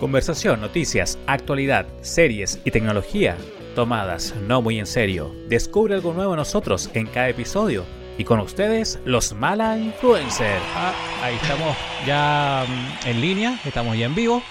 Conversación, 0.00 0.60
noticias, 0.60 1.18
actualidad, 1.26 1.86
series 2.02 2.60
y 2.64 2.70
tecnología 2.70 3.36
tomadas 3.74 4.34
no 4.42 4.60
muy 4.60 4.78
en 4.78 4.86
serio. 4.86 5.34
Descubre 5.48 5.94
algo 5.94 6.12
nuevo 6.12 6.34
en 6.34 6.38
nosotros 6.38 6.90
en 6.92 7.06
cada 7.06 7.30
episodio. 7.30 7.84
Y 8.18 8.24
con 8.24 8.40
ustedes, 8.40 8.98
los 9.06 9.32
Mala 9.32 9.78
Influencers. 9.78 10.62
Ah, 10.74 10.94
ahí 11.22 11.34
estamos 11.36 11.76
ya 12.06 12.66
mm, 12.66 13.08
en 13.08 13.20
línea, 13.22 13.60
estamos 13.64 13.96
ya 13.96 14.04
en 14.04 14.14
vivo. 14.14 14.42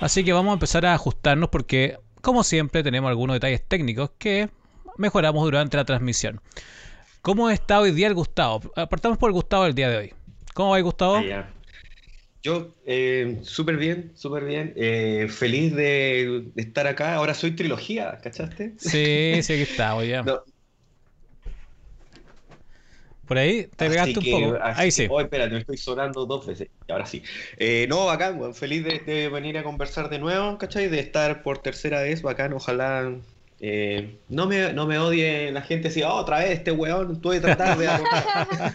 Así 0.00 0.24
que 0.24 0.32
vamos 0.32 0.52
a 0.52 0.54
empezar 0.54 0.86
a 0.86 0.94
ajustarnos 0.94 1.50
porque, 1.50 1.98
como 2.22 2.42
siempre, 2.42 2.82
tenemos 2.82 3.08
algunos 3.10 3.34
detalles 3.34 3.62
técnicos 3.66 4.10
que 4.16 4.48
mejoramos 4.96 5.44
durante 5.44 5.76
la 5.76 5.84
transmisión. 5.84 6.40
¿Cómo 7.20 7.50
está 7.50 7.80
hoy 7.80 7.90
día 7.90 8.06
el 8.06 8.14
Gustavo? 8.14 8.60
Apartamos 8.74 9.18
por 9.18 9.28
el 9.28 9.34
Gustavo 9.34 9.64
del 9.64 9.74
día 9.74 9.88
de 9.90 9.96
hoy. 9.96 10.14
¿Cómo 10.54 10.70
va, 10.70 10.80
Gustavo? 10.80 11.20
Yo, 12.44 12.74
eh, 12.84 13.40
súper 13.42 13.76
bien, 13.78 14.12
súper 14.16 14.44
bien. 14.44 14.74
Eh, 14.76 15.28
feliz 15.30 15.74
de, 15.74 16.50
de 16.54 16.62
estar 16.62 16.86
acá. 16.86 17.14
Ahora 17.14 17.32
soy 17.34 17.56
trilogía, 17.56 18.18
¿cachaste? 18.22 18.76
Sí, 18.76 19.40
sí, 19.42 19.52
aquí 19.54 19.62
estamos 19.62 20.06
ya. 20.06 20.22
No, 20.24 20.44
Por 23.26 23.38
ahí 23.38 23.66
te 23.76 23.88
así 23.88 23.88
pegaste 23.88 24.18
un 24.20 24.26
poco. 24.28 24.58
Ahí 24.62 24.90
sí. 24.90 25.08
oh, 25.08 25.20
espérate, 25.20 25.52
me 25.52 25.60
estoy 25.60 25.76
sonando 25.76 26.26
dos 26.26 26.46
veces. 26.46 26.68
Ahora 26.88 27.06
sí. 27.06 27.22
Eh, 27.56 27.86
no, 27.88 28.06
bacán, 28.06 28.38
weón. 28.38 28.54
Feliz 28.54 28.84
de, 28.84 28.98
de 29.00 29.28
venir 29.28 29.58
a 29.58 29.64
conversar 29.64 30.08
de 30.10 30.18
nuevo, 30.18 30.58
¿cachai? 30.58 30.88
De 30.88 31.00
estar 31.00 31.42
por 31.42 31.58
tercera 31.58 32.02
vez, 32.02 32.22
bacán. 32.22 32.52
Ojalá 32.52 33.20
eh, 33.60 34.22
no 34.28 34.46
me, 34.46 34.72
no 34.72 34.86
me 34.86 34.98
odie 34.98 35.52
la 35.52 35.62
gente 35.62 35.88
así, 35.88 36.02
"Oh, 36.02 36.14
otra 36.14 36.38
vez 36.40 36.50
este 36.50 36.72
weón, 36.72 37.20
tuve 37.20 37.36
que 37.36 37.40
tratar 37.42 37.76
de 37.78 37.88
anotar". 37.88 38.74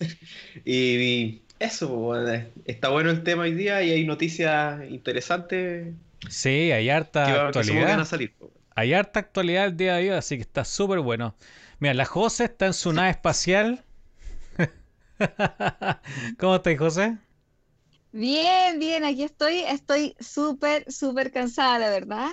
y, 0.64 0.72
y 0.96 1.47
eso, 1.58 1.88
pues, 1.88 2.24
weón, 2.28 2.52
está 2.64 2.88
bueno 2.90 3.10
el 3.10 3.22
tema 3.24 3.42
hoy 3.44 3.54
día 3.54 3.82
y 3.82 3.90
hay 3.90 4.04
noticias 4.06 4.82
interesantes 4.90 5.94
Sí, 6.28 6.70
hay 6.72 6.90
harta 6.90 7.24
que 7.24 7.32
que 7.32 7.38
actualidad. 7.38 8.00
a 8.00 8.04
salir. 8.04 8.34
pues. 8.38 8.52
Hay 8.74 8.92
harta 8.94 9.20
actualidad 9.20 9.66
el 9.66 9.76
día 9.76 9.96
de 9.96 10.10
hoy, 10.12 10.16
así 10.16 10.36
que 10.36 10.42
está 10.42 10.64
súper 10.64 11.00
bueno. 11.00 11.36
Mira, 11.80 11.94
la 11.94 12.04
José 12.06 12.44
está 12.44 12.66
en 12.66 12.74
su 12.74 12.92
nave 12.92 13.10
espacial. 13.10 13.84
¿Cómo 16.38 16.56
estáis, 16.56 16.78
José? 16.78 17.18
Bien, 18.12 18.78
bien, 18.78 19.04
aquí 19.04 19.22
estoy. 19.24 19.60
Estoy 19.60 20.16
súper, 20.20 20.90
súper 20.90 21.30
cansada, 21.32 21.78
la 21.78 21.90
verdad. 21.90 22.30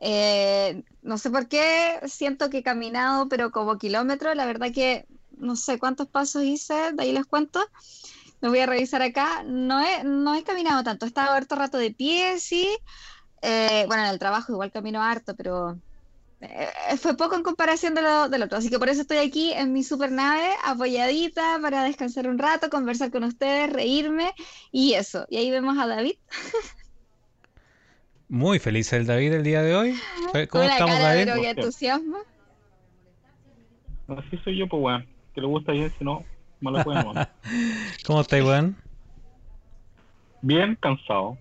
Eh, 0.00 0.84
no 1.02 1.18
sé 1.18 1.30
por 1.30 1.48
qué, 1.48 1.98
siento 2.06 2.50
que 2.50 2.58
he 2.58 2.62
caminado, 2.62 3.28
pero 3.28 3.50
como 3.50 3.78
kilómetros. 3.78 4.36
La 4.36 4.46
verdad 4.46 4.72
que 4.72 5.06
no 5.38 5.56
sé 5.56 5.78
cuántos 5.78 6.08
pasos 6.08 6.42
hice, 6.44 6.74
de 6.92 7.02
ahí 7.02 7.12
les 7.12 7.26
cuento. 7.26 7.60
Lo 8.44 8.50
voy 8.50 8.58
a 8.58 8.66
revisar 8.66 9.00
acá. 9.00 9.42
No 9.42 9.80
he, 9.80 10.04
no 10.04 10.34
he 10.34 10.44
caminado 10.44 10.84
tanto, 10.84 11.06
he 11.06 11.08
estado 11.08 11.32
harto 11.32 11.54
rato 11.54 11.78
de 11.78 11.92
pie, 11.92 12.38
sí. 12.38 12.68
Eh, 13.40 13.84
bueno, 13.86 14.04
en 14.04 14.10
el 14.10 14.18
trabajo 14.18 14.52
igual 14.52 14.70
camino 14.70 15.02
harto, 15.02 15.34
pero 15.34 15.78
eh, 16.42 16.68
fue 16.98 17.16
poco 17.16 17.36
en 17.36 17.42
comparación 17.42 17.94
de 17.94 18.02
lo, 18.02 18.28
del 18.28 18.42
otro. 18.42 18.58
Así 18.58 18.68
que 18.68 18.78
por 18.78 18.90
eso 18.90 19.00
estoy 19.00 19.16
aquí 19.16 19.54
en 19.54 19.72
mi 19.72 19.82
super 19.82 20.12
nave, 20.12 20.50
apoyadita, 20.62 21.58
para 21.62 21.84
descansar 21.84 22.28
un 22.28 22.36
rato, 22.36 22.68
conversar 22.68 23.10
con 23.10 23.24
ustedes, 23.24 23.72
reírme 23.72 24.34
y 24.70 24.92
eso. 24.92 25.24
Y 25.30 25.38
ahí 25.38 25.50
vemos 25.50 25.78
a 25.78 25.86
David 25.86 26.16
Muy 28.28 28.58
feliz 28.58 28.92
el 28.92 29.06
David 29.06 29.32
el 29.32 29.42
día 29.42 29.62
de 29.62 29.74
hoy. 29.74 29.98
¿Cómo 30.32 30.48
con 30.48 30.60
una 30.64 30.72
estamos, 30.74 30.96
cara 30.96 31.12
de 31.14 31.24
David? 31.24 31.42
pero 31.42 31.50
entusiasmo. 31.62 32.18
Así 34.08 34.36
soy 34.44 34.58
yo, 34.58 34.68
pues 34.68 34.82
weón. 34.82 35.06
Que 35.34 35.40
le 35.40 35.46
gusta 35.46 35.72
bien, 35.72 35.90
si 35.98 36.04
no, 36.04 36.22
¿Cómo 38.06 38.20
estáis, 38.20 38.44
weón? 38.44 38.76
Bien 40.42 40.76
cansado. 40.80 41.36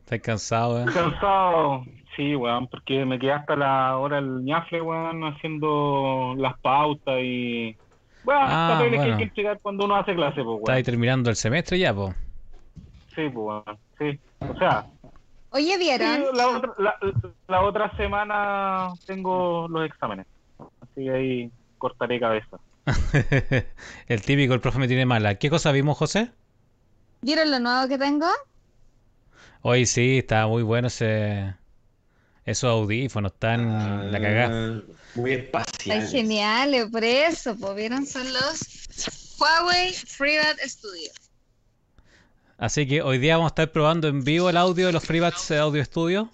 ¿Estáis 0.00 0.22
cansado, 0.22 0.74
weón? 0.74 0.92
Cansado, 0.92 1.84
sí, 2.16 2.34
weón, 2.36 2.66
porque 2.68 3.04
me 3.04 3.18
quedé 3.18 3.32
hasta 3.32 3.56
la 3.56 3.96
hora 3.98 4.16
del 4.16 4.44
ñafle, 4.44 4.80
weón, 4.80 5.24
haciendo 5.24 6.34
las 6.36 6.58
pautas 6.60 7.16
y. 7.22 7.76
Weón, 8.24 8.42
Ah, 8.46 8.68
papeles 8.78 8.92
que 8.92 8.96
bueno. 8.98 9.12
hay 9.12 9.18
que 9.18 9.24
entregar 9.24 9.58
cuando 9.60 9.84
uno 9.84 9.96
hace 9.96 10.14
clase, 10.14 10.42
pues 10.42 10.58
Estáis 10.58 10.76
weón. 10.76 10.84
terminando 10.84 11.30
el 11.30 11.36
semestre 11.36 11.78
ya, 11.78 11.94
po. 11.94 12.14
Sí, 13.14 13.28
pues 13.28 13.34
weón, 13.36 13.64
sí. 13.98 14.18
O 14.40 14.56
sea, 14.58 14.86
Oye, 15.50 15.72
sí, 15.74 15.78
¿vieron? 15.78 16.36
la, 16.36 16.48
otra, 16.48 16.72
la, 16.78 16.94
la 17.48 17.62
otra 17.62 17.96
semana 17.96 18.88
tengo 19.06 19.68
los 19.68 19.86
exámenes. 19.86 20.26
Así 20.80 21.04
que 21.04 21.10
ahí 21.10 21.50
cortaré 21.78 22.18
cabeza. 22.18 22.58
el 24.08 24.22
típico, 24.22 24.54
el 24.54 24.60
profe 24.60 24.78
me 24.78 24.88
tiene 24.88 25.06
mala. 25.06 25.36
¿Qué 25.36 25.50
cosa 25.50 25.72
vimos, 25.72 25.96
José? 25.96 26.30
¿Vieron 27.22 27.50
lo 27.50 27.58
nuevo 27.58 27.88
que 27.88 27.98
tengo? 27.98 28.26
Hoy 29.62 29.86
sí, 29.86 30.18
está 30.18 30.46
muy 30.46 30.62
bueno 30.62 30.88
ese... 30.88 31.54
Esos 32.44 32.68
audífonos, 32.70 33.32
están 33.32 34.12
la 34.12 34.20
cagada. 34.20 34.48
Ah, 34.76 34.82
Muy 35.14 35.32
Está 35.32 35.62
espacial. 35.62 36.08
genial, 36.08 36.88
por 36.92 37.02
eso, 37.02 37.56
pues, 37.56 37.74
¿vieron? 37.74 38.04
Son 38.06 38.30
los 38.34 39.38
Huawei 39.40 39.94
FreeBuds 39.94 40.60
Studio. 40.66 41.10
Así 42.58 42.86
que 42.86 43.00
hoy 43.00 43.16
día 43.16 43.36
vamos 43.36 43.48
a 43.50 43.52
estar 43.52 43.72
probando 43.72 44.08
en 44.08 44.22
vivo 44.24 44.50
el 44.50 44.58
audio 44.58 44.86
de 44.88 44.92
los 44.92 45.04
FreeBuds 45.04 45.52
Audio 45.52 45.82
Studio. 45.86 46.28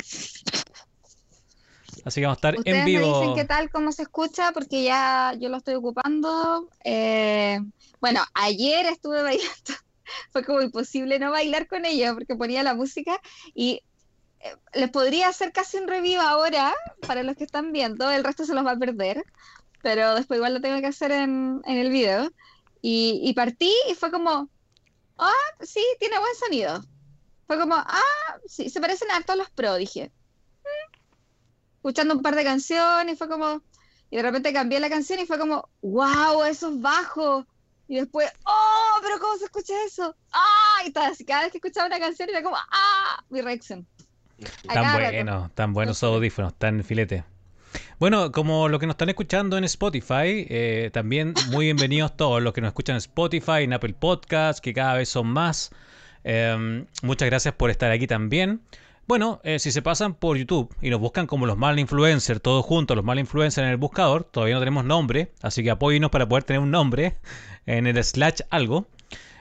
Así 2.04 2.20
que 2.20 2.26
vamos 2.26 2.36
a 2.36 2.40
estar 2.40 2.58
Ustedes 2.58 2.78
en 2.78 2.84
me 2.84 2.90
vivo. 2.90 3.20
dicen 3.20 3.34
qué 3.34 3.44
tal, 3.44 3.70
cómo 3.70 3.92
se 3.92 4.02
escucha, 4.02 4.52
porque 4.52 4.82
ya 4.82 5.34
yo 5.38 5.48
lo 5.48 5.58
estoy 5.58 5.74
ocupando. 5.74 6.68
Eh, 6.84 7.58
bueno, 8.00 8.22
ayer 8.34 8.86
estuve 8.86 9.22
bailando. 9.22 9.74
Fue 10.32 10.44
como 10.44 10.60
imposible 10.60 11.18
no 11.18 11.30
bailar 11.30 11.68
con 11.68 11.84
ella 11.84 12.14
porque 12.14 12.34
ponía 12.34 12.62
la 12.62 12.74
música 12.74 13.20
y 13.54 13.82
eh, 14.40 14.56
les 14.74 14.90
podría 14.90 15.28
hacer 15.28 15.52
casi 15.52 15.76
un 15.76 15.86
review 15.86 16.20
ahora 16.20 16.74
para 17.06 17.22
los 17.22 17.36
que 17.36 17.44
están 17.44 17.72
viendo. 17.72 18.10
El 18.10 18.24
resto 18.24 18.44
se 18.44 18.54
los 18.54 18.66
va 18.66 18.72
a 18.72 18.78
perder, 18.78 19.22
pero 19.82 20.14
después 20.14 20.38
igual 20.38 20.54
lo 20.54 20.60
tengo 20.60 20.80
que 20.80 20.86
hacer 20.86 21.12
en, 21.12 21.60
en 21.64 21.78
el 21.78 21.90
video. 21.90 22.30
Y, 22.82 23.20
y 23.22 23.34
partí 23.34 23.72
y 23.90 23.94
fue 23.94 24.10
como, 24.10 24.48
ah, 25.18 25.32
sí, 25.60 25.84
tiene 25.98 26.18
buen 26.18 26.34
sonido. 26.36 26.82
Fue 27.46 27.58
como, 27.58 27.74
ah, 27.74 28.38
sí, 28.46 28.70
se 28.70 28.80
parecen 28.80 29.10
a 29.10 29.20
todos 29.22 29.38
los 29.38 29.50
pro, 29.50 29.74
dije 29.74 30.10
escuchando 31.80 32.14
un 32.14 32.22
par 32.22 32.36
de 32.36 32.44
canciones 32.44 33.14
y 33.14 33.16
fue 33.16 33.28
como, 33.28 33.62
y 34.10 34.16
de 34.16 34.22
repente 34.22 34.52
cambié 34.52 34.78
la 34.80 34.90
canción 34.90 35.18
y 35.18 35.26
fue 35.26 35.38
como, 35.38 35.66
wow, 35.80 36.44
eso 36.44 36.68
es 36.68 36.80
bajo. 36.80 37.46
Y 37.88 37.96
después, 37.96 38.30
oh, 38.44 38.98
pero 39.02 39.18
¿cómo 39.18 39.36
se 39.38 39.46
escucha 39.46 39.72
eso? 39.84 40.14
Ah, 40.32 40.82
y 40.86 40.92
cada 40.92 41.08
vez 41.10 41.50
que 41.50 41.58
escuchaba 41.58 41.86
una 41.86 41.98
canción 41.98 42.28
era 42.28 42.42
como, 42.42 42.56
ah, 42.56 43.24
mi 43.30 43.40
reacción. 43.40 43.86
Tan 44.72 44.92
bueno, 44.92 45.50
tan 45.54 45.72
buenos 45.72 45.96
esos 45.96 46.14
audífonos, 46.14 46.54
tan 46.54 46.84
filete. 46.84 47.24
Bueno, 47.98 48.30
como 48.30 48.68
los 48.68 48.78
que 48.78 48.86
nos 48.86 48.94
están 48.94 49.08
escuchando 49.08 49.56
en 49.58 49.64
Spotify, 49.64 50.46
eh, 50.48 50.90
también 50.92 51.34
muy 51.50 51.66
bienvenidos 51.66 52.16
todos 52.16 52.42
los 52.42 52.52
que 52.52 52.60
nos 52.60 52.68
escuchan 52.68 52.94
en 52.94 52.98
Spotify, 52.98 53.62
en 53.62 53.72
Apple 53.72 53.94
Podcasts, 53.98 54.60
que 54.60 54.74
cada 54.74 54.94
vez 54.94 55.08
son 55.08 55.28
más. 55.28 55.70
Eh, 56.24 56.84
muchas 57.02 57.26
gracias 57.26 57.54
por 57.54 57.70
estar 57.70 57.90
aquí 57.90 58.06
también. 58.06 58.60
Bueno, 59.10 59.40
eh, 59.42 59.58
si 59.58 59.72
se 59.72 59.82
pasan 59.82 60.14
por 60.14 60.36
YouTube 60.36 60.72
y 60.80 60.88
nos 60.88 61.00
buscan 61.00 61.26
como 61.26 61.44
los 61.44 61.58
mal 61.58 61.80
influencers, 61.80 62.40
todos 62.40 62.64
juntos, 62.64 62.94
los 62.96 63.04
mal 63.04 63.18
influencers 63.18 63.64
en 63.66 63.72
el 63.72 63.76
buscador, 63.76 64.22
todavía 64.22 64.54
no 64.54 64.60
tenemos 64.60 64.84
nombre, 64.84 65.32
así 65.42 65.64
que 65.64 65.70
apóyenos 65.72 66.12
para 66.12 66.28
poder 66.28 66.44
tener 66.44 66.60
un 66.62 66.70
nombre 66.70 67.16
en 67.66 67.88
el 67.88 67.96
slash 68.04 68.42
algo. 68.50 68.86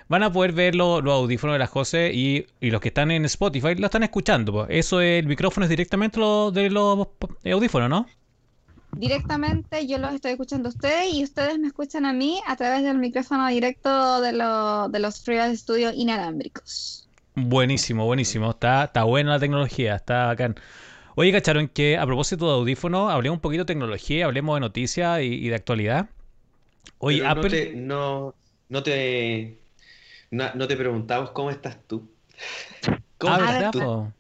Van 0.08 0.24
a 0.24 0.34
poder 0.34 0.54
ver 0.54 0.74
lo- 0.74 1.02
los 1.02 1.14
audífonos 1.14 1.54
de 1.54 1.60
la 1.60 1.68
José 1.68 2.12
y, 2.16 2.48
los 2.62 2.82
que 2.82 2.88
están 2.88 3.12
en 3.12 3.26
Spotify 3.26 3.76
lo 3.76 3.86
están 3.86 4.02
escuchando. 4.02 4.54
pues. 4.54 4.68
Eso, 4.72 5.02
el 5.02 5.28
micrófono 5.28 5.66
es 5.66 5.70
directamente 5.70 6.20
lo, 6.20 6.50
de 6.50 6.72
los 6.72 7.08
eh, 7.44 7.52
audífonos, 7.52 7.92
¿no? 7.92 8.08
Directamente 8.94 9.86
yo 9.86 10.00
los 10.00 10.16
estoy 10.16 10.32
escuchando 10.32 10.70
a 10.70 10.72
ustedes 10.72 11.14
y 11.14 11.24
ustedes 11.24 11.60
me 11.60 11.68
escuchan 11.68 12.08
a 12.08 12.14
mí 12.14 12.40
a 12.48 12.56
través 12.56 12.82
del 12.82 12.98
micrófono 12.98 13.48
directo 13.50 14.20
de, 14.22 14.34
lo- 14.34 14.90
de 14.90 14.98
los 14.98 15.22
FreeBuds 15.24 15.60
Studio 15.60 15.92
inalámbricos. 15.94 17.06
Buenísimo, 17.36 18.06
buenísimo. 18.06 18.50
Está, 18.52 18.86
está 18.86 19.04
buena 19.04 19.32
la 19.32 19.40
tecnología, 19.40 19.96
está 19.96 20.28
bacán. 20.28 20.56
Oye, 21.16 21.32
¿cacharon 21.32 21.68
que 21.70 21.98
a 21.98 22.06
propósito 22.06 22.48
de 22.48 22.54
audífonos, 22.54 23.12
hablemos 23.12 23.38
un 23.38 23.42
poquito 23.42 23.64
de 23.64 23.68
tecnología, 23.68 24.26
hablemos 24.26 24.56
de 24.56 24.62
noticias 24.62 25.22
y, 25.22 25.26
y 25.26 25.50
de 25.50 25.56
actualidad? 25.56 26.10
Oye, 27.00 27.20
Pero 27.20 27.36
no 27.36 27.42
Apple... 27.42 27.50
te, 27.50 27.74
no, 27.76 28.36
no 28.70 28.84
te, 28.84 29.60
no, 30.32 30.46
no 30.56 30.68
te 30.68 30.78
preguntamos 30.78 31.32
cómo 31.32 31.50
estás 31.52 31.80
tú. 31.88 32.10
¿Cómo 33.18 33.34
Ah, 33.36 33.38
estás 33.38 33.54
¿verdad, 33.54 33.72
tú? 33.72 33.80
po? 33.80 34.14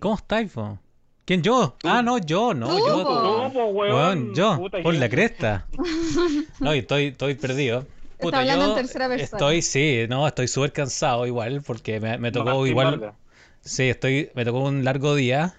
¿Cómo 0.00 0.14
estáis, 0.16 0.52
po? 0.52 0.78
¿Quién 1.24 1.42
yo? 1.42 1.76
Tú. 1.78 1.88
Ah, 1.88 2.02
no, 2.02 2.18
yo, 2.18 2.54
no, 2.54 2.68
Tú, 2.68 2.78
yo. 2.86 3.02
po. 3.04 3.14
No, 3.22 3.52
pues, 3.52 3.66
weón. 3.74 3.94
Weón, 3.94 4.34
yo, 4.34 4.70
por 4.82 4.94
la 4.94 5.08
cresta. 5.08 5.66
No, 6.60 6.74
y 6.74 6.78
estoy, 6.78 7.06
estoy 7.06 7.34
perdido. 7.34 7.86
Está 8.18 8.38
hablando 8.38 8.68
en 8.68 8.74
tercera 8.74 9.08
persona. 9.08 9.38
Estoy, 9.38 9.62
sí, 9.62 10.06
no, 10.08 10.26
estoy 10.26 10.48
súper 10.48 10.72
cansado 10.72 11.26
igual, 11.26 11.62
porque 11.62 12.00
me, 12.00 12.18
me 12.18 12.32
tocó 12.32 12.66
igual. 12.66 13.12
Sí, 13.60 13.88
estoy, 13.88 14.30
me 14.34 14.44
tocó 14.44 14.60
un 14.60 14.84
largo 14.84 15.14
día, 15.14 15.54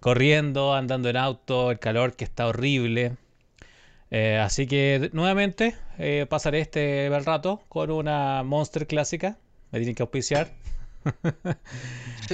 corriendo, 0.00 0.74
andando 0.74 1.08
en 1.08 1.16
auto, 1.16 1.70
el 1.70 1.78
calor 1.78 2.14
que 2.16 2.24
está 2.24 2.46
horrible. 2.46 3.16
Eh, 4.10 4.38
así 4.38 4.66
que 4.66 5.10
nuevamente 5.12 5.74
eh, 5.98 6.26
pasaré 6.28 6.60
este 6.60 7.08
bel 7.08 7.24
rato 7.24 7.62
con 7.68 7.90
una 7.90 8.42
Monster 8.42 8.86
clásica. 8.86 9.36
Me 9.72 9.78
tienen 9.78 9.94
que 9.94 10.02
auspiciar. 10.02 10.52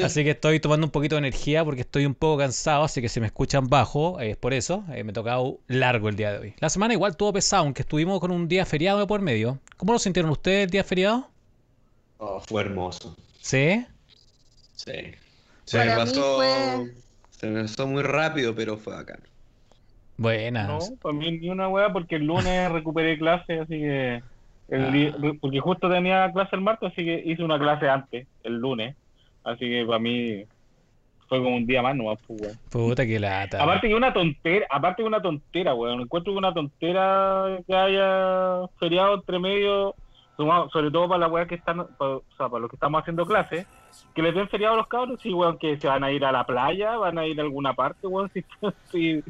Así 0.03 0.25
que 0.25 0.31
estoy 0.31 0.59
tomando 0.61 0.87
un 0.87 0.91
poquito 0.91 1.17
de 1.17 1.21
energía 1.21 1.65
porque 1.65 1.83
estoy 1.83 2.07
un 2.07 2.15
poco 2.15 2.39
cansado, 2.39 2.85
así 2.85 3.03
que 3.03 3.09
si 3.09 3.21
me 3.21 3.27
escuchan 3.27 3.69
bajo, 3.69 4.21
es 4.21 4.37
por 4.37 4.55
eso. 4.55 4.85
Eh, 4.93 5.05
me 5.05 5.11
ha 5.11 5.13
tocado 5.15 5.59
largo 5.67 6.09
el 6.09 6.17
día 6.17 6.33
de 6.33 6.39
hoy. 6.39 6.55
La 6.61 6.71
semana 6.71 6.95
igual 6.95 7.17
tuvo 7.17 7.33
pesado, 7.35 7.65
aunque 7.65 7.83
estuvimos 7.83 8.19
con 8.21 8.31
un 8.31 8.49
día 8.49 8.65
feriado 8.65 9.01
de 9.01 9.07
por 9.07 9.21
medio. 9.21 9.59
¿Cómo 9.77 9.93
lo 9.93 9.99
sintieron 9.99 10.31
ustedes 10.31 10.65
el 10.65 10.71
día 10.71 10.85
feriado? 10.85 11.29
Oh, 12.19 12.41
fue 12.41 12.63
hermoso. 12.63 13.17
¿Sí? 13.41 13.85
Sí. 14.77 14.93
Se 15.65 15.79
me 15.79 15.85
Para 15.87 16.05
mí 16.05 16.11
pasó. 16.11 16.37
fue- 16.37 16.95
Se 17.31 17.47
me 17.49 17.63
pasó 17.63 17.87
muy 17.87 18.03
rápido, 18.03 18.55
pero 18.55 18.79
fue 18.79 18.95
bacán. 18.95 19.21
Buenas. 20.17 20.69
No, 20.91 20.97
para 20.97 21.15
mí 21.15 21.33
ni 21.39 21.49
una 21.51 21.69
weá 21.69 21.93
porque 21.93 22.17
el 22.17 22.25
lunes 22.27 22.71
recuperé 22.73 23.19
clase, 23.19 23.59
así 23.61 23.75
que. 23.79 24.23
El 24.73 25.15
Ah. 25.15 25.33
porque 25.41 25.61
justo 25.61 25.89
tenía 25.89 26.31
clase 26.33 26.57
el 26.57 26.63
martes, 26.63 26.93
así 26.93 27.05
que 27.05 27.23
hice 27.25 27.43
una 27.45 27.59
clase 27.59 27.89
antes, 27.89 28.27
el 28.43 28.55
lunes. 28.57 28.97
Así 29.45 29.61
que 29.69 29.85
para 29.87 29.99
mí 29.99 30.45
fue 31.29 31.43
como 31.43 31.57
un 31.57 31.67
día 31.67 31.83
más 31.83 31.97
nomás, 31.97 32.19
pues, 32.27 32.41
weón. 32.43 32.59
Puta 32.71 33.07
que 33.07 33.19
lata. 33.19 33.63
Aparte 33.63 33.89
que 33.89 33.95
una 33.95 34.13
tontera, 34.13 34.67
aparte 34.71 35.03
que 35.03 35.07
una 35.09 35.21
tontera, 35.23 35.75
weón. 35.75 36.01
Encuentro 36.03 36.33
que 36.33 36.39
una 36.39 36.53
tontera 36.55 37.59
que 37.67 37.75
haya 37.75 38.67
feriado 38.79 39.15
entre 39.15 39.39
medio, 39.39 39.95
sobre 40.37 40.91
todo 40.91 41.09
para 41.09 41.21
la 41.21 41.29
weá 41.29 41.47
que 41.47 41.55
están, 41.57 41.87
pa- 41.99 42.17
o 42.17 42.23
sea, 42.37 42.49
para 42.49 42.61
los 42.61 42.71
que 42.71 42.77
estamos 42.77 43.01
haciendo 43.01 43.25
clases, 43.27 43.67
que 44.15 44.23
les 44.23 44.35
den 44.35 44.49
feriado 44.49 44.75
a 44.75 44.79
los 44.79 44.87
cabros, 44.89 45.21
sí, 45.21 45.33
weón, 45.33 45.59
que 45.59 45.77
se 45.79 45.87
van 45.89 46.03
a 46.05 46.11
ir 46.11 46.25
a 46.25 46.33
la 46.33 46.45
playa, 46.45 46.97
van 46.97 47.19
a 47.19 47.27
ir 47.27 47.39
a 47.39 47.43
alguna 47.43 47.75
parte, 47.75 48.07
weón, 48.07 48.31
si, 48.35 48.45
si, 48.91 49.23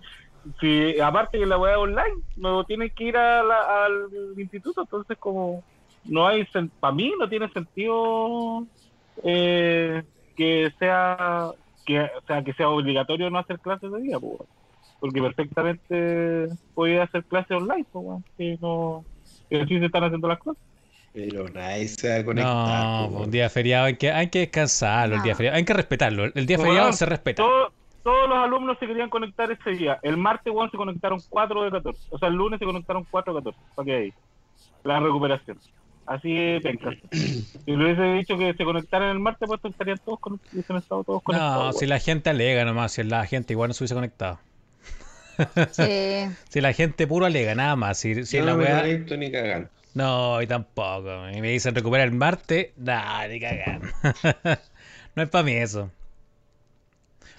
si- 0.60 1.00
aparte 1.00 1.38
que 1.38 1.46
la 1.46 1.56
es 1.56 1.76
online, 1.76 2.16
no 2.36 2.64
tienen 2.64 2.90
que 2.94 3.04
ir 3.04 3.16
a 3.16 3.42
la- 3.42 3.84
al 3.86 4.08
instituto, 4.36 4.82
entonces 4.82 5.16
como 5.18 5.62
no 6.04 6.26
hay, 6.26 6.44
para 6.80 6.94
mí 6.94 7.12
no 7.18 7.28
tiene 7.28 7.48
sentido 7.50 8.66
eh, 9.24 10.02
que 10.36 10.72
sea 10.78 11.50
que, 11.84 12.00
o 12.00 12.22
sea, 12.26 12.42
que 12.42 12.52
sea 12.54 12.68
obligatorio 12.68 13.28
no 13.28 13.38
hacer 13.38 13.58
clases 13.60 13.90
de 13.92 14.00
día, 14.00 14.18
pues, 14.18 14.38
porque 15.00 15.20
perfectamente 15.20 16.48
podía 16.74 17.02
hacer 17.02 17.24
clases 17.24 17.56
online, 17.56 17.84
pues, 17.90 18.22
que 18.38 18.56
no, 18.60 19.04
se 19.50 19.84
están 19.84 20.04
haciendo 20.04 20.28
las 20.28 20.38
cosas. 20.38 20.62
Pero 21.12 21.46
nadie 21.50 21.88
se 21.88 22.08
va 22.08 22.16
a 22.16 22.24
conectar. 22.24 23.10
No, 23.10 23.18
un 23.18 23.30
día 23.30 23.50
feriado 23.50 23.86
hay 23.86 23.96
que, 23.96 24.10
hay 24.10 24.28
que 24.28 24.38
descansarlo, 24.40 25.16
el 25.16 25.22
día 25.22 25.32
No. 25.32 25.36
feriado. 25.36 25.56
Hay 25.58 25.64
que 25.64 25.74
respetarlo. 25.74 26.24
El 26.24 26.46
día 26.46 26.56
Bueno, 26.56 26.70
feriado 26.72 26.92
se 26.94 27.04
respeta. 27.06 27.42
Todo- 27.42 27.72
todos 28.02 28.28
los 28.28 28.38
alumnos 28.38 28.78
se 28.78 28.86
querían 28.86 29.10
conectar 29.10 29.50
ese 29.50 29.70
día. 29.70 29.98
El 30.02 30.16
martes, 30.16 30.52
weón, 30.52 30.70
se 30.70 30.76
conectaron 30.76 31.20
4 31.28 31.62
de 31.64 31.70
14. 31.70 32.00
O 32.10 32.18
sea, 32.18 32.28
el 32.28 32.34
lunes 32.34 32.58
se 32.58 32.64
conectaron 32.64 33.06
4 33.10 33.34
de 33.34 33.40
14. 33.40 33.58
¿Para 33.74 33.96
ahí? 33.96 34.12
La 34.84 35.00
recuperación. 35.00 35.58
Así 36.06 36.36
es, 36.36 36.62
penca. 36.62 36.90
Si 37.12 37.70
le 37.76 37.84
hubiese 37.84 38.02
dicho 38.14 38.36
que 38.36 38.54
se 38.54 38.64
conectaran 38.64 39.10
el 39.10 39.20
martes, 39.20 39.46
pues 39.48 39.60
estarían 39.64 39.98
todos 40.04 40.18
con, 40.18 40.40
hubiesen 40.52 40.76
estado 40.76 41.04
todos 41.04 41.22
conectados. 41.22 41.66
No, 41.66 41.72
si 41.74 41.86
la 41.86 41.98
gente 42.00 42.30
alega 42.30 42.64
nomás, 42.64 42.92
si 42.92 43.04
la 43.04 43.24
gente 43.26 43.52
igual 43.52 43.68
no 43.68 43.74
se 43.74 43.84
hubiese 43.84 43.94
conectado. 43.94 44.38
Sí. 45.70 46.28
Si 46.50 46.60
la 46.60 46.72
gente 46.72 47.06
puro 47.06 47.24
alega, 47.26 47.54
nada 47.54 47.76
más. 47.76 47.98
Si, 47.98 48.26
si 48.26 48.38
la 48.38 48.52
no 48.52 48.56
me 48.58 48.64
weá- 48.64 48.80
conecto 48.80 49.16
ni 49.16 49.30
cagando. 49.30 49.68
No, 49.94 50.40
y 50.42 50.46
tampoco. 50.46 51.28
Y 51.30 51.40
me 51.40 51.50
dicen 51.50 51.74
recuperar 51.74 52.06
el 52.08 52.14
martes, 52.14 52.70
nah, 52.76 53.26
ni 53.28 53.38
cagan. 53.40 53.82
no 55.14 55.22
es 55.22 55.28
para 55.28 55.44
mí 55.44 55.52
eso. 55.52 55.90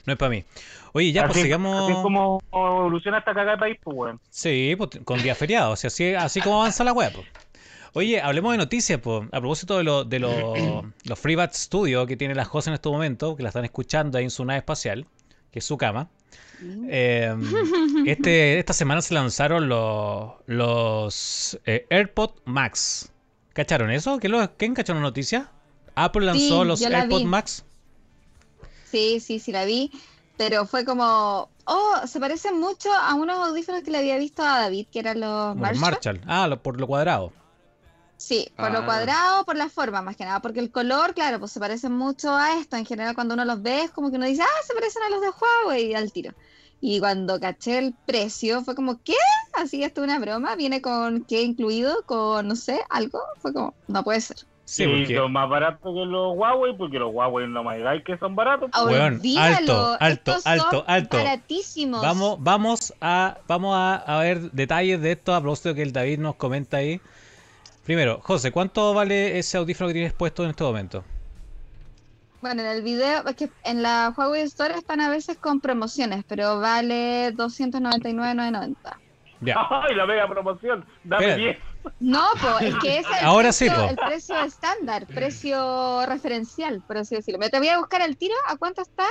No 0.05 0.13
es 0.13 0.19
para 0.19 0.29
mí. 0.31 0.43
Oye, 0.93 1.11
ya, 1.11 1.21
pues 1.23 1.37
así, 1.37 1.43
sigamos. 1.43 1.83
así 1.83 1.91
es 1.93 1.97
como 1.99 2.41
evoluciona 2.51 3.19
esta 3.19 3.33
cagada 3.33 3.53
de 3.53 3.57
país, 3.57 3.77
pues, 3.83 3.97
weón. 3.97 4.19
Sí, 4.29 4.75
pues, 4.77 4.89
con 5.05 5.21
día 5.23 5.33
feriado, 5.35 5.71
o 5.71 5.75
sea, 5.75 5.87
así, 5.87 6.13
así 6.13 6.41
como 6.41 6.57
avanza 6.61 6.83
la 6.83 6.91
web. 6.93 7.11
pues. 7.13 7.27
Oye, 7.93 8.19
hablemos 8.21 8.51
de 8.53 8.57
noticias, 8.57 8.99
pues. 8.99 9.23
A 9.31 9.39
propósito 9.39 9.77
de, 9.77 9.83
lo- 9.83 10.03
de 10.03 10.19
lo- 10.19 10.83
los 11.05 11.19
FreeBat 11.19 11.53
Studio 11.53 12.05
que 12.05 12.17
tiene 12.17 12.35
las 12.35 12.49
cosas 12.49 12.67
en 12.69 12.73
este 12.75 12.89
momento, 12.89 13.35
que 13.35 13.43
la 13.43 13.49
están 13.49 13.65
escuchando 13.65 14.17
ahí 14.17 14.23
en 14.25 14.29
su 14.31 14.43
nave 14.45 14.59
espacial, 14.59 15.05
que 15.51 15.59
es 15.59 15.65
su 15.65 15.77
cama. 15.77 16.09
Eh, 16.89 17.33
este, 18.05 18.59
esta 18.59 18.73
semana 18.73 19.01
se 19.01 19.13
lanzaron 19.13 19.69
los, 19.69 20.31
los 20.47 21.59
eh, 21.65 21.85
AirPod 21.89 22.31
Max. 22.45 23.11
¿Cacharon 23.53 23.91
eso? 23.91 24.17
¿Quién, 24.19 24.31
lo- 24.31 24.57
quién 24.57 24.73
cachó 24.73 24.93
la 24.93 24.99
noticia? 24.99 25.49
Apple 25.95 26.25
lanzó 26.25 26.61
Sí, 26.63 26.67
los 26.67 26.81
la 26.81 27.01
AirPod 27.01 27.19
vi. 27.19 27.25
Max. 27.25 27.65
Sí, 28.93 29.19
sí, 29.19 29.39
sí, 29.39 29.51
la 29.51 29.65
vi. 29.65 29.91
Pero 30.37 30.65
fue 30.67 30.85
como, 30.85 31.49
oh, 31.65 31.95
se 32.05 32.19
parecen 32.19 32.59
mucho 32.59 32.91
a 32.93 33.15
unos 33.15 33.37
audífonos 33.47 33.81
que 33.83 33.89
le 33.91 33.97
había 33.97 34.17
visto 34.19 34.43
a 34.43 34.59
David, 34.61 34.85
que 34.91 34.99
eran 34.99 35.19
los 35.19 35.55
Los 35.55 35.57
Marshall. 35.57 35.79
Marshall. 35.81 36.21
Ah, 36.27 36.47
lo- 36.47 36.61
por 36.61 36.79
lo 36.79 36.85
cuadrado. 36.87 37.33
Sí, 38.17 38.51
por 38.55 38.65
Ah. 38.67 38.69
lo 38.69 38.85
cuadrado, 38.85 39.45
por 39.45 39.55
la 39.57 39.67
forma, 39.69 40.01
más 40.03 40.15
que 40.15 40.25
nada, 40.25 40.41
porque 40.41 40.59
el 40.59 40.71
color, 40.71 41.13
claro, 41.13 41.39
pues 41.39 41.51
se 41.51 41.59
parecen 41.59 41.91
mucho 41.91 42.35
a 42.35 42.57
esto. 42.59 42.77
En 42.77 42.85
general, 42.85 43.15
cuando 43.15 43.33
uno 43.33 43.45
los 43.45 43.61
ve, 43.63 43.81
es 43.83 43.91
como 43.91 44.11
que 44.11 44.17
uno 44.17 44.25
dice, 44.27 44.43
ah, 44.43 44.63
se 44.65 44.73
parecen 44.75 45.01
a 45.03 45.09
los 45.09 45.21
de 45.21 45.27
Huawei 45.29 45.87
y 45.87 45.95
al 45.95 46.11
tiro. 46.11 46.33
Y 46.81 46.99
cuando 46.99 47.39
caché 47.39 47.79
el 47.79 47.93
precio, 48.05 48.63
fue 48.63 48.75
como, 48.75 49.01
¿qué? 49.03 49.15
Así 49.53 49.83
esto 49.83 50.01
es 50.01 50.05
una 50.05 50.19
broma, 50.19 50.55
viene 50.55 50.81
con 50.81 51.25
qué 51.25 51.41
incluido, 51.41 52.03
con 52.05 52.47
no 52.47 52.55
sé, 52.55 52.79
algo. 52.89 53.19
Fue 53.41 53.53
como, 53.53 53.73
no 53.87 54.03
puede 54.03 54.21
ser. 54.21 54.37
Sí, 54.65 54.83
y 54.83 54.87
porque. 54.87 55.15
son 55.17 55.31
más 55.33 55.49
baratos 55.49 55.93
que 55.93 56.05
los 56.05 56.37
Huawei, 56.37 56.75
porque 56.77 56.97
los 56.97 57.13
Huawei 57.13 57.47
no 57.47 57.63
me 57.63 57.77
digáis 57.77 58.03
que 58.03 58.17
son 58.17 58.35
baratos. 58.35 58.69
pues. 58.71 58.85
Weón, 58.85 59.21
alto, 59.37 59.97
alto, 59.99 60.31
estos 60.31 60.43
son 60.43 60.51
alto, 60.53 60.83
alto. 60.87 61.17
Baratísimos. 61.17 62.01
Vamos, 62.01 62.37
vamos 62.39 62.93
a, 63.01 63.37
vamos 63.47 63.75
a, 63.75 63.95
a 63.95 64.19
ver 64.21 64.51
detalles 64.51 65.01
de 65.01 65.11
esto 65.11 65.35
a 65.35 65.41
propósito 65.41 65.75
que 65.75 65.81
el 65.81 65.91
David 65.91 66.19
nos 66.19 66.35
comenta 66.35 66.77
ahí. 66.77 67.01
Primero, 67.85 68.21
José, 68.23 68.51
¿cuánto 68.53 68.93
vale 68.93 69.37
ese 69.37 69.57
audífono 69.57 69.89
que 69.89 69.93
tienes 69.95 70.13
puesto 70.13 70.43
en 70.43 70.51
este 70.51 70.63
momento? 70.63 71.03
Bueno, 72.41 72.61
en 72.61 72.67
el 72.67 72.81
video, 72.81 73.25
es 73.27 73.35
que 73.35 73.49
en 73.63 73.81
la 73.83 74.13
Huawei 74.17 74.41
Store 74.43 74.73
están 74.75 75.01
a 75.01 75.09
veces 75.09 75.37
con 75.37 75.59
promociones, 75.59 76.23
pero 76.27 76.59
vale 76.59 77.31
299,990. 77.33 78.99
Ya. 79.41 79.55
¡Ay, 79.69 79.95
la 79.95 80.05
mega 80.05 80.27
promoción! 80.27 80.85
Dame 81.03 81.25
Espérate. 81.25 81.41
10. 81.41 81.72
No, 81.99 82.25
pues 82.41 82.73
es 82.73 82.75
que 82.81 82.97
ese 82.99 83.11
es 83.11 83.19
el, 83.19 83.25
Ahora 83.25 83.51
sí, 83.51 83.65
precio, 83.65 83.83
po. 83.83 83.89
el 83.91 83.95
precio 83.97 84.43
estándar, 84.43 85.05
precio 85.07 86.05
referencial, 86.05 86.81
por 86.87 86.97
así 86.97 87.15
decirlo. 87.15 87.39
Me 87.39 87.49
te 87.49 87.59
voy 87.59 87.67
a 87.69 87.77
buscar 87.77 88.01
el 88.01 88.17
tiro, 88.17 88.35
¿a 88.47 88.55
cuánto 88.57 88.81
está? 88.81 89.05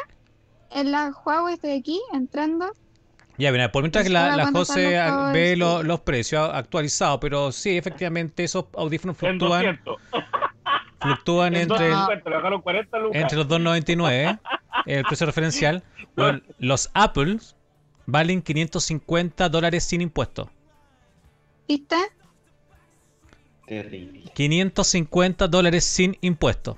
En 0.71 0.91
la 0.91 1.11
Huawei 1.25 1.55
estoy 1.55 1.73
aquí, 1.79 2.01
entrando. 2.13 2.71
Ya, 3.39 3.51
mira, 3.53 3.73
por 3.73 3.83
mientras 3.83 4.05
que 4.05 4.11
la, 4.11 4.37
la 4.37 4.43
¿cuánto 4.45 4.61
José 4.61 4.99
los 5.07 5.33
ve 5.33 5.51
Sí. 5.53 5.57
lo- 5.57 5.83
los 5.83 6.01
precios 6.01 6.49
actualizados, 6.53 7.19
pero 7.21 7.51
sí, 7.53 7.77
efectivamente 7.77 8.45
esos 8.45 8.67
audífonos 8.77 9.17
fluctúan, 9.17 9.63
200. 9.85 9.97
fluctúan 11.01 11.55
En 11.57 11.63
entre, 11.63 11.89
250, 11.89 12.31
le 12.31 12.37
bajaron 12.37 12.61
40 12.63 12.99
lucas. 12.99 13.21
entre 13.23 13.39
los 13.39 13.49
2.99, 13.49 14.39
el 14.87 15.05
precio 15.05 15.27
referencial. 15.27 15.83
Bueno, 16.17 16.41
los 16.59 16.91
Apple 16.95 17.39
valen 18.07 18.43
550 18.43 19.49
dólares 19.49 19.85
sin 19.85 20.01
impuestos. 20.03 20.49
¿Viste? 21.69 21.97
Terrible. 23.67 24.25
550 24.35 25.49
dólares 25.49 25.85
sin 25.85 26.17
impuestos. 26.21 26.77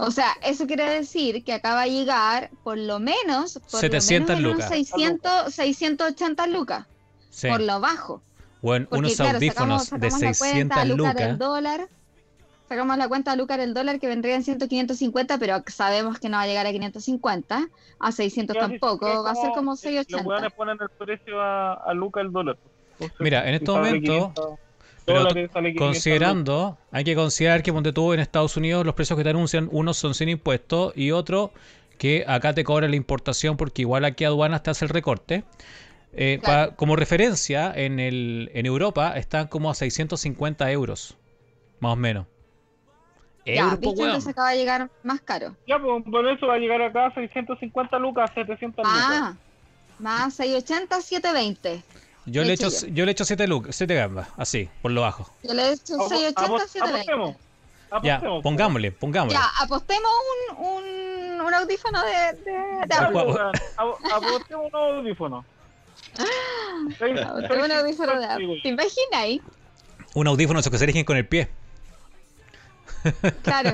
O 0.00 0.10
sea, 0.12 0.32
eso 0.42 0.66
quiere 0.66 0.88
decir 0.88 1.42
que 1.44 1.52
acaba 1.52 1.82
de 1.82 1.90
llegar 1.90 2.50
por 2.62 2.78
lo 2.78 3.00
menos, 3.00 3.58
por 3.70 3.80
700 3.80 4.40
lo 4.40 4.54
menos 4.54 4.60
en 4.60 4.66
lucas. 4.68 4.70
unos 4.70 4.88
600, 4.88 5.54
680 5.54 6.46
lucas, 6.46 6.86
Sí. 7.30 7.48
por 7.48 7.60
lo 7.60 7.80
bajo. 7.80 8.22
Bueno, 8.62 8.86
Porque 8.88 8.98
unos 9.06 9.16
claro, 9.16 9.36
audífonos 9.36 9.84
sacamos, 9.84 10.00
de 10.00 10.10
sacamos 10.10 10.22
la 10.22 10.34
600 10.34 10.76
cuenta, 10.76 10.84
lucas 10.84 11.12
lucas. 11.14 11.26
del 11.28 11.38
dólar, 11.38 11.88
sacamos 12.68 12.96
la 12.98 13.08
cuenta 13.08 13.32
a 13.32 13.36
lucas 13.36 13.58
del 13.58 13.74
dólar 13.74 13.98
que 13.98 14.06
vendría 14.06 14.36
en 14.36 14.44
100, 14.44 14.58
550, 14.68 15.38
pero 15.38 15.62
sabemos 15.66 16.18
que 16.20 16.28
no 16.28 16.36
va 16.36 16.42
a 16.44 16.46
llegar 16.46 16.66
a 16.66 16.70
550, 16.72 17.68
a 17.98 18.12
600 18.12 18.54
Yo 18.54 18.62
así 18.62 18.70
tampoco, 18.78 19.06
que 19.06 19.16
va 19.18 19.30
a 19.32 19.34
ser 19.34 19.50
como 19.50 19.72
Los 19.72 19.82
hueones 19.84 20.06
680. 20.06 20.50
ponen 20.50 20.78
el 20.80 20.90
precio 20.90 21.40
a, 21.40 21.74
a 21.74 21.92
Luca 21.94 22.20
el 22.20 22.30
dólar. 22.30 22.56
Entonces, 23.00 23.16
Mira, 23.20 23.40
en 23.48 23.48
si 23.50 23.54
este 23.56 23.66
sale 23.66 23.78
momento, 23.78 24.32
500 24.34 24.58
pero 25.08 25.20
dólares, 25.20 25.50
sale 25.52 25.72
500 25.72 25.86
Considerando, 25.94 26.78
hay 26.92 27.04
que 27.04 27.14
considerar 27.14 27.62
que 27.62 27.72
ponte 27.72 27.92
tú 27.92 28.12
en 28.12 28.20
Estados 28.20 28.56
Unidos 28.56 28.84
los 28.86 28.94
precios 28.94 29.16
que 29.16 29.24
te 29.24 29.30
anuncian, 29.30 29.68
unos 29.72 29.96
son 29.96 30.14
sin 30.14 30.28
impuestos 30.28 30.92
y 30.96 31.10
otro 31.10 31.52
que 31.98 32.24
acá 32.28 32.54
te 32.54 32.62
cobra 32.64 32.86
la 32.88 32.96
importación 32.96 33.56
porque 33.56 33.82
igual 33.82 34.04
aquí 34.04 34.24
aduanas 34.24 34.62
te 34.62 34.70
hace 34.70 34.84
el 34.84 34.90
recorte. 34.90 35.44
Eh, 36.12 36.38
Claro. 36.42 36.70
pa- 36.70 36.76
como 36.76 36.96
referencia, 36.96 37.72
en, 37.74 38.00
el, 38.00 38.50
en 38.54 38.66
Europa 38.66 39.16
están 39.16 39.48
como 39.48 39.70
a 39.70 39.74
650 39.74 40.70
euros, 40.70 41.16
más 41.80 41.92
o 41.92 41.96
menos. 41.96 42.26
Ya, 43.44 43.76
¿viste? 43.76 44.02
Entonces 44.02 44.28
acaba 44.28 44.50
de 44.50 44.58
llegar 44.58 44.90
más 45.02 45.20
caro. 45.22 45.56
Ya, 45.66 45.78
pues 45.78 46.04
por 46.04 46.26
eso 46.28 46.46
va 46.46 46.54
a 46.54 46.58
llegar 46.58 46.82
acá 46.82 47.06
a 47.06 47.14
650 47.14 47.98
lucas, 47.98 48.30
700 48.34 48.84
lucas. 48.84 49.04
Ah, 49.10 49.36
más 49.98 50.34
680, 50.34 51.00
720. 51.00 51.82
Yo 52.30 52.44
le, 52.44 52.52
echo, 52.52 52.68
hecho 52.68 52.86
yo 52.88 53.04
le 53.04 53.12
echo 53.12 53.24
7 53.24 53.46
lucas, 53.46 53.74
7 53.76 53.94
gambas, 53.94 54.28
así, 54.36 54.68
por 54.82 54.90
lo 54.90 55.02
bajo. 55.02 55.30
Yo 55.42 55.54
le 55.54 55.62
he 55.68 55.72
hecho 55.72 55.94
Apo- 55.94 56.08
680, 56.08 56.42
apo- 56.42 56.58
720. 56.58 57.12
apostemos. 57.12 57.36
Ya, 58.02 58.16
Apostemos, 58.16 58.42
pongámosle, 58.42 58.92
pongámosle. 58.92 59.38
Ya, 59.38 59.48
apostemos 59.64 60.10
un, 60.58 60.66
un, 60.66 61.40
un 61.40 61.54
audífono 61.54 62.02
de, 62.04 62.10
de, 62.44 62.52
de 62.52 63.12
pues. 63.12 63.36
Apostemos 64.12 64.72
un 64.72 64.76
audífono. 64.78 65.44
Seis- 66.98 67.20
Apostemos 67.20 67.64
un 67.64 67.72
audífono 67.72 68.20
de 68.20 68.26
Apple. 68.26 68.60
¿Te 68.62 68.68
imaginas 68.68 69.12
ahí? 69.14 69.40
Un 70.14 70.26
audífono 70.26 70.60
esos 70.60 70.70
que 70.70 70.78
se 70.78 70.84
eligen 70.84 71.04
con 71.04 71.16
el 71.16 71.26
pie. 71.26 71.48
Claro, 73.42 73.72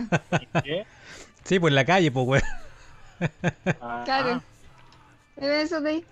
¿Qué? 0.62 0.86
Sí, 1.44 1.58
pues 1.58 1.70
en 1.70 1.74
la 1.74 1.84
calle, 1.84 2.10
pues, 2.12 2.26
weón. 2.26 2.42
Ah, 3.80 4.02
claro. 4.04 4.42
Eso 5.36 5.80
de 5.80 5.90
ahí. 5.90 6.04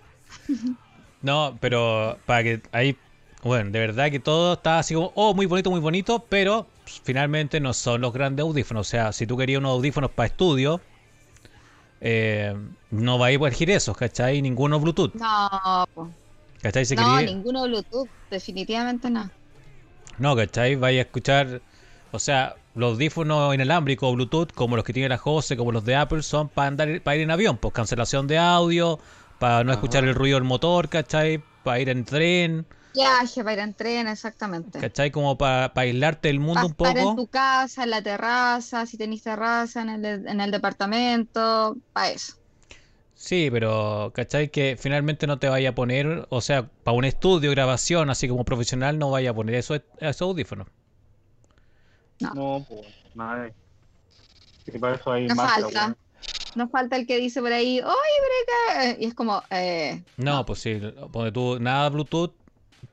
No, 1.23 1.57
pero 1.59 2.19
para 2.27 2.43
que 2.43 2.61
ahí, 2.71 2.95
bueno, 3.43 3.71
de 3.71 3.79
verdad 3.79 4.11
que 4.11 4.19
todo 4.19 4.53
está 4.53 4.77
así 4.79 4.93
como, 4.93 5.11
oh, 5.15 5.33
muy 5.33 5.45
bonito, 5.47 5.71
muy 5.71 5.79
bonito, 5.79 6.23
pero 6.29 6.67
pues, 6.83 7.01
finalmente 7.03 7.59
no 7.59 7.73
son 7.73 8.01
los 8.01 8.13
grandes 8.13 8.43
audífonos. 8.43 8.87
O 8.87 8.89
sea, 8.89 9.11
si 9.11 9.25
tú 9.25 9.35
querías 9.37 9.57
unos 9.59 9.71
audífonos 9.71 10.11
para 10.11 10.27
estudio, 10.27 10.79
eh, 12.01 12.53
no 12.91 13.17
vais 13.17 13.35
a 13.35 13.39
poder 13.39 13.53
elegir 13.53 13.71
esos, 13.71 13.95
¿cachai? 13.95 14.41
Ninguno 14.41 14.79
Bluetooth, 14.79 15.13
No, 15.15 15.85
po. 15.93 16.09
¿cachai? 16.61 16.85
Si 16.85 16.95
no, 16.95 17.03
quería- 17.15 17.33
ninguno 17.33 17.63
Bluetooth, 17.63 18.09
definitivamente 18.29 19.09
no. 19.09 19.29
No, 20.17 20.35
¿cachai? 20.35 20.75
Vais 20.75 20.97
a 20.97 21.01
escuchar, 21.01 21.61
o 22.11 22.19
sea, 22.19 22.55
los 22.75 22.93
audífonos 22.93 23.55
inalámbricos 23.55 24.09
o 24.09 24.13
Bluetooth, 24.13 24.51
como 24.53 24.75
los 24.75 24.83
que 24.83 24.93
tiene 24.93 25.09
la 25.09 25.17
Jose, 25.17 25.55
como 25.55 25.71
los 25.71 25.85
de 25.85 25.95
Apple, 25.95 26.21
son 26.23 26.49
para 26.49 26.67
andar, 26.67 27.01
para 27.01 27.15
ir 27.15 27.21
en 27.23 27.31
avión, 27.31 27.57
pues 27.57 27.73
cancelación 27.73 28.27
de 28.27 28.37
audio, 28.37 28.99
para 29.43 29.65
no 29.65 29.71
Ajá. 29.71 29.81
escuchar 29.81 30.05
el 30.05 30.15
ruido 30.15 30.37
del 30.37 30.45
motor, 30.45 30.87
¿cachai? 30.87 31.43
Para 31.65 31.79
ir 31.81 31.89
en 31.89 32.05
tren, 32.05 32.65
Viaje 32.95 33.43
para 33.43 33.53
ir 33.53 33.59
en 33.59 33.75
tren, 33.75 34.07
exactamente. 34.07 34.79
¿cachai? 34.79 35.11
Como 35.11 35.37
para, 35.37 35.71
aislarte 35.75 36.27
del 36.29 36.39
mundo 36.39 36.53
Para 36.53 36.67
un 36.67 36.73
estar 36.73 36.97
en 36.97 37.11
poco. 37.11 37.15
tu 37.15 37.27
casa, 37.27 37.83
en 37.83 37.89
la 37.91 38.01
terraza, 38.01 38.85
si 38.85 38.97
tenéis 38.97 39.23
terraza, 39.23 39.81
en 39.81 39.89
el, 39.89 40.01
de- 40.01 40.31
en 40.31 40.39
el 40.41 40.51
departamento, 40.51 41.75
para 41.93 42.11
eso. 42.11 42.33
Sí, 43.15 43.49
pero 43.51 44.11
¿cachai? 44.13 44.49
Que 44.49 44.75
finalmente 44.79 45.25
no 45.27 45.39
te 45.39 45.49
vaya 45.49 45.69
a 45.69 45.75
poner, 45.75 46.27
o 46.29 46.41
sea, 46.41 46.69
para 46.83 46.97
un 46.97 47.05
estudio, 47.05 47.51
grabación, 47.51 48.09
así 48.09 48.27
como 48.27 48.43
profesional, 48.45 48.99
no 48.99 49.09
vaya 49.11 49.31
a 49.31 49.33
poner 49.33 49.55
eso, 49.55 49.75
esos 49.99 50.21
audífonos. 50.21 50.67
No, 52.31 52.65
pues, 52.67 52.87
nada. 53.13 53.53
Y 54.65 54.77
para 54.79 54.95
eso 54.95 55.11
hay 55.11 55.27
Nos 55.27 55.37
marca, 55.37 55.61
falta. 55.61 55.97
Nos 56.55 56.69
falta 56.69 56.95
el 56.95 57.07
que 57.07 57.17
dice 57.17 57.41
por 57.41 57.51
ahí, 57.51 57.79
oye, 57.79 58.83
breca. 58.85 59.01
Y 59.01 59.05
es 59.05 59.13
como, 59.13 59.43
eh, 59.49 60.03
No, 60.17 60.45
pues 60.45 60.59
sí, 60.59 60.79
tú, 61.33 61.59
nada 61.59 61.89
Bluetooth, 61.89 62.33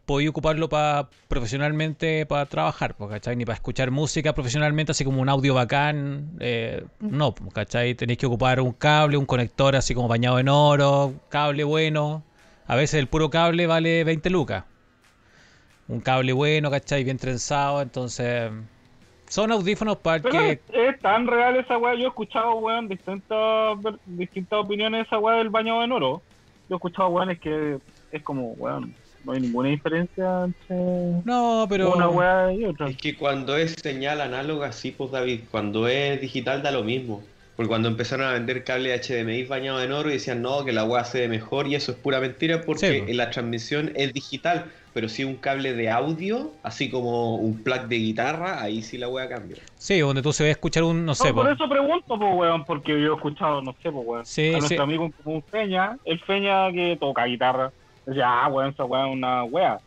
podía 0.06 0.30
ocuparlo 0.30 0.68
para 0.68 1.08
profesionalmente 1.28 2.26
para 2.26 2.46
trabajar, 2.46 2.96
pues, 2.96 3.10
¿cachai? 3.10 3.36
Ni 3.36 3.44
para 3.44 3.54
escuchar 3.54 3.90
música 3.90 4.34
profesionalmente, 4.34 4.92
así 4.92 5.04
como 5.04 5.20
un 5.20 5.28
audio 5.28 5.54
bacán, 5.54 6.32
eh, 6.40 6.84
no, 7.00 7.34
pues, 7.34 7.52
¿cachai? 7.52 7.94
Tenéis 7.94 8.18
que 8.18 8.26
ocupar 8.26 8.60
un 8.60 8.72
cable, 8.72 9.16
un 9.16 9.26
conector 9.26 9.76
así 9.76 9.94
como 9.94 10.08
bañado 10.08 10.38
en 10.38 10.48
oro, 10.48 11.14
cable 11.28 11.64
bueno. 11.64 12.24
A 12.66 12.76
veces 12.76 13.00
el 13.00 13.08
puro 13.08 13.30
cable 13.30 13.66
vale 13.66 14.04
20 14.04 14.30
lucas. 14.30 14.64
Un 15.88 16.00
cable 16.00 16.32
bueno, 16.32 16.70
¿cachai? 16.70 17.04
Bien 17.04 17.18
trenzado, 17.18 17.82
entonces... 17.82 18.50
Son 19.30 19.52
audífonos 19.52 19.96
para 19.98 20.20
Pero 20.20 20.32
que... 20.38 20.50
es, 20.50 20.60
es 20.72 20.98
tan 21.00 21.26
real 21.28 21.54
esa 21.56 21.78
weá. 21.78 21.94
Yo 21.94 22.06
he 22.06 22.08
escuchado, 22.08 22.54
weón, 22.56 22.88
distintas, 22.88 23.80
ver- 23.80 23.98
distintas 24.04 24.58
opiniones 24.58 24.98
de 24.98 25.02
esa 25.06 25.18
weá 25.20 25.36
del 25.36 25.50
bañado 25.50 25.84
en 25.84 25.92
oro. 25.92 26.20
Yo 26.68 26.74
he 26.74 26.78
escuchado, 26.78 27.08
weón, 27.10 27.30
es 27.30 27.38
que 27.38 27.78
es 28.10 28.22
como, 28.24 28.54
weón, 28.54 28.92
no 29.24 29.32
hay 29.32 29.40
ninguna 29.40 29.68
diferencia 29.68 30.44
entre 30.46 31.22
No, 31.24 31.64
pero... 31.68 31.94
una 31.94 32.08
weá 32.08 32.52
y 32.52 32.64
otra. 32.64 32.88
Es 32.88 32.96
que 32.96 33.16
cuando 33.16 33.56
es 33.56 33.74
señal 33.80 34.20
análoga, 34.20 34.72
sí, 34.72 34.90
pues 34.90 35.12
David, 35.12 35.42
cuando 35.50 35.86
es 35.86 36.20
digital 36.20 36.62
da 36.64 36.72
lo 36.72 36.82
mismo. 36.82 37.22
Porque 37.54 37.68
cuando 37.68 37.88
empezaron 37.88 38.26
a 38.26 38.32
vender 38.32 38.64
cable 38.64 38.98
HDMI 38.98 39.44
bañado 39.44 39.80
en 39.82 39.92
oro 39.92 40.08
y 40.08 40.14
decían 40.14 40.42
no, 40.42 40.64
que 40.64 40.72
la 40.72 40.82
weá 40.82 41.04
se 41.04 41.20
ve 41.20 41.28
mejor 41.28 41.68
y 41.68 41.76
eso 41.76 41.92
es 41.92 41.98
pura 41.98 42.18
mentira 42.18 42.62
porque 42.62 42.90
Sí, 42.90 43.02
pues. 43.04 43.14
la 43.16 43.30
transmisión 43.30 43.92
es 43.94 44.12
digital, 44.12 44.64
pero 44.92 45.08
si 45.08 45.24
un 45.24 45.36
cable 45.36 45.72
de 45.74 45.88
audio, 45.90 46.52
así 46.62 46.90
como 46.90 47.36
un 47.36 47.62
plug 47.62 47.82
de 47.88 47.96
guitarra, 47.96 48.62
ahí 48.62 48.82
sí 48.82 48.98
la 48.98 49.08
weá 49.08 49.28
cambia. 49.28 49.56
Sí, 49.76 50.00
donde 50.00 50.22
tú 50.22 50.32
se 50.32 50.42
ve 50.42 50.48
a 50.48 50.52
escuchar 50.52 50.82
un, 50.82 51.04
no 51.04 51.14
sé, 51.14 51.28
No, 51.28 51.34
por 51.34 51.46
po. 51.46 51.52
eso 51.52 51.68
pregunto, 51.68 52.18
pues, 52.18 52.34
weón, 52.34 52.64
porque 52.64 52.92
yo 52.92 53.12
he 53.12 53.14
escuchado, 53.14 53.62
no 53.62 53.72
sé, 53.82 53.90
pues, 53.92 54.06
weón, 54.06 54.26
Sí, 54.26 54.48
a 54.48 54.52
nuestro 54.58 54.68
sí. 54.76 54.82
amigo 54.82 55.10
común 55.22 55.42
Feña, 55.50 55.96
el 56.04 56.18
Feña 56.20 56.72
que 56.72 56.96
toca 56.98 57.24
guitarra, 57.26 57.72
decía, 58.06 58.26
ah, 58.44 58.48
weón, 58.48 58.70
esa 58.70 58.84
weá 58.84 59.06
es 59.06 59.12
una 59.12 59.44
weá. 59.44 59.78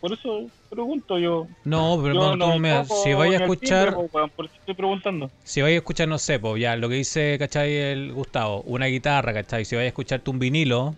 Por 0.00 0.12
eso 0.12 0.46
pregunto 0.68 1.18
yo. 1.18 1.46
No, 1.64 1.98
pero 2.02 2.14
yo 2.14 2.36
no, 2.36 2.52
tú, 2.52 2.62
toco 2.62 3.02
si 3.02 3.12
vais 3.14 3.32
a 3.40 3.42
escuchar, 3.44 3.88
timbre, 3.88 4.02
pues, 4.02 4.14
weón, 4.14 4.30
por 4.30 4.44
eso 4.46 4.54
estoy 4.58 4.74
preguntando. 4.74 5.30
si 5.42 5.62
vais 5.62 5.74
a 5.74 5.76
escuchar, 5.78 6.06
no 6.08 6.18
sé, 6.18 6.38
pues 6.38 6.60
ya, 6.60 6.76
lo 6.76 6.88
que 6.88 6.96
dice, 6.96 7.36
¿cachai? 7.38 7.74
El 7.74 8.12
Gustavo, 8.12 8.62
una 8.66 8.86
guitarra, 8.86 9.32
¿cachai? 9.32 9.64
Si 9.64 9.74
vais 9.74 9.86
a 9.86 9.88
escucharte 9.88 10.30
un 10.30 10.38
vinilo 10.38 10.94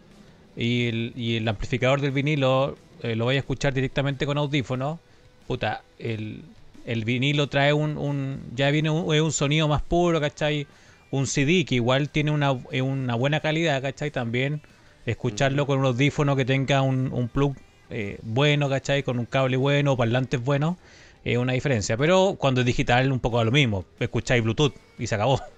y 0.57 0.89
el, 0.89 1.13
y 1.17 1.37
el 1.37 1.49
amplificador 1.49 2.01
del 2.01 2.11
vinilo 2.11 2.77
eh, 3.03 3.17
lo 3.17 3.27
vais 3.27 3.37
a 3.37 3.41
escuchar 3.41 3.75
directamente 3.75 4.27
con 4.27 4.39
audífono, 4.39 5.01
puta, 5.47 5.83
el, 5.99 6.43
el 6.87 7.05
vinilo 7.05 7.49
trae 7.49 7.73
un, 7.73 7.99
un 7.99 8.41
ya 8.55 8.71
viene 8.71 8.91
un, 8.91 9.13
un 9.15 9.33
sonido 9.33 9.69
más 9.69 9.83
puro, 9.83 10.21
¿cachai? 10.21 10.67
Un 11.11 11.27
CD 11.27 11.65
que 11.65 11.75
igual 11.75 12.09
tiene 12.09 12.31
una, 12.31 12.53
una 12.53 13.15
buena 13.15 13.41
calidad, 13.41 13.83
¿cachai? 13.83 14.11
También 14.11 14.63
escucharlo 15.05 15.67
con 15.67 15.81
un 15.81 15.87
audífono 15.87 16.37
que 16.37 16.45
tenga 16.45 16.83
un, 16.83 17.13
un 17.13 17.29
plug 17.29 17.57
eh, 17.91 18.19
bueno, 18.23 18.69
¿cachai? 18.69 19.03
Con 19.03 19.19
un 19.19 19.27
cable 19.27 19.57
bueno, 19.57 19.97
parlantes 19.97 20.43
buenos, 20.43 20.77
es 21.25 21.37
una 21.37 21.53
diferencia. 21.53 21.97
Pero 21.97 22.37
cuando 22.39 22.61
es 22.61 22.67
digital, 22.67 23.13
un 23.13 23.21
poco 23.21 23.39
a 23.41 23.45
lo 23.45 23.53
mismo. 23.53 23.85
Escucháis 24.01 24.43
Bluetooth 24.43 24.75
y 24.99 25.07
se 25.07 25.15
acabó. 25.15 25.41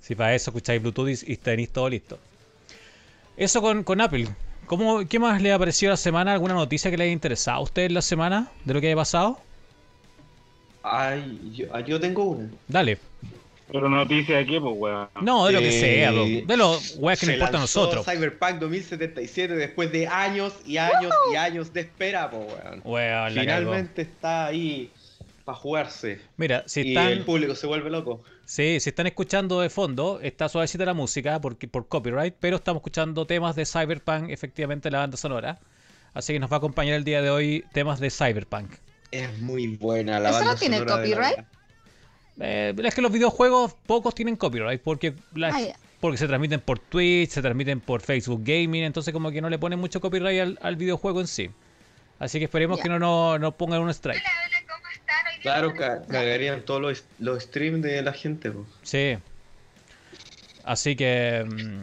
Si 0.00 0.16
para 0.16 0.34
eso 0.34 0.50
escucháis 0.50 0.82
Bluetooth 0.82 1.08
y, 1.10 1.32
y 1.32 1.36
tenéis 1.36 1.70
todo 1.70 1.88
listo. 1.88 2.18
Eso 3.36 3.62
con, 3.62 3.84
con 3.84 4.00
Apple. 4.00 4.26
¿Cómo, 4.66 5.06
¿Qué 5.06 5.18
más 5.18 5.42
le 5.42 5.52
ha 5.52 5.58
parecido 5.58 5.90
la 5.90 5.96
semana? 5.96 6.32
¿Alguna 6.32 6.54
noticia 6.54 6.90
que 6.90 6.96
le 6.96 7.04
haya 7.04 7.12
interesado 7.12 7.58
a 7.58 7.62
usted 7.62 7.90
la 7.90 8.02
semana 8.02 8.50
de 8.64 8.74
lo 8.74 8.80
que 8.80 8.86
haya 8.88 8.96
pasado? 8.96 9.38
Ay, 10.82 11.52
yo, 11.54 11.66
ah, 11.72 11.80
yo 11.80 12.00
tengo 12.00 12.24
una. 12.24 12.50
Dale. 12.68 12.98
Pero 13.70 13.88
noticia 13.88 14.36
de 14.38 14.46
qué, 14.46 14.60
pues, 14.60 14.74
weón. 14.76 15.08
No, 15.22 15.46
de 15.46 15.52
lo 15.52 15.60
que 15.60 15.68
Eh, 15.68 15.80
sea, 15.80 16.10
bro. 16.10 16.24
de 16.24 16.56
los 16.56 16.96
weas 16.98 17.18
que 17.20 17.26
nos 17.26 17.34
importa 17.36 17.56
a 17.56 17.60
nosotros. 17.60 18.04
Cyberpunk 18.04 18.58
2077 18.58 19.54
después 19.54 19.90
de 19.92 20.06
años 20.06 20.54
y 20.66 20.76
años 20.76 21.12
y 21.32 21.36
años 21.36 21.72
de 21.72 21.80
espera, 21.80 22.30
po, 22.30 22.38
weón. 22.38 22.80
Weón. 22.84 23.32
Finalmente 23.32 24.02
está 24.02 24.46
ahí 24.46 24.90
para 25.44 25.56
jugarse. 25.56 26.20
Mira, 26.36 26.64
si 26.66 26.82
y 26.82 26.88
están, 26.88 27.08
el 27.08 27.24
público 27.24 27.54
se 27.54 27.66
vuelve 27.66 27.88
loco. 27.90 28.22
Sí, 28.44 28.80
si 28.80 28.90
están 28.90 29.06
escuchando 29.06 29.60
de 29.60 29.70
fondo, 29.70 30.20
está 30.20 30.48
suavecita 30.48 30.84
la 30.84 30.94
música 30.94 31.40
porque, 31.40 31.68
por 31.68 31.88
copyright, 31.88 32.34
pero 32.38 32.56
estamos 32.56 32.80
escuchando 32.80 33.26
temas 33.26 33.56
de 33.56 33.66
Cyberpunk, 33.66 34.30
efectivamente, 34.30 34.90
la 34.90 34.98
banda 34.98 35.16
sonora. 35.16 35.58
Así 36.14 36.32
que 36.32 36.38
nos 36.38 36.50
va 36.50 36.56
a 36.56 36.58
acompañar 36.58 36.94
el 36.94 37.04
día 37.04 37.22
de 37.22 37.30
hoy 37.30 37.64
temas 37.72 38.00
de 38.00 38.10
Cyberpunk. 38.10 38.72
Es 39.10 39.38
muy 39.40 39.76
buena 39.76 40.20
la 40.20 40.30
¿Eso 40.30 40.40
no 40.40 40.46
banda 40.46 40.60
tiene 40.60 40.78
sonora 40.78 40.96
de 41.02 41.08
la 41.08 41.16
copyright? 41.16 41.46
Eh, 42.40 42.74
es 42.82 42.94
que 42.94 43.02
los 43.02 43.12
videojuegos 43.12 43.74
pocos 43.86 44.14
tienen 44.14 44.36
copyright 44.36 44.80
porque, 44.82 45.14
Ah, 45.42 45.60
porque 46.00 46.18
se 46.18 46.26
transmiten 46.26 46.60
por 46.60 46.78
Twitch, 46.78 47.30
se 47.30 47.42
transmiten 47.42 47.80
por 47.80 48.00
Facebook 48.00 48.42
Gaming, 48.44 48.84
entonces 48.84 49.12
como 49.12 49.30
que 49.30 49.40
no 49.40 49.48
le 49.50 49.58
ponen 49.58 49.78
mucho 49.78 50.00
copyright 50.00 50.40
al, 50.40 50.58
al 50.62 50.76
videojuego 50.76 51.20
en 51.20 51.26
sí. 51.26 51.50
Así 52.18 52.38
que 52.38 52.44
esperemos 52.44 52.80
que 52.80 52.88
no 52.88 52.98
nos 52.98 53.40
no 53.40 53.56
pongan 53.56 53.82
un 53.82 53.90
strike. 53.90 54.22
Claro, 55.42 55.74
ca- 55.76 56.06
cagarían 56.06 56.64
todos 56.64 56.80
los, 56.80 57.04
los 57.18 57.42
streams 57.44 57.82
de 57.82 58.02
la 58.02 58.12
gente. 58.12 58.50
po. 58.50 58.66
Sí. 58.82 59.18
Así 60.64 60.96
que... 60.96 61.44
mm, 61.46 61.82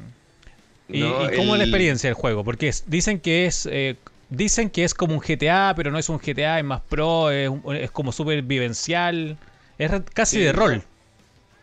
¿Y, 0.91 0.99
No, 0.99 1.25
y 1.25 1.29
cómo 1.35 1.55
es 1.55 1.59
la 1.59 1.65
experiencia 1.65 2.09
del 2.09 2.15
juego? 2.15 2.43
Porque 2.43 2.69
es- 2.69 2.89
dicen 2.89 3.19
que 3.19 3.45
es... 3.45 3.67
eh, 3.71 3.97
dicen 4.29 4.69
que 4.69 4.83
es 4.83 4.93
como 4.93 5.15
un 5.15 5.21
GTA, 5.21 5.73
pero 5.75 5.91
no 5.91 5.99
es 5.99 6.09
un 6.09 6.19
GTA, 6.19 6.59
es 6.59 6.65
más 6.65 6.81
pro, 6.81 7.31
es, 7.31 7.51
como 7.91 8.11
súper 8.11 8.41
vivencial. 8.43 9.37
Es 9.77 9.91
casi 10.13 10.39
Sí, 10.39 10.43
de 10.43 10.51
rol. 10.53 10.83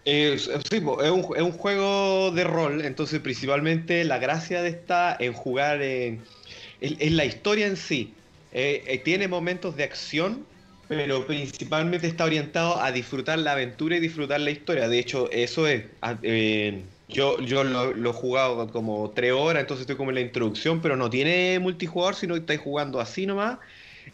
Eh, 0.04 0.38
sí, 0.38 0.76
es, 0.76 0.82
un, 1.10 1.36
es 1.36 1.42
un 1.42 1.52
juego 1.52 2.30
de 2.30 2.44
rol, 2.44 2.82
entonces 2.84 3.20
principalmente 3.20 4.04
la 4.04 4.18
gracia 4.18 4.62
de 4.62 4.68
esta 4.70 5.16
en 5.18 5.32
jugar 5.32 5.82
en, 5.82 6.28
en- 6.80 6.96
en 7.00 7.16
la 7.16 7.24
historia 7.24 7.66
en 7.66 7.76
sí. 7.76 8.22
Eh, 8.52 8.84
eh, 8.86 8.98
tiene 8.98 9.26
momentos 9.28 9.76
de 9.76 9.84
acción, 9.84 10.48
pero 10.88 11.26
principalmente 11.26 12.06
está 12.06 12.24
orientado 12.24 12.80
a 12.80 12.92
disfrutar 12.92 13.38
la 13.38 13.52
aventura 13.52 13.96
y 13.96 14.00
disfrutar 14.00 14.40
la 14.40 14.50
historia. 14.50 14.88
De 14.88 14.98
hecho, 14.98 15.30
eso 15.30 15.66
es. 15.66 15.84
ah, 16.02 16.18
eh, 16.22 16.82
yo 17.08 17.40
yo 17.40 17.62
lo, 17.62 17.94
lo 17.94 18.10
he 18.10 18.12
jugado 18.12 18.68
como 18.70 19.10
tres 19.10 19.32
horas, 19.32 19.60
entonces 19.60 19.82
estoy 19.82 19.96
como 19.96 20.10
en 20.10 20.16
la 20.16 20.20
introducción, 20.22 20.80
pero 20.82 20.96
no 20.96 21.08
tiene 21.08 21.58
multijugador, 21.60 22.14
sino 22.16 22.34
que 22.34 22.40
estáis 22.40 22.60
jugando 22.60 23.00
así 23.00 23.26
nomás. 23.26 23.58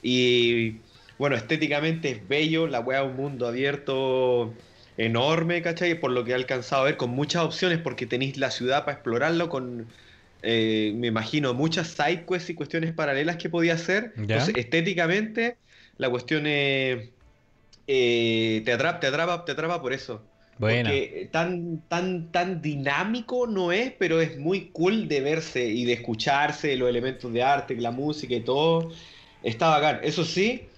Y 0.03 0.77
bueno, 1.19 1.37
estéticamente 1.37 2.11
es 2.11 2.29
bello, 2.29 2.67
la 2.67 2.81
weá 2.81 3.03
es 3.03 3.07
un 3.09 3.17
mundo 3.17 3.47
abierto 3.47 4.53
enorme, 4.97 5.63
¿cachai? 5.63 5.99
Por 5.99 6.11
lo 6.11 6.25
que 6.25 6.33
he 6.33 6.35
alcanzado 6.35 6.83
a 6.83 6.85
ver, 6.87 6.97
con 6.97 7.11
muchas 7.11 7.43
opciones, 7.43 7.79
porque 7.79 8.07
tenéis 8.07 8.37
la 8.37 8.51
ciudad 8.51 8.85
para 8.85 8.95
explorarlo, 8.95 9.49
con, 9.49 9.87
eh, 10.43 10.93
me 10.97 11.07
imagino, 11.09 11.55
muchas 11.55 11.89
side 11.89 12.25
quests 12.29 12.51
y 12.51 12.55
cuestiones 12.55 12.93
paralelas 12.93 13.37
que 13.37 13.49
podía 13.49 13.75
hacer. 13.75 14.13
Ya. 14.17 14.23
Entonces, 14.23 14.55
estéticamente, 14.57 15.57
la 15.99 16.11
cuestión 16.11 16.47
es... 16.47 17.09
eh, 17.87 18.63
te 18.65 18.73
atrapa, 18.73 19.01
te 19.01 19.07
atrapa, 19.07 19.45
te 19.45 19.53
atrapa 19.53 19.81
por 19.81 19.93
eso. 19.93 20.23
Buena. 20.59 20.91
Porque 20.91 21.29
tan, 21.33 21.83
tan, 21.89 22.31
tan 22.31 22.63
dinámico 22.63 23.47
no 23.47 23.73
es, 23.73 23.93
pero 23.99 24.21
es 24.21 24.39
muy 24.39 24.67
cool 24.73 25.09
de 25.09 25.21
verse 25.21 25.67
y 25.67 25.85
de 25.85 25.95
escucharse, 25.95 26.77
los 26.77 26.89
elementos 26.89 27.33
de 27.33 27.43
arte, 27.43 27.75
la 27.77 27.91
música 27.91 28.35
y 28.35 28.41
todo. 28.41 28.93
Está 29.43 29.69
bacán. 29.69 30.01
Eso 30.03 30.25
sí, 30.25 30.69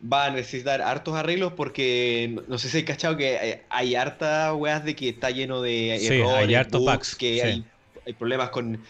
va 0.00 0.26
a 0.26 0.30
necesitar 0.30 0.80
hartos 0.82 1.14
arreglos 1.14 1.52
porque 1.52 2.40
no, 2.48 2.58
sé 2.58 2.68
si 2.68 2.78
hay 2.78 2.84
cachado 2.84 3.16
que 3.16 3.38
hay, 3.38 3.54
hay 3.68 3.94
harta 3.94 4.54
weas 4.54 4.84
de 4.84 4.96
que 4.96 5.10
está 5.10 5.30
lleno 5.30 5.60
de 5.60 5.98
Sí, 6.00 6.12
hay 6.14 6.20
errores, 6.20 6.56
hartos 6.56 6.80
bugs, 6.80 6.92
bugs, 6.92 7.14
que 7.16 7.34
sí. 7.34 7.40
hay, 7.40 7.64
hay 8.06 8.12
problemas 8.14 8.50
con 8.50 8.82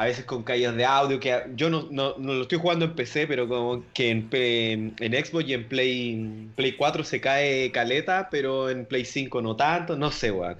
a 0.00 0.04
veces 0.04 0.24
con 0.24 0.44
caídas 0.44 0.76
de 0.76 0.84
audio 0.84 1.18
que 1.18 1.42
yo 1.56 1.68
no, 1.70 1.88
no, 1.90 2.14
no 2.18 2.34
lo 2.34 2.42
estoy 2.42 2.58
jugando 2.58 2.84
en 2.84 2.94
PC 2.94 3.26
pero 3.26 3.48
como 3.48 3.82
que 3.92 4.10
en, 4.10 4.28
P- 4.28 4.72
en 4.72 5.24
Xbox 5.24 5.44
y 5.48 5.54
en 5.54 5.68
Play 5.68 6.48
Play 6.54 6.72
4 6.76 7.02
se 7.02 7.20
cae 7.20 7.72
caleta 7.72 8.28
pero 8.30 8.70
en 8.70 8.84
Play 8.86 9.04
5 9.04 9.42
no 9.42 9.56
tanto 9.56 9.96
no 9.96 10.12
sé 10.12 10.30
weón 10.30 10.56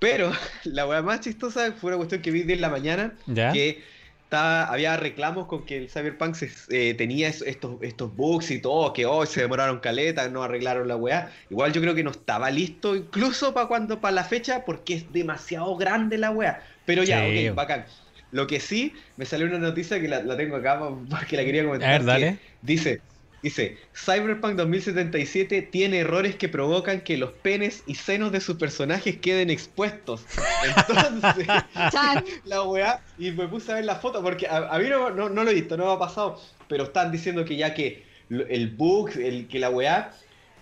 pero 0.00 0.32
la 0.64 0.86
wea 0.88 1.00
más 1.00 1.20
chistosa 1.20 1.72
fue 1.72 1.90
una 1.90 1.98
cuestión 1.98 2.22
que 2.22 2.32
vi 2.32 2.42
de 2.42 2.54
en 2.54 2.60
la 2.60 2.70
mañana 2.70 3.12
¿Ya? 3.26 3.52
que 3.52 3.82
estaba- 4.24 4.64
había 4.64 4.96
reclamos 4.96 5.46
con 5.46 5.64
que 5.66 5.76
el 5.76 5.88
Cyberpunk 5.90 6.34
se- 6.34 6.50
eh, 6.70 6.94
tenía 6.94 7.28
es- 7.28 7.42
estos, 7.42 7.76
estos 7.82 8.16
bugs 8.16 8.50
y 8.50 8.60
todo, 8.62 8.92
que 8.94 9.04
hoy 9.06 9.26
se 9.26 9.42
demoraron 9.42 9.78
caleta, 9.80 10.26
no 10.30 10.42
arreglaron 10.42 10.88
la 10.88 10.96
weá. 10.96 11.30
Igual 11.50 11.72
yo 11.74 11.82
creo 11.82 11.94
que 11.94 12.02
no 12.02 12.10
estaba 12.12 12.50
listo, 12.50 12.96
incluso 12.96 13.52
para 13.52 13.66
cuando, 13.68 14.00
para 14.00 14.14
la 14.14 14.24
fecha, 14.24 14.64
porque 14.64 14.94
es 14.94 15.12
demasiado 15.12 15.76
grande 15.76 16.16
la 16.16 16.30
weá. 16.30 16.62
Pero 16.86 17.02
ya, 17.02 17.20
Sí. 17.28 17.46
ok, 17.50 17.54
bacán. 17.54 17.84
Lo 18.32 18.46
que 18.46 18.60
sí, 18.60 18.94
me 19.16 19.26
salió 19.26 19.46
una 19.46 19.58
noticia 19.58 20.00
que 20.00 20.08
la, 20.08 20.22
la 20.22 20.36
tengo 20.36 20.56
acá 20.56 20.80
porque 21.08 21.36
la 21.36 21.44
quería 21.44 21.64
comentar. 21.64 21.88
A 21.88 21.92
ver, 21.98 22.04
dale. 22.04 22.38
Dice, 22.62 23.02
dice, 23.42 23.76
Cyberpunk 23.94 24.56
2077 24.56 25.62
tiene 25.70 25.98
errores 25.98 26.36
que 26.36 26.48
provocan 26.48 27.02
que 27.02 27.18
los 27.18 27.32
penes 27.32 27.82
y 27.86 27.94
senos 27.94 28.32
de 28.32 28.40
sus 28.40 28.56
personajes 28.56 29.18
queden 29.18 29.50
expuestos. 29.50 30.24
Entonces, 30.64 31.46
la 32.46 32.62
weá 32.62 33.00
y 33.18 33.32
me 33.32 33.46
puse 33.48 33.70
a 33.72 33.74
ver 33.76 33.84
la 33.84 33.96
foto 33.96 34.22
porque 34.22 34.46
a, 34.46 34.74
a 34.74 34.78
mí 34.78 34.88
no, 34.88 35.10
no, 35.10 35.28
no 35.28 35.44
lo 35.44 35.50
he 35.50 35.54
visto, 35.54 35.76
no 35.76 35.86
me 35.86 35.92
ha 35.92 35.98
pasado, 35.98 36.40
pero 36.68 36.84
están 36.84 37.12
diciendo 37.12 37.44
que 37.44 37.56
ya 37.56 37.74
que 37.74 38.04
el 38.30 38.70
bug, 38.70 39.10
el 39.18 39.46
que 39.46 39.58
la 39.58 39.68
weá, 39.68 40.12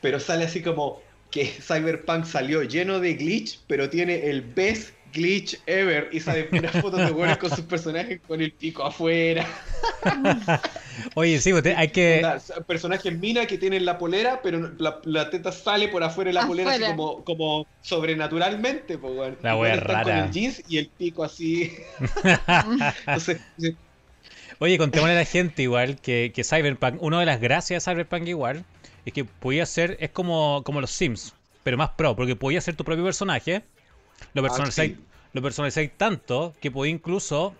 pero 0.01 0.19
sale 0.19 0.45
así 0.45 0.61
como 0.61 1.01
que 1.31 1.47
Cyberpunk 1.47 2.25
salió 2.25 2.63
lleno 2.63 2.99
de 2.99 3.15
glitch, 3.15 3.61
pero 3.69 3.89
tiene 3.89 4.29
el 4.29 4.43
best 4.43 4.95
glitch 5.13 5.59
ever 5.67 6.09
y 6.13 6.21
sale 6.21 6.45
puras 6.45 6.73
fotos 6.81 7.01
de 7.01 7.11
weones 7.13 7.39
con 7.39 7.51
sus 7.51 7.61
personajes 7.65 8.21
con 8.27 8.41
el 8.41 8.53
pico 8.53 8.85
afuera. 8.85 9.47
Oye, 11.15 11.41
sí, 11.41 11.51
pues, 11.53 11.63
te- 11.63 11.75
hay 11.75 11.89
que... 11.89 12.27
Personajes 12.67 13.19
mina 13.19 13.47
que 13.47 13.59
tienen 13.59 13.85
la 13.85 13.99
polera, 13.99 14.41
pero 14.43 14.73
la, 14.79 15.01
la 15.05 15.31
teta 15.31 15.53
sale 15.53 15.89
por 15.89 16.03
afuera 16.03 16.29
de 16.31 16.35
la 16.35 16.47
polera 16.47 16.73
así 16.73 16.83
como, 16.85 17.25
como 17.25 17.67
sobrenaturalmente, 17.83 18.99
pues. 18.99 19.35
La 19.43 19.57
wea 19.57 19.75
están 19.75 20.03
con 20.03 20.13
rara. 20.13 20.25
el 20.27 20.31
jeans 20.31 20.63
y 20.69 20.79
el 20.79 20.89
pico 20.89 21.25
así. 21.25 21.73
Entonces, 23.07 23.41
Oye, 24.59 24.77
contémosle 24.77 25.15
a 25.15 25.19
la 25.19 25.25
gente 25.25 25.63
igual 25.63 25.97
que, 26.01 26.33
que 26.35 26.45
Cyberpunk, 26.45 27.03
una 27.03 27.19
de 27.21 27.27
las 27.27 27.41
gracias 27.41 27.85
de 27.85 27.91
Cyberpunk 27.93 28.27
igual, 28.29 28.65
es 29.07 29.13
que 29.15 29.25
podía 29.25 29.65
ser, 29.65 29.97
es 30.01 30.11
como, 30.11 30.63
como 30.65 30.83
los 30.83 30.91
Sims, 30.91 31.33
pero 31.65 31.79
más 31.79 31.91
pro, 31.97 32.15
porque 32.15 32.37
podía 32.37 32.61
ser 32.61 32.77
tu 32.77 32.85
propio 32.85 33.05
personaje, 33.05 33.63
lo 34.35 34.43
personalizáis, 34.43 34.93
Ah, 34.93 34.97
sí. 34.99 35.05
lo 35.33 35.43
personalizáis 35.43 35.91
tanto 35.97 36.55
que 36.61 36.71
podía 36.71 36.93
incluso 36.93 37.55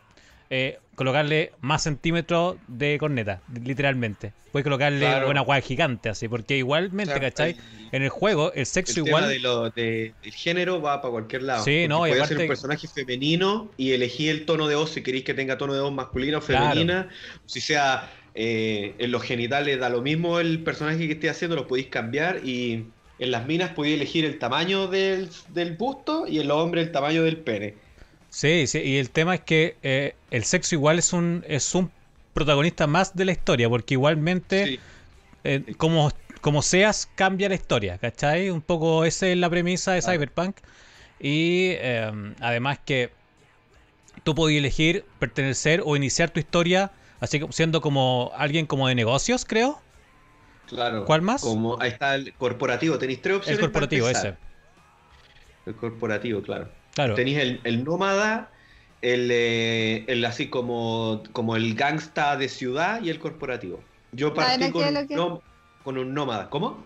eh, 0.51 0.79
colocarle 0.97 1.53
más 1.61 1.83
centímetros 1.85 2.57
de 2.67 2.99
corneta, 2.99 3.41
literalmente. 3.65 4.33
Puedes 4.53 4.65
colocarle 4.65 4.99
Claro. 4.99 5.31
una 5.31 5.43
guay 5.43 5.63
gigante 5.63 6.09
así, 6.09 6.27
porque 6.27 6.57
igualmente, 6.57 7.13
Claro, 7.15 7.21
¿cachai? 7.29 7.57
En 7.93 8.03
el 8.03 8.09
juego, 8.09 8.53
el 8.53 8.67
sexo 8.67 9.01
El 9.01 9.07
igual... 9.07 9.23
tema 9.23 9.33
de 9.33 9.39
lo, 9.39 9.71
de- 9.71 10.13
del 10.23 10.33
género 10.33 10.83
va 10.83 11.01
para 11.01 11.13
cualquier 11.13 11.43
lado. 11.45 11.65
Sí, 11.65 11.87
no, 11.89 12.07
y 12.09 12.11
aparte- 12.11 12.35
ser 12.35 12.39
un 12.39 12.49
personaje 12.49 12.89
femenino 12.89 13.71
y 13.77 13.93
elegí 13.93 14.29
el 14.29 14.45
tono 14.45 14.67
de 14.67 14.75
voz 14.75 14.91
si 14.91 15.03
queréis 15.03 15.23
que 15.23 15.35
tenga 15.35 15.57
tono 15.57 15.73
de 15.75 15.81
voz 15.81 15.93
masculina 15.93 16.39
o 16.39 16.41
Claro. 16.41 16.65
femenina. 16.71 17.09
Si 17.47 17.61
sea 17.61 18.11
eh, 18.35 18.95
en 18.99 19.11
los 19.13 19.23
genitales 19.23 19.79
da 19.79 19.89
lo 19.89 20.03
mismo 20.03 20.41
el 20.41 20.63
personaje 20.65 21.07
que 21.07 21.13
esté 21.13 21.31
haciendo, 21.31 21.55
lo 21.57 21.69
podéis 21.69 21.87
cambiar 21.87 22.41
y 22.45 22.87
en 23.21 23.31
las 23.31 23.47
minas 23.47 23.71
podéis 23.75 23.97
elegir 23.97 24.25
el 24.25 24.39
tamaño 24.39 24.89
del, 24.89 25.31
del 25.49 25.77
busto 25.77 26.27
y 26.27 26.41
en 26.41 26.49
los 26.49 26.57
hombres 26.59 26.87
el 26.87 26.93
tamaño 26.93 27.23
del 27.23 27.39
pene. 27.39 27.75
Sí, 28.31 28.67
sí, 28.67 28.79
y 28.81 28.99
el 28.99 29.11
tema 29.11 29.35
es 29.37 29.41
que 29.43 29.77
eh, 29.83 30.15
el 30.31 30.45
sexo 30.45 30.75
igual 30.75 30.99
es 30.99 31.13
un, 31.13 31.45
es 31.49 31.75
un 31.75 31.91
protagonista 32.33 32.87
más 32.87 33.15
de 33.17 33.25
la 33.25 33.33
historia, 33.33 33.69
porque 33.69 33.95
igualmente, 33.95 34.67
Sí. 34.67 34.81
eh, 35.45 35.75
como, 35.77 36.13
como 36.41 36.63
seas, 36.63 37.09
cambia 37.17 37.49
la 37.49 37.57
historia, 37.57 37.99
¿cachai? 37.99 38.51
Un 38.51 38.63
poco 38.63 39.05
esa 39.05 39.29
es 39.29 39.37
la 39.37 39.51
premisa 39.51 39.93
de. 39.93 40.03
Cyberpunk. 40.03 40.57
Y 41.19 41.73
eh, 41.79 42.11
además 42.41 42.79
que 42.85 43.11
tú 44.25 44.35
podías 44.35 44.59
elegir 44.61 45.05
pertenecer 45.19 45.83
o 45.85 45.97
iniciar 45.97 46.31
tu 46.31 46.41
historia 46.41 46.93
así 47.21 47.39
como 47.41 47.53
siendo 47.53 47.81
como 47.81 48.33
alguien 48.37 48.67
como 48.67 48.89
de 48.89 48.95
negocios, 48.95 49.45
creo. 49.45 49.81
Claro. 50.71 51.05
¿Cuál 51.05 51.23
más? 51.23 51.43
Como, 51.43 51.81
ahí 51.81 51.91
está 51.91 52.15
el 52.15 52.33
corporativo. 52.35 52.97
Tenéis 52.99 53.21
tres 53.21 53.33
El 53.35 53.39
opciones. 53.39 53.59
para 53.61 53.73
corporativo 53.73 54.09
ese. 54.09 54.29
empezar. 54.29 54.39
El 55.67 55.75
corporativo, 55.77 56.43
claro. 56.43 56.69
Claro. 56.95 57.15
Tenéis 57.15 57.39
el, 57.39 57.61
el 57.65 57.85
nómada, 57.85 58.51
el, 59.03 59.29
eh, 59.33 60.05
el 60.09 60.25
así 60.25 60.49
como, 60.49 61.23
como 61.33 61.57
el 61.57 61.75
gangsta 61.75 62.37
de 62.37 62.49
ciudad 62.49 63.03
y 63.03 63.11
el 63.11 63.19
corporativo. 63.19 63.83
Yo 64.13 64.33
partí 64.35 64.53
¿Saben 64.65 64.73
con, 64.73 64.97
un 64.97 65.07
que- 65.07 65.43
con 65.85 65.99
un 65.99 66.15
nómada. 66.15 66.49
¿Cómo? 66.51 66.83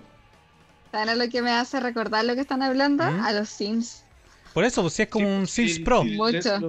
¿Saben 0.91 1.09
a 1.11 1.15
lo 1.15 1.29
que 1.29 1.43
me 1.43 1.51
hace 1.53 1.81
recordar 1.81 2.25
lo 2.25 2.35
que 2.35 2.41
están 2.41 2.63
hablando? 2.63 3.05
¿Mm? 3.05 3.21
A 3.21 3.33
los 3.33 3.49
Sims. 3.49 4.03
Por 4.53 4.65
eso, 4.65 4.89
sí 4.89 5.03
es 5.03 5.09
como 5.09 5.27
Sí, 5.27 5.33
un 5.33 5.47
sí, 5.47 5.69
Sims 5.69 5.85
Pro. 5.85 6.03
sí, 6.03 6.11
Mucho. 6.17 6.61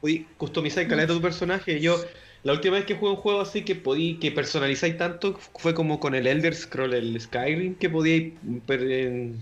podí 0.00 0.24
customizar 0.36 0.86
caleta 0.86 1.14
tu 1.14 1.22
personaje. 1.22 1.80
Yo, 1.80 1.96
la 2.42 2.52
última 2.54 2.76
vez 2.76 2.86
que 2.86 2.94
jugué 2.94 3.10
un 3.12 3.16
juego 3.18 3.40
así 3.40 3.64
que 3.64 3.76
podí, 3.76 4.18
que 4.18 4.32
personalizáis 4.32 4.96
tanto, 4.96 5.38
fue 5.56 5.74
como 5.74 6.00
con 6.00 6.14
el 6.14 6.26
Elder 6.26 6.54
Scroll, 6.54 6.94
el 6.94 7.20
Skyrim, 7.20 7.78
que 7.78 7.90
podíais 7.90 8.40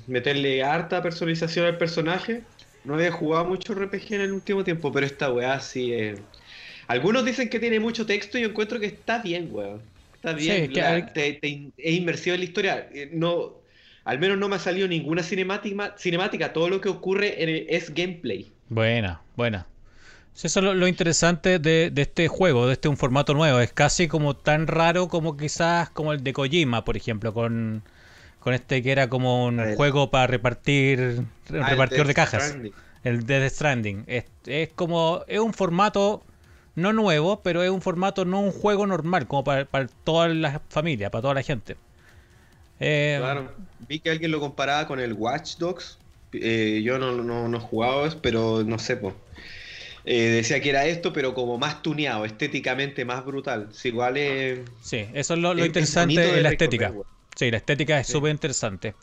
meterle 0.07 0.63
harta 0.63 1.03
personalización 1.03 1.67
al 1.67 1.79
personaje. 1.79 2.49
No 2.83 2.95
había 2.95 3.11
jugado 3.13 3.45
mucho 3.47 3.73
RPG 3.75 4.15
en 4.15 4.21
el 4.23 4.33
último 4.33 4.65
tiempo, 4.65 4.93
pero 4.93 5.07
esta 5.07 5.33
weá 5.33 5.61
sí 5.61 5.93
eh. 5.93 6.29
Algunos 6.87 7.25
dicen 7.25 7.49
que 7.51 7.61
tiene 7.61 7.81
mucho 7.81 8.07
texto 8.07 8.39
y 8.39 8.43
yo 8.43 8.49
encuentro 8.49 8.81
que 8.81 8.87
está 8.87 9.21
bien, 9.23 9.49
weón. 9.51 9.93
Está 10.15 10.37
Sí, 10.39 10.69
bien, 10.69 10.73
la- 10.75 10.95
hay- 10.95 11.13
te, 11.13 11.35
te 11.35 11.49
in- 11.49 11.75
es 11.77 11.95
inmersivo 11.95 12.35
en 12.35 12.41
la 12.41 12.47
historia. 12.47 12.89
Eh, 12.93 13.11
No, 13.13 13.63
al 14.05 14.19
menos 14.19 14.39
no 14.39 14.49
me 14.49 14.57
ha 14.57 14.59
salido 14.59 14.89
ninguna 14.89 15.23
cinemática, 15.23 15.95
cinemática. 15.99 16.53
Todo 16.53 16.69
lo 16.71 16.81
que 16.81 16.89
ocurre 16.89 17.43
en 17.43 17.49
el- 17.51 17.67
es 17.69 17.93
gameplay. 17.95 18.57
Buena, 18.69 19.27
buena. 19.37 19.71
Sí, 20.39 20.47
Eso 20.47 20.61
es 20.61 20.65
lo, 20.65 20.75
lo 20.75 20.87
interesante 20.87 21.59
de, 21.59 21.91
de 21.91 22.03
este 22.03 22.29
juego, 22.29 22.67
de 22.69 22.75
este 22.75 22.89
un 22.89 22.97
formato 22.97 23.35
nuevo. 23.35 23.59
Es 23.59 23.73
casi 23.73 24.07
como 24.07 24.37
tan 24.37 24.67
raro 24.69 25.09
como 25.09 25.37
quizás 25.37 25.91
como 25.91 26.13
el 26.13 26.23
de 26.23 26.33
Kojima, 26.33 26.85
por 26.85 26.97
ejemplo, 26.97 27.35
con, 27.35 27.83
con 28.41 28.55
este 28.55 28.83
que 28.83 28.93
era 28.93 29.09
como 29.09 29.47
un 29.47 29.59
el- 29.61 29.77
juego 29.77 30.11
para 30.11 30.27
repartir, 30.29 31.01
un 31.51 31.57
Ah, 31.57 31.57
el 31.59 31.65
repartidor 31.67 32.07
de 32.07 32.15
cajas. 32.15 32.45
Stranding. 32.45 32.73
El 33.05 33.27
Death 33.27 33.53
Stranding. 33.53 34.05
Es, 34.07 34.27
es 34.47 34.69
como, 34.75 35.23
es 35.27 35.41
un 35.41 35.55
formato 35.55 36.23
no 36.77 36.93
nuevo, 36.93 37.41
pero 37.43 37.63
es 37.65 37.71
un 37.71 37.83
formato, 37.83 38.25
no 38.25 38.41
un 38.41 38.53
juego 38.53 38.87
normal, 38.87 39.27
como 39.27 39.43
para, 39.45 39.65
para 39.65 39.89
toda 40.05 40.29
la 40.29 40.61
familia, 40.69 41.11
para 41.11 41.23
toda 41.23 41.35
la 41.35 41.43
gente. 41.43 41.77
Eh, 42.81 43.17
Claro. 43.19 43.51
Vi 43.89 44.01
que 44.01 44.11
alguien 44.11 44.31
lo 44.31 44.41
comparaba 44.41 44.87
con 44.87 45.01
el 45.01 45.13
Watch 45.15 45.57
Dogs. 45.59 45.99
Eh, 46.33 46.83
yo 46.85 46.99
no, 46.99 47.13
no, 47.13 47.49
no 47.49 47.57
he 47.57 47.61
jugado, 47.61 48.21
pero 48.23 48.63
no 48.65 48.79
sé, 48.79 48.97
po. 48.97 49.15
Eh, 50.11 50.31
decía 50.31 50.61
que 50.63 50.71
era 50.71 50.87
esto, 50.87 51.13
pero 51.13 51.35
como 51.35 51.59
más 51.59 51.83
tuneado, 51.83 52.25
estéticamente 52.25 53.05
más 53.05 53.25
brutal. 53.27 53.69
Sí, 53.73 53.89
igual 53.89 54.17
es. 54.17 54.61
Sí, 54.81 55.05
eso 55.15 55.35
es 55.35 55.41
lo, 55.41 55.53
lo 55.55 55.65
es- 55.65 55.65
es 55.65 55.67
interesante 55.69 56.15
bonito 56.15 56.33
de 56.33 56.37
en 56.39 56.43
la 56.45 56.49
estética. 56.51 56.93
Sí, 57.37 57.51
la 57.51 57.59
estética 57.59 58.01
es 58.01 58.07
Sí. 58.07 58.13
súper 58.13 58.31
interesante. 58.31 58.95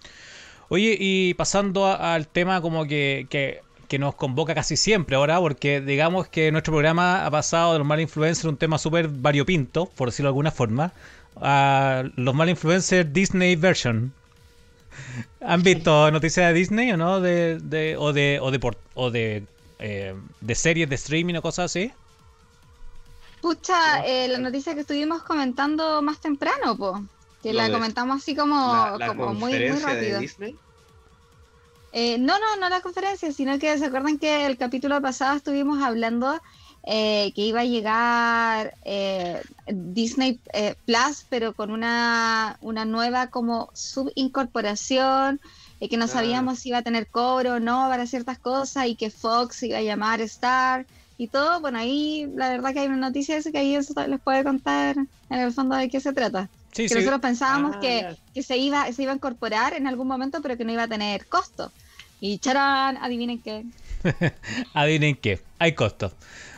Oye, 0.69 0.97
y 0.99 1.33
pasando 1.35 1.85
a- 1.85 2.15
al 2.15 2.27
tema 2.27 2.61
como 2.61 2.85
que, 2.87 3.27
que, 3.29 3.61
que 3.87 3.99
nos 3.99 4.15
convoca 4.15 4.55
casi 4.55 4.77
siempre 4.77 5.15
ahora, 5.15 5.39
porque 5.39 5.81
digamos 5.81 6.27
que 6.27 6.51
nuestro 6.51 6.73
programa 6.73 7.25
ha 7.25 7.31
pasado 7.31 7.73
de 7.73 7.79
los 7.79 7.87
mal 7.87 7.99
influencers 8.01 8.45
un 8.45 8.57
tema 8.57 8.77
súper 8.79 9.07
variopinto, 9.09 9.87
por 9.95 10.09
decirlo 10.09 10.27
de 10.29 10.31
alguna 10.31 10.51
forma, 10.51 10.93
a 11.37 12.03
los 12.15 12.33
mal 12.35 12.49
influencers 12.49 13.13
Disney 13.13 13.55
version. 13.55 14.13
¿Han 15.41 15.63
visto 15.63 16.09
noticias 16.11 16.47
de 16.47 16.53
Disney 16.53 16.91
o 16.91 16.97
no? 16.97 17.21
De, 17.21 17.59
de, 17.59 17.95
o 17.97 18.13
de, 18.13 18.39
o 18.41 18.51
de, 18.51 18.59
o 18.93 19.11
de, 19.11 19.43
eh, 19.79 20.15
de 20.41 20.55
series 20.55 20.89
de 20.89 20.95
streaming 20.95 21.35
o 21.35 21.41
cosas 21.41 21.65
así. 21.65 21.91
Pucha, 23.41 24.05
eh, 24.05 24.27
la 24.27 24.39
noticia 24.39 24.73
que 24.73 24.81
estuvimos 24.81 25.21
comentando 25.23 26.01
más 26.01 26.19
temprano, 26.19 26.75
po. 26.77 27.01
Que 27.43 27.53
la 27.53 27.67
de- 27.67 27.73
comentamos 27.73 28.17
así 28.21 28.35
como, 28.35 28.55
La, 28.55 28.95
la 28.97 29.07
como 29.07 29.33
muy, 29.33 29.51
muy 29.51 29.69
conferencia 29.69 29.87
de 29.89 29.95
rápido. 29.95 30.19
Disney. 30.19 30.55
Eh, 31.91 32.17
no, 32.17 32.39
no, 32.39 32.55
no 32.59 32.69
la 32.69 32.81
conferencia, 32.81 33.31
sino 33.31 33.57
que 33.59 33.77
se 33.77 33.85
acuerdan 33.85 34.17
que 34.17 34.45
el 34.47 34.57
capítulo 34.57 34.99
pasado 35.01 35.37
estuvimos 35.37 35.81
hablando 35.81 36.41
eh, 36.87 37.31
que 37.35 37.41
iba 37.43 37.61
a 37.61 37.65
llegar 37.65 38.73
eh, 38.83 39.41
Disney 39.67 40.39
eh, 40.53 40.75
Plus, 40.85 41.25
pero 41.29 41.53
con 41.53 41.71
una, 41.71 42.57
una 42.61 42.83
nueva 42.83 43.27
como 43.27 43.69
subincorporación, 43.73 45.39
eh, 45.79 45.89
que 45.89 45.97
no 45.97 46.07
sabíamos 46.07 46.59
si 46.59 46.69
iba 46.69 46.79
a 46.79 46.83
tener 46.83 47.07
cobro 47.07 47.55
o 47.55 47.59
no 47.59 47.87
para 47.89 48.05
ciertas 48.07 48.39
cosas 48.39 48.87
y 48.87 48.95
que 48.95 49.09
Fox 49.09 49.63
iba 49.63 49.77
a 49.77 49.81
llamar 49.81 50.21
Star 50.21 50.85
y 51.17 51.27
todo. 51.27 51.59
Bueno, 51.61 51.79
ahí 51.79 52.27
la 52.35 52.49
verdad 52.49 52.73
que 52.73 52.79
hay 52.79 52.87
una 52.87 52.97
noticia 52.97 53.41
que 53.41 53.57
ahí 53.57 53.75
eso 53.75 53.93
les 54.07 54.19
puede 54.21 54.43
contar 54.43 54.95
en 54.97 55.39
el 55.39 55.51
fondo 55.51 55.75
de 55.75 55.89
qué 55.89 55.99
se 55.99 56.13
trata. 56.13 56.49
Sí, 56.71 56.83
que 56.83 56.89
sí. 56.89 56.95
nosotros 56.95 57.21
pensábamos 57.21 57.75
Ah, 57.75 57.79
que, 57.79 58.15
que 58.33 58.43
se, 58.43 58.57
iba, 58.57 58.91
se 58.91 59.03
iba 59.03 59.11
a 59.11 59.15
incorporar 59.15 59.73
en 59.73 59.87
algún 59.87 60.07
momento, 60.07 60.41
pero 60.41 60.57
que 60.57 60.65
no 60.65 60.73
iba 60.73 60.83
a 60.83 60.87
tener 60.87 61.25
costo. 61.27 61.71
Y 62.19 62.39
charán, 62.39 62.97
adivinen 62.97 63.41
qué. 63.41 63.63
Adivinen 64.73 65.15
qué, 65.15 65.41
hay 65.59 65.73
costo. 65.73 66.11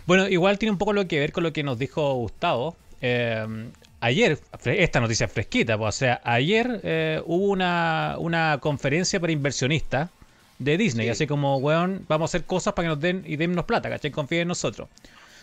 Bueno, 0.05 0.27
igual 0.27 0.57
tiene 0.57 0.71
un 0.71 0.77
poco 0.77 0.93
lo 0.93 1.07
que 1.07 1.19
ver 1.19 1.31
con 1.31 1.43
lo 1.43 1.53
que 1.53 1.63
nos 1.63 1.77
dijo 1.77 2.13
Gustavo. 2.15 2.75
Eh, 3.01 3.69
ayer, 3.99 4.39
esta 4.65 4.99
noticia 4.99 5.27
fresquita, 5.27 5.77
pues, 5.77 5.95
o 5.95 5.97
sea, 5.97 6.21
ayer 6.23 6.81
eh, 6.83 7.21
hubo 7.25 7.47
una, 7.47 8.15
una 8.19 8.59
conferencia 8.61 9.19
para 9.19 9.31
inversionistas 9.33 10.09
de 10.59 10.77
Disney, 10.77 11.05
Sí. 11.07 11.11
así 11.11 11.27
como, 11.27 11.57
weón, 11.57 12.05
vamos 12.07 12.29
a 12.29 12.37
hacer 12.37 12.45
cosas 12.45 12.73
para 12.73 12.87
que 12.87 12.89
nos 12.89 12.99
den 12.99 13.23
y 13.25 13.35
dennos 13.35 13.65
plata, 13.65 13.89
¿cachai? 13.89 14.11
Confíen 14.11 14.43
en 14.43 14.47
nosotros. 14.49 14.89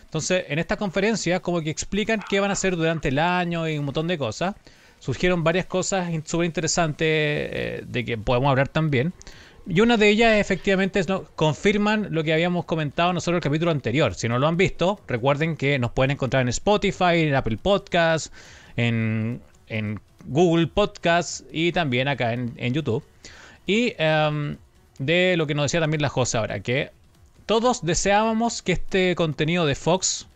Entonces, 0.03 0.45
en 0.49 0.59
esta 0.59 0.77
conferencia, 0.77 1.39
como 1.41 1.61
que 1.61 1.69
explican 1.69 2.21
qué 2.29 2.39
van 2.39 2.49
a 2.49 2.53
hacer 2.53 2.75
durante 2.75 3.09
el 3.09 3.19
año 3.19 3.67
y 3.67 3.77
un 3.77 3.85
montón 3.85 4.07
de 4.07 4.17
cosas. 4.17 4.55
Surgieron 4.99 5.43
varias 5.43 5.65
cosas 5.65 6.09
súper 6.25 6.45
interesantes 6.45 7.07
eh, 7.09 7.83
de 7.85 8.05
que 8.05 8.17
podemos 8.17 8.49
hablar 8.49 8.69
también. 8.69 9.13
Y 9.67 9.81
una 9.81 9.97
de 9.97 10.09
ellas, 10.09 10.39
efectivamente, 10.39 10.99
es, 10.99 11.07
confirman 11.35 12.09
lo 12.11 12.23
que 12.23 12.33
habíamos 12.33 12.65
comentado 12.65 13.13
nosotros 13.13 13.33
en 13.33 13.37
el 13.37 13.41
capítulo 13.41 13.71
anterior. 13.71 14.13
Si 14.13 14.29
no 14.29 14.37
lo 14.37 14.47
han 14.47 14.57
visto, 14.57 14.99
recuerden 15.07 15.57
que 15.57 15.79
nos 15.79 15.91
pueden 15.91 16.11
encontrar 16.11 16.43
en 16.43 16.49
Spotify, 16.49 17.21
en 17.21 17.33
Apple 17.33 17.57
Podcasts, 17.57 18.31
en, 18.77 19.41
Google 20.27 20.67
Podcasts 20.67 21.43
y 21.51 21.71
también 21.71 22.07
acá 22.07 22.33
en, 22.33 22.73
YouTube. 22.73 23.03
Y 23.65 23.93
em, 23.97 24.57
de 24.99 25.35
lo 25.37 25.47
que 25.47 25.55
nos 25.55 25.65
decía 25.65 25.79
también 25.79 26.01
la 26.01 26.09
José 26.09 26.37
ahora, 26.37 26.59
que 26.59 26.91
todos 27.47 27.83
deseábamos 27.83 28.61
que 28.61 28.73
este 28.73 29.15
contenido 29.15 29.65
de 29.65 29.75
Fox 29.75 30.27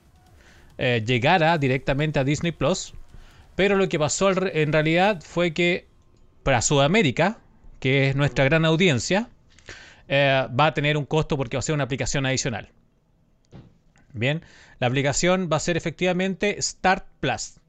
eh, 0.77 1.03
llegara 1.05 1.57
directamente 1.57 2.19
a 2.19 2.23
Disney 2.23 2.51
Plus, 2.51 2.93
pero 3.55 3.75
lo 3.75 3.89
que 3.89 3.99
pasó 3.99 4.31
en 4.31 4.73
realidad 4.73 5.21
fue 5.21 5.53
que 5.53 5.85
para 6.43 6.61
Sudamérica, 6.61 7.37
que 7.79 8.09
es 8.09 8.15
nuestra 8.15 8.45
gran 8.45 8.65
audiencia, 8.65 9.29
eh, 10.07 10.47
va 10.59 10.67
a 10.67 10.73
tener 10.73 10.97
un 10.97 11.05
costo 11.05 11.37
porque 11.37 11.57
va 11.57 11.59
a 11.59 11.63
ser 11.63 11.75
una 11.75 11.83
aplicación 11.83 12.25
adicional. 12.25 12.69
Bien, 14.13 14.43
la 14.79 14.87
aplicación 14.87 15.49
va 15.51 15.57
a 15.57 15.59
ser 15.59 15.77
efectivamente 15.77 16.59
Start 16.61 17.05
Plus. 17.19 17.59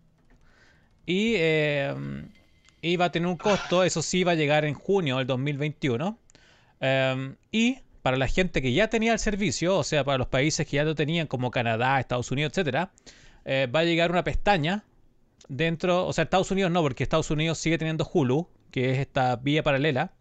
Y, 1.07 1.35
eh, 1.37 1.95
y 2.81 2.97
va 2.97 3.07
a 3.07 3.13
tener 3.13 3.29
un 3.29 3.37
costo, 3.37 3.85
eso 3.85 4.01
sí, 4.01 4.25
va 4.25 4.33
a 4.33 4.37
llegar 4.37 4.65
en 4.65 4.75
junio 4.75 5.19
del 5.19 5.27
2021. 5.27 6.19
Eh, 6.81 7.35
y 7.53 7.79
para 8.01 8.17
la 8.17 8.27
gente 8.27 8.63
que 8.63 8.73
ya 8.73 8.89
tenía 8.89 9.13
el 9.13 9.19
servicio, 9.19 9.77
o 9.77 9.85
sea, 9.85 10.03
para 10.05 10.17
los 10.17 10.29
países 10.29 10.67
que 10.67 10.77
ya 10.77 10.85
lo 10.85 10.95
tenían, 10.95 11.27
como 11.27 11.51
Canadá, 11.51 12.01
Estados 12.01 12.31
Unidos, 12.31 12.53
etcétera, 12.53 12.91
va 13.47 13.81
a 13.81 13.85
llegar 13.85 14.11
una 14.11 14.25
pestaña 14.25 14.85
dentro, 15.49 16.07
o 16.07 16.13
sea, 16.15 16.25
Estados 16.25 16.51
Unidos 16.51 16.71
no, 16.71 16.81
porque 16.81 17.03
Estados 17.03 17.31
Unidos 17.31 17.59
sigue 17.59 17.77
teniendo 17.77 18.09
Hulu, 18.11 18.49
que 18.71 18.93
es 18.93 18.99
esta 18.99 19.37
vía 19.37 19.63
paralela, 19.63 20.13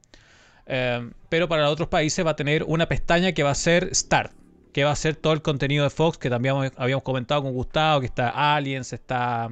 eh, 0.65 1.09
pero 1.29 1.47
para 1.47 1.69
otros 1.69 1.89
países 1.89 2.25
va 2.25 2.31
a 2.31 2.35
tener 2.35 2.63
una 2.63 2.87
pestaña 2.87 3.31
que 3.31 3.43
va 3.43 3.51
a 3.51 3.55
ser 3.55 3.93
Start, 3.95 4.31
que 4.73 4.83
va 4.83 4.91
a 4.91 4.95
ser 4.95 5.15
todo 5.15 5.33
el 5.33 5.41
contenido 5.41 5.83
de 5.83 5.89
Fox, 5.89 6.17
que 6.17 6.29
también 6.29 6.71
habíamos- 6.77 7.03
comentado 7.03 7.43
con 7.43 7.53
Gustavo, 7.53 8.01
que 8.01 8.05
está 8.05 8.55
Aliens, 8.55 8.93
está 8.93 9.49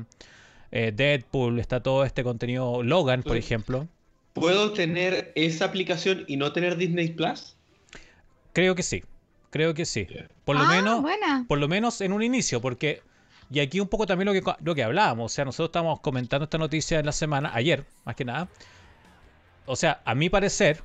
eh, 0.72 0.92
Deadpool, 0.96 1.60
está 1.60 1.82
todo 1.82 2.04
este 2.04 2.24
contenido 2.24 2.84
Logan, 2.84 3.24
por 3.24 3.38
ejemplo. 3.38 3.88
¿Puedo 4.34 4.74
tener 4.74 5.32
esa 5.36 5.66
aplicación 5.66 6.24
y 6.28 6.38
no 6.38 6.54
tener 6.54 6.78
Disney 6.78 7.10
Plus? 7.10 7.56
Creo 8.54 8.76
que 8.76 8.84
sí, 8.84 9.04
creo 9.50 9.74
que 9.74 9.86
sí. 9.86 10.08
Por 10.46 10.56
lo 10.56 10.64
ah, 10.64 10.70
menos... 10.70 11.02
buena. 11.02 11.46
por 11.48 11.58
lo 11.58 11.68
menos 11.68 12.02
en 12.02 12.14
un 12.14 12.22
inicio, 12.22 12.62
porque 12.62 13.02
y 13.50 13.60
aquí 13.60 13.80
un 13.80 13.88
poco 13.88 14.06
también 14.06 14.26
lo 14.26 14.34
que, 14.34 14.44
lo 14.64 14.76
que 14.76 14.84
hablábamos, 14.84 15.32
o 15.32 15.34
sea, 15.34 15.46
nosotros 15.46 15.70
estábamos 15.70 16.02
comentando 16.02 16.44
esta 16.44 16.58
noticia 16.58 17.00
en 17.00 17.06
la 17.06 17.12
semana, 17.12 17.52
ayer, 17.54 17.86
más 18.04 18.16
que 18.16 18.26
nada. 18.26 18.50
O 19.68 19.76
sea, 19.76 20.02
a 20.06 20.16
mi 20.16 20.30
parecer, 20.30 20.82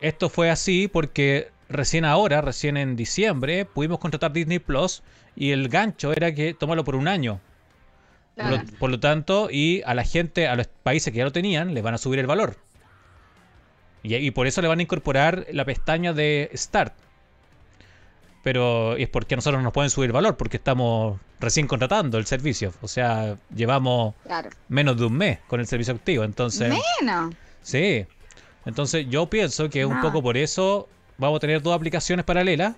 esto 0.00 0.28
fue 0.28 0.50
así 0.50 0.88
porque 0.88 1.50
recién 1.68 2.04
ahora, 2.04 2.40
recién 2.40 2.76
en 2.76 2.96
diciembre, 2.96 3.64
pudimos 3.64 3.98
contratar 3.98 4.32
Disney 4.32 4.58
Plus 4.58 5.02
y 5.36 5.52
el 5.52 5.68
gancho 5.68 6.12
era 6.12 6.34
que 6.34 6.52
tomarlo 6.52 6.84
por 6.84 6.96
un 6.96 7.08
año. 7.08 7.40
Por, 8.36 8.50
lo, 8.50 8.58
por 8.78 8.90
lo 8.90 9.00
tanto, 9.00 9.48
y 9.50 9.82
a 9.84 9.94
la 9.94 10.04
gente, 10.04 10.46
a 10.46 10.54
los 10.54 10.66
países 10.68 11.12
que 11.12 11.18
ya 11.18 11.24
lo 11.24 11.32
tenían, 11.32 11.74
les 11.74 11.82
van 11.82 11.94
a 11.94 11.98
subir 11.98 12.18
el 12.20 12.26
valor. 12.26 12.56
Y, 14.02 14.14
y 14.14 14.30
por 14.30 14.46
eso 14.46 14.62
le 14.62 14.68
van 14.68 14.78
a 14.78 14.82
incorporar 14.82 15.46
la 15.52 15.64
pestaña 15.64 16.12
de 16.12 16.50
Start. 16.54 16.94
Pero 18.44 18.96
es 18.96 19.08
porque 19.08 19.34
a 19.34 19.36
nosotros 19.36 19.62
nos 19.62 19.72
pueden 19.72 19.90
subir 19.90 20.12
valor, 20.12 20.36
porque 20.36 20.56
estamos 20.56 21.20
recién 21.40 21.66
contratando 21.66 22.18
el 22.18 22.26
servicio. 22.26 22.72
O 22.80 22.88
sea, 22.88 23.36
llevamos 23.54 24.14
Claro. 24.24 24.50
menos 24.68 24.96
de 24.96 25.04
un 25.04 25.14
mes 25.14 25.38
con 25.48 25.58
el 25.60 25.66
servicio 25.66 25.94
activo. 25.94 26.22
Entonces, 26.24 26.72
Menos. 27.00 27.34
Sí. 27.62 28.06
Entonces 28.64 29.06
yo 29.08 29.26
pienso 29.30 29.70
que 29.70 29.86
un 29.86 30.00
poco 30.00 30.22
por 30.22 30.36
eso 30.36 30.88
vamos 31.16 31.38
a 31.38 31.40
tener 31.40 31.62
dos 31.62 31.74
aplicaciones 31.74 32.24
paralelas. 32.24 32.74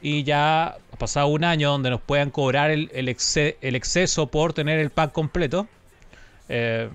Y 0.00 0.22
ya 0.22 0.66
ha 0.68 0.96
pasado 0.98 1.26
un 1.26 1.42
año 1.44 1.70
donde 1.72 1.90
nos 1.90 2.00
puedan 2.00 2.30
cobrar 2.30 2.70
el, 2.70 2.88
el, 2.94 3.08
exce- 3.08 3.56
el 3.60 3.74
exceso 3.74 4.28
por 4.28 4.52
tener 4.52 4.78
el 4.78 4.90
pack 4.90 5.12
completo. 5.12 5.66
eh, 6.48 6.88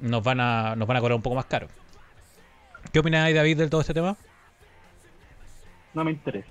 nos, 0.00 0.22
van 0.22 0.40
a, 0.40 0.76
nos 0.76 0.86
van 0.86 0.96
a 0.98 1.00
cobrar 1.00 1.16
un 1.16 1.22
poco 1.22 1.36
más 1.36 1.46
caro. 1.46 1.68
¿Qué 2.92 2.98
opinas, 2.98 3.32
David, 3.32 3.56
de 3.58 3.68
todo 3.70 3.80
este 3.80 3.94
tema? 3.94 4.16
No 5.94 6.04
me 6.04 6.10
interesa. 6.10 6.48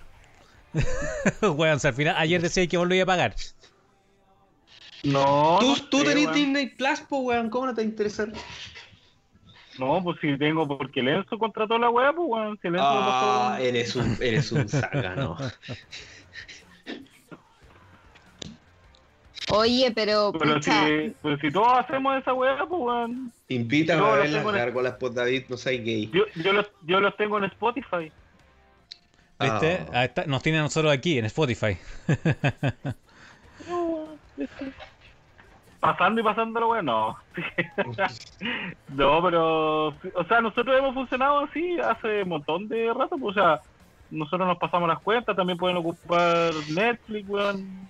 Weón, 1.41 1.79
si 1.79 1.87
al 1.87 1.93
final, 1.93 2.15
ayer 2.17 2.41
decía 2.41 2.65
que 2.67 2.77
volvía 2.77 3.03
a 3.03 3.05
pagar. 3.05 3.35
No. 5.03 5.57
¿Tú, 5.59 5.67
no 5.67 5.89
tú 5.89 6.03
tenés. 6.03 6.31
Disney 6.33 6.67
Plus, 6.67 7.01
po, 7.01 7.17
weón. 7.19 7.49
¿Cómo 7.49 7.65
no 7.67 7.73
te 7.75 7.83
interesa? 7.83 8.27
No, 9.79 10.03
pues 10.03 10.17
si 10.19 10.37
tengo, 10.37 10.67
porque 10.67 11.01
Lenzo 11.01 11.37
contrató 11.39 11.77
la 11.77 11.89
weá, 11.89 12.11
pues 12.13 12.27
weón. 12.29 12.59
Si 12.61 12.69
Lenzo 12.69 12.85
Ah, 12.87 13.51
pasó- 13.55 13.63
eres 13.63 13.95
un, 13.95 14.17
eres 14.21 14.51
un 14.51 14.67
zángano. 14.69 15.37
Oye, 19.53 19.91
pero, 19.93 20.31
Pero 20.37 20.53
pucha, 20.55 20.85
si, 20.87 21.13
pero 21.21 21.37
si 21.39 21.51
todos 21.51 21.79
hacemos 21.79 22.17
esa 22.21 22.33
weá, 22.33 22.57
pues 22.65 22.81
weón. 22.81 23.31
Invítame 23.49 24.05
a 24.05 24.11
ver 24.11 24.29
las 24.29 24.33
tengo 24.39 24.49
en- 24.51 24.55
gárgolas, 24.55 24.95
pues 24.99 25.13
David, 25.13 25.43
no 25.49 25.57
seas 25.57 25.83
gay. 25.83 26.09
Yo, 26.13 26.23
yo, 26.35 26.53
los, 26.53 26.71
yo 26.85 26.99
los 26.99 27.15
tengo 27.17 27.37
en 27.37 27.45
Spotify. 27.45 28.11
¿Viste? 29.39 29.85
Ah. 29.91 29.99
Ahí 29.99 30.05
está- 30.05 30.25
nos 30.25 30.41
tiene 30.43 30.59
a 30.59 30.61
nosotros 30.61 30.93
aquí 30.93 31.17
en 31.17 31.25
Spotify. 31.25 31.77
Pasando 35.81 36.21
y 36.21 36.23
pasando 36.23 36.59
la 36.59 36.67
weá, 36.67 36.81
no. 36.81 37.17
no, 38.89 39.23
pero. 39.23 39.87
O 39.87 40.23
sea, 40.29 40.39
nosotros 40.39 40.77
hemos 40.77 40.93
funcionado 40.93 41.39
así 41.39 41.77
hace 41.79 42.23
un 42.23 42.29
montón 42.29 42.67
de 42.69 42.93
rato, 42.93 43.17
pues, 43.17 43.35
o 43.35 43.39
sea. 43.39 43.59
Nosotros 44.11 44.45
nos 44.45 44.57
pasamos 44.57 44.89
las 44.89 44.99
cuentas, 44.99 45.35
también 45.35 45.57
pueden 45.57 45.77
ocupar 45.77 46.51
Netflix, 46.69 47.29
weón. 47.29 47.87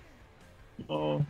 No. 0.88 1.26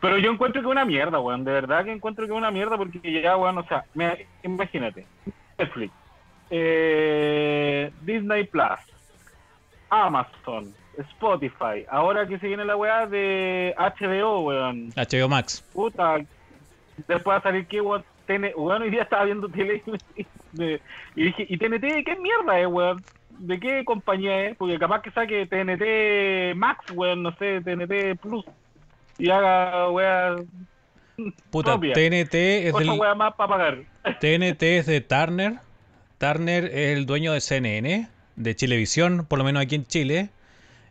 Pero 0.00 0.18
yo 0.18 0.32
encuentro 0.32 0.60
que 0.60 0.66
es 0.66 0.70
una 0.70 0.84
mierda, 0.84 1.18
weón. 1.18 1.44
De 1.44 1.52
verdad 1.52 1.84
que 1.84 1.92
encuentro 1.92 2.26
que 2.26 2.32
es 2.32 2.38
una 2.38 2.50
mierda 2.50 2.76
porque 2.76 3.00
ya, 3.22 3.36
weón, 3.36 3.58
o 3.58 3.64
sea, 3.64 3.84
mira, 3.94 4.18
imagínate. 4.42 5.06
Netflix, 5.58 5.92
eh, 6.50 7.90
Disney 8.02 8.44
Plus, 8.44 8.80
Amazon, 9.88 10.74
Spotify. 10.98 11.84
Ahora 11.88 12.26
que 12.26 12.38
se 12.38 12.48
viene 12.48 12.64
la 12.64 12.76
weá 12.76 13.06
de 13.06 13.74
HBO, 13.76 14.40
weón. 14.40 14.90
HBO 14.96 15.28
Max. 15.28 15.64
Puta. 15.72 16.18
Después 16.96 17.26
va 17.26 17.36
a 17.36 17.42
salir 17.42 17.66
que, 17.66 17.80
weón, 17.80 18.04
TN... 18.26 18.52
Weón, 18.56 18.82
hoy 18.82 18.90
día 18.90 19.02
estaba 19.02 19.24
viendo 19.24 19.48
tele 19.48 19.82
y 20.54 20.72
dije, 21.22 21.46
¿y 21.48 21.58
TNT 21.58 22.04
qué 22.04 22.16
mierda 22.20 22.58
es, 22.58 22.66
weón? 22.66 23.02
¿De 23.38 23.60
qué 23.60 23.84
compañía 23.84 24.48
es? 24.48 24.56
Porque 24.56 24.78
capaz 24.78 25.02
que 25.02 25.10
saque 25.10 25.46
TNT 25.46 26.56
Max, 26.56 26.90
weón, 26.92 27.22
no 27.22 27.32
sé, 27.36 27.60
TNT 27.60 28.18
Plus. 28.20 28.44
Y 29.18 29.30
haga, 29.30 29.90
weón, 29.90 30.48
Puta, 31.50 31.72
Propia. 31.72 31.94
TNT 31.94 32.34
es 32.34 32.74
otra 32.74 32.92
del 32.92 33.00
weá 33.00 33.14
más 33.14 33.34
para 33.34 33.48
pagar. 33.48 33.78
TNT 34.20 34.62
es 34.62 34.86
de 34.86 35.00
Turner. 35.00 35.54
Turner 36.18 36.64
es 36.66 36.96
el 36.96 37.06
dueño 37.06 37.32
de 37.32 37.40
CNN, 37.40 38.08
de 38.36 38.56
Chilevisión, 38.56 39.26
por 39.26 39.38
lo 39.38 39.44
menos 39.44 39.62
aquí 39.62 39.74
en 39.74 39.86
Chile. 39.86 40.30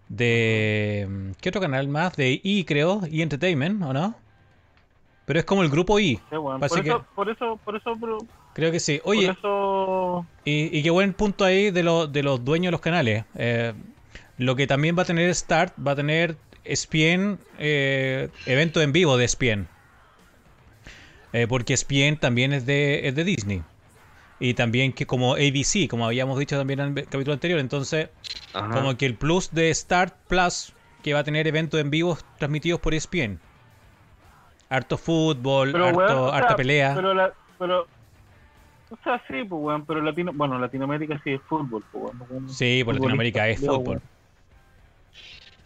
De 0.09 1.07
¿qué 1.41 1.49
otro 1.49 1.61
canal 1.61 1.87
más? 1.87 2.15
De 2.15 2.39
I, 2.43 2.63
creo, 2.65 3.01
I 3.09 3.21
Entertainment, 3.21 3.81
¿o 3.83 3.93
no? 3.93 4.15
Pero 5.25 5.39
es 5.39 5.45
como 5.45 5.63
el 5.63 5.69
grupo 5.69 5.99
I. 5.99 6.15
Sí. 6.29 6.35
Así 6.61 6.69
Por, 6.75 6.83
que- 6.83 6.89
eso, 6.89 7.05
por 7.15 7.29
eso, 7.29 7.59
por 7.63 7.75
eso, 7.75 7.95
bro, 7.95 8.17
Creo 8.53 8.71
que 8.71 8.79
sí. 8.79 8.99
por 9.03 9.15
Oye, 9.15 9.29
eso, 9.31 10.25
Y, 10.45 10.77
y 10.77 10.83
qué 10.83 10.89
buen 10.91 11.13
punto 11.13 11.43
ahí 11.43 11.71
de, 11.71 11.83
lo- 11.83 12.07
de 12.07 12.21
los 12.23 12.45
dueños 12.45 12.67
de 12.67 12.71
los 12.71 12.81
canales. 12.81 13.25
Eh, 13.35 13.73
lo 14.37 14.55
que 14.55 14.67
también 14.67 14.95
va 14.97 15.01
a 15.01 15.05
tener 15.05 15.33
Start, 15.33 15.73
va 15.85 15.91
a 15.91 15.95
tener 15.95 16.37
ESPN, 16.63 17.37
eh, 17.57 18.29
evento 18.45 18.81
en 18.81 18.91
vivo 18.91 19.17
de 19.17 19.25
ESPN. 19.25 19.67
Eh, 21.33 21.47
porque 21.49 21.73
ESPN 21.73 22.17
también 22.17 22.53
es 22.53 22.65
de, 22.65 23.07
es 23.07 23.15
de 23.15 23.23
Disney. 23.23 23.61
Y 24.39 24.53
también 24.53 24.91
que 24.93 25.05
como 25.05 25.33
ABC, 25.33 25.87
como 25.89 26.05
habíamos 26.05 26.37
dicho 26.37 26.57
también 26.57 26.79
en 26.79 26.97
el 26.97 27.05
capítulo 27.05 27.33
anterior. 27.33 27.59
Entonces, 27.59 28.09
Ajá. 28.53 28.69
como 28.69 28.97
que 28.97 29.05
el 29.05 29.15
plus 29.15 29.53
de 29.53 29.73
Start 29.73 30.13
Plus, 30.27 30.73
que 31.03 31.13
va 31.13 31.19
a 31.19 31.23
tener 31.23 31.47
eventos 31.47 31.79
en 31.79 31.89
vivo 31.89 32.17
transmitidos 32.37 32.79
por 32.79 32.93
ESPN. 32.93 33.39
Harto 34.69 34.97
fútbol, 34.97 35.71
Pero, 35.71 35.85
harto, 35.85 35.97
weón, 35.99 36.11
o 36.11 36.29
sea, 36.29 36.37
harta 36.37 36.55
pelea. 36.55 36.95
Pero, 36.95 37.13
la, 37.13 37.33
pero, 37.57 37.87
o 38.89 38.97
sea, 39.03 39.21
sí, 39.27 39.43
pues, 39.47 39.61
weón, 39.61 39.85
pero 39.85 40.01
Latino, 40.01 40.31
bueno, 40.33 40.59
Latinoamérica 40.59 41.19
sí 41.23 41.31
es 41.33 41.41
fútbol, 41.43 41.83
pues, 41.91 42.13
weón. 42.29 42.49
Sí, 42.49 42.83
por 42.83 42.95
Latinoamérica 42.95 43.47
es 43.47 43.59
fútbol. 43.59 44.01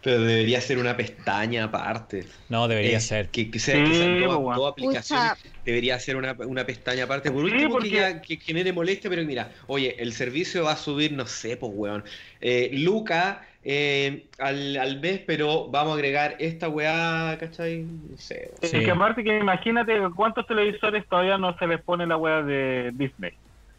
Pero 0.02 0.22
debería 0.22 0.60
ser 0.62 0.78
una 0.78 0.96
pestaña 0.96 1.64
aparte. 1.64 2.24
No, 2.48 2.66
debería 2.68 2.96
Eh, 2.96 3.00
ser. 3.00 3.28
Que, 3.28 3.50
que 3.50 3.58
sea, 3.58 3.74
Sí, 3.84 3.92
que 3.92 4.24
aplicaciones. 4.66 5.32
Pucha. 5.32 5.50
Debería 5.64 5.98
ser 6.00 6.16
una, 6.16 6.32
una 6.46 6.64
pestaña 6.64 7.04
aparte. 7.04 7.30
Por 7.30 7.44
Sí, 7.46 7.52
último, 7.52 7.70
porque- 7.72 7.90
que 7.90 7.94
ya 7.96 8.22
que 8.22 8.36
genere 8.38 8.72
molestia, 8.72 9.10
pero 9.10 9.22
mira, 9.24 9.50
oye, 9.66 9.96
el 9.98 10.12
servicio 10.14 10.64
va 10.64 10.72
a 10.72 10.76
subir, 10.76 11.12
no 11.12 11.26
sé, 11.26 11.56
pues, 11.58 11.72
weón. 11.74 12.02
Eh, 12.40 12.70
Luca 12.72 13.46
eh, 13.62 14.24
al, 14.38 14.74
al 14.78 15.00
mes, 15.00 15.20
pero 15.26 15.68
vamos 15.68 15.92
a 15.92 15.94
agregar 15.96 16.34
esta 16.38 16.70
weá, 16.70 17.36
¿cachai? 17.38 17.80
No 17.82 18.16
sé. 18.16 18.50
Es 18.62 18.70
que 18.70 18.90
aparte 18.90 19.22
que 19.22 19.36
imagínate 19.38 19.92
cuántos 20.16 20.46
televisores 20.46 21.06
todavía 21.06 21.36
no 21.36 21.54
se 21.58 21.66
les 21.66 21.78
pone 21.82 22.06
la 22.06 22.16
weá 22.16 22.40
de 22.42 22.90
Disney. 22.94 23.32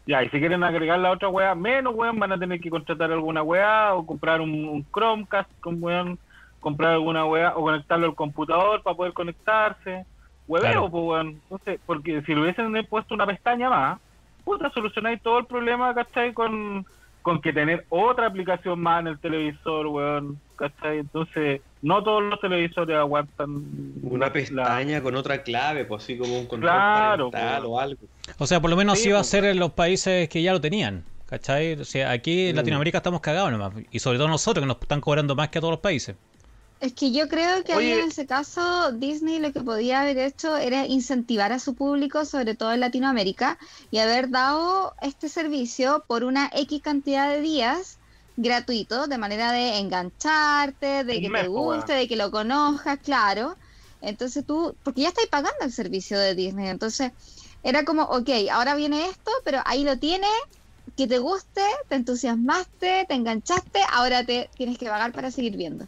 Ya, 0.06 0.22
y 0.22 0.28
si 0.30 0.38
quieren 0.40 0.64
agregar 0.64 0.98
la 0.98 1.12
otra 1.12 1.28
weá, 1.28 1.54
menos 1.54 1.94
weón, 1.94 2.18
van 2.18 2.32
a 2.32 2.38
tener 2.38 2.60
que 2.60 2.70
contratar 2.70 3.12
alguna 3.12 3.42
weá 3.42 3.94
o 3.94 4.04
comprar 4.04 4.40
un, 4.40 4.50
un 4.68 4.84
Chromecast 4.92 5.50
con 5.60 5.82
weón, 5.82 6.18
comprar 6.60 6.92
alguna 6.92 7.24
weá 7.24 7.54
o 7.56 7.62
conectarlo 7.62 8.06
al 8.06 8.14
computador 8.14 8.82
para 8.82 8.96
poder 8.96 9.12
conectarse. 9.12 10.04
Hueveo, 10.48 10.70
Claro. 10.72 10.90
pues 10.90 11.04
weón. 11.04 11.28
Entonces, 11.28 11.80
porque 11.86 12.22
si 12.22 12.34
le 12.34 12.40
hubiesen 12.42 12.72
puesto 12.86 13.14
una 13.14 13.26
pestaña 13.26 13.70
más, 13.70 14.00
puta, 14.44 14.70
solucionáis 14.70 15.22
todo 15.22 15.38
el 15.38 15.46
problema, 15.46 15.94
¿cachai? 15.94 16.32
Con, 16.34 16.84
con 17.22 17.40
que 17.40 17.52
tener 17.52 17.86
otra 17.88 18.26
aplicación 18.26 18.80
más 18.80 19.00
en 19.00 19.06
el 19.08 19.18
televisor, 19.20 19.86
weón, 19.86 20.40
¿cachai? 20.56 20.98
Entonces, 20.98 21.60
no 21.80 22.02
todos 22.02 22.22
los 22.22 22.40
televisores 22.40 22.96
aguantan 22.96 23.64
Una 24.02 24.26
la- 24.26 24.32
pestaña 24.32 25.00
con 25.02 25.14
otra 25.16 25.42
clave, 25.42 25.84
pues 25.84 26.02
así 26.02 26.18
como 26.18 26.38
un 26.38 26.46
control 26.46 26.70
Claro, 26.72 27.30
parental 27.30 27.64
o 27.66 27.78
algo. 27.80 28.00
O 28.38 28.46
sea, 28.46 28.60
por 28.60 28.70
lo 28.70 28.76
menos 28.76 28.98
Sí, 28.98 29.08
iba 29.08 29.18
a 29.20 29.24
ser 29.24 29.44
en 29.44 29.58
los 29.58 29.72
países 29.72 30.28
que 30.28 30.42
ya 30.42 30.52
lo 30.52 30.60
tenían. 30.60 31.04
¿Cachai? 31.26 31.72
O 31.80 31.84
sea, 31.84 32.10
aquí 32.10 32.48
en 32.48 32.54
Mm. 32.54 32.58
Latinoamérica 32.58 32.98
estamos 32.98 33.22
cagados 33.22 33.50
nomás. 33.50 33.72
Y 33.90 34.00
sobre 34.00 34.18
todo 34.18 34.28
nosotros 34.28 34.62
que 34.62 34.66
nos 34.66 34.76
están 34.82 35.00
cobrando 35.00 35.34
más 35.34 35.48
que 35.48 35.56
a 35.58 35.60
todos 35.62 35.72
los 35.72 35.80
países. 35.80 36.14
Es 36.82 36.94
que 36.94 37.12
yo 37.12 37.28
creo 37.28 37.62
que 37.62 37.74
ahí 37.74 37.92
Oye. 37.92 38.02
en 38.02 38.08
ese 38.08 38.26
caso 38.26 38.90
Disney 38.90 39.38
lo 39.38 39.52
que 39.52 39.60
podía 39.60 40.00
haber 40.00 40.18
hecho 40.18 40.56
era 40.56 40.84
incentivar 40.84 41.52
a 41.52 41.60
su 41.60 41.76
público, 41.76 42.24
sobre 42.24 42.56
todo 42.56 42.72
en 42.72 42.80
Latinoamérica, 42.80 43.56
y 43.92 43.98
haber 43.98 44.30
dado 44.30 44.92
este 45.00 45.28
servicio 45.28 46.04
por 46.08 46.24
una 46.24 46.50
X 46.52 46.82
cantidad 46.82 47.30
de 47.30 47.40
días 47.40 48.00
gratuito, 48.34 49.06
de 49.06 49.16
manera 49.16 49.52
de 49.52 49.78
engancharte, 49.78 51.04
de 51.04 51.20
que 51.20 51.30
mes, 51.30 51.42
te 51.42 51.48
guste, 51.48 51.92
de 51.92 52.08
que 52.08 52.16
lo 52.16 52.32
conozcas, 52.32 52.98
claro. 52.98 53.56
Entonces 54.00 54.44
tú, 54.44 54.76
porque 54.82 55.02
ya 55.02 55.10
estáis 55.10 55.28
pagando 55.28 55.64
el 55.64 55.72
servicio 55.72 56.18
de 56.18 56.34
Disney, 56.34 56.66
entonces 56.66 57.12
era 57.62 57.84
como, 57.84 58.02
ok, 58.02 58.28
ahora 58.50 58.74
viene 58.74 59.06
esto, 59.06 59.30
pero 59.44 59.60
ahí 59.66 59.84
lo 59.84 60.00
tienes, 60.00 60.28
que 60.96 61.06
te 61.06 61.18
guste, 61.18 61.62
te 61.88 61.94
entusiasmaste, 61.94 63.06
te 63.06 63.14
enganchaste, 63.14 63.80
ahora 63.92 64.24
te 64.26 64.50
tienes 64.56 64.78
que 64.78 64.86
pagar 64.86 65.12
para 65.12 65.30
seguir 65.30 65.56
viendo. 65.56 65.86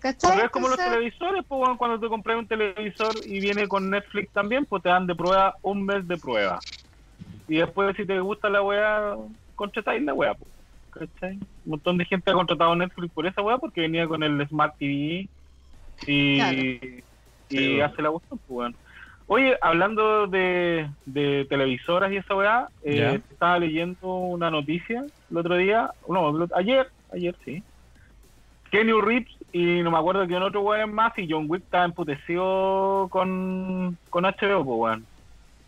¿Cachai? 0.00 0.30
Pero 0.32 0.44
es 0.44 0.50
como 0.50 0.68
los 0.68 0.76
televisores, 0.76 1.44
pues 1.48 1.76
cuando 1.76 1.98
te 1.98 2.08
compras 2.08 2.38
un 2.38 2.46
televisor 2.46 3.16
y 3.26 3.40
viene 3.40 3.66
con 3.66 3.90
Netflix 3.90 4.32
también, 4.32 4.64
pues 4.64 4.82
te 4.82 4.88
dan 4.88 5.06
de 5.06 5.14
prueba 5.14 5.54
un 5.62 5.84
mes 5.84 6.06
de 6.06 6.16
prueba. 6.16 6.60
Y 7.48 7.56
después 7.56 7.96
si 7.96 8.06
te 8.06 8.20
gusta 8.20 8.48
la 8.48 8.62
weá, 8.62 9.16
contratáis 9.54 10.02
la 10.02 10.14
weá, 10.14 10.34
pues. 10.34 10.50
¿Cachai? 10.90 11.34
Un 11.34 11.70
montón 11.70 11.98
de 11.98 12.04
gente 12.04 12.30
ha 12.30 12.34
contratado 12.34 12.74
Netflix 12.76 13.12
por 13.12 13.26
esa 13.26 13.42
weá 13.42 13.58
porque 13.58 13.82
venía 13.82 14.06
con 14.06 14.22
el 14.22 14.46
Smart 14.48 14.74
TV 14.78 15.28
y, 16.06 16.36
Claro. 16.36 16.58
y 16.58 17.04
Sí, 17.50 17.80
hace 17.80 18.02
la 18.02 18.10
cuestión, 18.10 18.38
pues 18.46 18.58
weón. 18.58 18.76
Oye, 19.26 19.56
hablando 19.60 20.26
de, 20.26 20.88
de 21.04 21.46
televisoras 21.50 22.10
y 22.12 22.16
esa 22.16 22.34
weá, 22.34 22.68
eh, 22.82 23.20
estaba 23.30 23.58
leyendo 23.58 24.06
una 24.06 24.50
noticia 24.50 25.04
el 25.30 25.36
otro 25.36 25.56
día, 25.56 25.90
no, 26.08 26.46
ayer, 26.54 26.88
ayer 27.12 27.36
sí. 27.44 27.62
Kenny 28.70 28.92
Reeves 28.92 29.28
y 29.52 29.82
no 29.82 29.90
me 29.90 29.98
acuerdo 29.98 30.26
quién 30.26 30.42
otro 30.42 30.60
weón 30.62 30.92
más 30.92 31.12
y 31.18 31.26
John 31.30 31.46
Wick 31.48 31.62
estaba 31.64 31.84
emputecido 31.84 33.08
con, 33.10 33.96
con 34.10 34.24
HBO, 34.24 34.64
pues 34.64 34.78
weón. 34.78 35.06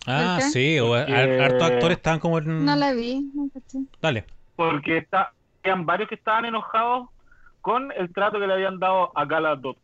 Ah, 0.07 0.37
qué? 0.39 0.45
sí. 0.51 0.79
O, 0.81 0.95
har- 0.95 1.41
hartos 1.41 1.63
actores 1.63 1.97
están 1.99 2.19
como 2.19 2.39
en... 2.39 2.65
No 2.65 2.77
la 2.77 2.93
vi, 2.93 3.31
no 3.35 3.49
caché. 3.53 3.79
Dale. 4.01 4.25
Porque 4.57 4.99
está, 4.99 5.33
eran 5.63 5.87
varios 5.87 6.09
que 6.09 6.15
estaban 6.15 6.45
enojados 6.45 7.09
con 7.61 7.93
el 7.93 8.13
trato 8.13 8.39
que 8.39 8.47
le 8.47 8.55
habían 8.55 8.79
dado 8.79 9.13
a 9.15 9.25
Gal 9.27 9.43
Gadot, 9.45 9.77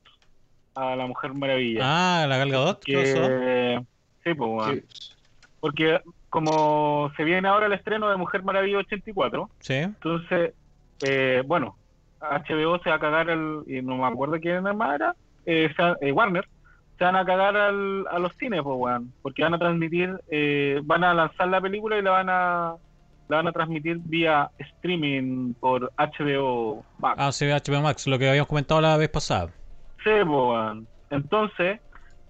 a 0.75 0.97
la 0.97 1.07
Mujer 1.07 1.35
Maravilla. 1.35 1.81
Ah, 1.83 2.27
la 2.27 2.39
Gal 2.39 2.51
Gadot. 2.51 2.83
¿Qué 2.85 2.95
pasó? 2.97 3.29
que, 3.29 3.81
sí, 4.25 4.35
pues 4.35 4.51
weón. 4.51 4.75
Sí. 4.89 5.09
Porque 5.61 6.01
como 6.31 7.11
se 7.17 7.25
viene 7.25 7.49
ahora 7.49 7.67
el 7.67 7.73
estreno 7.73 8.09
de 8.11 8.17
Mujer 8.17 8.43
Maravilla 8.43 8.79
84, 8.79 9.49
Sí. 9.61 9.75
entonces, 9.75 10.53
eh, 11.07 11.43
bueno, 11.47 11.77
HBO 12.21 12.79
se 12.83 12.91
va 12.91 12.97
a 12.97 13.01
cagar, 13.01 13.31
el, 13.31 13.63
y 13.67 13.83
no 13.83 13.97
me 13.97 14.07
acuerdo 14.07 14.39
quién 14.41 14.63
más 14.63 14.95
era, 14.95 15.15
eh, 15.45 15.71
eh, 16.01 16.13
Warner, 16.13 16.47
se 16.99 17.05
van 17.05 17.17
a 17.17 17.25
cagar 17.25 17.57
al- 17.57 18.07
a 18.11 18.19
los 18.19 18.33
cines, 18.39 18.63
pues, 18.63 18.77
weón, 18.79 19.13
porque 19.23 19.43
van 19.43 19.55
a 19.55 19.59
transmitir, 19.59 20.19
eh, 20.31 20.81
van 20.85 21.05
a 21.05 21.13
lanzar 21.15 21.49
la 21.49 21.61
película 21.61 21.99
y 21.99 22.03
la 22.03 22.11
van 22.11 22.31
a 22.31 22.75
la 23.29 23.39
van 23.39 23.49
a 23.49 23.53
transmitir 23.53 23.99
vía 24.05 24.49
streaming 24.57 25.55
por 25.55 25.93
HBO 25.97 26.85
Max. 26.99 27.17
Ah, 27.19 27.33
sí, 27.33 27.45
HBO 27.47 27.83
Max, 27.83 28.07
lo 28.07 28.19
que 28.21 28.29
habíamos 28.29 28.49
comentado 28.49 28.81
la 28.81 28.97
vez 28.97 29.09
pasada. 29.09 29.49
Sí, 30.05 30.11
weón. 30.25 30.87
Entonces, 31.11 31.81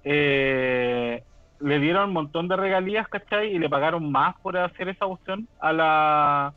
eh, 0.04 1.22
le 1.60 1.78
dieron 1.80 2.08
un 2.08 2.12
montón 2.14 2.48
de 2.48 2.56
regalías, 2.56 3.06
¿cachai? 3.08 3.54
Y 3.54 3.58
le 3.58 3.68
pagaron 3.68 4.10
más 4.10 4.34
por 4.42 4.56
hacer 4.56 4.88
esa 4.88 5.06
opción 5.06 5.46
a 5.60 5.72
la. 5.72 6.54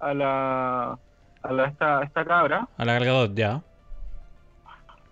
a 0.00 0.14
la. 0.14 0.96
A 1.42 1.52
la, 1.52 1.66
esta, 1.66 2.02
esta 2.02 2.24
cabra. 2.24 2.68
A 2.76 2.84
la 2.84 2.94
Gal 2.94 3.04
Gadot, 3.04 3.34
ya. 3.34 3.60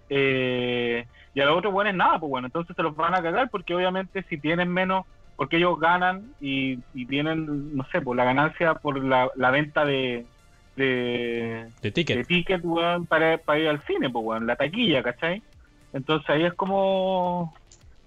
Eh, 0.09 1.05
y 1.35 1.41
a 1.41 1.45
los 1.47 1.59
otros 1.59 1.73
buenos 1.73 1.95
nada, 1.95 2.19
pues 2.19 2.31
bueno. 2.31 2.47
Entonces 2.49 2.75
se 2.75 2.83
los 2.83 2.97
van 2.97 3.15
a 3.15 3.23
cagar 3.23 3.49
porque 3.51 3.75
obviamente 3.75 4.25
si 4.29 4.39
tienen 4.39 4.69
menos. 4.73 5.05
porque 5.37 5.57
ellos 5.57 5.79
ganan 5.79 6.35
y, 6.41 6.79
y 6.95 7.07
tienen, 7.07 7.77
no 7.77 7.87
sé, 7.93 8.01
pues 8.01 8.17
la 8.17 8.25
ganancia 8.25 8.75
por 8.75 9.03
la, 9.03 9.31
la 9.37 9.51
venta 9.51 9.85
de. 9.85 10.27
de 10.77 11.67
De 11.81 11.91
de 11.91 12.25
ticket. 12.25 12.63
para, 13.09 13.39
para 13.39 13.59
ir 13.59 13.69
al 13.69 13.83
cine, 13.87 14.11
pues, 14.11 14.25
weón, 14.25 14.47
la 14.47 14.57
taquilla, 14.57 15.03
¿cachai? 15.03 15.43
Entonces 15.93 16.29
ahí 16.31 16.45
es 16.45 16.55
como... 16.55 17.55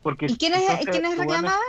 Porque, 0.01 0.25
¿Y 0.27 0.37
quiénes, 0.37 0.61
entonces, 0.61 0.89
quiénes 0.89 1.11
weones- 1.11 1.19
reclamaban? 1.19 1.59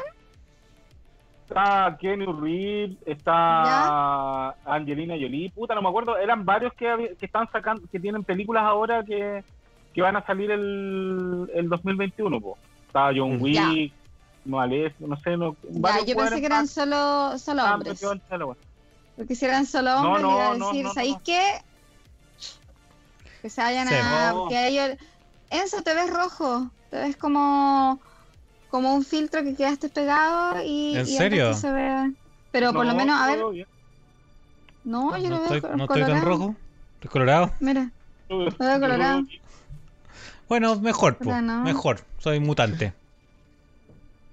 Está 1.46 1.96
Kenny 2.00 2.24
Reeves, 2.24 2.96
está 3.04 4.48
Angelina 4.64 5.14
Jolie, 5.14 5.50
puta, 5.50 5.74
no 5.74 5.82
me 5.82 5.88
acuerdo, 5.90 6.16
eran 6.16 6.44
varios 6.44 6.72
que, 6.72 7.16
están 7.20 7.48
sacando, 7.52 7.82
que 7.92 8.00
tienen 8.00 8.24
películas 8.24 8.64
ahora 8.64 9.04
que, 9.04 9.44
que 9.92 10.02
van 10.02 10.16
a 10.16 10.24
salir 10.24 10.50
el, 10.50 11.50
el 11.54 11.68
2021, 11.68 12.40
pues. 12.40 12.56
Está 12.86 13.10
John 13.14 13.36
Mm. 13.38 13.42
Wick, 13.42 13.92
Maleficent, 14.46 15.08
no 15.08 15.16
sé, 15.16 15.36
no, 15.36 15.56
Ya, 15.70 16.04
yo 16.04 16.16
pensé 16.16 16.40
que 16.40 16.46
eran 16.46 16.62
más 16.62 16.70
solo, 16.70 17.38
solo 17.38 17.62
estaban 17.62 17.74
hombres. 17.74 18.00
Porque 19.16 19.34
si 19.34 19.44
eran 19.44 19.66
solo 19.66 19.90
No, 20.02 20.12
hombres, 20.14 20.22
no, 20.22 20.30
iba 20.30 20.50
a 20.50 20.56
no, 20.56 20.66
decir, 20.68 20.84
no, 20.84 20.92
¿sabéis 20.94 21.14
no. 21.14 21.22
qué? 21.24 21.62
Que 23.42 23.50
se 23.50 23.60
vayan 23.60 23.88
a... 23.88 24.32
No. 24.32 24.48
Que 24.48 24.68
ellos... 24.68 24.98
Enzo, 25.50 25.82
te 25.82 25.94
ves 25.94 26.10
rojo. 26.10 26.70
Te 26.90 26.98
ves 26.98 27.16
como... 27.16 28.00
Como 28.74 28.92
un 28.92 29.04
filtro 29.04 29.44
que 29.44 29.54
quedaste 29.54 29.88
pegado 29.88 30.60
y... 30.66 30.96
¿En 30.96 31.02
y 31.02 31.06
serio? 31.06 31.54
se 31.54 31.70
ve... 31.70 32.12
Pero 32.50 32.72
por 32.72 32.84
lo 32.84 32.90
No, 32.90 32.98
menos, 32.98 33.20
a 33.20 33.26
ver... 33.28 33.38
bien. 33.52 33.66
No, 34.82 35.16
yo 35.16 35.30
No 35.30 35.36
lo 35.36 35.36
estoy, 35.36 35.60
veo 35.60 35.76
no 35.78 35.84
colorado. 35.84 36.00
estoy 36.00 36.12
tan 36.12 36.22
rojo. 36.24 36.56
Estoy 36.94 37.10
colorado. 37.12 37.52
Mira, 37.60 37.92
bien. 38.28 38.50
Todo 38.58 38.80
colorado. 38.80 39.22
Bueno, 40.48 40.74
mejor, 40.80 41.18
po, 41.18 41.30
no. 41.40 41.62
mejor. 41.62 42.00
Soy 42.18 42.40
mutante. 42.40 42.92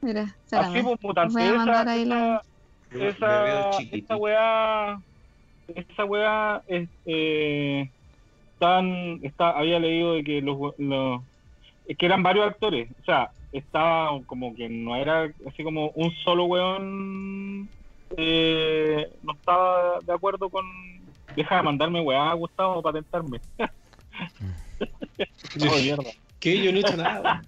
mira. 0.02 0.36
Así 0.52 0.82
pues, 0.82 0.98
mutante. 1.04 1.34
Voy 1.34 1.44
a 1.44 1.46
esa- 1.46 1.56
mandar 1.58 1.88
ahí 1.90 2.02
esa- 2.02 2.16
la... 2.16 2.42
Me- 2.90 2.98
me 3.00 3.10
esa, 3.10 3.28
veo 3.44 3.70
esa 3.92 4.16
weá, 4.18 4.98
esa 5.68 6.06
weá, 6.06 6.64
es, 6.66 6.90
eh, 7.06 7.92
tan, 8.58 9.24
está, 9.24 9.52
había 9.52 9.80
leído 9.80 10.14
de 10.16 10.24
que 10.24 10.42
los, 10.42 10.58
que 11.98 12.06
eran 12.06 12.24
varios 12.24 12.48
actores, 12.48 12.90
o 13.00 13.04
sea, 13.04 13.30
estaba 13.52 14.20
como 14.26 14.56
que 14.56 14.70
no 14.70 14.96
era 14.96 15.30
así 15.48 15.64
como 15.64 15.90
un 15.92 16.12
solo 16.24 16.46
weón, 16.46 17.70
eh, 18.18 19.10
no 19.24 19.34
estaba 19.34 20.00
de 20.02 20.14
acuerdo 20.14 20.50
con, 20.50 20.66
deja 21.36 21.58
de 21.58 21.64
mandarme 21.64 22.02
weá, 22.02 22.34
Gustavo, 22.34 22.82
para 22.82 23.00
tentarme. 23.02 23.40
Mierda. 25.56 26.04
¿Qué? 26.40 26.62
Yo 26.62 26.72
no 26.72 26.78
he 26.78 26.82
hecho 26.82 26.98
nada. 26.98 27.44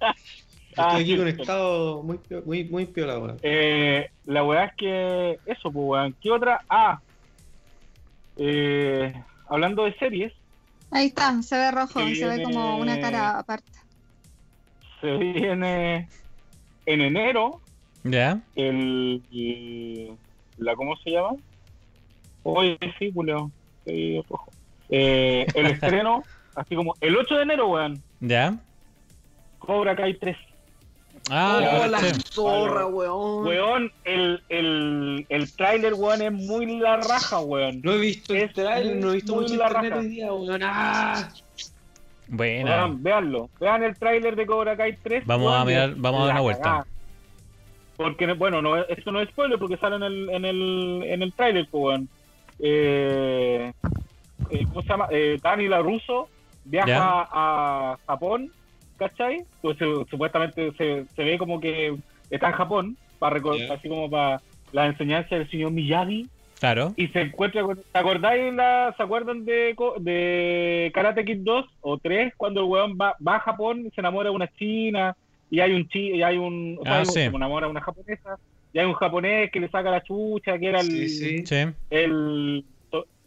Estoy 0.70 0.86
Ah, 0.86 0.96
aquí 0.96 1.12
sí. 1.12 1.18
conectado 1.18 2.02
muy, 2.04 2.20
muy, 2.46 2.64
muy 2.66 2.86
piola, 2.86 3.20
weón. 3.20 3.40
Eh, 3.44 4.10
la 4.26 4.44
weá 4.44 4.66
es 4.66 4.72
que 4.76 5.40
eso, 5.46 5.72
pues 5.72 5.86
weón. 5.86 6.16
¿Qué 6.20 6.32
otra? 6.32 6.62
Ah, 6.68 7.00
eh, 8.38 9.14
hablando 9.48 9.84
de 9.86 9.96
series, 9.98 10.34
Ahí 10.92 11.08
está, 11.08 11.42
se 11.42 11.58
ve 11.58 11.72
rojo, 11.72 12.00
Que 12.00 12.16
se 12.16 12.28
ve 12.28 12.44
como 12.44 12.78
una 12.78 13.00
cara 13.00 13.40
aparte. 13.40 13.72
Se 15.04 15.18
viene 15.18 16.08
en 16.86 17.02
enero, 17.02 17.60
¿Ya? 18.06 18.40
el, 18.56 19.22
el- 19.34 20.18
la 20.58 20.76
¿cómo 20.76 20.96
se 21.04 21.12
llama? 21.12 21.36
Oye, 22.44 22.78
sí, 22.98 23.12
Julio. 23.14 23.52
sí, 23.86 24.22
rojo. 24.30 24.50
Eh, 24.90 25.46
el 25.56 25.66
estreno, 25.72 26.24
así 26.56 26.76
como 26.76 26.96
el 27.02 27.18
8 27.18 27.36
de 27.36 27.44
enero, 27.44 27.68
weón. 27.68 28.02
¿Ya? 28.22 28.56
Cobra 29.60 29.96
Kai 29.96 30.14
3. 30.18 30.38
Ah, 31.30 31.80
oh, 31.84 31.88
la 31.88 32.00
caché. 32.00 32.16
zorra, 32.32 32.86
weón. 32.88 33.46
Weón, 33.48 33.92
el, 34.06 34.42
el, 34.50 35.26
el 35.30 35.56
tráiler, 35.56 35.94
weón, 35.96 36.22
es 36.22 36.32
muy 36.32 36.66
la 36.80 36.98
raja, 36.98 37.40
weón. 37.42 37.82
No 37.82 37.94
he 37.94 37.98
visto 37.98 38.34
el 38.34 38.42
Es 38.44 38.54
trailer, 38.54 38.98
no 38.98 39.12
he 39.12 39.16
visto 39.16 39.36
mucho 39.36 39.56
la 39.56 39.68
internet 39.68 39.92
raja. 39.92 40.02
hoy 40.02 40.08
día, 40.10 40.34
weón. 40.34 40.62
¡Ah! 40.64 41.30
Buena. 42.28 42.72
Weón, 42.78 43.04
véanlo. 43.04 43.50
Vean 43.60 43.84
el 43.84 43.96
tráiler 43.98 44.36
de 44.36 44.46
Cobra 44.46 44.76
Kai 44.78 44.98
3. 44.98 45.26
Vamos 45.26 45.54
a 45.54 45.66
mirar- 45.66 45.94
vamos 45.98 46.22
a 46.22 46.26
dar 46.26 46.28
la 46.28 46.34
una 46.34 46.42
vuelta. 46.42 46.86
Porque, 47.98 48.32
bueno, 48.34 48.62
no, 48.62 48.78
esto 48.78 49.12
no 49.12 49.22
es 49.22 49.30
spoiler 49.30 49.60
porque 49.60 49.78
sale 49.78 49.98
en 49.98 50.04
el, 50.04 50.30
en 50.30 50.46
el, 50.46 51.04
en 51.06 51.22
el 51.22 51.34
tráiler, 51.34 51.68
pues. 51.70 52.02
Eh, 52.60 53.72
eh, 54.50 54.66
¿Cómo 54.68 54.82
se 54.82 54.88
llama? 54.88 55.08
Eh, 55.12 55.38
Dani 55.42 55.68
LaRusso 55.68 56.28
viaja 56.66 56.88
Ya. 56.88 57.28
a 57.32 57.98
Japón, 58.08 58.52
¿cachai? 58.98 59.44
Pues 59.62 59.78
su- 59.78 60.06
supuestamente 60.10 60.72
se, 60.78 61.06
se 61.16 61.24
ve 61.24 61.38
como 61.38 61.60
que 61.60 61.96
está 62.30 62.48
en 62.48 62.54
Japón, 62.54 62.98
para 63.20 63.38
así 63.72 63.88
como 63.90 64.10
para 64.10 64.42
la 64.72 64.88
enseñanza 64.88 65.36
del 65.36 65.50
señor 65.50 65.72
Miyagi 65.72 66.28
Claro. 66.64 66.94
y 66.96 67.08
se 67.10 67.20
encuentra 67.20 67.62
con, 67.62 67.76
¿te 67.76 68.00
acordáis 68.00 68.54
la, 68.54 68.94
se 68.96 69.04
acuerdan 69.04 69.44
de, 69.44 69.74
co- 69.76 69.96
de 70.00 70.92
Karate 70.94 71.26
Kid 71.26 71.40
2 71.42 71.66
o 71.82 71.98
3 71.98 72.34
cuando 72.38 72.62
el 72.62 72.68
weón 72.68 72.98
va, 72.98 73.18
va 73.26 73.36
a 73.36 73.40
Japón 73.42 73.84
y 73.86 73.90
se 73.92 74.00
enamora 74.00 74.30
de 74.30 74.36
una 74.36 74.48
china 74.48 75.14
y 75.52 75.60
hay 75.60 75.74
un 75.74 75.86
chi, 75.90 76.12
y 76.16 76.24
hay 76.24 76.38
un, 76.38 76.78
o 76.80 76.84
sea, 76.84 76.92
Ah, 76.94 76.96
hay 76.96 77.02
un- 77.02 77.06
sí. 77.08 77.12
se 77.20 77.26
enamora 77.26 77.68
de 77.68 77.72
una 77.72 77.82
japonesa 77.82 78.38
y 78.72 78.80
hay 78.80 78.86
un 78.86 78.94
japonés 78.94 79.52
que 79.52 79.60
le 79.60 79.68
saca 79.68 79.92
la 79.92 80.02
chucha 80.04 80.58
que 80.58 80.68
era 80.70 80.80
el, 80.80 80.86
Sí, 80.88 81.10
sí. 81.10 81.46
Sí. 81.46 81.66
el 81.90 82.64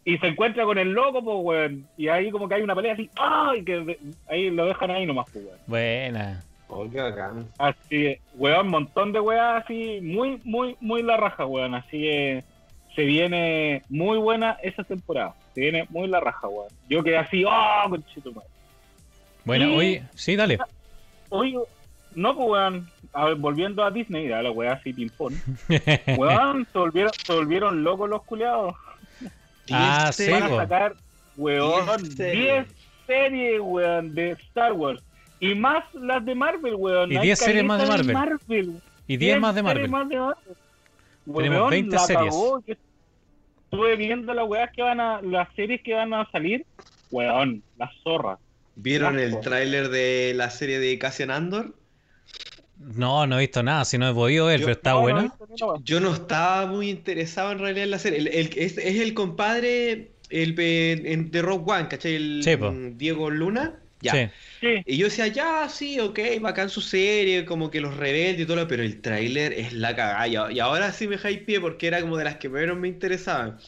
y 0.03 0.17
se 0.19 0.27
encuentra 0.27 0.63
con 0.63 0.77
el 0.79 0.93
loco 0.93 1.21
pues 1.23 1.37
weón 1.41 1.85
y 1.97 2.07
ahí 2.07 2.31
como 2.31 2.47
que 2.49 2.55
hay 2.55 2.61
una 2.63 2.73
pelea 2.73 2.93
así 2.93 3.07
¡ay! 3.17 3.63
que 3.63 3.79
de- 3.81 3.99
ahí 4.29 4.49
lo 4.49 4.65
dejan 4.65 4.89
ahí 4.89 5.05
nomás 5.05 5.29
pues 5.31 5.45
weón 5.45 5.59
Buena. 5.67 6.41
Oh, 6.69 6.89
qué 6.89 6.99
bacán. 6.99 7.45
Así, 7.59 8.17
weón, 8.35 8.67
montón 8.69 9.13
de 9.13 9.19
weas 9.21 9.63
así, 9.63 9.99
muy, 10.01 10.39
muy, 10.43 10.75
muy 10.81 11.01
la 11.01 11.15
raja, 11.15 11.45
weón. 11.45 11.75
Así 11.75 12.01
que 12.01 12.43
se 12.97 13.03
viene 13.05 13.83
muy 13.89 14.17
buena 14.17 14.57
esa 14.63 14.83
temporada. 14.83 15.35
Se 15.53 15.61
viene 15.61 15.85
muy 15.89 16.07
la 16.07 16.19
raja, 16.19 16.47
weón. 16.47 16.67
Yo 16.89 17.03
quedé 17.03 17.17
así, 17.19 17.43
¡oh, 17.45 17.89
conchetumare! 17.89 18.47
Buena. 19.45 19.67
Y- 19.67 19.77
Oye, 19.77 20.03
sí, 20.15 20.35
dale. 20.35 20.57
Oye, 21.29 21.59
no, 22.15 22.35
pues, 22.35 22.49
weón. 22.49 22.89
A 23.13 23.25
ver, 23.25 23.35
volviendo 23.35 23.83
a 23.83 23.91
Disney, 23.91 24.31
a 24.31 24.41
la 24.41 24.49
wea 24.49 24.73
así, 24.73 24.93
ping-pong. 24.93 25.33
Weón, 26.17 26.67
se 26.73 26.77
volvieron, 26.79 27.11
se 27.25 27.33
volvieron 27.33 27.83
locos 27.83 28.09
los 28.09 28.23
culiados. 28.23 28.73
Ah, 29.71 30.09
sí, 30.11 30.29
Van 30.29 30.43
a 30.43 30.49
sacar, 30.49 30.95
weón, 31.37 31.85
Diez 32.15 32.17
10 32.17 32.67
series. 33.05 33.61
weón, 33.61 34.13
de 34.15 34.31
Star 34.31 34.73
Wars. 34.73 35.01
Y 35.39 35.53
más 35.55 35.83
las 35.93 36.25
de 36.25 36.33
Marvel, 36.35 36.75
weón. 36.75 37.11
Y 37.11 37.17
Hay 37.17 37.27
10 37.27 37.39
series 37.39 37.63
más 37.63 37.79
de 37.81 37.87
caleta 37.87 38.13
Marvel. 38.13 38.81
Y 39.07 39.17
10 39.17 39.19
10 39.19 39.39
más 39.39 39.53
de 39.55 39.61
Marvel. 39.63 39.89
más 39.89 40.09
de 40.09 40.17
Marvel. 40.17 40.55
Tenemos 41.25 41.57
Weón, 41.59 41.69
20 41.69 41.95
la 41.95 42.01
series. 42.01 42.25
cagó, 42.25 42.61
que 42.61 42.77
Estuve 43.69 43.95
viendo 43.97 44.33
las 44.33 44.47
weas 44.47 44.69
que 44.73 44.81
van 44.81 44.99
a, 45.01 45.21
las 45.21 45.47
series 45.55 45.81
que 45.83 45.93
van 45.93 46.13
a 46.13 46.29
salir. 46.31 46.65
Weón, 47.11 47.63
la 47.77 47.91
zorra. 48.03 48.37
¿Vieron 48.75 49.19
el 49.19 49.39
tráiler 49.41 49.89
de 49.89 50.33
la 50.35 50.49
serie 50.49 50.79
de 50.79 50.97
Cassian 50.99 51.31
Andor? 51.31 51.75
No, 52.79 53.25
no 53.27 53.37
he 53.37 53.41
visto 53.41 53.63
nada. 53.63 53.83
Si 53.85 53.97
no 53.97 54.07
he 54.09 54.13
podido 54.13 54.45
ver, 54.45 54.59
Yo- 54.59 54.65
pero 54.67 54.77
está 54.77 54.91
No, 54.91 54.95
no 54.95 54.99
he 54.99 55.03
buena. 55.11 55.21
visto 55.23 55.47
ni 55.47 55.55
una 55.55 55.65
wea. 55.73 55.81
Yo 55.83 55.99
no 55.99 56.13
estaba 56.13 56.65
muy 56.67 56.89
interesado 56.89 57.51
en 57.51 57.59
realidad 57.59 57.83
en 57.85 57.91
la 57.91 57.99
serie. 57.99 58.19
El, 58.19 58.27
el- 58.27 58.49
es, 58.55 58.77
es 58.77 58.99
el 59.01 59.13
compadre 59.13 60.11
el, 60.29 60.55
de 60.55 61.41
Rock 61.41 61.67
One, 61.67 61.87
¿cachai? 61.87 62.15
El 62.15 62.41
Sí, 62.43 62.51
Diego 62.95 63.29
Luna. 63.29 63.79
Ya. 64.01 64.13
Sí. 64.13 64.29
Sí, 64.59 64.83
Y 64.85 64.97
yo 64.97 65.05
decía, 65.05 65.27
ya, 65.27 65.69
sí, 65.69 65.99
ok, 65.99 66.19
bacán 66.41 66.69
su 66.69 66.81
serie, 66.81 67.45
como 67.45 67.69
que 67.69 67.79
los 67.81 67.95
rebeldes 67.95 68.41
y 68.41 68.45
todo 68.45 68.57
lo, 68.57 68.67
pero 68.67 68.83
el 68.83 69.01
tráiler 69.01 69.53
es 69.53 69.73
la 69.73 69.95
cagada. 69.95 70.27
Y, 70.27 70.59
ahora 70.59 70.91
sí 70.91 71.07
me 71.07 71.17
hypeé 71.17 71.59
porque 71.59 71.87
era 71.87 72.01
como 72.01 72.17
de 72.17 72.23
las 72.23 72.37
que 72.37 72.49
menos 72.49 72.77
me 72.77 72.87
interesaban. 72.87 73.59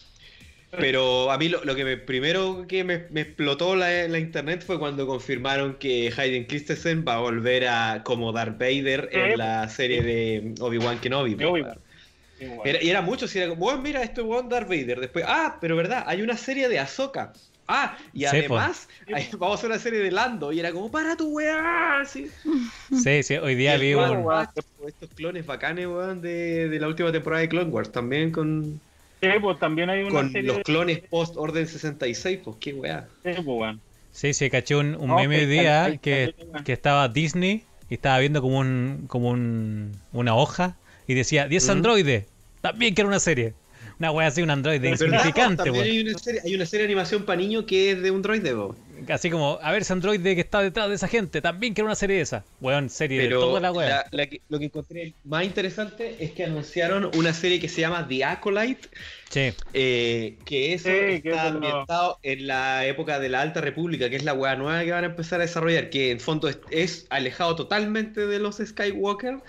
Pero 0.72 1.32
a 1.32 1.38
mí 1.38 1.50
lo, 1.50 1.64
lo 1.64 1.76
que 1.76 1.84
me, 1.84 1.98
primero 1.98 2.66
que 2.68 2.84
me, 2.84 3.08
me 3.10 3.22
explotó 3.22 3.76
la, 3.76 4.08
la 4.08 4.20
internet 4.20 4.64
fue 4.66 4.78
cuando 4.78 5.08
confirmaron 5.08 5.76
que 5.80 6.14
Hayden 6.16 6.46
Christensen 6.46 7.04
va 7.08 7.16
a 7.16 7.20
volver 7.20 7.68
a 7.68 8.04
como 8.04 8.32
Darth 8.32 8.60
Vader 8.60 9.10
en 9.12 9.38
la 9.38 9.68
serie 9.70 10.04
de 10.04 10.54
Obi-Wan 10.60 11.00
Kenobi. 11.00 11.36
Sí, 11.38 11.46
weón. 11.46 12.68
Era- 12.68 12.82
y 12.84 12.90
era 12.90 13.02
mucho, 13.02 13.28
si 13.28 13.40
era 13.40 13.50
como, 13.50 13.62
bueno, 13.62 13.82
mira, 13.82 14.04
esto 14.04 14.22
es 14.40 14.50
Darth 14.50 14.70
Vader. 14.70 15.00
Después, 15.00 15.26
ah, 15.28 15.58
pero 15.60 15.76
verdad, 15.76 16.04
hay 16.06 16.22
una 16.22 16.38
serie 16.38 16.70
de 16.70 16.80
Ahsoka. 16.80 17.34
Ah, 17.72 17.96
y 18.14 18.22
Sí, 18.22 18.26
además 18.26 18.90
vamos 19.38 19.52
a 19.52 19.58
hacer 19.60 19.70
una 19.70 19.80
serie 19.80 20.00
de 20.00 20.12
Lando. 20.12 20.52
Y 20.52 20.60
era 20.60 20.72
como, 20.72 20.90
para 20.92 21.16
tu 21.16 21.30
weá. 21.30 22.00
así. 22.02 22.28
Sí, 23.04 23.22
sí. 23.22 23.36
Hoy 23.38 23.54
día 23.56 23.78
vi 23.78 23.94
Clone 23.94 24.18
un. 24.18 24.48
Estos 24.88 25.10
clones 25.16 25.46
bacanes, 25.46 25.86
weón, 25.86 26.22
de, 26.22 26.68
de 26.70 26.80
la 26.80 26.88
última 26.88 27.12
temporada 27.12 27.42
de 27.42 27.50
Clone 27.50 27.70
Wars. 27.70 27.92
También 27.92 28.32
con, 28.32 28.82
Sí, 29.22 29.28
pues 29.42 29.60
también 29.60 29.90
hay 29.90 30.02
una 30.02 30.12
con 30.12 30.32
serie 30.32 30.48
los 30.48 30.58
de- 30.58 30.64
clones 30.64 31.00
post 31.10 31.36
Orden 31.38 31.68
66. 31.68 32.40
Pues 32.44 32.58
qué 32.60 32.74
weá. 32.74 33.08
Sí, 33.24 33.32
pues, 33.36 33.46
weón. 33.46 33.82
Sí, 34.12 34.34
sí, 34.34 34.50
caché 34.50 34.76
un, 34.76 34.96
un 34.96 35.10
No, 35.10 35.16
meme 35.18 35.36
que 35.36 35.42
hoy 35.44 35.48
día 35.48 35.84
cal- 35.84 36.00
que, 36.00 36.36
que 36.66 36.74
estaba 36.74 37.08
Disney 37.08 37.64
y 37.90 37.94
estaba 37.94 38.18
viendo 38.18 38.42
como 38.42 38.58
un 38.60 39.06
como 39.08 39.30
un, 39.30 39.92
una 40.12 40.36
hoja 40.36 40.76
y 41.08 41.14
decía 41.14 41.48
10 41.48 41.64
Ujú. 41.66 41.72
androides. 41.74 42.26
También 42.62 42.96
quiero 42.96 43.08
una 43.10 43.20
serie. 43.20 43.54
Una 44.00 44.12
wea 44.12 44.28
así, 44.28 44.42
un 44.42 44.50
androide 44.50 44.88
insignificante, 44.90 45.58
También 45.64 45.76
weón. 45.76 45.86
hay 45.88 46.00
una, 46.00 46.18
serie, 46.18 46.42
hay 46.46 46.56
una 46.56 46.66
serie 46.66 46.88
de 46.88 46.94
animación 46.94 47.24
para 47.26 47.38
niños 47.42 47.66
que 47.66 47.92
es 47.92 48.02
de 48.02 48.12
un 48.12 48.22
droide, 48.22 48.56
po. 48.56 48.74
Así 49.10 49.30
como, 49.30 49.60
a 49.62 49.72
ver 49.74 49.82
ese 49.82 49.92
androide 49.92 50.36
que 50.36 50.42
está 50.42 50.62
detrás 50.62 50.88
de 50.88 50.96
esa 50.96 51.10
gente. 51.10 51.42
También 51.42 51.74
quiero 51.74 51.88
una 51.88 51.96
serie 51.96 52.16
de 52.16 52.22
esa. 52.22 52.46
Weón, 52.62 52.90
serie 52.90 53.18
de 53.20 53.26
Pero 53.28 53.42
toda 53.42 53.60
la 53.60 53.74
wea. 53.74 53.90
la- 53.90 54.06
la 54.12 54.28
que- 54.28 54.40
lo 54.48 54.58
que 54.58 54.66
encontré 54.66 55.14
más 55.26 55.44
interesante 55.44 56.16
es 56.24 56.32
que 56.32 56.46
anunciaron 56.46 57.12
una 57.18 57.34
serie 57.34 57.60
que 57.60 57.68
se 57.68 57.82
llama 57.82 58.08
The 58.08 58.24
Acolyte, 58.24 58.88
Sí. 59.30 59.52
eh, 59.74 60.38
que 60.46 60.74
eso 60.74 60.88
Sí, 60.88 61.22
que 61.22 61.30
está 61.32 61.48
eso 61.48 61.56
ambientado 61.58 62.20
en 62.24 62.48
la 62.48 62.86
época 62.86 63.20
de 63.20 63.28
la 63.28 63.42
Alta 63.42 63.60
República, 63.60 64.10
que 64.10 64.16
es 64.16 64.24
la 64.24 64.34
weá 64.34 64.56
nueva 64.56 64.82
que 64.86 64.92
van 64.92 65.04
a 65.04 65.08
empezar 65.08 65.42
a 65.42 65.44
desarrollar, 65.44 65.90
que 65.90 66.12
en 66.12 66.22
fondo 66.22 66.48
es, 66.48 66.60
es 66.72 67.06
alejado 67.10 67.58
totalmente 67.58 68.28
de 68.28 68.40
los 68.40 68.58
Skywalker 68.66 69.40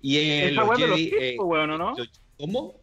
y 0.00 0.16
en 0.18 0.48
Esa 0.52 0.62
los 0.64 0.78
de 0.78 0.86
los 0.86 0.98
Sith, 0.98 1.12
eh, 1.20 1.36
weón, 1.38 1.70
¿o 1.72 1.76
¿no? 1.78 1.94
los- 1.96 2.10
¿Cómo? 2.38 2.77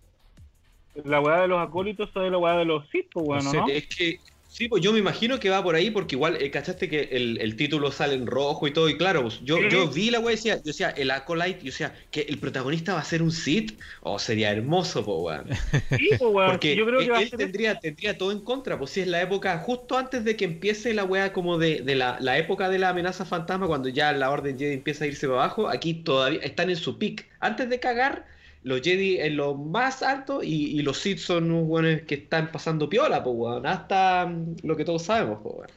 La 1.04 1.20
weá 1.20 1.42
de 1.42 1.48
los 1.48 1.60
acólitos 1.60 2.10
es 2.10 2.32
la 2.32 2.38
weá 2.38 2.58
de 2.58 2.66
los 2.66 2.88
Sith, 2.90 3.08
pues, 3.12 3.46
¿o 3.46 3.52
Sí. 3.52 3.58
¿no? 3.58 3.68
Es 3.68 3.86
que 3.88 4.20
sí, 4.48 4.70
pues 4.70 4.82
yo 4.82 4.94
me 4.94 5.00
imagino 5.00 5.38
que 5.38 5.50
va 5.50 5.62
por 5.62 5.76
ahí, 5.76 5.92
porque 5.92 6.16
igual, 6.16 6.38
eh, 6.42 6.50
¿cachaste 6.50 6.88
que 6.88 7.10
el, 7.12 7.38
el 7.42 7.58
título 7.58 7.92
sale 7.92 8.14
en 8.14 8.26
rojo 8.26 8.66
y 8.68 8.72
todo? 8.72 8.88
Y 8.88 8.96
claro, 8.96 9.24
pues, 9.24 9.42
yo, 9.44 9.58
Sí. 9.58 9.64
yo 9.70 9.90
vi 9.90 10.10
la 10.12 10.20
weá 10.22 10.32
y 10.32 10.36
decía, 10.38 10.56
yo 10.56 10.62
decía, 10.64 10.92
el 10.92 11.12
Acolyte, 11.12 11.60
yo 11.60 11.66
decía, 11.66 11.94
que 12.10 12.22
el 12.22 12.38
protagonista 12.38 12.94
va 12.94 13.02
a 13.02 13.04
ser 13.04 13.22
un 13.22 13.34
Sith, 13.34 13.78
oh, 14.00 14.18
sería 14.18 14.52
hermoso, 14.52 15.04
pues, 15.04 15.18
weón. 15.20 15.58
Sí, 16.00 16.10
pues, 16.18 16.22
weón. 16.22 16.52
Porque 16.52 16.74
Yo 16.78 16.86
creo 16.86 17.00
que 17.00 17.06
él, 17.06 17.12
va 17.12 17.18
a 17.18 17.28
ser 17.28 17.38
tendría, 17.38 17.78
tendría 17.82 18.18
todo 18.18 18.32
en 18.32 18.40
contra, 18.40 18.80
pues 18.80 18.92
si 18.92 19.02
es 19.02 19.08
la 19.08 19.22
época, 19.22 19.58
justo 19.58 19.98
antes 19.98 20.24
de 20.24 20.38
que 20.38 20.46
empiece 20.46 20.94
la 20.94 21.04
weá 21.04 21.34
como 21.34 21.58
de, 21.58 21.82
de 21.82 21.96
la, 21.96 22.18
la 22.22 22.38
época 22.38 22.70
de 22.70 22.80
la 22.80 22.90
amenaza 22.90 23.26
fantasma, 23.26 23.68
cuando 23.68 23.90
ya 23.90 24.14
la 24.14 24.32
Orden 24.32 24.58
Jedi 24.58 24.76
empieza 24.76 25.04
a 25.04 25.08
irse 25.08 25.28
para 25.28 25.40
abajo, 25.42 25.68
aquí 25.68 25.96
todavía 25.96 26.40
están 26.40 26.70
en 26.70 26.78
su 26.78 26.98
pick. 26.98 27.26
Antes 27.42 27.70
de 27.70 27.82
cagar, 27.82 28.26
los 28.66 28.82
Jedi 28.82 29.20
en 29.20 29.38
lo 29.38 29.54
más 29.56 30.02
alto 30.04 30.42
y, 30.44 30.78
y 30.78 30.82
los 30.82 30.98
Sith 30.98 31.20
son 31.20 31.52
unos 31.52 31.64
weones 31.68 32.02
que 32.04 32.16
están 32.16 32.52
pasando 32.52 32.90
piola, 32.90 33.24
pues 33.24 33.36
weón, 33.38 33.66
hasta 33.68 34.26
mm, 34.26 34.56
lo 34.64 34.76
que 34.76 34.84
todos 34.84 35.04
sabemos, 35.04 35.40
pues 35.44 35.56
weón. 35.56 35.70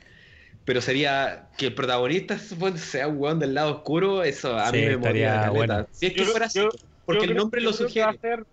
Pero 0.64 0.80
sería 0.80 1.48
que 1.56 1.66
el 1.66 1.74
protagonista 1.74 2.38
sea 2.76 3.08
un 3.08 3.18
weón 3.18 3.38
del 3.38 3.52
lado 3.54 3.72
oscuro, 3.76 4.22
eso 4.24 4.56
a 4.56 4.70
Sí, 4.70 4.78
mí 4.78 4.96
me 4.96 5.00
caleta. 5.00 5.50
bueno. 5.50 5.86
Si 5.92 6.06
es 6.06 6.12
que 6.14 6.20
Yo- 6.24 6.30
fuera 6.30 6.46
así, 6.46 6.58
yo- 6.60 6.70
porque 7.04 7.26
yo 7.26 7.32
el 7.32 7.36
nombre 7.36 7.60
lo 7.60 7.72
sugiere. 7.72 8.18
ser- 8.18 8.44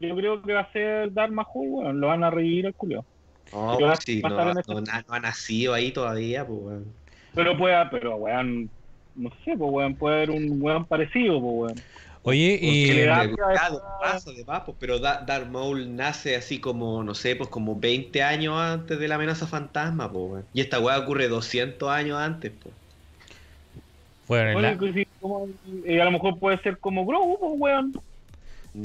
Yo 0.00 0.14
creo 0.14 0.42
que 0.42 0.52
va 0.52 0.60
a 0.60 0.72
ser 0.72 1.12
Dharma 1.12 1.46
Hul, 1.54 1.68
weón. 1.70 2.00
Lo 2.00 2.08
van 2.08 2.22
a 2.24 2.30
revivir 2.30 2.66
al 2.66 2.74
culio. 2.74 3.04
No, 3.52 3.76
pues 3.78 4.00
sí, 4.04 4.20
no, 4.20 4.50
este- 4.58 4.72
ha 5.08 5.20
nacido 5.20 5.74
ahí 5.74 5.92
todavía, 5.92 6.44
pues, 6.46 6.58
weón. 6.60 6.84
Pero 7.34 7.56
puede, 7.56 7.76
pero 7.90 8.16
weón, 8.16 8.68
no 9.14 9.30
sé, 9.44 9.56
pues 9.56 9.70
weón, 9.72 9.94
puede 9.94 10.16
haber 10.16 10.30
un 10.32 10.60
weón 10.60 10.84
parecido, 10.86 11.40
pues 11.40 11.54
weón. 11.54 11.74
Oye, 12.28 12.58
y. 12.60 12.92
le 12.92 13.04
da- 13.04 13.30
paso, 14.00 14.32
de 14.32 14.44
paso, 14.44 14.74
pero 14.80 14.98
Da- 14.98 15.22
Darth 15.24 15.48
Maul 15.48 15.94
nace 15.94 16.34
así 16.34 16.58
como, 16.58 17.04
no 17.04 17.14
sé, 17.14 17.36
pues 17.36 17.48
como 17.48 17.78
20 17.78 18.20
años 18.24 18.54
antes 18.58 18.98
de 18.98 19.06
la 19.06 19.14
amenaza 19.14 19.46
fantasma, 19.46 20.10
pues, 20.10 20.24
weón. 20.30 20.44
Y 20.52 20.60
esta 20.60 20.80
weá 20.80 20.98
ocurre 20.98 21.28
200 21.28 21.88
años 21.88 22.18
antes, 22.18 22.50
pues. 22.60 22.74
Bueno, 24.26 24.50
en 24.50 24.56
Oye, 24.56 24.70
la- 24.72 24.78
que 24.78 24.92
sí, 24.92 25.06
como- 25.20 25.48
eh, 25.84 26.00
a 26.00 26.04
lo 26.04 26.10
mejor 26.10 26.38
puede 26.40 26.58
ser 26.62 26.78
como 26.78 27.06
Grogu, 27.06 27.38
pues 27.38 27.52
weón. 27.58 27.92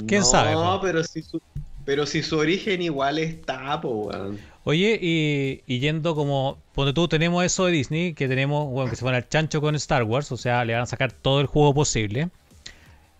¿Quién 0.06 0.20
no, 0.20 0.26
sabe, 0.26 0.54
po? 0.54 0.78
pero 0.80 1.02
si 1.02 1.22
su, 1.22 1.40
pero 1.84 2.06
si 2.06 2.22
su 2.22 2.38
origen 2.38 2.80
igual 2.80 3.18
está, 3.18 3.80
pues, 3.80 3.92
weón. 4.16 4.38
Oye, 4.64 4.96
y, 5.02 5.62
y 5.66 5.80
yendo 5.80 6.14
como, 6.14 6.58
donde 6.76 6.92
tú 6.92 7.08
tenemos 7.08 7.44
eso 7.44 7.66
de 7.66 7.72
Disney, 7.72 8.14
que 8.14 8.28
tenemos, 8.28 8.70
bueno, 8.70 8.88
que 8.88 8.94
se 8.96 9.04
van 9.04 9.16
al 9.16 9.28
chancho 9.28 9.60
con 9.60 9.74
Star 9.74 10.04
Wars, 10.04 10.30
o 10.30 10.36
sea, 10.36 10.64
le 10.64 10.74
van 10.74 10.82
a 10.82 10.86
sacar 10.86 11.10
todo 11.10 11.40
el 11.40 11.48
juego 11.48 11.74
posible. 11.74 12.28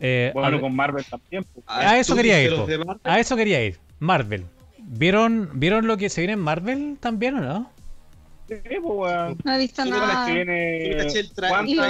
Eh, 0.05 0.33
Bueno, 0.35 0.57
a, 0.57 0.61
con 0.61 0.75
Marvel 0.75 1.05
también. 1.05 1.45
pues. 1.55 1.65
a 1.69 1.97
eso 1.99 2.13
¿tú 2.13 2.17
quería 2.17 2.43
ir. 2.43 2.53
A 3.05 3.21
eso 3.21 3.37
quería 3.37 3.65
ir. 3.65 3.79
Marvel. 4.01 4.45
¿Vieron, 4.79 5.49
¿Vieron 5.55 5.87
lo 5.87 5.97
que 5.97 6.09
se 6.11 6.21
viene 6.23 6.33
en 6.33 6.41
Marvel 6.41 6.97
también 6.99 7.37
o 7.37 7.41
no? 7.41 7.71
Sí, 8.49 8.57
pues, 8.65 8.83
weón. 8.85 9.39
No 9.45 9.55
he 9.55 9.59
visto 9.59 9.85
nada. 9.85 10.27
Que 10.27 10.33
viene. 10.35 10.91
el 10.91 11.11
Wanda- 11.53 11.87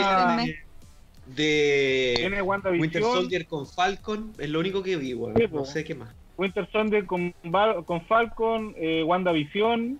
de 1.27 2.15
Tiene. 2.17 2.43
Winter 2.43 3.03
Soldier 3.03 3.47
con 3.47 3.67
Falcon, 3.67 4.33
es 4.39 4.51
lo 4.51 4.61
único 4.61 4.83
que 4.83 4.97
vi, 4.97 5.15
weón. 5.15 5.35
Sí, 5.37 5.45
No 5.45 5.49
po. 5.61 5.65
sé 5.65 5.83
qué 5.83 5.95
más. 5.95 6.11
Winter 6.37 6.69
Soldier 6.71 7.07
con, 7.07 7.35
con 7.87 8.03
Falcon, 8.07 8.75
eh, 8.77 9.03
WandaVision, 9.05 9.99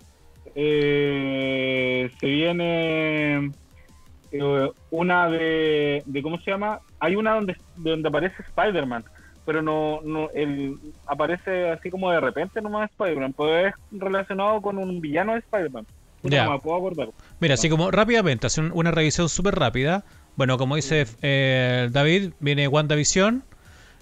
eh, 0.55 2.11
se 2.19 2.25
viene 2.27 3.51
eh, 4.33 4.71
una 4.89 5.29
de, 5.29 6.03
de, 6.05 6.21
¿cómo 6.21 6.37
se 6.39 6.51
llama? 6.51 6.79
Hay 6.99 7.15
una 7.15 7.35
donde, 7.35 7.55
donde 7.75 8.09
aparece 8.09 8.35
Spider-Man, 8.49 9.03
pero 9.45 9.61
no, 9.61 9.99
no 10.03 10.29
el, 10.33 10.77
aparece 11.05 11.69
así 11.69 11.89
como 11.89 12.11
de 12.11 12.19
repente 12.19 12.61
nomás 12.61 12.89
Spider-Man, 12.91 13.33
pues 13.33 13.67
es 13.67 13.73
relacionado 13.99 14.61
con 14.61 14.77
un 14.77 14.99
villano 15.01 15.33
de 15.33 15.39
Spider-Man. 15.39 15.85
Ya. 16.23 16.45
No 16.45 16.51
me 16.53 16.59
puedo 16.59 16.77
acordar. 16.77 17.09
Mira, 17.39 17.55
así 17.55 17.69
como 17.69 17.91
rápidamente, 17.91 18.47
hacer 18.47 18.63
un- 18.63 18.71
una 18.73 18.91
revisión 18.91 19.27
súper 19.29 19.55
rápida. 19.55 20.05
Bueno, 20.37 20.57
como 20.57 20.75
dice 20.77 21.05
eh, 21.21 21.89
David, 21.91 22.31
viene 22.39 22.67
WandaVision, 22.69 23.43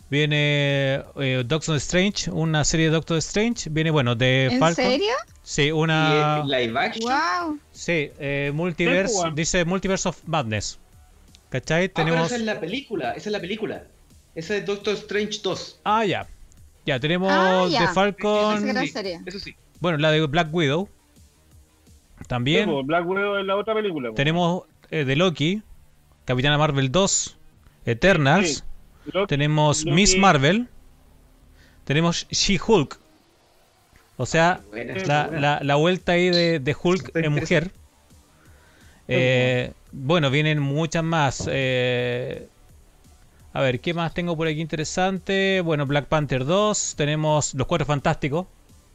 viene 0.10 1.02
eh, 1.20 1.44
Doctor 1.46 1.76
Strange, 1.78 2.30
una 2.32 2.64
serie 2.64 2.88
de 2.88 2.92
Doctor 2.94 3.18
Strange, 3.18 3.70
viene, 3.72 3.92
bueno, 3.92 4.16
de 4.16 4.46
¿En 4.48 4.60
Falcon. 4.60 4.86
serio? 4.86 5.14
Sí, 5.52 5.70
una... 5.70 6.44
¿Y 6.46 6.54
es 6.54 6.68
live 6.68 6.80
action? 6.80 7.12
Wow. 7.12 7.60
Sí, 7.74 8.10
eh, 8.20 8.52
Multiverse, 8.54 9.16
pues, 9.22 9.36
dice 9.36 9.66
Multiverse 9.66 10.08
of 10.08 10.18
Madness. 10.26 10.80
¿Cachai? 11.50 11.88
Ah, 11.88 11.92
pero 11.94 12.06
Tenemos... 12.06 12.28
esa 12.28 12.36
es 12.38 12.42
la 12.44 12.60
película, 12.62 13.12
esa 13.12 13.28
es 13.28 13.34
la 13.34 13.42
película. 13.42 13.84
Esa 14.34 14.56
es 14.56 14.66
Doctor 14.66 14.94
Strange 14.94 15.40
2. 15.44 15.82
Ah, 15.84 16.06
ya. 16.06 16.26
Ya, 16.86 17.02
tenemos 17.02 17.30
Ah, 17.34 17.66
ya. 17.70 17.80
de 17.82 17.86
Pensé 17.86 17.94
Falcon... 17.94 18.70
era 18.70 18.80
Sí, 18.82 18.88
serie. 18.88 19.20
Eso 19.26 19.40
sí. 19.40 19.54
Bueno, 19.82 19.98
la 19.98 20.12
de 20.12 20.26
Black 20.26 20.48
Widow. 20.54 20.88
También. 22.28 22.66
Sí, 22.70 22.72
pues, 22.72 22.86
Black 22.86 23.06
Widow 23.06 23.38
es 23.40 23.46
la 23.46 23.56
otra 23.58 23.74
película. 23.74 24.10
pues. 24.10 24.16
Tenemos 24.16 24.64
eh, 24.90 25.04
de 25.04 25.16
Loki, 25.18 25.62
Capitana 26.24 26.58
Marvel 26.58 26.94
2, 26.94 27.38
Eternals. 27.86 28.64
Sí. 29.04 29.12
Tenemos 29.28 29.84
Loki- 29.84 29.92
Miss 29.96 30.18
Marvel. 30.18 30.70
Tenemos 31.84 32.26
She-Hulk. 32.30 33.00
O 34.22 34.26
sea, 34.28 34.62
Buena, 34.70 34.94
la, 35.06 35.24
buena. 35.28 35.40
la- 35.42 35.60
la 35.64 35.76
vuelta 35.76 36.12
ahí 36.12 36.30
de, 36.30 36.60
de 36.60 36.76
Hulk 36.82 37.16
en 37.16 37.32
mujer. 37.32 37.72
Eh, 39.08 39.72
bueno, 39.92 40.30
vienen 40.30 40.60
muchas 40.60 41.04
más. 41.04 41.48
eh, 41.52 42.48
a 43.54 43.62
ver, 43.62 43.80
¿qué 43.82 43.94
más 43.94 44.14
tengo 44.14 44.38
por 44.38 44.48
aquí 44.48 44.62
interesante? 44.62 45.62
Bueno, 45.62 45.86
Black 45.86 46.06
Panther 46.06 46.46
2. 46.46 46.94
Tenemos 46.96 47.54
Los 47.56 47.68
Cuatro 47.68 47.86
Fantásticos. 47.86 48.46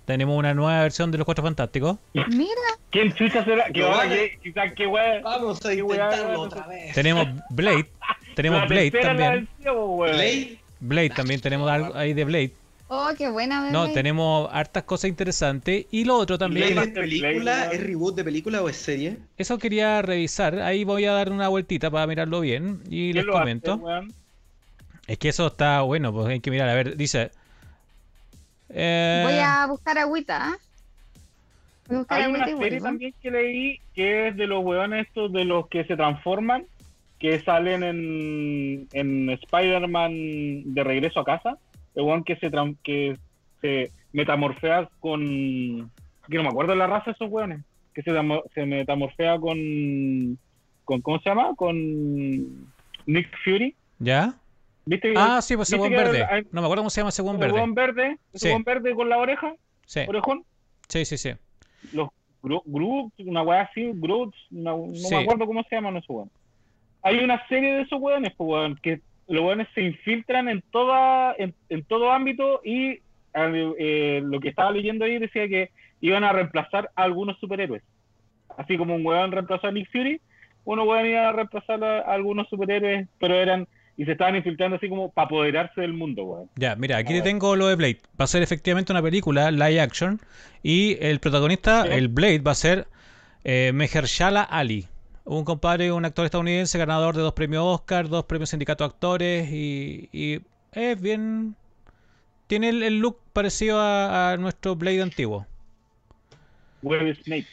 Tenemos 0.07 0.39
una 0.39 0.55
nueva 0.55 0.81
versión 0.83 1.11
de 1.11 1.19
Los 1.19 1.25
Cuatro 1.25 1.43
Fantásticos. 1.45 1.99
Mira, 2.15 2.51
¿Quién 2.91 3.13
chucha 3.13 3.45
será? 3.45 3.65
¿Qué, 3.75 3.81
No, 3.81 3.87
ahora, 3.87 3.99
vale. 3.99 4.31
qué, 4.31 4.39
quizás 4.45 4.73
qué 4.75 4.87
weá? 4.87 5.21
Vamos 5.21 5.63
a 5.67 5.75
intentarlo 5.75 6.41
otra 6.41 6.67
vez. 6.69 6.95
Tenemos 6.95 7.27
Blade. 7.51 7.87
Tenemos 8.37 8.61
La 8.61 8.67
Blade 8.67 8.91
también. 8.93 9.49
Blade, 9.63 10.59
Blade 10.81 11.11
también 11.11 11.41
tenemos 11.41 11.71
algo 11.71 11.95
ahí 11.97 12.13
de 12.15 12.25
Blade. 12.25 12.53
Oh, 12.89 13.11
qué 13.17 13.29
buena. 13.31 13.71
No, 13.71 13.83
bebé. 13.83 13.95
tenemos 13.95 14.49
hartas 14.53 14.85
cosas 14.85 15.09
interesantes. 15.09 15.87
Y 15.91 16.05
lo 16.05 16.17
otro 16.17 16.39
también. 16.39 16.79
Es 16.79 16.89
película, 16.89 17.71
es 17.73 17.83
reboot 17.83 18.17
de 18.17 18.25
película 18.25 18.63
o 18.63 18.69
es 18.69 18.77
serie? 18.77 19.19
Eso 19.37 19.59
quería 19.59 20.03
revisar. 20.03 20.61
Ahí 20.61 20.85
voy 20.85 21.05
a 21.05 21.13
dar 21.13 21.31
una 21.31 21.49
vueltita 21.49 21.91
para 21.91 22.07
mirarlo 22.07 22.41
bien. 22.41 22.81
Y 22.89 23.13
¿Quién 23.13 23.27
les 23.27 23.35
hace, 23.35 23.39
comento. 23.39 23.81
Es 25.07 25.19
que 25.19 25.29
eso 25.29 25.47
está 25.49 25.83
bueno, 25.83 26.13
pues 26.13 26.27
hay 26.29 26.41
que 26.41 26.51
mirar. 26.51 26.69
A 26.69 26.75
ver, 26.75 26.97
dice. 26.97 27.31
eh, 28.69 29.23
Voy 29.25 29.39
a 29.39 29.67
buscar 29.69 29.99
agüita. 29.99 30.49
¿ah? 30.49 30.57
Voy 31.89 31.97
a 31.97 31.99
buscar 32.01 32.19
Hay 32.19 32.25
agüita 32.25 32.47
una 32.47 32.57
y 32.57 32.59
serie 32.59 32.81
también 32.81 33.15
que 33.23 33.31
leí 33.31 33.81
que 33.95 34.29
es 34.29 34.37
de 34.37 34.47
los 34.47 34.65
weones 34.65 35.07
estos 35.07 35.33
de 35.33 35.45
los 35.45 35.69
que 35.69 35.85
se 35.85 35.97
transforman, 35.97 36.65
que 37.21 37.41
salen 37.41 37.83
en, 37.85 38.89
en 38.93 39.31
Spider-Man 39.31 40.75
de 40.75 40.85
regreso 40.85 41.21
a 41.21 41.25
casa. 41.25 41.59
El 41.97 42.05
weón 42.05 42.23
que 42.25 42.37
se, 42.37 42.51
que 42.85 43.17
se 43.61 43.91
metamorfea 44.13 44.89
con. 45.01 45.91
Que 46.29 46.37
no 46.37 46.43
me 46.45 46.49
acuerdo 46.49 46.75
la 46.75 46.87
raza 46.87 47.07
de 47.07 47.13
esos 47.13 47.31
weones. 47.31 47.61
Que 47.95 48.03
se, 48.03 48.13
se 48.55 48.67
metamorfea 48.67 49.39
con. 49.39 50.39
con 50.85 51.01
¿Cómo 51.01 51.19
se 51.19 51.29
llama? 51.29 51.55
Con 51.57 52.71
Nick 53.07 53.29
Fury. 53.45 53.75
¿Ya? 53.99 54.35
¿Viste? 54.85 55.13
que- 55.13 55.19
Ah, 55.19 55.43
sí, 55.43 55.57
pues 55.57 55.69
ese 55.69 55.77
¿viste 55.79 55.93
buen 55.95 56.13
verde. 56.13 56.47
No 56.53 56.61
me 56.61 56.67
acuerdo 56.67 56.83
cómo 56.83 56.91
se 56.91 57.01
llama 57.01 57.09
ese 57.09 57.23
buen 57.23 57.39
verde. 57.39 57.55
weón 57.55 57.75
verde, 57.75 58.19
ese 58.33 58.55
Sí. 58.55 58.63
verde 58.65 58.95
con 58.95 59.09
la 59.09 59.19
oreja, 59.19 59.53
Sí, 59.85 60.01
orejón. 60.07 60.45
sí, 60.89 61.05
sí. 61.05 61.19
sí. 61.19 61.31
los 61.93 62.09
Groot, 62.43 63.13
una 63.19 63.43
weá 63.43 63.63
así, 63.63 63.91
Groot, 63.95 64.33
no 64.51 64.91
Sí. 64.95 65.09
me 65.15 65.23
acuerdo 65.23 65.47
cómo 65.47 65.63
se 65.65 65.75
llaman 65.75 65.97
esos 65.97 66.11
weones. 66.11 66.33
Hay 67.03 67.19
una 67.19 67.45
serie 67.49 67.73
de 67.75 67.81
esos 67.83 68.01
weones, 68.01 68.33
pues, 68.37 68.49
weón, 68.49 68.77
que 68.83 69.01
los 69.29 69.43
weones 69.43 69.67
se 69.75 69.83
infiltran 69.83 70.49
en 70.49 70.63
toda, 70.71 71.35
en, 71.39 71.55
en 71.69 71.85
todo 71.85 72.13
ámbito 72.13 72.61
y 72.65 73.01
al- 73.33 73.75
eh, 73.79 74.23
lo 74.25 74.41
que 74.41 74.49
estaba 74.49 74.71
leyendo 74.71 75.05
ahí 75.05 75.19
decía 75.19 75.49
que 75.49 75.71
iban 76.01 76.25
a 76.25 76.33
reemplazar 76.33 76.91
a 76.95 77.03
algunos 77.03 77.39
superhéroes. 77.39 77.83
Así 78.57 78.77
como 78.79 78.95
un 78.95 79.05
weón 79.05 79.33
reemplazó 79.33 79.67
a 79.67 79.73
Nick 79.73 79.91
Fury, 79.91 80.21
uno 80.65 80.85
weón 80.85 81.07
iba 81.07 81.29
a 81.29 81.33
reemplazar 81.33 81.83
a, 81.85 81.99
a 82.01 82.15
algunos 82.15 82.49
superhéroes, 82.49 83.09
pero 83.19 83.35
eran, 83.35 83.67
y 83.97 84.05
se 84.05 84.13
estaban 84.13 84.37
infiltrando 84.37 84.77
así 84.77 84.89
como 84.89 85.11
para 85.11 85.27
apoderarse 85.27 85.81
del 85.81 85.93
mundo, 85.93 86.25
weón. 86.25 86.51
Ya, 86.57 86.77
mira, 86.77 86.97
aquí 86.99 87.09
A 87.13 87.17
le 87.17 87.21
ver. 87.23 87.25
tengo 87.25 87.57
lo 87.57 87.67
de 87.67 87.75
Blade. 87.77 87.99
Va 88.19 88.25
a 88.25 88.29
ser 88.29 88.43
efectivamente 88.43 88.93
una 88.93 89.03
película 89.03 89.51
live 89.51 89.81
action. 89.81 90.21
Y 90.63 90.97
el 91.01 91.19
protagonista, 91.21 91.85
Sí. 91.85 91.89
el 91.93 92.09
Blade, 92.09 92.39
va 92.41 92.53
a 92.53 92.55
ser 92.57 92.87
eh, 93.45 93.73
Mehershala 93.75 94.43
Ali. 94.43 94.87
Un 95.27 95.45
compadre, 95.45 95.91
un 95.93 96.05
actor 96.05 96.25
estadounidense, 96.25 96.79
ganador 96.79 97.17
de 97.17 97.23
dos 97.23 97.33
premios 97.33 97.63
Oscar, 97.65 98.09
dos 98.09 98.25
premios 98.25 98.51
Sindicato 98.51 98.85
de 98.85 98.89
Actores. 98.91 99.49
Y, 99.53 100.09
y 100.13 100.41
es 100.73 101.01
bien. 101.01 101.57
Tiene 102.47 102.69
el, 102.69 102.83
el 102.85 102.99
look 103.01 103.19
parecido 103.33 103.81
a, 103.81 104.33
a 104.33 104.37
nuestro 104.37 104.77
Blade 104.77 105.03
antiguo. 105.03 105.47
Wesley. 106.83 107.47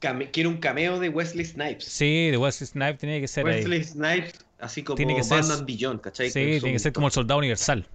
Came- 0.00 0.30
quiero 0.30 0.50
un 0.50 0.58
cameo 0.58 1.00
de 1.00 1.08
Wesley 1.08 1.44
Snipes. 1.44 1.84
Sí, 1.84 2.30
de 2.30 2.36
Wesley 2.36 2.66
Snipes 2.66 2.98
tiene 2.98 3.20
que 3.20 3.28
ser 3.28 3.46
ahí. 3.46 3.54
Wesley 3.60 3.84
Snipes, 3.84 4.44
así 4.60 4.82
como 4.82 4.96
Tiene 4.96 5.16
que 5.16 5.24
ser- 5.24 5.42
Beyond, 5.64 6.00
¿cachai? 6.00 6.26
Sí, 6.30 6.58
tiene 6.60 6.72
que 6.72 6.78
ser 6.78 6.92
como 6.92 7.06
el 7.08 7.12
soldado 7.12 7.38
universal. 7.38 7.86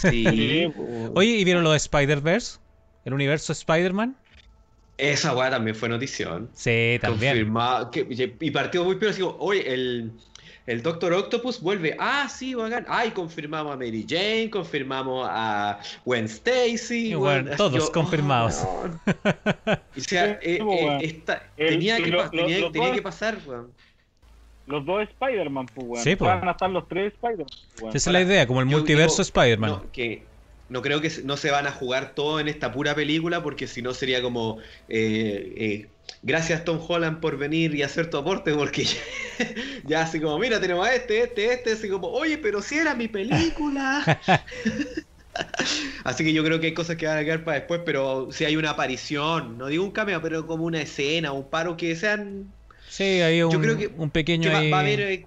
Sí. 0.00 0.26
Oye, 1.14 1.30
¿y 1.30 1.44
vieron 1.44 1.62
lo 1.62 1.70
de 1.70 1.76
Spider-Verse? 1.76 2.58
¿El 3.04 3.14
universo 3.14 3.52
Spider-Man? 3.52 4.16
Esa 4.98 5.34
weá 5.34 5.48
también 5.50 5.76
fue 5.76 5.88
notición. 5.88 6.50
Sí, 6.54 6.98
también. 7.00 7.32
Confirmado. 7.34 7.90
que- 7.90 8.34
y 8.40 8.50
partió 8.50 8.84
muy 8.84 8.96
pero 8.96 9.12
así 9.12 9.20
como, 9.22 9.36
oye, 9.38 9.72
el, 9.72 10.10
el 10.66 10.82
Doctor 10.82 11.12
Octopus 11.12 11.60
vuelve. 11.60 11.96
Ah, 12.00 12.28
sí, 12.28 12.54
bacán. 12.54 12.84
Ay, 12.88 13.12
confirmamos 13.12 13.72
a 13.72 13.76
Mary 13.76 14.04
Jane, 14.08 14.50
confirmamos 14.50 15.26
a 15.30 15.78
Gwen 16.04 16.24
Stacy. 16.24 17.14
Bueno, 17.14 17.52
todos 17.56 17.86
yo, 17.86 17.92
confirmados. 17.92 18.56
oh, 18.64 18.86
o 19.96 20.00
sea, 20.00 20.38
eh, 20.42 20.58
pues, 20.62 20.80
eh, 20.80 20.98
esta- 21.02 21.42
El- 21.56 21.68
tenía, 21.70 21.96
que, 21.96 22.06
lo- 22.10 22.18
pa- 22.18 22.24
lo- 22.24 22.30
tenía, 22.46 22.72
tenía 22.72 22.92
que 22.92 23.02
pasar, 23.02 23.38
weón. 23.46 23.72
Los 24.66 24.84
dos 24.84 25.02
Spider-Man, 25.08 25.66
pues, 25.74 25.86
weón. 25.88 26.04
Sí, 26.04 26.16
pues. 26.16 26.28
Van 26.28 26.46
a 26.46 26.50
estar 26.50 26.68
los 26.68 26.86
tres 26.88 27.14
Spider-Man. 27.14 27.46
pues. 27.80 27.94
Esa 27.94 28.10
es 28.10 28.12
la 28.12 28.20
idea, 28.20 28.46
como 28.46 28.60
el 28.60 28.68
Yo 28.68 28.76
multiverso 28.78 29.22
digo, 29.22 29.22
Spider-Man. 29.22 29.70
No, 29.70 29.92
que 29.92 30.24
no 30.68 30.82
creo 30.82 31.00
que 31.00 31.10
no 31.24 31.36
se 31.36 31.50
van 31.50 31.66
a 31.66 31.72
jugar 31.72 32.14
todo 32.14 32.40
en 32.40 32.48
esta 32.48 32.72
pura 32.72 32.94
película 32.94 33.42
porque 33.42 33.66
si 33.66 33.82
no 33.82 33.94
sería 33.94 34.20
como 34.22 34.58
eh, 34.88 35.54
eh, 35.56 35.86
gracias 36.22 36.64
Tom 36.64 36.78
Holland 36.86 37.20
por 37.20 37.38
venir 37.38 37.74
y 37.74 37.82
hacer 37.82 38.10
tu 38.10 38.18
aporte 38.18 38.52
porque 38.54 38.84
ya, 38.84 39.00
ya 39.84 40.02
así 40.02 40.20
como 40.20 40.38
mira 40.38 40.60
tenemos 40.60 40.86
a 40.86 40.94
este, 40.94 41.22
este, 41.22 41.52
este, 41.52 41.72
así 41.72 41.88
como 41.88 42.08
oye 42.08 42.38
pero 42.38 42.60
si 42.62 42.76
era 42.76 42.94
mi 42.94 43.08
película. 43.08 44.04
así 46.04 46.24
que 46.24 46.32
yo 46.32 46.44
creo 46.44 46.60
que 46.60 46.68
hay 46.68 46.74
cosas 46.74 46.96
que 46.96 47.06
van 47.06 47.18
a 47.18 47.24
quedar 47.24 47.44
para 47.44 47.58
después, 47.58 47.80
pero 47.84 48.28
si 48.32 48.44
hay 48.44 48.56
una 48.56 48.70
aparición, 48.70 49.56
no 49.58 49.66
digo 49.68 49.84
un 49.84 49.90
cameo, 49.92 50.20
pero 50.20 50.46
como 50.46 50.64
una 50.64 50.80
escena, 50.80 51.32
un 51.32 51.48
paro 51.48 51.76
que 51.76 51.94
sean 51.96 52.52
Sí, 52.88 53.04
hay 53.04 53.42
un, 53.42 53.52
Yo 53.52 53.60
creo 53.60 53.76
que- 53.76 53.86
un 53.88 54.10
pequeño 54.10 54.44
que 54.44 54.54
va, 54.54 54.58
ahí- 54.60 54.70
va 54.70 54.78
a 54.78 54.80
haber, 54.80 55.00
eh, 55.00 55.26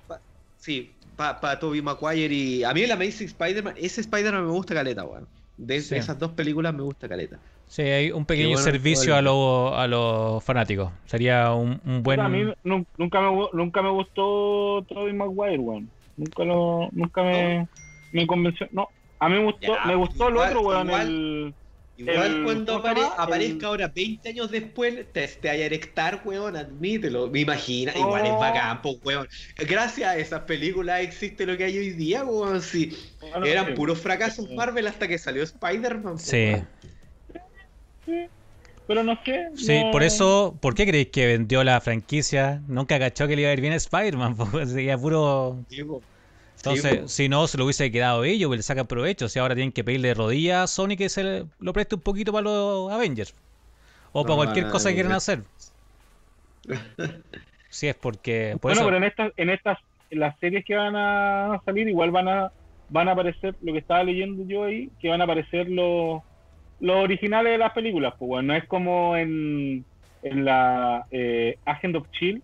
sí, 0.57 0.95
para 1.39 1.59
Tobey 1.59 1.81
Maguire 1.81 2.33
y 2.33 2.63
a 2.63 2.73
mí 2.73 2.81
el 2.81 2.91
Amazing 2.91 3.27
Spider-Man, 3.27 3.75
ese 3.77 4.01
Spider-Man 4.01 4.45
me 4.45 4.51
gusta 4.51 4.73
caleta, 4.73 5.03
weón. 5.05 5.27
De 5.57 5.79
Sí. 5.81 5.95
esas 5.95 6.17
dos 6.17 6.31
películas 6.31 6.73
me 6.73 6.81
gusta 6.81 7.07
caleta. 7.07 7.37
Sí, 7.67 7.83
hay 7.83 8.11
un 8.11 8.25
pequeño 8.25 8.49
bueno, 8.49 8.63
servicio 8.63 9.15
a, 9.15 9.21
los 9.21 9.73
a 9.73 9.87
los 9.87 10.43
fanáticos. 10.43 10.91
Sería 11.05 11.53
un, 11.53 11.79
un 11.85 12.01
buen... 12.03 12.19
A 12.19 12.27
mí 12.27 12.43
nu- 12.63 12.85
nunca 12.97 13.21
me, 13.21 13.47
nunca 13.53 13.81
me 13.81 13.89
gustó 13.91 14.83
Tobey 14.89 15.13
Maguire, 15.13 15.59
weón. 15.59 15.89
Nunca 16.17 16.43
lo, 16.43 16.89
nunca 16.91 17.23
me, 17.23 17.67
me 18.11 18.27
convenció. 18.27 18.67
No, 18.71 18.87
a 19.19 19.29
mí 19.29 19.35
me 19.35 19.43
gustó, 19.45 19.73
Ya, 19.75 19.85
me 19.85 19.95
gustó 19.95 20.27
el 20.29 20.37
otro, 20.37 20.61
weón. 20.61 20.87
igual- 20.87 21.07
El, 21.07 21.55
Igual 22.01 22.35
El- 22.37 22.43
cuando 22.43 22.73
¿cómo 22.81 22.83
se 22.95 23.01
apare- 23.01 23.13
aparezca 23.17 23.57
El- 23.57 23.65
ahora 23.65 23.87
20 23.87 24.29
años 24.29 24.51
después, 24.51 25.11
te, 25.13 25.27
te 25.27 25.47
vaya 25.47 25.63
a 25.63 25.65
erectar, 25.65 26.21
weón, 26.25 26.55
admítelo. 26.55 27.29
Me 27.29 27.41
imagina, 27.41 27.93
igual 27.97 28.25
es 28.25 28.31
Oh. 28.31 28.39
bacán, 28.39 28.81
pues, 28.81 28.97
weón. 29.03 29.27
Gracias 29.57 30.09
a 30.09 30.17
esas 30.17 30.41
películas 30.41 31.01
existe 31.01 31.45
lo 31.45 31.55
que 31.57 31.65
hay 31.65 31.77
hoy 31.77 31.89
día, 31.91 32.23
weón. 32.23 32.61
Sí, 32.61 32.97
Bueno, 33.19 33.45
eran 33.45 33.67
sí. 33.67 33.71
puros 33.73 33.99
fracasos 33.99 34.49
Marvel 34.51 34.87
hasta 34.87 35.07
que 35.07 35.17
salió 35.17 35.43
Spider-Man. 35.43 36.13
po, 36.13 36.19
Sí. 36.19 36.53
Sí. 38.05 38.25
Pero 38.87 39.03
no 39.03 39.17
sé. 39.23 39.49
Sí, 39.55 39.83
no- 39.83 39.91
por 39.91 40.03
eso, 40.03 40.57
¿por 40.59 40.73
qué 40.75 40.85
creéis 40.85 41.07
que 41.09 41.25
vendió 41.27 41.63
la 41.63 41.79
franquicia? 41.81 42.61
Nunca 42.67 42.99
cachó 42.99 43.27
que 43.27 43.35
le 43.35 43.43
iba 43.43 43.51
a 43.51 43.53
ir 43.53 43.61
bien 43.61 43.73
a 43.73 43.77
Spider-Man, 43.77 44.35
pues, 44.51 44.71
sería 44.71 44.97
puro... 44.97 45.63
Sí, 45.69 45.81
Sí, 46.63 46.81
Entonces, 46.81 47.11
si 47.11 47.27
no, 47.29 47.47
se 47.47 47.57
lo 47.57 47.65
hubiese 47.65 47.91
quedado 47.91 48.23
ellos, 48.23 48.47
pues 48.49 48.59
le 48.59 48.63
sacan 48.63 48.87
provecho. 48.87 49.29
Si 49.29 49.39
ahora 49.39 49.55
tienen 49.55 49.71
que 49.71 49.83
pedirle 49.83 50.09
de 50.09 50.13
rodillas 50.13 50.63
a 50.63 50.67
Sony 50.67 50.95
que 50.97 51.09
se 51.09 51.23
le- 51.23 51.47
lo 51.59 51.73
preste 51.73 51.95
un 51.95 52.01
poquito 52.01 52.31
para 52.31 52.43
los 52.43 52.91
Avengers. 52.91 53.35
O 54.13 54.25
para 54.25 54.35
No, 54.35 54.37
cualquier 54.37 54.67
cosa 54.67 54.89
que 54.89 54.95
quieran 54.95 55.13
hacer. 55.13 55.45
Si 57.69 57.87
es 57.87 57.95
porque... 57.95 58.57
Por 58.61 58.71
bueno, 58.71 58.83
eso, 58.83 58.85
pero 58.85 58.97
en 58.97 59.03
estas, 59.03 59.31
en 59.37 59.49
estas, 59.49 59.77
en 60.09 60.19
las 60.19 60.37
series 60.39 60.63
que 60.65 60.75
van 60.75 60.95
a 60.95 61.59
salir, 61.65 61.87
igual 61.87 62.11
van 62.11 62.27
a, 62.27 62.51
van 62.87 63.07
a 63.07 63.11
aparecer, 63.13 63.55
lo 63.61 63.73
que 63.73 63.79
estaba 63.79 64.03
leyendo 64.03 64.43
yo 64.47 64.63
ahí, 64.65 64.91
que 64.99 65.09
van 65.09 65.21
a 65.21 65.23
aparecer 65.25 65.69
los, 65.69 66.21
los 66.79 66.97
originales 66.97 67.53
de 67.53 67.57
las 67.59 67.73
películas, 67.73 68.13
pues 68.19 68.27
bueno, 68.29 68.53
no 68.53 68.55
es 68.59 68.67
como 68.67 69.15
en, 69.17 69.85
en 70.23 70.45
la 70.45 71.05
eh, 71.11 71.57
Agent 71.65 71.95
of 71.97 72.07
Chill, 72.11 72.43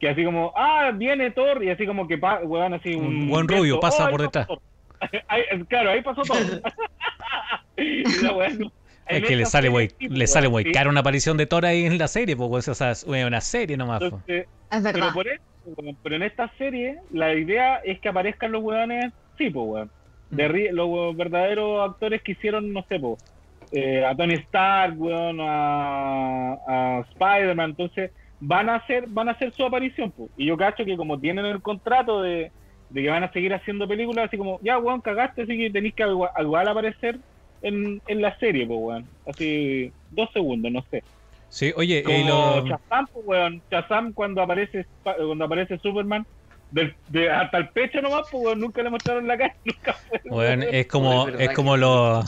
que 0.00 0.08
así 0.08 0.24
como, 0.24 0.52
ah, 0.56 0.90
viene 0.94 1.30
Thor, 1.30 1.62
y 1.62 1.70
así 1.70 1.86
como 1.86 2.06
que, 2.08 2.16
weón, 2.16 2.74
así 2.74 2.94
un... 2.94 3.04
Un 3.04 3.28
buen 3.28 3.48
rubio 3.48 3.80
pasa 3.80 4.06
ahí 4.06 4.10
por 4.10 4.20
pasó 4.20 4.24
detrás. 4.24 4.46
Thor. 4.46 4.60
Ahí- 5.28 5.44
claro, 5.68 5.90
ahí 5.90 6.02
pasó 6.02 6.22
todo. 6.22 6.38
es 7.76 9.22
que 9.26 9.36
le 9.36 9.46
sale 9.46 9.70
muy, 9.70 9.90
le 9.98 10.26
sale 10.26 10.48
muy 10.48 10.72
caro 10.72 10.90
una 10.90 11.00
aparición 11.00 11.36
de 11.36 11.46
Thor 11.46 11.66
ahí 11.66 11.84
en 11.84 11.98
la 11.98 12.08
serie, 12.08 12.36
pues, 12.36 12.68
o 12.68 12.74
sea, 12.74 12.92
es 12.92 13.04
una 13.04 13.40
serie 13.40 13.76
nomás. 13.76 14.02
Entonces, 14.02 14.46
Es 14.70 14.82
verdad. 14.82 14.92
Pero, 15.00 15.12
por 15.12 15.28
eso, 15.28 15.42
pero 16.02 16.16
en 16.16 16.22
esta 16.22 16.52
serie, 16.56 16.98
la 17.10 17.34
idea 17.34 17.76
es 17.84 18.00
que 18.00 18.08
aparezcan 18.08 18.52
los 18.52 18.62
weones, 18.62 19.12
sí, 19.36 19.50
pues, 19.50 19.66
weón. 19.66 19.90
De 20.30 20.48
ri- 20.48 20.70
los 20.72 21.16
verdaderos 21.16 21.88
actores 21.90 22.22
que 22.22 22.32
hicieron, 22.32 22.72
no 22.72 22.84
sé, 22.88 22.98
pues, 22.98 23.18
eh, 23.70 24.04
a 24.04 24.14
Tony 24.16 24.34
Stark, 24.34 24.94
weón, 25.00 25.38
a, 25.40 26.54
a 26.66 27.00
Spider-Man, 27.10 27.70
entonces 27.70 28.12
van 28.46 28.68
a 28.68 28.76
hacer, 28.76 29.04
van 29.08 29.28
a 29.28 29.32
hacer 29.32 29.52
su 29.54 29.64
aparición, 29.64 30.12
pues. 30.12 30.30
Y 30.36 30.46
yo 30.46 30.56
cacho 30.56 30.84
que 30.84 30.96
como 30.96 31.18
tienen 31.18 31.46
el 31.46 31.62
contrato 31.62 32.22
de, 32.22 32.52
de 32.90 33.02
que 33.02 33.10
van 33.10 33.24
a 33.24 33.32
seguir 33.32 33.54
haciendo 33.54 33.88
películas, 33.88 34.26
así 34.26 34.36
como, 34.36 34.58
ya, 34.62 34.78
weón, 34.78 35.00
cagaste, 35.00 35.42
así 35.42 35.56
que 35.56 35.70
tenéis 35.70 35.94
que 35.94 36.02
igual, 36.04 36.30
igual 36.38 36.68
aparecer 36.68 37.18
en, 37.62 38.00
en 38.06 38.22
la 38.22 38.36
serie, 38.38 38.66
pues, 38.66 38.78
weón. 38.80 39.08
Así, 39.26 39.92
dos 40.10 40.28
segundos, 40.32 40.70
no 40.70 40.84
sé. 40.90 41.02
Sí, 41.48 41.72
oye, 41.76 42.02
Como 42.02 42.18
y 42.18 42.24
lo... 42.24 42.66
Shazam, 42.66 43.06
pues, 43.12 43.26
weón. 43.26 43.62
Shazam 43.70 44.12
cuando 44.12 44.42
aparece 44.42 44.86
cuando 45.02 45.44
aparece 45.44 45.78
Superman, 45.78 46.26
de, 46.70 47.30
hasta 47.30 47.58
el 47.58 47.68
pecho 47.68 48.02
nomás, 48.02 48.22
pues 48.30 48.44
weón, 48.44 48.60
nunca 48.60 48.82
le 48.82 48.90
mostraron 48.90 49.26
la 49.26 49.38
cara, 49.38 49.54
nunca 49.64 49.92
fue. 49.94 50.20
Bueno, 50.28 50.64
es 50.64 50.86
como, 50.86 51.28
es 51.28 51.50
como 51.54 51.74
que- 51.74 51.80
lo... 51.80 52.22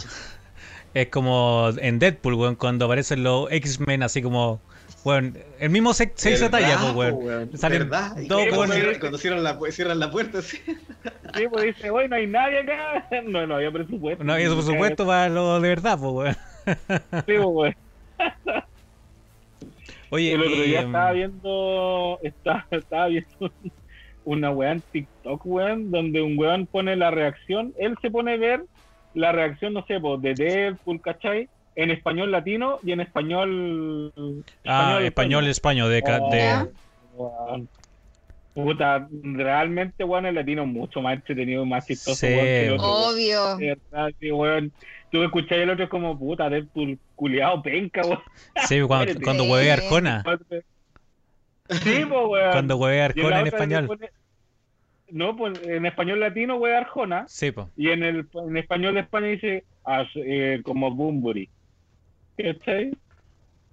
Es 0.95 1.09
como 1.09 1.69
en 1.79 1.99
Deadpool, 1.99 2.35
weón, 2.35 2.55
cuando 2.55 2.87
aparecen 2.87 3.23
los 3.23 3.53
X-Men 3.53 4.03
así 4.03 4.23
como... 4.23 4.63
Bueno, 5.07 5.39
el 5.61 5.71
mismo 5.71 5.95
se, 5.95 6.11
se 6.17 6.33
hizo 6.33 6.51
¿Verdad, 6.51 6.59
talla, 6.59 6.79
pues, 6.81 7.13
weón. 7.13 7.25
weón? 7.25 7.57
Salen 7.59 7.89
dos 7.89 7.93
cuando, 8.27 8.57
weones- 8.57 8.75
cierran, 8.75 8.99
cuando 8.99 9.19
cierran 9.19 9.45
la, 9.45 9.59
cierran 9.71 9.99
la 10.01 10.11
puerta, 10.11 10.43
sí. 10.43 10.59
Sí, 11.37 11.45
pues 11.49 11.65
dice, 11.65 11.91
bueno, 11.91 12.09
no 12.09 12.17
hay 12.17 12.27
nadie 12.27 12.59
acá. 12.59 13.07
No, 13.25 13.47
no 13.47 13.55
había 13.55 13.71
presupuesto. 13.71 14.25
No 14.25 14.33
había 14.33 14.49
presupuesto 14.53 15.07
para 15.07 15.29
lo 15.29 15.61
de 15.61 15.69
verdad, 15.69 15.97
pues, 15.97 16.13
weón. 16.13 16.35
Sí, 17.25 17.35
pues, 17.37 17.39
weón. 17.39 17.75
Oye, 20.11 20.33
el 20.33 20.41
otro 20.41 20.61
día 20.63 20.81
em, 20.81 20.87
estaba 20.87 21.13
viendo, 21.13 22.19
estaba, 22.25 22.67
estaba 22.73 23.07
viendo 23.07 23.29
una 24.25 24.51
weá 24.51 24.73
en 24.73 24.83
TikTok, 24.91 25.47
weón, 25.47 25.93
donde 25.93 26.21
un 26.21 26.37
weón 26.37 26.67
pone 26.67 26.97
la 26.97 27.13
reacción, 27.13 27.73
él 27.79 27.95
se 28.03 28.11
pone 28.11 28.33
a 28.33 28.37
ver 28.39 28.65
la 29.15 29.31
reacción, 29.31 29.73
no 29.73 29.85
sé, 29.87 30.01
pues, 30.01 30.21
de 30.21 30.35
Deadpool, 30.35 31.01
¿cachai? 31.01 31.49
En 31.77 31.91
español 31.91 32.31
latino 32.33 32.79
y 32.83 32.93
en 32.93 33.01
español... 33.01 34.13
Ah, 34.67 34.99
español, 35.03 35.47
español, 35.47 35.91
de... 35.91 36.03
ca- 36.03 36.21
de-. 36.31 36.69
Puta, 38.55 39.07
realmente, 39.23 40.03
weón, 40.03 40.25
el 40.25 40.35
latino 40.37 40.63
es 40.63 40.69
mucho 40.69 41.03
más 41.03 41.15
entretenido 41.17 41.63
y 41.63 41.67
más 41.69 41.87
chistoso, 41.87 42.27
Sí. 42.27 42.35
Obvio. 42.79 43.57
De 43.59 43.77
verdad, 43.91 44.11
sí, 44.19 44.33
weón. 44.33 44.73
Tú 45.13 45.23
escuchás 45.23 45.59
el 45.59 45.69
otro 45.71 45.85
es 45.85 45.91
como, 45.91 46.19
puta, 46.19 46.49
Deadpool, 46.49 46.99
culiado, 47.15 47.63
penca, 47.63 48.01
weón. 48.03 48.21
Sí, 48.67 48.81
cuando, 48.81 49.13
cuando 49.23 49.45
Sí. 49.45 49.51
hueve 49.51 49.73
Arjona. 49.73 50.25
Sí, 51.69 52.03
pues, 52.09 52.23
weón. 52.27 52.53
Cuando 52.53 52.77
hueve 52.79 53.03
Arjona 53.03 53.41
en 53.41 53.47
español. 53.49 53.87
pone- 53.89 54.11
No, 55.11 55.37
pues 55.37 55.61
en 55.67 55.85
español 55.85 56.21
latino, 56.21 56.57
weón, 56.57 56.77
Arjona. 56.79 57.27
Sí, 57.29 57.51
pues. 57.51 57.67
Y 57.77 57.91
en 57.91 58.03
el 58.03 58.27
en 58.33 58.57
español 58.57 58.95
de 58.95 59.01
España 59.01 59.27
dice 59.27 59.65
as- 59.85 60.09
eh, 60.15 60.63
como 60.65 60.91
Bumburi. 60.91 61.51
¿Cachai? 62.37 62.97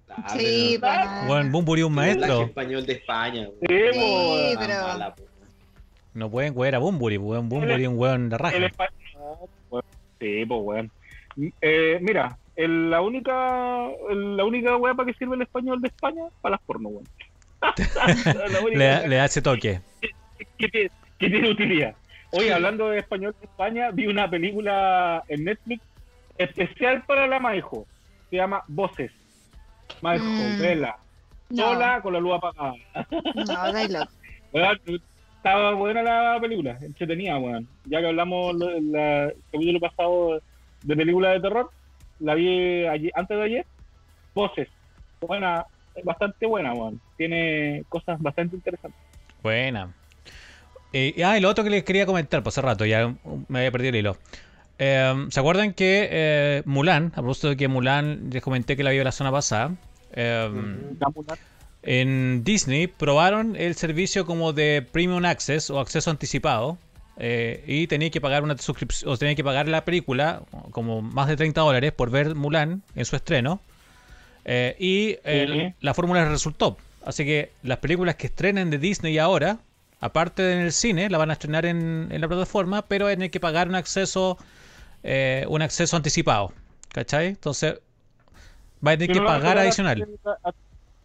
Ah, 0.10 0.30
Sí, 0.38 0.78
pero- 0.80 0.82
para- 0.82 1.26
Bueno, 1.28 1.52
Bumburi 1.52 1.84
un 1.84 1.92
el 1.92 1.96
doblaje 1.96 2.18
maestro. 2.20 2.46
español 2.46 2.86
de 2.86 2.94
España. 2.94 3.48
Sí, 3.62 3.68
Sí, 3.94 4.56
pero- 4.60 4.88
mala. 4.88 5.16
No 6.14 6.30
pueden 6.30 6.54
huear 6.56 6.76
a 6.76 6.80
Bumburi, 6.80 7.18
weón. 7.18 7.50
Bumburi 7.50 7.84
es 7.84 7.88
un 7.90 7.98
weón 7.98 8.30
de 8.30 8.36
El 8.36 8.40
raja. 8.40 8.58
español. 8.58 8.94
Sí, 10.20 10.46
pues, 10.46 10.62
weón. 10.64 10.92
Eh, 11.62 11.98
mira, 12.02 12.38
el- 12.56 12.92
la 12.92 13.02
única 13.02 13.88
el- 14.12 14.38
la 14.38 14.46
única 14.46 14.76
weá 14.78 14.94
para 14.94 15.12
que 15.12 15.18
sirve 15.18 15.36
el 15.36 15.42
español 15.42 15.82
de 15.82 15.88
España, 15.88 16.24
para 16.42 16.54
las 16.58 16.62
porno, 16.62 16.90
weón. 16.90 17.06
Le, 18.74 19.08
le 19.08 19.16
da 19.16 19.26
ese 19.26 19.42
toque. 19.42 19.82
que, 20.58 20.70
tiene, 20.70 20.92
que 21.18 21.30
tiene 21.30 21.50
utilidad. 21.50 21.96
Oye, 22.32 22.54
hablando 22.54 22.90
de 22.90 23.00
español 23.00 23.36
de 23.40 23.46
España, 23.46 23.90
vi 23.92 24.08
una 24.08 24.30
película 24.30 25.24
en 25.28 25.46
Netflix 25.46 25.82
especial 26.38 27.04
para 27.06 27.26
la 27.28 27.40
Maijo. 27.40 27.86
Se 28.34 28.38
llama 28.38 28.64
Voces. 28.68 29.12
Maijo, 30.02 30.26
Mm. 30.26 30.60
vela. 30.60 30.98
No, 31.52 31.66
Sola 31.74 32.02
con 32.02 32.14
la 32.14 32.20
luz 32.20 32.34
apagada. 32.34 32.74
no. 33.36 34.08
Weón, 34.52 34.80
Estaba 35.38 35.74
buena 35.76 36.02
la 36.02 36.40
película, 36.42 36.80
entretenida, 36.82 37.38
weón. 37.38 37.68
Ya 37.86 38.00
que 38.00 38.08
hablamos 38.08 38.56
el 38.60 39.34
capítulo 39.52 39.80
pasado 39.80 40.42
de 40.82 40.96
película 40.96 41.30
de 41.30 41.42
terror, 41.42 41.70
la 42.22 42.34
vi 42.34 42.88
ayer- 42.88 43.12
antes 43.14 43.38
de 43.38 43.44
ayer. 43.44 43.66
Voces. 44.34 44.68
Buena, 45.22 45.64
bastante 46.04 46.48
buena, 46.48 46.74
weón. 46.74 47.00
Tiene 47.18 47.84
cosas 47.88 48.20
bastante 48.20 48.56
interesantes. 48.56 49.00
Buena. 49.44 49.94
Eh, 50.92 51.22
ah, 51.24 51.38
y 51.38 51.42
lo 51.42 51.50
otro 51.50 51.64
que 51.64 51.70
les 51.70 51.84
quería 51.84 52.08
comentar, 52.08 52.42
pues 52.42 52.58
hace 52.58 52.66
rato, 52.66 52.84
ya 52.84 53.14
me 53.48 53.60
había 53.60 53.72
perdido 53.72 53.90
el 53.92 53.96
hilo. 53.98 54.18
Eh, 54.80 55.28
¿Se 55.30 55.40
acuerdan 55.40 55.74
que 55.74 56.08
eh, 56.12 56.64
Mulan, 56.66 57.08
a 57.14 57.18
propósito 57.18 57.50
de 57.50 57.58
que 57.58 57.68
Mulan, 57.68 58.30
les 58.32 58.42
comenté 58.42 58.76
que 58.76 58.84
la 58.84 58.92
vi 58.92 59.04
la 59.04 59.12
semana 59.12 59.32
pasada, 59.32 59.76
eh, 60.14 60.50
en 61.84 62.44
Disney 62.44 62.88
probaron 62.88 63.56
el 63.56 63.76
servicio 63.76 64.26
como 64.26 64.54
de 64.54 64.88
Premium 64.92 65.26
Access 65.26 65.70
o 65.70 65.80
acceso 65.80 66.12
anticipado 66.12 66.78
eh, 67.18 67.64
y 67.68 67.88
tenía 67.88 68.10
que 68.10 68.22
pagar 68.22 68.44
una 68.44 68.58
suscripción, 68.58 69.12
o 69.12 69.18
tenía 69.18 69.36
que 69.36 69.44
pagar 69.44 69.68
la 69.68 69.84
película 69.84 70.44
como 70.72 71.02
más 71.02 71.28
de 71.28 71.36
30 71.36 71.60
dólares 71.62 71.92
por 71.92 72.10
ver 72.10 72.36
Mulan 72.36 72.84
en 72.96 73.06
su 73.06 73.16
estreno 73.16 73.60
eh, 74.46 74.76
y 74.80 75.18
la 75.82 75.94
fórmula 75.94 76.28
resultó. 76.30 76.78
Así 77.06 77.26
que 77.26 77.52
las 77.64 77.80
películas 77.80 78.16
que 78.16 78.28
estrenen 78.28 78.70
de 78.70 78.78
Disney 78.78 79.18
ahora, 79.18 79.58
aparte 80.00 80.42
de 80.42 80.54
en 80.54 80.60
el 80.60 80.72
cine, 80.72 81.10
la 81.10 81.18
van 81.18 81.32
a 81.32 81.34
estrenar 81.34 81.66
en, 81.66 82.08
en 82.12 82.22
la 82.22 82.28
plataforma, 82.28 82.84
pero 82.84 83.08
hay 83.08 83.30
que 83.30 83.40
pagar 83.42 83.68
un 83.68 83.76
acceso 83.76 84.38
eh, 85.04 85.46
un 85.48 85.62
acceso 85.62 85.96
anticipado. 85.96 86.54
¿Cachai? 86.90 87.28
Entonces, 87.28 87.80
va 88.86 88.92
a 88.92 88.98
tener 88.98 89.14
que 89.14 89.20
no 89.20 89.26
pagar 89.26 89.58
adicional. 89.58 90.08
Hasta, 90.24 90.54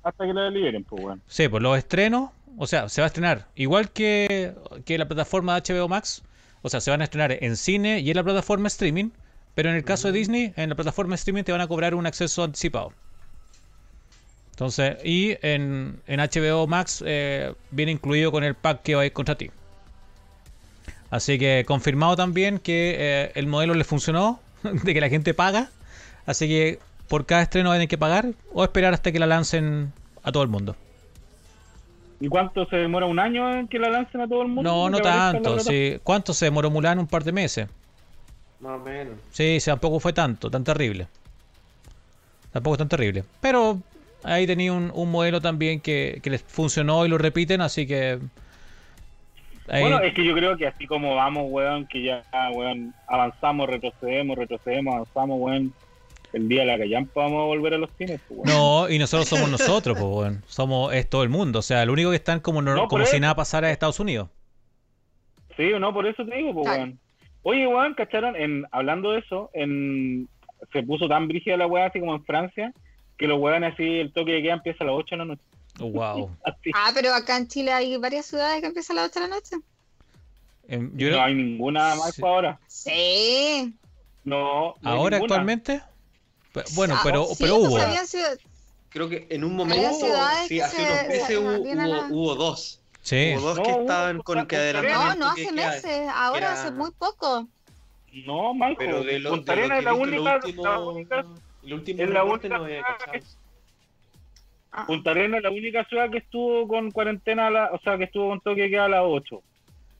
hasta 0.02 0.26
que 0.26 0.32
la 0.32 0.50
liberen, 0.50 0.84
pues, 0.84 1.02
weón. 1.02 1.22
Sí, 1.26 1.48
por 1.48 1.62
los 1.62 1.78
estrenos, 1.78 2.30
o 2.56 2.66
sea, 2.66 2.88
se 2.88 3.00
va 3.00 3.06
a 3.06 3.08
estrenar 3.08 3.46
igual 3.54 3.90
que, 3.90 4.54
que 4.84 4.98
la 4.98 5.06
plataforma 5.06 5.60
de 5.60 5.74
HBO 5.74 5.88
Max, 5.88 6.22
o 6.62 6.68
sea, 6.68 6.80
se 6.80 6.90
van 6.90 7.00
a 7.00 7.04
estrenar 7.04 7.32
en 7.40 7.56
cine 7.56 8.00
y 8.00 8.10
en 8.10 8.16
la 8.16 8.24
plataforma 8.24 8.68
streaming, 8.68 9.10
pero 9.54 9.70
en 9.70 9.76
el 9.76 9.84
caso 9.84 10.08
de 10.08 10.18
Disney, 10.18 10.52
en 10.56 10.68
la 10.68 10.74
plataforma 10.74 11.14
streaming 11.14 11.44
te 11.44 11.52
van 11.52 11.60
a 11.60 11.68
cobrar 11.68 11.94
un 11.94 12.06
acceso 12.06 12.44
anticipado. 12.44 12.92
Entonces, 14.50 14.98
y 15.04 15.36
en, 15.42 16.02
en 16.06 16.20
HBO 16.20 16.66
Max 16.66 17.02
eh, 17.06 17.54
viene 17.70 17.92
incluido 17.92 18.32
con 18.32 18.42
el 18.42 18.56
pack 18.56 18.82
que 18.82 18.96
va 18.96 19.02
a 19.02 19.06
ir 19.06 19.12
contra 19.12 19.36
ti. 19.36 19.50
Así 21.10 21.38
que 21.38 21.64
confirmado 21.66 22.16
también 22.16 22.58
que 22.58 22.96
eh, 22.98 23.32
el 23.34 23.46
modelo 23.46 23.74
le 23.74 23.84
funcionó, 23.84 24.40
de 24.62 24.94
que 24.94 25.00
la 25.00 25.08
gente 25.08 25.34
paga. 25.34 25.70
Así 26.26 26.48
que 26.48 26.78
por 27.08 27.24
cada 27.26 27.42
estreno 27.42 27.72
tener 27.72 27.88
que 27.88 27.98
pagar 27.98 28.26
o 28.52 28.62
esperar 28.62 28.92
hasta 28.92 29.12
que 29.12 29.18
la 29.18 29.26
lancen 29.26 29.92
a 30.22 30.32
todo 30.32 30.42
el 30.42 30.48
mundo. 30.48 30.76
¿Y 32.20 32.28
cuánto 32.28 32.66
se 32.66 32.76
demora 32.76 33.06
un 33.06 33.18
año 33.18 33.50
en 33.54 33.68
que 33.68 33.78
la 33.78 33.88
lancen 33.88 34.20
a 34.20 34.28
todo 34.28 34.42
el 34.42 34.48
mundo? 34.48 34.62
No, 34.62 34.90
no 34.90 34.98
tanto. 34.98 35.58
Sí. 35.60 35.98
¿Cuánto 36.02 36.34
se 36.34 36.46
demoró 36.46 36.70
Mulan? 36.70 36.98
Un 36.98 37.06
par 37.06 37.24
de 37.24 37.32
meses. 37.32 37.68
Más 38.60 38.80
o 38.80 38.84
menos. 38.84 39.14
Sí, 39.30 39.60
sí, 39.60 39.70
tampoco 39.70 40.00
fue 40.00 40.12
tanto, 40.12 40.50
tan 40.50 40.64
terrible. 40.64 41.06
Tampoco 42.52 42.74
es 42.74 42.78
tan 42.78 42.88
terrible. 42.88 43.24
Pero 43.40 43.80
ahí 44.24 44.46
tenía 44.46 44.72
un, 44.72 44.90
un 44.92 45.10
modelo 45.10 45.40
también 45.40 45.80
que, 45.80 46.18
que 46.22 46.30
les 46.30 46.42
funcionó 46.42 47.06
y 47.06 47.08
lo 47.08 47.18
repiten, 47.18 47.60
así 47.60 47.86
que... 47.86 48.18
ahí- 49.70 49.82
Bueno, 49.82 50.00
es 50.00 50.14
que 50.14 50.24
yo 50.24 50.34
creo 50.34 50.56
que 50.56 50.66
así 50.66 50.86
como 50.86 51.14
vamos, 51.14 51.44
weón, 51.48 51.86
que 51.86 52.02
ya, 52.02 52.22
weón, 52.54 52.94
avanzamos, 53.06 53.68
retrocedemos, 53.68 54.36
retrocedemos, 54.36 54.94
avanzamos, 54.94 55.38
weón, 55.40 55.72
el 56.32 56.48
día 56.48 56.60
de 56.60 56.66
la 56.66 56.78
callampa 56.78 57.22
vamos 57.22 57.40
a 57.42 57.46
volver 57.46 57.74
a 57.74 57.78
los 57.78 57.90
cines, 57.96 58.20
pues, 58.28 58.40
weón. 58.40 58.48
No, 58.58 58.88
y 58.90 58.98
nosotros 58.98 59.28
somos 59.28 59.50
nosotros, 59.50 59.96
pues, 59.98 60.10
weón. 60.10 60.42
Somos, 60.46 60.92
es 60.94 61.08
todo 61.08 61.22
el 61.22 61.28
mundo. 61.30 61.60
O 61.60 61.62
sea, 61.62 61.84
lo 61.86 61.92
único 61.92 62.10
que 62.10 62.16
están 62.16 62.40
como, 62.40 62.60
no- 62.62 62.86
como 62.88 63.04
si 63.06 63.12
eso. 63.16 63.20
nada 63.20 63.34
pasara 63.34 63.68
en 63.68 63.72
Estados 63.72 63.98
Unidos. 64.00 64.28
Sí, 65.56 65.70
no, 65.78 65.92
por 65.92 66.06
eso 66.06 66.24
te 66.24 66.36
digo, 66.36 66.54
pues, 66.54 66.68
weón. 66.68 66.98
Oye, 67.42 67.66
weón, 67.66 67.94
¿cacharon? 67.94 68.36
En, 68.36 68.66
hablando 68.72 69.12
de 69.12 69.20
eso, 69.20 69.50
en, 69.54 70.28
se 70.72 70.82
puso 70.82 71.08
tan 71.08 71.28
brígida 71.28 71.56
la 71.56 71.66
weá, 71.66 71.86
así 71.86 71.98
como 72.00 72.14
en 72.14 72.24
Francia, 72.24 72.72
que 73.16 73.26
los 73.26 73.40
weón 73.40 73.64
así, 73.64 74.00
el 74.00 74.12
toque 74.12 74.32
de 74.32 74.42
queda 74.42 74.54
empieza 74.54 74.84
a 74.84 74.86
las 74.88 74.96
8 74.96 75.06
de 75.12 75.16
la 75.16 75.24
noche. 75.24 75.42
Wow. 75.78 76.30
Ah, 76.74 76.90
pero 76.94 77.14
acá 77.14 77.36
en 77.36 77.48
Chile 77.48 77.72
hay 77.72 77.96
varias 77.96 78.26
ciudades 78.26 78.60
que 78.60 78.66
empiezan 78.66 78.98
a 78.98 79.02
las 79.02 79.10
8 79.10 79.20
de 79.20 79.28
la 79.28 79.34
noche. 79.34 79.56
Em, 80.68 80.90
yo 80.96 81.06
no 81.08 81.12
creo- 81.14 81.22
hay 81.22 81.34
ninguna 81.34 81.94
más 81.94 82.14
Sí. 82.14 82.20
para 82.20 82.32
ahora. 82.34 82.60
Sí. 82.66 83.74
No. 84.24 84.74
no 84.80 84.90
ahora 84.90 85.16
actualmente. 85.18 85.82
Bueno, 86.74 86.94
Ah, 86.96 87.00
pero, 87.04 87.24
sí, 87.26 87.36
pero 87.40 87.56
hubo. 87.56 87.78
ciudad- 88.06 88.38
Creo 88.90 89.08
que 89.08 89.26
en 89.30 89.44
un 89.44 89.54
momento, 89.54 90.06
sí, 90.46 90.48
que 90.48 90.62
hace 90.62 90.76
se- 90.76 90.82
unos 90.82 90.98
se 91.00 91.08
meses 91.08 91.38
hubo, 91.38 91.48
hubo, 91.60 91.74
la- 91.74 92.08
hubo 92.10 92.34
dos. 92.34 92.80
Sí. 93.02 93.34
Hubo 93.36 93.40
dos 93.42 93.56
No, 93.58 93.62
que 93.62 93.70
hubo, 93.72 93.80
estaban 93.82 94.18
con 94.22 94.46
que 94.46 94.56
adelantaron. 94.56 95.18
No, 95.18 95.26
no 95.26 95.30
hace 95.32 95.42
queda. 95.48 95.70
meses, 95.70 96.08
ahora 96.12 96.38
era- 96.38 96.52
hace 96.52 96.70
muy 96.72 96.90
poco. 96.92 97.46
No, 98.26 98.54
Michael. 98.54 98.76
Pero 98.78 99.04
de 99.04 99.18
lo, 99.20 99.30
Punta 99.30 99.54
de 99.54 99.60
lo 99.62 99.68
que 99.68 99.78
es 99.78 99.84
la 99.84 99.90
lo 99.92 99.96
último, 99.98 100.24
la 100.24 100.78
única 100.80 101.24
el 101.62 101.74
último 101.74 102.02
es 102.02 102.10
la 102.10 102.24
única 102.24 102.48
no 102.48 102.64
había 102.64 102.82
cachado. 102.82 103.12
Ah, 104.80 104.86
Punta 104.86 105.10
Arenas 105.10 105.38
es 105.38 105.42
la 105.44 105.50
única 105.50 105.84
ciudad 105.84 106.08
que 106.10 106.18
estuvo 106.18 106.68
con 106.68 106.90
cuarentena, 106.92 107.48
a 107.48 107.50
la- 107.50 107.70
o 107.72 107.80
sea, 107.80 107.98
que 107.98 108.04
estuvo 108.04 108.28
con 108.28 108.40
toque 108.40 108.62
de 108.62 108.70
queda 108.70 108.84
a 108.84 108.88
las 108.88 109.02
8. 109.04 109.42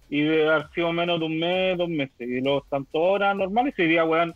Y 0.09 0.23
debe 0.23 0.49
haber 0.49 0.69
sido 0.75 0.93
menos 0.93 1.19
de 1.19 1.27
un 1.27 1.39
mes, 1.39 1.77
dos 1.77 1.89
meses. 1.89 2.15
Y 2.21 2.41
los 2.41 2.63
tanto 2.69 2.99
horas 2.99 3.35
normales, 3.37 3.75
y 3.77 3.83
diría, 3.83 4.05
weón, 4.05 4.33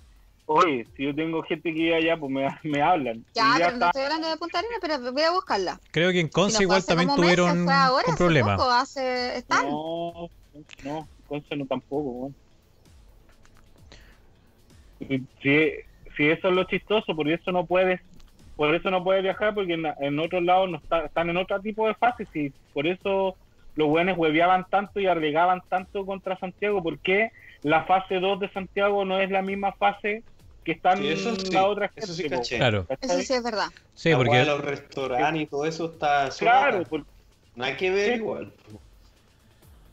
oye, 0.47 0.84
si 0.97 1.05
yo 1.05 1.14
tengo 1.14 1.43
gente 1.45 1.72
que 1.72 1.78
iba 1.78 1.97
allá, 1.97 2.16
pues 2.18 2.30
me, 2.32 2.47
me 2.64 2.82
hablan. 2.82 3.24
Ya, 3.34 3.55
y 3.57 3.59
ya 3.61 3.66
pero 3.66 3.78
no 3.78 3.86
estoy 3.86 4.03
hablando 4.03 4.28
de 4.28 4.36
Punta 4.36 4.59
Arenas, 4.59 4.78
pero 4.80 5.12
voy 5.12 5.22
a 5.22 5.30
buscarla. 5.30 5.80
Creo 5.93 6.11
que 6.11 6.20
en 6.20 6.26
Si 6.26 6.32
Conce 6.32 6.62
igual 6.62 6.84
también 6.84 7.09
meses, 7.09 7.22
tuvieron 7.22 7.64
fue 7.64 7.74
ahora, 7.74 8.05
un 8.09 8.16
problema. 8.16 8.57
poco, 8.57 8.70
hace... 8.70 9.36
Están. 9.38 9.64
No, 9.70 10.28
no, 10.82 11.09
Conce 11.26 11.57
no 11.57 11.66
tampoco, 11.66 12.11
weón. 12.11 12.36
Si, 15.43 15.72
si 16.16 16.28
eso 16.28 16.49
es 16.49 16.55
lo 16.55 16.64
chistoso, 16.64 17.14
por 17.16 17.28
eso 17.28 17.51
no 17.51 17.66
puedes, 17.66 18.01
por 18.57 18.74
eso 18.74 18.90
no 18.90 19.03
puedes 19.03 19.22
viajar, 19.22 19.55
porque 19.55 19.74
en, 19.74 19.84
en 20.00 20.18
otros 20.18 20.42
lados 20.42 20.70
no 20.70 20.76
está- 20.78 21.07
están 21.07 21.30
en 21.30 21.36
otro 21.36 21.61
tipo 21.61 21.86
de 21.86 21.94
fases 21.94 22.28
y 22.34 22.50
por 22.72 22.86
eso 22.86 23.36
los 23.74 23.88
buenos 23.88 24.18
hueveaban 24.18 24.66
tanto 24.70 25.00
y 25.00 25.07
arregaban 25.07 25.61
tanto 25.68 26.05
contra 26.05 26.38
Santiago, 26.38 26.82
porque 26.82 27.30
la 27.62 27.84
fase 27.84 28.20
2 28.20 28.40
de 28.40 28.50
Santiago 28.50 29.05
no 29.05 29.18
es 29.18 29.30
la 29.30 29.40
misma 29.42 29.72
fase 29.78 30.24
que 30.64 30.72
están 30.72 30.98
Sí, 30.98 31.09
eso 31.09 31.34
sí, 31.34 31.50
la 31.53 31.66
otra 31.66 31.90
eso 31.96 32.12
sí 32.12 32.22
gente, 32.22 32.36
caché. 32.36 32.57
Claro. 32.59 32.86
Eso 33.00 33.20
sí 33.20 33.34
es 33.34 33.42
verdad. 33.42 33.66
Sí, 33.94 34.11
La 34.11 34.16
porque 34.18 34.36
de 34.36 34.44
los 34.46 34.61
restaurantes 34.64 35.42
y 35.42 35.46
todo 35.46 35.64
eso 35.64 35.92
está 35.92 36.28
Claro, 36.38 36.82
No 37.55 37.64
hay 37.64 37.76
que 37.76 37.90
ver 37.90 38.11
Sí. 38.12 38.14
igual. 38.18 38.53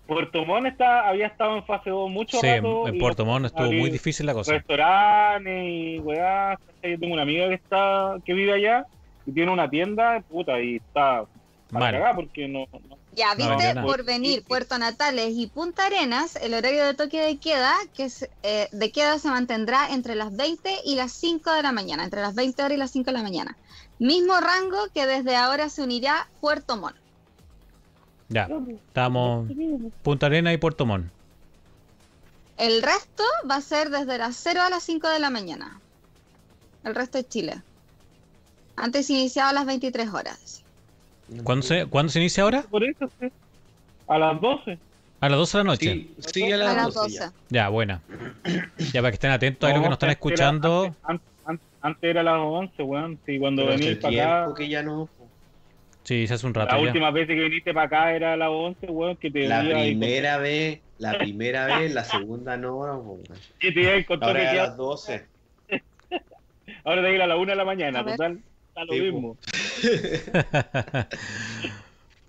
Puerto 0.09 0.43
Montt 0.43 0.65
está, 0.67 1.07
había 1.07 1.27
estado 1.27 1.55
en 1.55 1.63
fase 1.65 1.91
2 1.91 2.09
mucho 2.09 2.39
sí, 2.41 2.47
rato. 2.47 2.87
en 2.87 2.95
y 2.95 2.99
Puerto 2.99 3.25
Montt 3.25 3.45
estuvo 3.45 3.71
muy 3.71 3.89
difícil 3.91 4.25
la 4.25 4.33
cosa. 4.33 4.53
restaurantes 4.53 5.63
y 5.65 5.99
weá. 5.99 6.59
Yo 6.83 6.99
tengo 6.99 7.13
una 7.13 7.21
amiga 7.21 7.47
que 7.47 7.53
está 7.55 8.15
que 8.25 8.33
vive 8.33 8.53
allá 8.53 8.85
y 9.25 9.31
tiene 9.31 9.51
una 9.51 9.69
tienda, 9.69 10.21
puta, 10.29 10.59
y 10.59 10.77
está 10.77 11.25
Mal. 11.71 11.95
porque 12.15 12.47
no, 12.47 12.65
no- 12.71 12.97
Ya, 13.15 13.35
viste, 13.35 13.75
no. 13.75 13.85
por 13.85 14.03
venir 14.03 14.43
Puerto 14.43 14.77
Natales 14.79 15.33
y 15.35 15.45
Punta 15.47 15.85
Arenas, 15.85 16.35
el 16.37 16.53
horario 16.55 16.83
de 16.85 16.95
toque 16.95 17.21
de 17.21 17.37
queda, 17.37 17.73
que 17.95 18.05
es, 18.05 18.27
eh, 18.43 18.67
de 18.71 18.91
queda 18.91 19.19
se 19.19 19.29
mantendrá 19.29 19.93
entre 19.93 20.15
las 20.15 20.35
20 20.35 20.71
y 20.85 20.95
las 20.95 21.11
5 21.11 21.53
de 21.53 21.61
la 21.61 21.71
mañana, 21.71 22.03
entre 22.03 22.21
las 22.21 22.33
20 22.33 22.63
horas 22.63 22.75
y 22.75 22.79
las 22.79 22.91
5 22.91 23.11
de 23.11 23.17
la 23.17 23.23
mañana. 23.23 23.55
Mismo 23.99 24.33
rango 24.39 24.77
que 24.93 25.05
desde 25.05 25.35
ahora 25.35 25.69
se 25.69 25.83
unirá 25.83 26.27
Puerto 26.41 26.75
Montt. 26.77 26.95
Ya, 28.29 28.47
estamos 28.87 29.47
Punta 30.03 30.27
Arena 30.27 30.53
y 30.53 30.57
Puerto 30.57 30.85
Montt. 30.85 31.07
El 32.57 32.81
resto 32.83 33.23
va 33.49 33.55
a 33.55 33.61
ser 33.61 33.89
desde 33.89 34.17
las 34.17 34.35
0 34.35 34.61
a 34.61 34.69
las 34.69 34.83
5 34.83 35.07
de 35.09 35.19
la 35.19 35.29
mañana. 35.29 35.79
El 36.83 36.93
resto 36.93 37.17
es 37.17 37.27
Chile. 37.29 37.61
Antes 38.75 39.09
iniciaba 39.09 39.49
a 39.49 39.53
las 39.53 39.65
23 39.65 40.09
horas. 40.13 40.63
¿Cuándo 41.43 41.65
se, 41.65 41.85
¿Cuándo 41.85 42.11
se 42.11 42.19
inicia 42.19 42.43
ahora? 42.43 42.63
por 42.63 42.83
eso 42.83 43.09
sí. 43.19 43.31
a 44.07 44.17
las 44.17 44.39
12. 44.41 44.77
A 45.21 45.29
las 45.29 45.37
12 45.37 45.57
de 45.57 45.63
la 45.63 45.69
noche. 45.69 45.85
Sí, 45.93 46.15
sí, 46.33 46.51
a 46.51 46.55
A 46.55 46.57
las 46.57 46.75
las 46.75 46.85
12 46.93 46.99
12. 46.99 47.15
ya. 47.19 47.31
Ya, 47.49 47.69
buena. 47.69 48.01
Ya 48.93 49.01
para 49.01 49.11
que 49.11 49.15
estén 49.15 49.31
atentos 49.31 49.69
a 49.69 49.73
lo 49.73 49.79
que 49.79 49.83
No, 49.83 49.89
nos 49.89 49.95
están 49.95 50.09
antes 50.09 50.21
era- 50.25 50.31
escuchando. 50.31 50.95
Antes, 51.03 51.27
antes- 51.45 51.67
antes- 51.81 52.09
era 52.09 52.21
a 52.21 52.23
las 52.23 52.39
11, 52.39 52.83
weón. 52.83 53.19
Sí, 53.25 53.39
cuando 53.39 53.65
venís 53.65 53.97
para 53.97 54.43
acá. 54.45 54.53
que 54.55 54.69
ya 54.69 54.83
no. 54.83 55.09
Sí, 56.09 56.25
se 56.25 56.33
hace 56.33 56.47
un 56.47 56.55
rato 56.55 56.73
La 56.73 56.81
ya. 56.81 56.87
última 56.87 57.11
vez 57.11 57.27
que 57.27 57.35
viniste 57.35 57.71
para 57.71 57.85
acá 57.85 58.15
era 58.15 58.33
a 58.33 58.35
las 58.35 58.49
11, 58.49 58.87
weón, 58.87 59.15
que 59.17 59.29
te 59.29 59.47
La 59.47 59.59
ahí 59.59 59.91
primera 59.91 60.39
vez, 60.39 60.81
la 60.97 61.15
primera 61.19 61.67
vez, 61.67 61.93
la 61.93 62.03
segunda 62.03 62.57
no, 62.57 62.77
weón. 62.77 63.21
que 63.59 63.71
te 63.71 63.81
iba 63.81 63.91
ahí 63.91 64.03
con 64.05 64.23
Ahora 64.23 64.49
a 64.49 64.53
las 64.55 64.75
12. 64.75 65.27
Ahora 66.83 67.03
te 67.03 67.13
ir 67.13 67.21
a 67.21 67.27
la 67.27 67.37
1 67.37 67.51
de 67.51 67.55
la 67.55 67.63
mañana, 67.63 67.99
A 67.99 68.05
total. 68.05 68.39
Está 68.69 68.85
lo 68.85 68.93
Sí, 68.93 69.01
mismo. 69.01 69.37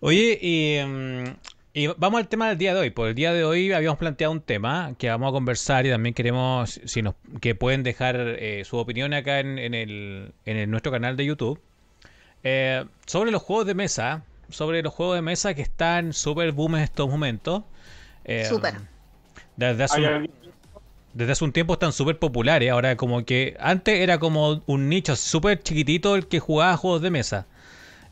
Oye, 0.00 0.38
y, 0.42 0.78
mm, 0.84 1.24
y 1.72 1.86
vamos 1.96 2.20
al 2.20 2.28
tema 2.28 2.50
del 2.50 2.58
día 2.58 2.74
de 2.74 2.80
hoy. 2.80 2.90
Por 2.90 3.08
el 3.08 3.14
día 3.14 3.32
de 3.32 3.44
hoy 3.44 3.72
habíamos 3.72 3.98
planteado 3.98 4.34
un 4.34 4.42
tema 4.42 4.94
que 4.98 5.08
vamos 5.08 5.30
a 5.30 5.32
conversar 5.32 5.86
y 5.86 5.88
también 5.88 6.14
queremos 6.14 6.82
si 6.84 7.00
nos 7.00 7.14
que 7.40 7.54
pueden 7.54 7.82
dejar 7.82 8.16
eh, 8.38 8.62
su 8.66 8.76
opinión 8.76 9.14
acá 9.14 9.40
en, 9.40 9.58
en 9.58 9.72
el, 9.72 10.34
en 10.44 10.58
el- 10.58 10.70
nuestro 10.70 10.92
canal 10.92 11.16
de 11.16 11.24
YouTube 11.24 11.62
eh, 12.44 12.84
sobre 13.06 13.30
los 13.30 13.42
juegos 13.42 13.66
de 13.66 13.74
mesa, 13.74 14.24
sobre 14.48 14.82
los 14.82 14.92
juegos 14.94 15.16
de 15.16 15.22
mesa 15.22 15.54
que 15.54 15.62
están 15.62 16.12
súper 16.12 16.52
boom 16.52 16.76
en 16.76 16.82
estos 16.82 17.08
momentos. 17.08 17.62
Eh, 18.24 18.44
Súper. 18.48 18.74
Desde 19.56 19.84
hace, 19.84 19.98
un, 20.00 20.06
alguien- 20.06 20.32
desde 21.14 21.32
hace 21.32 21.44
un 21.44 21.52
tiempo 21.52 21.74
están 21.74 21.92
súper 21.92 22.18
populares. 22.18 22.70
Ahora 22.70 22.96
como 22.96 23.24
que 23.24 23.56
antes 23.60 24.00
era 24.00 24.18
como 24.18 24.62
un 24.66 24.88
nicho 24.88 25.16
súper 25.16 25.62
chiquitito 25.62 26.16
el 26.16 26.26
que 26.28 26.40
jugaba 26.40 26.76
juegos 26.76 27.02
de 27.02 27.10
mesa. 27.10 27.46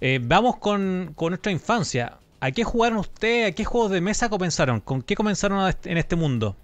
Eh, 0.01 0.21
vamos 0.23 0.57
con, 0.57 1.13
con 1.17 1.31
nuestra 1.31 1.51
infancia. 1.53 2.19
¿A 2.41 2.51
qué 2.53 2.63
jugaron 2.65 2.99
ustedes? 2.99 3.51
¿A 3.51 3.55
qué 3.55 3.65
juegos 3.65 3.91
de 3.91 4.01
mesa 4.01 4.29
comenzaron? 4.29 4.81
¿Con 4.81 5.03
qué 5.03 5.17
comenzaron 5.17 5.75
en 5.85 5.99
este 5.99 6.15
mundo? 6.17 6.55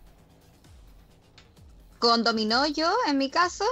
Con 1.98 2.22
dominó 2.22 2.66
yo, 2.66 2.92
en 3.08 3.18
mi 3.18 3.30
caso. 3.30 3.64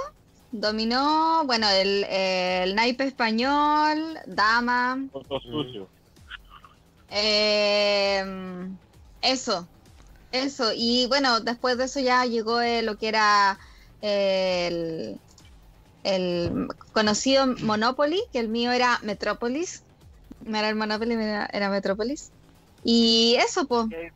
Dominó, 0.55 1.43
bueno, 1.47 1.67
el, 1.67 2.03
el 2.03 2.75
naipe 2.75 3.05
español, 3.05 4.19
dama. 4.27 4.99
Todo 5.11 5.39
sucio. 5.41 5.89
eh, 7.09 8.23
eso, 9.23 9.67
eso. 10.31 10.71
Y 10.75 11.07
bueno, 11.07 11.39
después 11.39 11.77
de 11.79 11.85
eso 11.85 11.99
ya 11.99 12.25
llegó 12.25 12.61
eh, 12.61 12.83
lo 12.83 12.97
que 12.97 13.07
era 13.07 13.57
el, 14.01 15.19
el 16.03 16.67
conocido 16.91 17.47
Monopoly, 17.47 18.21
que 18.31 18.39
el 18.39 18.49
mío 18.49 18.71
era 18.71 18.99
Metrópolis. 19.01 19.83
No 20.45 20.57
era 20.57 20.69
el 20.69 20.75
Monopoly, 20.75 21.13
era, 21.13 21.49
era 21.51 21.69
Metrópolis. 21.69 22.31
Y 22.83 23.37
eso, 23.39 23.65
pues. 23.65 23.85
es, 23.85 24.13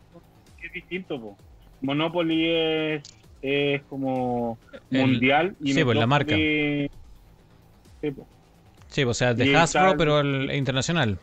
que 0.60 0.68
es 0.68 0.74
distinto, 0.74 1.20
po. 1.20 1.36
Monopoly 1.82 2.46
es, 2.48 3.04
es 3.42 3.82
como 3.84 4.58
El- 4.92 5.02
mundial 5.02 5.56
y 5.62 5.74
sí, 5.74 5.84
pues, 5.84 5.98
la 5.98 6.08
marca. 6.08 6.36
Metrópoli- 6.36 6.90
Sí, 8.02 8.12
po. 8.12 8.28
Sí, 8.90 9.04
o 9.04 9.14
sea, 9.14 9.34
de 9.34 9.56
Hasbro, 9.56 9.92
el- 9.92 9.98
pero 9.98 10.20
el 10.22 10.52
internacional. 10.56 11.20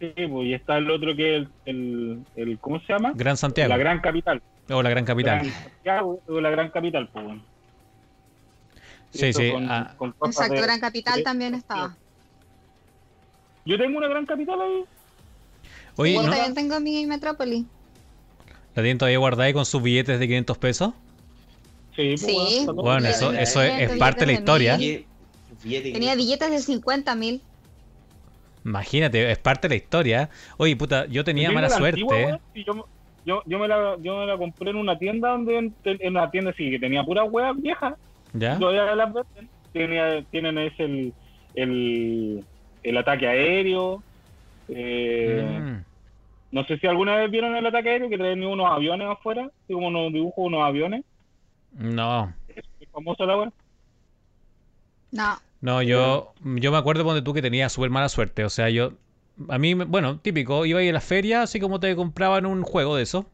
Sí, 0.00 0.12
po, 0.28 0.42
y 0.42 0.54
está 0.54 0.78
el 0.78 0.90
otro 0.90 1.14
que 1.14 1.36
es 1.36 1.42
el, 1.66 2.18
el, 2.36 2.48
el- 2.50 2.58
¿cómo 2.58 2.80
se 2.80 2.92
llama? 2.92 3.12
Gran 3.14 3.36
Santiago. 3.36 3.68
La 3.68 3.76
Gran 3.76 4.00
Capital. 4.00 4.42
O 4.70 4.82
la 4.82 4.90
Gran 4.90 5.04
Capital. 5.04 5.38
Gran 5.40 5.52
Santiago 5.52 6.20
o 6.26 6.40
la 6.40 6.50
Gran 6.50 6.70
Capital, 6.70 7.08
po. 7.08 7.20
weón. 7.20 7.42
Sí, 9.10 9.32
sí. 9.32 9.50
con- 9.52 9.70
ah, 9.70 9.94
con 9.98 10.14
Exacto, 10.24 10.54
de- 10.54 10.62
Gran 10.62 10.80
Capital 10.80 11.16
de- 11.16 11.22
también 11.22 11.54
estaba. 11.54 11.94
Yo 13.64 13.78
tengo 13.78 13.98
una 13.98 14.08
Gran 14.08 14.26
Capital 14.26 14.60
ahí. 14.60 14.84
oye, 15.96 16.14
¿no? 16.16 16.22
también 16.22 16.54
tengo 16.54 16.80
mi 16.80 17.06
Metrópolis. 17.06 17.64
¿La 18.74 18.82
tienen 18.82 18.96
todavía 18.98 19.18
guardada 19.18 19.44
ahí 19.44 19.52
con 19.52 19.66
sus 19.66 19.82
billetes 19.82 20.18
de 20.18 20.26
500 20.26 20.56
pesos? 20.58 20.94
Sí, 21.94 22.66
Bueno, 22.74 23.06
eso, 23.06 23.32
eso 23.32 23.62
es, 23.62 23.98
parte 23.98 24.20
de 24.20 24.26
la 24.26 24.32
historia. 24.32 24.78
Tenía 24.78 26.14
billetes 26.14 26.50
de 26.50 26.58
50 26.58 27.14
mil. 27.14 27.42
Imagínate, 28.64 29.30
es 29.30 29.38
parte 29.38 29.68
de 29.68 29.74
la 29.74 29.76
historia. 29.82 30.30
Oye, 30.56 30.76
puta, 30.76 31.06
yo 31.06 31.24
tenía 31.24 31.50
mala 31.50 31.68
la 31.68 31.76
suerte. 31.76 32.00
antigua, 32.00 32.40
yo, 32.54 32.86
yo, 33.24 33.42
yo, 33.44 33.58
me 33.58 33.68
la, 33.68 33.96
yo 34.00 34.18
me 34.18 34.26
la 34.26 34.38
compré 34.38 34.70
en 34.70 34.76
una 34.76 34.98
tienda 34.98 35.30
donde 35.30 35.58
en, 35.58 35.76
en 35.84 36.16
una 36.16 36.30
tienda 36.30 36.54
sí 36.56 36.70
que 36.70 36.78
tenía 36.78 37.04
puras 37.04 37.26
weas 37.30 37.60
viejas. 37.60 37.94
¿Ya? 38.32 38.58
Todavía 38.58 38.94
las 38.94 39.12
venden. 39.12 39.50
Tenía, 39.72 40.22
tienen 40.30 40.58
ese 40.58 40.84
el, 40.84 41.14
el, 41.54 42.44
el 42.82 42.96
ataque 42.96 43.26
aéreo. 43.26 44.02
Eh, 44.68 45.58
Mm. 45.60 45.84
No 46.52 46.64
sé 46.66 46.78
si 46.78 46.86
alguna 46.86 47.16
vez 47.16 47.30
vieron 47.30 47.56
el 47.56 47.64
ataque 47.64 47.88
aéreo 47.88 48.10
que 48.10 48.18
traen 48.18 48.44
unos 48.44 48.70
aviones 48.70 49.08
afuera, 49.08 49.44
así 49.44 49.72
como 49.72 49.88
unos 49.88 50.12
dibujos, 50.12 50.46
unos 50.46 50.62
aviones. 50.62 51.02
No, 51.78 52.32
Es 52.48 52.88
famoso. 52.90 53.26
No. 53.26 53.52
no, 55.60 55.82
yo, 55.82 56.34
yo 56.44 56.72
me 56.72 56.78
acuerdo 56.78 57.04
donde 57.04 57.22
tú 57.22 57.34
que 57.34 57.42
tenías 57.42 57.72
súper 57.72 57.90
mala 57.90 58.08
suerte. 58.08 58.44
O 58.44 58.50
sea, 58.50 58.68
yo, 58.70 58.92
a 59.48 59.58
mí, 59.58 59.74
me- 59.74 59.84
bueno, 59.84 60.18
típico, 60.20 60.66
iba 60.66 60.80
a 60.80 60.82
ir 60.82 60.90
a 60.90 60.94
la 60.94 61.00
feria, 61.00 61.42
así 61.42 61.60
como 61.60 61.80
te 61.80 61.94
compraban 61.96 62.46
un 62.46 62.62
juego 62.62 62.96
de 62.96 63.02
eso. 63.04 63.26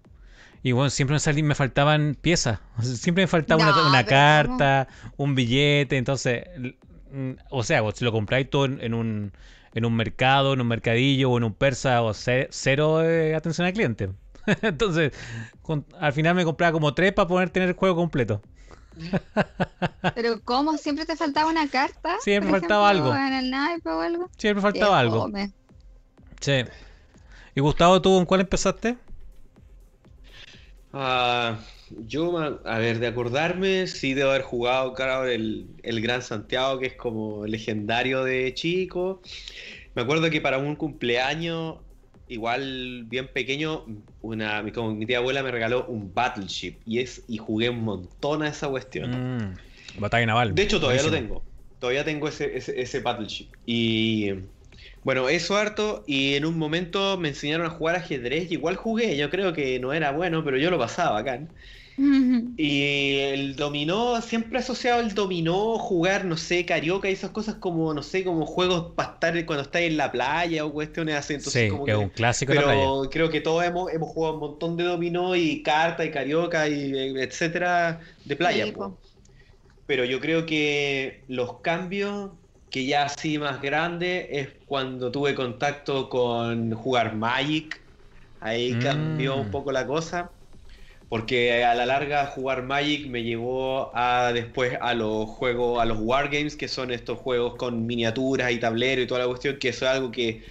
Y 0.63 0.73
bueno, 0.73 0.91
siempre 0.91 1.15
me, 1.15 1.21
salí, 1.21 1.43
me 1.43 1.55
faltaban 1.57 2.17
piezas. 2.21 2.61
Siempre 2.83 3.25
me 3.25 3.29
faltaba 3.29 3.63
una, 3.63 3.73
No, 3.73 3.89
una 3.89 4.05
pero 4.05 4.07
carta, 4.07 4.89
un 5.17 5.35
billete. 5.37 5.97
Entonces, 5.99 6.45
mm, 7.13 7.33
o 7.51 7.63
sea, 7.65 7.81
vos 7.83 7.95
si 7.97 8.05
lo 8.05 8.13
compráis 8.13 8.51
todo 8.51 8.65
en, 8.67 8.81
en 8.83 8.95
un, 8.95 9.33
en 9.75 9.85
un 9.87 9.95
mercado, 9.97 10.55
en 10.55 10.61
un 10.63 10.69
mercadillo 10.69 11.31
o 11.31 11.39
en 11.39 11.45
un 11.45 11.55
persa, 11.55 12.03
o 12.03 12.13
ce- 12.15 12.49
cero 12.51 13.03
eh, 13.05 13.35
atención 13.37 13.67
al 13.67 13.73
cliente. 13.75 14.11
Entonces, 14.63 15.13
con- 15.63 15.85
al 16.01 16.13
final 16.13 16.35
me 16.35 16.45
compraba 16.45 16.73
como 16.73 16.95
tres 16.95 17.13
para 17.13 17.29
poder 17.29 17.51
tener 17.51 17.69
el 17.71 17.75
juego 17.75 17.97
completo. 17.97 18.43
Pero 20.15 20.41
¿cómo? 20.45 20.77
¿Siempre 20.77 21.07
te 21.07 21.17
faltaba 21.17 21.51
una 21.51 21.69
carta? 21.69 22.17
Siempre 22.21 22.51
faltaba 22.51 22.91
ejemplo, 22.91 23.13
algo. 23.13 23.27
En 23.27 23.33
el 23.35 23.51
naipe 23.51 23.89
o 23.91 24.01
algo. 24.01 24.31
Siempre 24.37 24.63
faltaba 24.63 24.97
Qué 24.97 25.01
algo. 25.01 25.31
Sí. 26.41 26.65
¿Y 27.55 27.61
Gustavo, 27.61 28.01
tú 28.03 28.17
con 28.17 28.27
cuál 28.27 28.43
empezaste? 28.43 28.97
Ah, 30.93 31.59
yo, 31.91 32.39
a 32.39 32.79
ver, 32.79 32.99
de 32.99 33.07
acordarme, 33.09 33.87
sí 33.87 34.15
debo 34.15 34.31
haber 34.31 34.43
jugado, 34.43 34.95
claro, 34.95 35.27
el, 35.27 35.69
el 35.83 36.01
Gran 36.01 36.23
Santiago, 36.23 36.79
que 36.79 36.87
es 36.87 36.95
como 36.97 37.47
legendario 37.47 38.25
de 38.25 38.55
chico. 38.55 39.21
Me 39.95 40.03
acuerdo 40.03 40.31
que 40.31 40.41
para 40.41 40.59
un 40.59 40.77
cumpleaños, 40.77 41.79
igual 42.29 43.05
bien 43.07 43.29
pequeño, 43.33 43.85
una, 44.21 44.63
mi- 44.63 44.73
como 44.73 44.95
mi 44.95 45.07
tía 45.07 45.19
abuela 45.19 45.43
me 45.43 45.51
regaló 45.51 45.87
un 45.87 46.13
Battleship 46.15 46.77
y, 46.85 47.01
es, 47.01 47.25
y 47.29 47.39
jugué 47.39 47.71
un 47.71 47.83
montón 47.83 48.43
a 48.43 48.49
esa 48.49 48.69
cuestión. 48.69 49.11
Mm, 49.11 50.01
batalla 50.01 50.27
naval. 50.27 50.55
De 50.55 50.63
hecho, 50.63 50.81
todavía 50.81 51.03
lo 51.03 51.11
tengo. 51.11 51.45
Todavía 51.79 52.05
tengo 52.05 52.29
ese, 52.29 52.57
ese, 52.57 52.81
ese 52.81 53.01
Battleship. 53.01 53.49
Y 53.65 54.33
bueno, 55.05 55.29
eso 55.29 55.57
harto. 55.57 56.05
Y 56.07 56.35
en 56.35 56.45
un 56.45 56.59
momento 56.59 57.17
me 57.19 57.29
enseñaron 57.29 57.67
a 57.67 57.71
jugar 57.71 57.97
ajedrez. 57.97 58.51
Igual 58.51 58.77
jugué. 58.77 59.17
Yo 59.17 59.31
creo 59.31 59.53
que 59.53 59.79
no 59.79 59.93
era 59.93 60.11
bueno, 60.13 60.45
pero 60.45 60.57
yo 60.57 60.71
lo 60.71 60.79
pasaba 60.79 61.19
acá. 61.21 61.41
Y 62.57 63.17
el 63.19 63.57
dominó, 63.57 64.21
siempre 64.23 64.59
asociado 64.59 65.01
el 65.01 65.15
dominó, 65.15 65.79
jugar, 65.79 66.25
no 66.25 66.37
sé, 66.37 66.65
carioca 66.67 67.09
y 67.11 67.13
esas 67.13 67.31
cosas 67.31 67.57
como, 67.57 67.93
no 67.95 68.03
sé, 68.03 68.25
como 68.25 68.47
juegos 68.47 68.95
para 68.97 69.13
estar 69.15 69.47
cuando 69.47 69.63
estáis 69.65 69.91
en 69.91 69.97
la 69.97 70.11
playa 70.13 70.65
o 70.65 70.73
cuestiones 70.73 71.15
así. 71.17 71.35
Entonces, 71.35 71.65
Sí, 71.65 71.69
como 71.71 71.85
que 71.85 71.93
es 71.93 71.99
que- 71.99 72.05
un 72.05 72.11
clásico 72.11 72.53
de 72.53 72.59
la 72.61 72.65
playa. 72.65 72.81
pero 72.83 73.11
creo 73.11 73.31
que 73.31 73.41
todos 73.41 73.65
hemos, 73.65 73.93
hemos 73.93 74.09
jugado 74.11 74.35
un 74.35 74.41
montón 74.41 74.77
de 74.77 74.85
dominó 74.85 75.37
y 75.37 75.63
carta 75.63 76.05
y 76.05 76.11
carioca 76.11 76.69
y 76.69 76.93
eh, 76.97 77.23
etcétera 77.23 78.01
de 78.25 78.37
playa. 78.37 78.65
Sí. 78.67 78.73
Pero 79.87 80.05
yo 80.05 80.21
creo 80.21 80.45
que 80.47 81.25
los 81.29 81.61
cambios 81.61 82.33
que 82.71 82.85
ya 82.87 83.05
así 83.05 83.39
más 83.39 83.63
grande 83.63 84.29
es 84.33 84.49
cuando 84.67 85.11
tuve 85.11 85.35
contacto 85.35 86.09
con 86.09 86.73
jugar 86.75 87.15
Magic. 87.17 87.81
Ahí 88.41 88.75
Mm. 88.75 88.81
cambió 88.83 89.37
un 89.37 89.51
poco 89.51 89.73
la 89.73 89.87
cosa. 89.87 90.31
Porque 91.09 91.65
a 91.65 91.75
la 91.75 91.87
larga 91.87 92.27
jugar 92.27 92.63
Magic 92.65 93.07
me 93.09 93.23
llevó 93.23 93.91
a 93.97 94.33
después 94.35 94.77
a 94.81 94.93
los 94.95 95.27
juegos, 95.27 95.81
a 95.81 95.87
los 95.87 95.99
Wargames, 96.01 96.55
que 96.57 96.69
son 96.69 96.91
estos 96.91 97.19
juegos 97.19 97.57
con 97.57 97.87
miniaturas 97.87 98.53
y 98.53 98.59
tablero 98.59 99.01
y 99.01 99.07
toda 99.07 99.21
la 99.21 99.27
cuestión, 99.27 99.59
que 99.59 99.71
eso 99.71 99.87
es 99.87 99.93
algo 99.93 100.11
que 100.11 100.43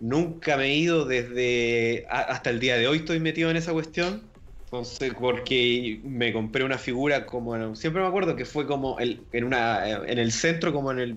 nunca 0.00 0.56
me 0.56 0.66
he 0.66 0.74
ido 0.76 1.04
desde 1.04 2.06
hasta 2.08 2.50
el 2.50 2.60
día 2.60 2.76
de 2.76 2.88
hoy 2.88 2.98
estoy 2.98 3.20
metido 3.20 3.50
en 3.50 3.56
esa 3.56 3.72
cuestión. 3.72 4.22
Entonces, 4.64 5.12
porque 5.18 6.00
me 6.04 6.32
compré 6.32 6.62
una 6.62 6.78
figura 6.78 7.26
como 7.26 7.74
siempre 7.74 8.00
me 8.02 8.08
acuerdo 8.08 8.36
que 8.36 8.44
fue 8.44 8.66
como 8.66 9.00
el, 9.00 9.20
en 9.32 9.44
una 9.44 9.84
en 10.06 10.18
el 10.18 10.30
centro 10.30 10.72
como 10.72 10.92
en 10.92 11.00
el 11.00 11.16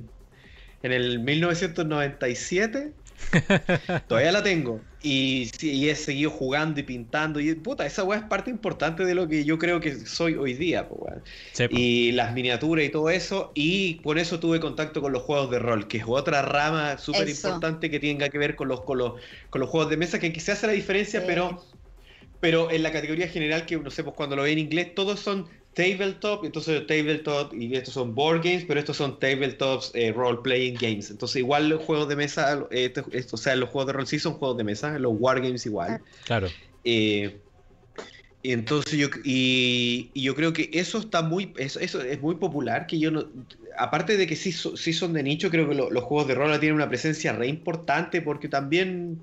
en 0.81 0.91
el 0.91 1.19
1997 1.19 2.93
Todavía 4.07 4.31
la 4.31 4.43
tengo. 4.43 4.81
Y, 5.01 5.51
he 5.61 5.95
seguido 5.95 6.29
jugando 6.29 6.79
y 6.79 6.83
pintando. 6.83 7.39
Y 7.39 7.53
puta, 7.55 7.85
esa 7.85 8.03
weá 8.03 8.19
es 8.19 8.25
parte 8.25 8.49
importante 8.49 9.03
de 9.03 9.15
lo 9.15 9.27
que 9.27 9.43
yo 9.43 9.57
creo 9.57 9.79
que 9.79 10.05
soy 10.05 10.35
hoy 10.35 10.53
día, 10.53 10.87
po, 10.87 10.95
weón. 10.95 11.23
Sí, 11.51 11.67
po. 11.67 11.75
Y 11.77 12.11
las 12.13 12.33
miniaturas 12.33 12.85
y 12.85 12.89
todo 12.89 13.09
eso. 13.09 13.51
Y 13.55 13.95
por 13.95 14.17
eso 14.17 14.39
tuve 14.39 14.59
contacto 14.59 15.01
con 15.01 15.11
los 15.11 15.23
juegos 15.23 15.51
de 15.51 15.59
rol, 15.59 15.87
que 15.87 15.97
es 15.97 16.05
otra 16.07 16.41
rama 16.41 16.97
súper 16.97 17.27
importante 17.27 17.89
que 17.89 17.99
tenga 17.99 18.29
que 18.29 18.37
ver 18.37 18.55
con 18.55 18.67
los, 18.67 18.81
con 18.81 18.97
los, 18.97 19.13
con 19.49 19.61
los 19.61 19.69
juegos 19.69 19.89
de 19.89 19.97
mesa, 19.97 20.19
que, 20.19 20.31
que 20.31 20.39
se 20.39 20.51
hace 20.51 20.67
la 20.67 20.73
diferencia, 20.73 21.21
Sí. 21.21 21.25
pero, 21.27 21.63
pero 22.39 22.71
en 22.71 22.83
la 22.83 22.91
categoría 22.91 23.27
general, 23.27 23.65
que 23.65 23.77
no 23.77 23.89
sé, 23.91 24.03
pues 24.03 24.15
cuando 24.15 24.35
lo 24.35 24.43
ve 24.43 24.51
en 24.51 24.59
inglés, 24.59 24.95
todos 24.95 25.19
son 25.19 25.47
tabletop, 25.73 26.45
entonces 26.45 26.85
tabletop 26.87 27.53
y 27.53 27.75
estos 27.75 27.93
son 27.93 28.13
board 28.13 28.43
games, 28.43 28.65
pero 28.67 28.79
estos 28.79 28.97
son 28.97 29.19
tabletops 29.19 29.91
eh, 29.93 30.11
role 30.11 30.39
playing 30.43 30.75
games. 30.75 31.09
Entonces 31.09 31.37
igual 31.37 31.69
los 31.69 31.81
juegos 31.83 32.07
de 32.07 32.15
mesa, 32.15 32.65
eh, 32.71 32.85
esto- 32.85 33.05
esto- 33.11 33.35
o 33.35 33.39
sea, 33.39 33.55
los 33.55 33.69
juegos 33.69 33.87
de 33.87 33.93
rol 33.93 34.07
sí 34.07 34.19
son 34.19 34.33
juegos 34.33 34.57
de 34.57 34.63
mesa, 34.63 34.97
los 34.99 35.13
wargames 35.17 35.65
igual. 35.65 36.01
Claro. 36.25 36.49
Eh, 36.83 37.39
entonces 38.45 38.99
yo 38.99 39.07
y, 39.23 40.11
y 40.13 40.21
yo 40.21 40.35
creo 40.35 40.51
que 40.51 40.69
eso 40.73 40.97
está 40.97 41.21
muy 41.21 41.53
eso, 41.57 41.79
eso 41.79 42.01
es 42.01 42.21
muy 42.21 42.35
popular 42.35 42.87
que 42.87 42.99
yo 42.99 43.09
no 43.09 43.25
aparte 43.77 44.17
de 44.17 44.27
que 44.27 44.35
sí, 44.35 44.51
sí 44.51 44.91
son 44.91 45.13
de 45.13 45.23
nicho 45.23 45.49
creo 45.49 45.69
que 45.69 45.75
lo- 45.75 45.89
los 45.89 46.03
juegos 46.03 46.27
de 46.27 46.35
rol 46.35 46.59
tienen 46.59 46.75
una 46.75 46.89
presencia 46.89 47.31
re 47.31 47.47
importante 47.47 48.21
porque 48.21 48.49
también 48.49 49.21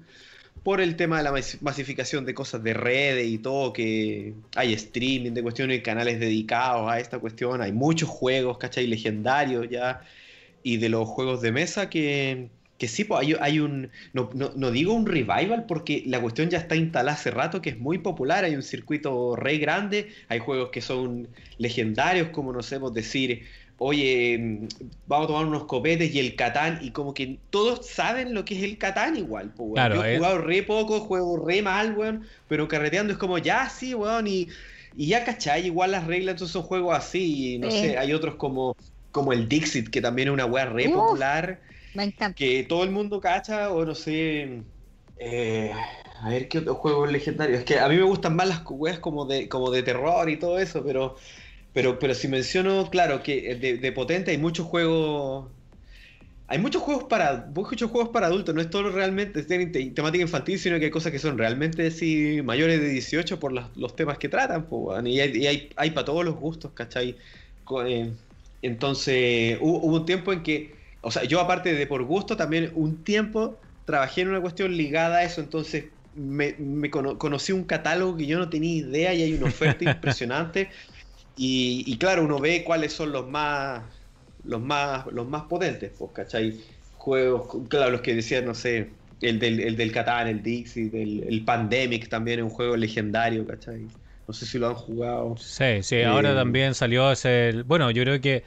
por 0.62 0.80
el 0.80 0.96
tema 0.96 1.18
de 1.18 1.24
la 1.24 1.32
mas- 1.32 1.60
masificación 1.62 2.24
de 2.26 2.34
cosas 2.34 2.62
de 2.62 2.74
redes 2.74 3.26
y 3.28 3.38
todo 3.38 3.72
que 3.72 4.34
hay 4.56 4.72
streaming 4.74 5.32
de 5.32 5.42
cuestiones 5.42 5.78
y 5.78 5.82
canales 5.82 6.20
dedicados 6.20 6.90
a 6.90 7.00
esta 7.00 7.18
cuestión 7.18 7.62
hay 7.62 7.72
muchos 7.72 8.08
juegos 8.08 8.58
¿cachai? 8.58 8.86
legendarios 8.86 9.68
ya 9.70 10.02
y 10.62 10.76
de 10.78 10.88
los 10.88 11.08
juegos 11.08 11.40
de 11.42 11.52
mesa 11.52 11.90
que 11.90 12.50
que 12.78 12.88
sí, 12.88 13.04
pues 13.04 13.20
hay, 13.20 13.34
hay 13.40 13.60
un, 13.60 13.90
no, 14.14 14.30
no- 14.34 14.52
no 14.56 14.70
digo 14.70 14.94
un 14.94 15.04
revival 15.06 15.66
porque 15.68 16.02
la 16.06 16.18
cuestión 16.20 16.48
ya 16.48 16.56
está 16.58 16.76
instalada 16.76 17.12
hace 17.18 17.30
rato, 17.30 17.60
que 17.60 17.68
es 17.70 17.78
muy 17.78 17.98
popular, 17.98 18.42
hay 18.44 18.56
un 18.56 18.62
circuito 18.62 19.36
re 19.36 19.58
grande, 19.58 20.08
hay 20.28 20.38
juegos 20.38 20.70
que 20.70 20.80
son 20.80 21.28
legendarios, 21.58 22.30
como 22.30 22.54
no 22.54 22.62
sé, 22.62 22.80
pues 22.80 22.94
decir, 22.94 23.46
oye, 23.80 24.38
mm, 24.38 24.68
vamos 25.06 25.24
a 25.26 25.28
tomar 25.28 25.46
unos 25.46 25.64
copetes 25.66 26.14
y 26.14 26.20
el 26.20 26.36
Catán, 26.36 26.78
y 26.82 26.92
como 26.92 27.14
que 27.14 27.40
todos 27.50 27.86
saben 27.88 28.34
lo 28.34 28.44
que 28.44 28.56
es 28.56 28.62
el 28.64 28.78
Catán 28.78 29.16
igual, 29.16 29.54
pues, 29.54 29.68
weón. 29.70 29.76
Claro, 29.76 29.90
Yo 29.90 30.00
he 30.02 30.04
eh. 30.06 30.18
jugado 30.18 30.38
re 30.38 30.62
poco, 30.62 31.00
juego 31.00 31.36
re 31.46 31.62
mal, 31.62 31.96
weón, 31.96 32.26
pero 32.48 32.68
carreteando 32.68 33.12
es 33.12 33.18
como, 33.18 33.38
ya, 33.38 33.68
sí, 33.70 33.94
weón, 33.94 34.26
y, 34.26 34.48
y 34.96 35.08
ya, 35.08 35.24
¿cachai? 35.24 35.66
Igual 35.66 35.92
las 35.92 36.06
reglas, 36.06 36.34
entonces 36.34 36.52
son 36.52 36.62
juegos 36.62 36.96
así, 36.96 37.54
y 37.54 37.58
no 37.58 37.70
Sí. 37.70 37.70
sé, 37.70 37.98
hay 37.98 38.12
otros 38.12 38.36
como, 38.36 38.76
como 39.10 39.32
el 39.32 39.48
Dixit, 39.48 39.88
que 39.90 40.00
también 40.02 40.28
es 40.28 40.34
una 40.34 40.46
weá 40.46 40.66
re 40.66 40.88
Uf. 40.88 40.90
popular 40.90 41.62
Me 41.94 42.04
encanta. 42.04 42.36
que 42.36 42.64
todo 42.64 42.84
el 42.84 42.90
mundo 42.90 43.20
cacha 43.20 43.72
o 43.72 43.84
no 43.84 43.94
sé 43.94 44.64
eh, 45.16 45.72
a 46.22 46.28
ver 46.30 46.48
qué 46.48 46.58
otros 46.58 46.76
juegos 46.78 47.10
legendarios 47.12 47.60
es 47.60 47.64
que 47.64 47.78
a 47.78 47.88
mí 47.88 47.96
me 47.96 48.02
gustan 48.02 48.36
más 48.36 48.48
las 48.48 48.62
weas 48.70 48.98
como 48.98 49.26
de 49.26 49.48
como 49.48 49.70
de 49.70 49.82
terror 49.82 50.28
y 50.30 50.38
todo 50.38 50.58
eso 50.58 50.82
pero 50.84 51.16
pero 51.72 51.98
pero 51.98 52.14
si 52.14 52.28
menciono 52.28 52.90
claro 52.90 53.22
que 53.22 53.54
de, 53.56 53.78
de 53.78 53.92
potente 53.92 54.30
hay 54.32 54.38
muchos 54.38 54.66
juegos 54.66 55.52
hay 56.48 56.58
muchos 56.58 56.82
juegos 56.82 57.04
para 57.04 57.46
muchos 57.54 57.90
juegos 57.90 58.10
para 58.10 58.26
adultos 58.26 58.54
no 58.54 58.60
es 58.60 58.70
todo 58.70 58.90
realmente 58.90 59.42
temática 59.44 60.22
infantil 60.22 60.58
sino 60.58 60.78
que 60.78 60.86
hay 60.86 60.90
cosas 60.90 61.12
que 61.12 61.18
son 61.20 61.38
realmente 61.38 61.90
sí, 61.92 62.42
mayores 62.44 62.80
de 62.80 62.88
18 62.88 63.38
por 63.40 63.52
los 63.52 63.96
temas 63.96 64.18
que 64.18 64.28
tratan 64.28 64.66
weón. 64.70 65.06
y 65.06 65.20
hay, 65.20 65.36
y 65.36 65.46
hay, 65.46 65.70
hay 65.76 65.90
para 65.92 66.04
todos 66.06 66.24
los 66.24 66.36
gustos 66.36 66.72
¿cachai? 66.72 67.18
Eh, 67.86 68.12
entonces 68.62 69.58
hubo, 69.60 69.78
hubo 69.84 69.96
un 69.96 70.06
tiempo 70.06 70.32
en 70.32 70.42
que 70.42 70.78
o 71.02 71.10
sea, 71.10 71.24
yo 71.24 71.40
aparte 71.40 71.72
de 71.74 71.86
por 71.86 72.04
gusto, 72.04 72.36
también 72.36 72.72
un 72.74 73.04
tiempo 73.04 73.58
trabajé 73.84 74.20
en 74.22 74.28
una 74.28 74.40
cuestión 74.42 74.76
ligada 74.76 75.18
a 75.18 75.22
eso, 75.24 75.40
entonces 75.40 75.92
me, 76.12 76.54
me 76.58 76.90
cono- 76.90 77.16
conocí 77.18 77.52
un 77.52 77.64
catálogo 77.64 78.16
que 78.18 78.26
yo 78.26 78.38
no 78.38 78.50
tenía 78.50 78.76
idea 78.76 79.14
y 79.14 79.22
hay 79.22 79.32
una 79.34 79.46
oferta 79.46 79.84
impresionante. 79.84 80.70
Y, 81.34 81.84
y 81.86 81.98
claro, 81.98 82.24
uno 82.24 82.38
ve 82.40 82.64
cuáles 82.64 82.92
son 82.92 83.12
los 83.12 83.28
más 83.28 83.94
los 84.42 84.60
más 84.60 85.06
los 85.12 85.28
más 85.28 85.44
potentes, 85.44 85.92
pues, 85.98 86.12
¿cachai? 86.14 86.60
Juegos, 86.92 87.68
claro, 87.68 87.90
los 87.90 88.00
que 88.02 88.14
decían, 88.14 88.44
no 88.44 88.54
sé, 88.54 89.00
el 89.20 89.38
del, 89.38 89.60
el 89.60 89.76
del 89.76 89.92
Catán, 89.92 90.28
el 90.28 90.42
Dixie, 90.42 90.90
el, 91.02 91.24
el 91.28 91.44
Pandemic 91.44 92.08
también 92.08 92.40
es 92.40 92.44
un 92.44 92.50
juego 92.50 92.76
legendario, 92.76 93.46
¿cachai? 93.46 93.90
No 94.26 94.34
sé 94.34 94.46
si 94.46 94.58
lo 94.58 94.68
han 94.68 94.74
jugado. 94.74 95.36
Sí, 95.36 95.82
sí, 95.82 96.02
ahora 96.02 96.34
Eh, 96.34 96.34
también 96.34 96.74
salió 96.74 97.10
ese... 97.12 97.62
Bueno, 97.64 97.90
yo 97.90 98.02
creo 98.02 98.20
que 98.20 98.44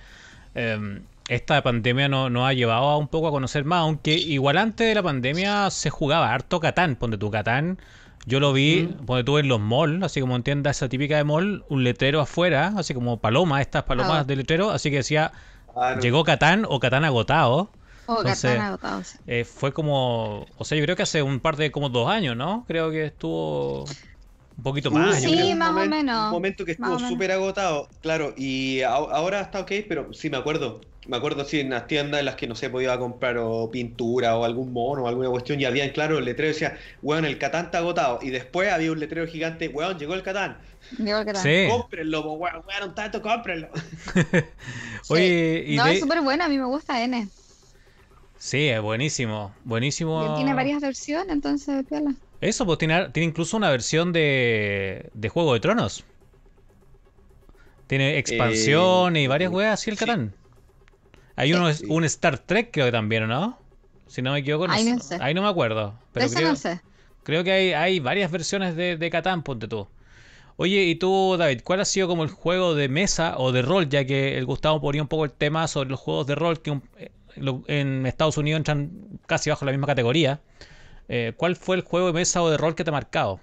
eh, 0.56 1.02
esta 1.28 1.64
pandemia 1.64 2.10
no- 2.10 2.30
nos 2.30 2.48
ha 2.50 2.54
llevado 2.54 2.86
a 2.90 2.98
un 2.98 3.08
poco 3.10 3.30
a 3.30 3.32
conocer 3.32 3.66
más, 3.66 3.82
aunque 3.82 4.14
igual 4.16 4.58
antes 4.58 4.88
de 4.88 4.96
la 4.96 5.04
pandemia 5.04 5.70
se 5.72 5.90
jugaba 5.90 6.34
harto 6.34 6.60
Catán, 6.60 6.96
ponte 6.98 7.18
tu 7.18 7.32
Catán. 7.32 7.80
Yo 8.26 8.40
lo 8.40 8.54
vi, 8.54 8.84
Mm. 9.02 9.06
ponte 9.06 9.24
tú 9.26 9.38
en 9.38 9.48
los 9.50 9.60
malls, 9.60 10.04
así 10.04 10.22
como 10.22 10.36
en 10.36 10.44
tiendas 10.44 10.78
esa 10.78 10.88
típica 10.90 11.18
de 11.18 11.24
mall, 11.26 11.66
un 11.70 11.84
letrero 11.84 12.22
afuera, 12.22 12.74
así 12.78 12.94
como 12.94 13.18
paloma, 13.18 13.62
estas 13.62 13.84
palomas 13.84 14.22
Ah. 14.22 14.24
de 14.24 14.36
letrero, 14.38 14.72
así 14.72 14.90
que 14.90 14.98
decía, 14.98 15.32
llegó 16.02 16.24
Catán 16.24 16.66
o 16.70 16.80
Catán 16.80 17.04
agotado. 17.04 17.70
Oh, 18.06 18.18
Entonces, 18.20 18.52
Catán 18.52 18.66
agotado, 18.68 19.04
sí. 19.04 19.18
Eh, 19.28 19.44
fue 19.46 19.74
como, 19.74 20.46
o 20.58 20.66
sea, 20.66 20.78
yo 20.78 20.84
creo 20.84 20.96
que 20.96 21.04
hace 21.04 21.22
un 21.22 21.40
par 21.40 21.58
de 21.58 21.72
como 21.72 21.90
dos 21.90 22.10
años, 22.10 22.36
¿no? 22.38 22.64
Creo 22.68 22.92
que 22.92 23.06
estuvo 23.06 23.84
un 23.84 24.64
poquito 24.64 24.92
más. 24.92 25.22
Sí, 25.22 25.52
un 25.52 25.58
más 25.58 25.70
o 25.72 25.74
menos, 25.74 26.26
Un 26.26 26.32
momento 26.32 26.66
que 26.66 26.72
o 26.72 26.76
estuvo 26.76 27.00
súper 27.00 27.32
agotado, 27.32 27.90
claro, 28.02 28.34
y 28.38 28.82
a- 28.82 28.94
ahora 28.94 29.42
está 29.42 29.60
ok, 29.62 29.72
pero 29.90 30.14
sí 30.14 30.30
me 30.30 30.38
acuerdo. 30.38 30.82
Me 31.08 31.18
acuerdo, 31.18 31.44
sí, 31.44 31.60
en 31.60 31.70
las 31.70 31.88
tiendas 31.88 32.20
en 32.20 32.26
las 32.26 32.36
que 32.36 32.48
no 32.48 32.56
sé, 32.56 32.70
podía 32.70 32.98
comprar 32.98 33.38
o 33.38 33.70
pintura 33.70 34.38
o 34.38 34.46
algún 34.46 34.72
mono 34.72 35.04
o 35.04 35.08
alguna 35.08 35.30
cuestión, 35.30 35.60
y 35.60 35.66
había, 35.66 35.92
claro, 35.92 36.18
el 36.18 36.26
letrero 36.26 36.48
decía, 36.54 36.78
weón, 37.02 37.26
el 37.26 37.38
Catán 37.38 37.66
está 37.66 37.80
agotado. 37.80 38.20
Y 38.22 38.30
después 38.30 38.72
había 38.72 38.92
un 38.92 39.00
letrero 39.00 39.28
gigante, 39.28 39.68
weón, 39.68 39.98
llegó 40.00 40.14
el 40.14 40.24
Catán. 40.24 40.58
Digo 40.98 41.18
el 41.20 41.26
Catán. 41.26 41.44
Sí. 41.44 41.68
Cómprenlo, 41.70 42.22
weón, 42.34 42.62
weón, 42.68 42.96
tanto, 42.96 43.22
cómprenlo. 43.22 43.70
Oye, 45.10 45.66
y 45.68 45.76
no, 45.76 45.86
de- 45.86 45.94
es 45.94 46.00
súper 46.00 46.22
buena, 46.22 46.46
a 46.46 46.50
mí 46.50 46.58
me 46.58 46.66
gusta 46.66 47.04
N. 47.04 47.28
sí, 48.38 48.68
es 48.70 48.82
buenísimo, 48.82 49.54
buenísimo. 49.64 50.32
Y 50.32 50.36
tiene 50.38 50.54
varias 50.54 50.82
versiones, 50.82 51.34
entonces, 51.34 51.86
piola. 51.86 52.14
Eso, 52.42 52.66
pues 52.66 52.78
tiene, 52.78 53.10
tiene 53.10 53.28
incluso 53.28 53.56
una 53.58 53.70
versión 53.70 54.12
de, 54.12 55.10
de 55.14 55.30
Juego 55.30 55.54
de 55.54 55.60
Tronos. 55.62 56.04
Tiene 57.88 58.18
expansión 58.18 59.16
y 59.16 59.28
varias 59.28 59.52
weas 59.52 59.74
así 59.80 59.92
el 59.92 59.96
Eh, 59.96 60.00
sí. 60.00 60.06
Hay 61.36 61.54
uno, 61.54 61.74
Sí. 61.74 61.86
un 61.90 62.04
Star 62.06 62.38
Trek 62.40 62.70
creo 62.72 62.86
que 62.88 62.92
también, 62.92 63.24
¿o 63.24 63.28
¿no? 63.28 63.58
Si 64.08 64.22
no 64.22 64.34
me 64.34 64.40
equivoco, 64.40 64.68
no 64.68 64.74
Ahí 64.74 64.84
no 64.84 65.00
sé. 65.00 65.18
Ahí 65.22 65.34
no 65.34 65.42
me 65.42 65.50
acuerdo. 65.50 65.94
Pero 66.14 66.30
creo, 66.30 66.50
no 66.50 66.56
sé. 66.56 66.82
creo 67.24 67.44
que 67.44 67.52
hay, 67.52 67.74
hay 67.74 68.00
varias 68.00 68.32
versiones 68.32 68.76
de, 68.76 68.98
de 68.98 69.10
Catán, 69.10 69.44
ponte 69.44 69.68
tú. 69.68 69.88
Oye, 70.58 70.84
y 70.84 70.96
tú, 70.96 71.36
David, 71.38 71.62
¿cuál 71.64 71.82
ha 71.82 71.86
sido 71.86 72.08
como 72.08 72.24
el 72.24 72.30
juego 72.30 72.76
de 72.76 72.90
mesa 72.90 73.36
o 73.38 73.52
de 73.52 73.62
rol? 73.64 73.90
Ya 73.90 74.06
que 74.06 74.38
el 74.38 74.46
Gustavo 74.46 74.82
ponía 74.82 75.02
un 75.02 75.08
poco 75.08 75.26
el 75.26 75.32
tema 75.32 75.68
sobre 75.68 75.90
los 75.90 76.00
juegos 76.00 76.28
de 76.28 76.36
rol 76.36 76.62
que 76.62 76.72
un- 76.72 76.84
eh, 76.98 77.12
en 77.68 78.06
Estados 78.06 78.38
Unidos 78.38 78.60
entran 78.60 78.92
casi 79.28 79.50
bajo 79.50 79.66
la 79.66 79.72
misma 79.72 79.88
categoría. 79.88 80.42
Eh, 81.10 81.34
¿Cuál 81.38 81.56
fue 81.56 81.76
el 81.78 81.84
juego 81.84 82.08
de 82.08 82.14
mesa 82.14 82.42
o 82.44 82.50
de 82.52 82.58
rol 82.58 82.76
que 82.76 82.84
te 82.84 82.92
ha 82.92 82.94
marcado? 82.94 83.42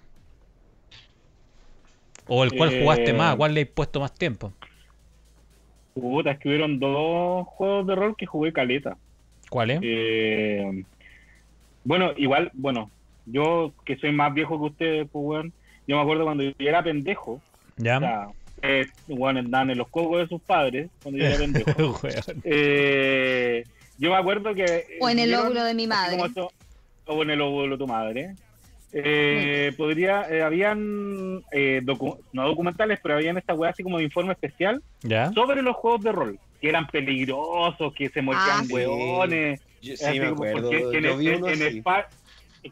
O 2.26 2.44
el 2.44 2.54
cual 2.54 2.70
Eh, 2.70 2.78
jugaste 2.78 3.12
más, 3.12 3.36
¿cuál 3.36 3.52
le 3.52 3.60
has 3.62 3.68
puesto 3.68 4.00
más 4.00 4.14
tiempo? 4.14 4.54
Puta, 5.94 6.32
es 6.32 6.38
que 6.38 6.48
hubieron 6.48 6.78
dos 6.78 7.46
juegos 7.48 7.86
de 7.86 7.94
rol 7.94 8.14
que 8.16 8.26
jugué 8.26 8.52
caleta. 8.52 8.96
¿Cuál 9.50 9.70
es? 9.72 9.80
Eh, 9.82 10.84
bueno, 11.84 12.12
igual, 12.16 12.50
bueno, 12.54 12.90
yo 13.26 13.74
que 13.84 13.96
soy 13.96 14.12
más 14.12 14.32
viejo 14.32 14.58
que 14.58 14.66
ustedes, 14.66 15.08
pues, 15.10 15.24
weón, 15.24 15.52
yo 15.86 15.96
me 15.96 16.02
acuerdo 16.02 16.24
cuando 16.24 16.44
yo 16.44 16.52
era 16.58 16.82
pendejo, 16.82 17.42
¿Ya? 17.76 17.96
o 17.96 18.00
sea, 18.00 18.28
eh, 18.62 18.86
weón, 19.08 19.38
andaban 19.38 19.70
en 19.70 19.78
los 19.78 19.88
cocos 19.88 20.20
de 20.20 20.28
sus 20.28 20.40
padres, 20.42 20.90
cuando 21.02 21.18
yo 21.18 21.26
era 21.26 21.36
pendejo. 21.38 22.00
Eh, 22.44 23.64
yo 23.98 24.10
me 24.10 24.16
acuerdo 24.16 24.54
que... 24.54 24.84
O 25.00 25.08
en 25.08 25.18
el 25.18 25.34
óvulo 25.34 25.64
de 25.64 25.74
mi 25.74 25.86
madre. 25.86 26.12
como 26.12 26.26
esto- 26.26 26.52
o 27.06 27.22
en 27.22 27.30
el 27.30 27.40
óvulo 27.40 27.76
de 27.76 27.78
tu 27.78 27.86
madre. 27.88 28.36
Eh, 28.92 29.72
podría, 29.76 30.28
eh, 30.28 30.42
habían, 30.42 31.42
eh, 31.52 31.80
docu- 31.84 32.18
no 32.32 32.46
documentales, 32.48 32.98
pero 33.02 33.14
habían 33.14 33.38
esta 33.38 33.54
weá 33.54 33.70
así 33.70 33.82
como 33.84 33.98
de 33.98 34.04
informe 34.04 34.32
especial 34.32 34.82
¿Ya? 35.02 35.30
sobre 35.32 35.62
los 35.62 35.76
juegos 35.76 36.02
de 36.02 36.12
rol, 36.12 36.38
que 36.60 36.68
eran 36.68 36.86
peligrosos, 36.88 37.92
que 37.94 38.08
se 38.10 38.20
morían 38.20 38.42
Ah, 38.48 38.64
sí. 38.66 38.72
hueones. 38.74 39.60
Yo, 39.80 39.94
así 39.94 40.04
sí, 40.14 40.20
me 40.20 40.30
como 40.30 40.44
acuerdo. 40.44 40.70
porque- 40.70 40.90
que 40.90 40.98
en, 40.98 41.04
Yo 41.04 41.16
vi 41.16 41.28
en- 41.28 41.36
uno 41.36 41.46
en 41.48 41.62
así. 41.62 41.78
Espa- 41.80 42.06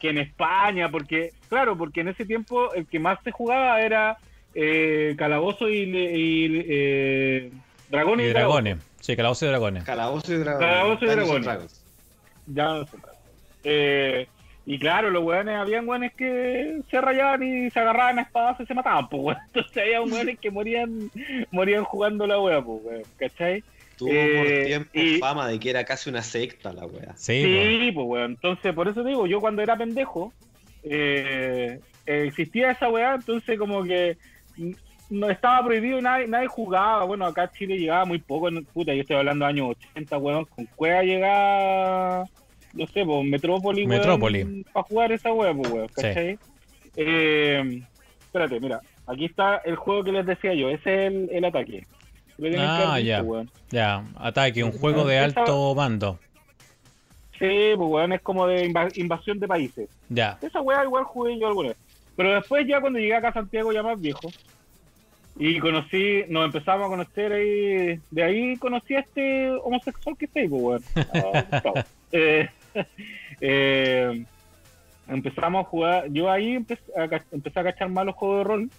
que 0.01 0.09
en 0.11 0.19
España, 0.19 0.91
porque, 0.91 1.33
claro, 1.49 1.79
porque 1.79 2.01
en 2.03 2.09
ese 2.09 2.27
tiempo 2.27 2.75
el 2.75 2.87
que 2.87 2.99
más 2.99 3.19
se 3.25 3.31
jugaba 3.31 3.81
era 3.81 4.19
eh, 4.55 5.15
Calabozo 5.17 5.69
y, 5.69 5.83
y, 5.83 6.65
eh, 6.69 7.53
Dragón 7.91 8.19
y, 8.21 8.25
Y 8.25 8.29
dragones. 8.31 8.79
Sí, 9.01 9.13
y 9.13 9.15
dragones. 9.17 9.85
Calabozo 9.85 10.33
y 10.35 10.39
Dragones. 10.39 10.67
Calabozo 10.69 11.05
y 11.05 11.09
Dungeons 11.09 11.31
and 11.31 11.45
Dragones. 11.45 11.85
Ya 12.47 12.65
no 12.65 12.85
sé. 12.87 12.97
Eh, 13.63 14.27
y 14.71 14.79
claro, 14.79 15.09
los 15.11 15.25
weones, 15.25 15.57
habían 15.57 15.89
weones 15.89 16.13
que 16.15 16.81
se 16.91 17.01
rayaban 17.01 17.43
y 17.43 17.71
se 17.71 17.81
agarraban 17.81 18.19
a 18.19 18.23
espadas 18.23 18.61
y 18.61 18.67
se 18.67 18.75
mataban, 18.75 19.09
pues 19.09 19.23
weón. 19.23 19.39
Entonces 19.47 19.83
había 19.83 20.03
weones 20.03 20.39
que 20.39 20.51
morían, 20.51 21.11
morían 21.51 21.85
jugando 21.85 22.27
la 22.27 22.39
wea, 22.39 22.61
pues 22.63 22.81
weón, 22.85 23.03
¿cachai? 23.17 23.65
Tuvo 23.97 24.11
Eh, 24.13 24.37
por 24.37 24.67
tiempo 24.67 24.91
y- 24.93 25.19
fama 25.19 25.49
de 25.49 25.59
que 25.59 25.71
era 25.71 25.85
casi 25.85 26.11
una 26.11 26.23
secta 26.23 26.73
la 26.75 26.85
wea. 26.87 27.17
Sí, 27.17 27.43
Sí, 27.43 27.93
pues 27.93 28.07
weón. 28.07 28.33
Entonces, 28.33 28.75
por 28.75 28.89
eso 28.89 29.03
digo, 29.03 29.27
yo 29.27 29.41
cuando 29.41 29.63
era 29.63 29.75
pendejo, 29.77 30.33
eh, 30.83 31.81
eh, 32.07 32.25
existía 32.29 32.71
esa 32.73 32.89
weá, 32.91 33.15
entonces 33.15 33.59
como 33.59 33.83
que 33.85 34.17
no 35.11 35.31
estaba 35.31 35.65
prohibido 35.65 35.99
y 35.99 36.03
nadie, 36.03 36.27
nadie 36.29 36.47
jugaba. 36.47 37.05
Bueno, 37.05 37.25
acá 37.25 37.45
en 37.45 37.51
Chile 37.53 37.79
llegaba 37.79 38.05
muy 38.05 38.19
poco, 38.19 38.49
puta, 38.73 38.93
yo 38.95 39.01
estoy 39.01 39.17
hablando 39.17 39.45
de 39.47 39.51
años 39.51 39.77
80, 39.95 40.19
weón, 40.19 40.45
con 40.45 40.67
cueva 40.77 41.03
llegaba, 41.03 42.25
no 42.79 42.87
sé, 42.87 43.05
pues 43.05 43.25
Metrópoli, 43.27 43.87
Metrópoli. 43.87 44.65
para 44.73 44.85
jugar 44.85 45.13
esa 45.13 45.33
weá, 45.33 45.53
pues 45.55 45.71
weón, 45.71 45.89
Sí. 45.89 46.03
¿cachai? 46.03 46.39
Eh, 46.97 47.83
espérate, 48.21 48.61
mira, 48.61 48.81
aquí 49.07 49.27
está 49.27 49.57
el 49.65 49.77
juego 49.77 50.05
que 50.05 50.13
les 50.13 50.27
decía 50.27 50.55
yo, 50.55 50.69
ese 50.71 51.07
es 51.07 51.13
el, 51.13 51.29
el 51.33 51.45
ataque. 51.45 51.87
Ah, 52.59 53.01
ya. 53.01 53.23
weón. 53.23 53.51
Ya, 53.71 54.05
ataque, 54.17 54.63
un 54.65 54.73
juego 54.73 55.05
de 55.05 55.19
alto 55.19 55.75
mando. 55.75 56.19
Sí, 57.39 57.73
pues 57.77 57.89
weón, 57.91 58.13
es 58.13 58.21
como 58.23 58.47
de 58.47 58.69
inva- 58.69 58.97
invasión 58.97 59.39
de 59.39 59.47
países. 59.47 59.89
Ya. 60.09 60.39
Esa 60.43 60.61
weá 60.61 60.85
igual 60.85 61.05
jugué 61.05 61.39
yo 61.39 61.49
alguna 61.49 61.69
vez. 61.71 61.79
Pero 62.17 62.35
después 62.35 62.67
ya 62.67 62.81
cuando 62.81 62.99
llegué 62.99 63.15
acá 63.15 63.29
a 63.29 63.33
Santiago 63.35 63.73
ya 63.73 63.83
más 63.83 64.01
viejo. 64.01 64.29
Y 65.41 65.61
conocí, 65.61 66.25
nos 66.29 66.47
empezamos 66.47 66.87
a 66.87 66.89
conocer 66.89 67.33
ahí, 67.33 68.01
de 68.11 68.23
ahí 68.25 68.57
conocí 68.57 68.97
a 68.97 69.01
este 69.01 69.51
homosexual 69.63 70.17
que 70.19 70.25
está 70.25 70.41
ahí, 70.41 70.49
pues 70.49 70.63
weón. 70.63 70.83
Ah. 71.15 71.85
Eh, 72.11 72.49
eh, 73.41 74.25
empezamos 75.09 75.65
a 75.65 75.69
jugar, 75.69 76.09
yo 76.11 76.31
ahí 76.31 76.53
empecé 76.53 76.83
a, 76.97 77.09
empecé 77.33 77.61
a 77.61 77.65
cachar 77.65 77.89
más 77.89 78.07
los 78.07 78.15
juegos 78.15 78.39
de 78.39 78.45
rol. 78.45 78.71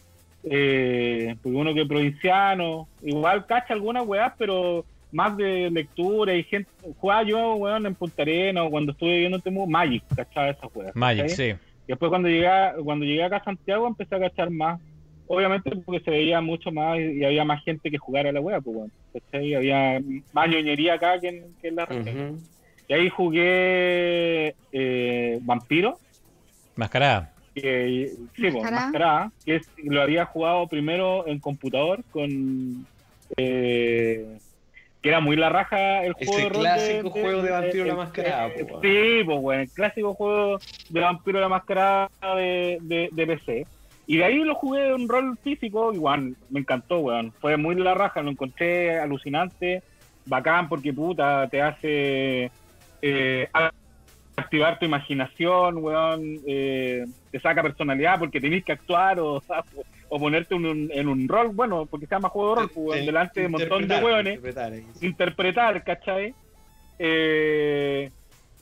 Eh, 0.43 1.35
porque 1.43 1.57
uno 1.57 1.73
que 1.73 1.85
provinciano, 1.85 2.87
igual 3.01 3.45
cacha 3.45 3.73
algunas 3.73 4.07
weas, 4.07 4.31
pero 4.37 4.85
más 5.11 5.35
de 5.37 5.69
lectura 5.69 6.33
y 6.33 6.43
gente. 6.43 6.69
Jugaba 6.99 7.23
yo, 7.23 7.55
weón, 7.55 7.85
en 7.85 7.95
Punta 7.95 8.21
Arenas 8.21 8.65
o 8.65 8.69
cuando 8.69 8.91
estuve 8.91 9.13
viviendo 9.13 9.37
en 9.37 9.43
Temu, 9.43 9.67
Magic, 9.67 10.03
cachaba 10.15 10.49
esas 10.49 10.69
weas. 10.73 10.95
Magic, 10.95 11.27
¿cachai? 11.29 11.53
sí. 11.53 11.59
Y 11.87 11.91
después 11.91 12.09
cuando 12.09 12.29
llegué, 12.29 12.49
cuando 12.83 13.05
llegué 13.05 13.23
acá 13.23 13.37
a 13.37 13.43
Santiago 13.43 13.87
empecé 13.87 14.15
a 14.15 14.19
cachar 14.19 14.51
más. 14.51 14.79
Obviamente 15.27 15.71
porque 15.85 16.03
se 16.03 16.09
veía 16.09 16.41
mucho 16.41 16.71
más 16.71 16.99
y 16.99 17.23
había 17.23 17.45
más 17.45 17.63
gente 17.63 17.91
que 17.91 17.97
jugara 17.99 18.29
a 18.29 18.31
la 18.31 18.41
wea, 18.41 18.61
pues 18.61 18.75
bueno. 18.75 18.91
¿cachai? 19.13 19.55
Había 19.55 20.01
más 20.33 20.49
ñoñería 20.49 20.95
acá 20.95 21.19
que 21.19 21.29
en, 21.29 21.55
que 21.61 21.67
en 21.67 21.75
la 21.75 21.85
región. 21.85 22.39
Y 22.89 22.93
ahí 22.93 23.07
jugué 23.09 24.55
eh, 24.71 25.37
Vampiro, 25.43 25.99
Mascarada. 26.75 27.31
que, 27.53 28.11
sí, 28.35 28.49
pues, 28.51 28.71
Mascarada. 28.71 29.31
Que 29.45 29.57
es- 29.57 29.69
lo 29.77 30.01
había 30.01 30.25
jugado 30.25 30.67
primero 30.67 31.27
en 31.27 31.39
computador 31.39 32.03
con... 32.11 32.85
eh, 33.37 34.39
que 35.01 35.07
era 35.09 35.19
muy 35.21 35.37
la 35.37 35.47
raja 35.49 36.03
el 36.03 36.11
juego 36.13 36.31
Ese 36.33 36.41
de 36.41 36.49
rol 36.49 36.61
clásico 36.63 37.09
juego 37.11 37.41
de 37.41 37.51
Vampiro 37.51 37.85
la 37.85 37.95
Mascarada, 37.95 38.49
po, 38.53 38.59
weón. 38.65 38.81
sí, 38.81 39.23
pues 39.23 39.39
bueno, 39.39 39.61
el 39.61 39.69
clásico 39.69 40.13
juego 40.13 40.59
de 40.89 40.99
Vampiro 40.99 41.39
la 41.39 41.47
Mascarada 41.47 42.09
de, 42.35 42.79
de, 42.81 43.09
de 43.11 43.27
PC. 43.27 43.65
Y 44.07 44.17
de 44.17 44.25
ahí 44.25 44.39
lo 44.39 44.55
jugué 44.55 44.89
en 44.89 45.07
rol 45.07 45.37
físico, 45.43 45.93
igual, 45.93 46.35
me 46.49 46.59
encantó, 46.61 46.99
weón. 46.99 47.31
Fue 47.39 47.55
muy 47.55 47.75
la 47.75 47.93
raja, 47.93 48.21
lo 48.23 48.31
encontré 48.31 48.99
alucinante, 48.99 49.83
bacán, 50.25 50.67
porque 50.67 50.91
puta, 50.91 51.47
te 51.47 51.61
hace 51.61 52.51
eh, 53.01 53.47
activar 54.35 54.79
tu 54.79 54.85
imaginación, 54.85 55.77
weón, 55.77 56.21
eh, 56.47 57.05
te 57.31 57.39
saca 57.39 57.61
personalidad 57.61 58.19
porque 58.19 58.39
tenés 58.39 58.63
que 58.63 58.71
actuar 58.71 59.19
o, 59.19 59.43
o 60.09 60.19
ponerte 60.19 60.55
en 60.55 60.65
un, 60.65 60.89
en 60.93 61.07
un 61.07 61.27
rol, 61.27 61.49
bueno, 61.49 61.85
porque 61.85 62.05
se 62.07 62.15
llama 62.15 62.29
juego 62.29 62.49
de 62.55 62.61
rol, 62.61 62.71
weón, 62.75 62.99
Te- 62.99 63.05
delante 63.05 63.39
de 63.41 63.45
un 63.47 63.51
montón 63.53 63.87
de 63.87 63.97
weones 63.97 64.35
interpretar, 64.35 64.73
sí. 64.73 65.05
interpretar, 65.05 65.83
¿cachai? 65.83 66.33
Eh, 66.97 68.09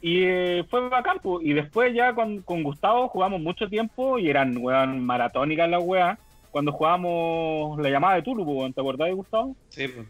y 0.01 0.23
eh, 0.23 0.63
fue 0.69 0.87
bacán, 0.89 1.17
pues. 1.21 1.45
y 1.45 1.53
después 1.53 1.93
ya 1.93 2.13
con, 2.13 2.41
con 2.43 2.63
Gustavo 2.63 3.07
jugamos 3.09 3.41
mucho 3.41 3.67
tiempo 3.67 4.19
y 4.19 4.29
eran, 4.29 4.55
weón, 4.57 5.03
maratónicas 5.05 5.69
las 5.69 5.81
weas. 5.83 6.17
Cuando 6.51 6.71
jugábamos 6.71 7.79
la 7.79 7.89
llamada 7.89 8.15
de 8.15 8.21
Tulu, 8.23 8.45
pues, 8.45 8.57
weón, 8.57 8.73
¿te 8.73 8.81
acordás 8.81 9.07
de 9.07 9.13
Gustavo? 9.13 9.55
Sí, 9.69 9.87
pues. 9.87 10.07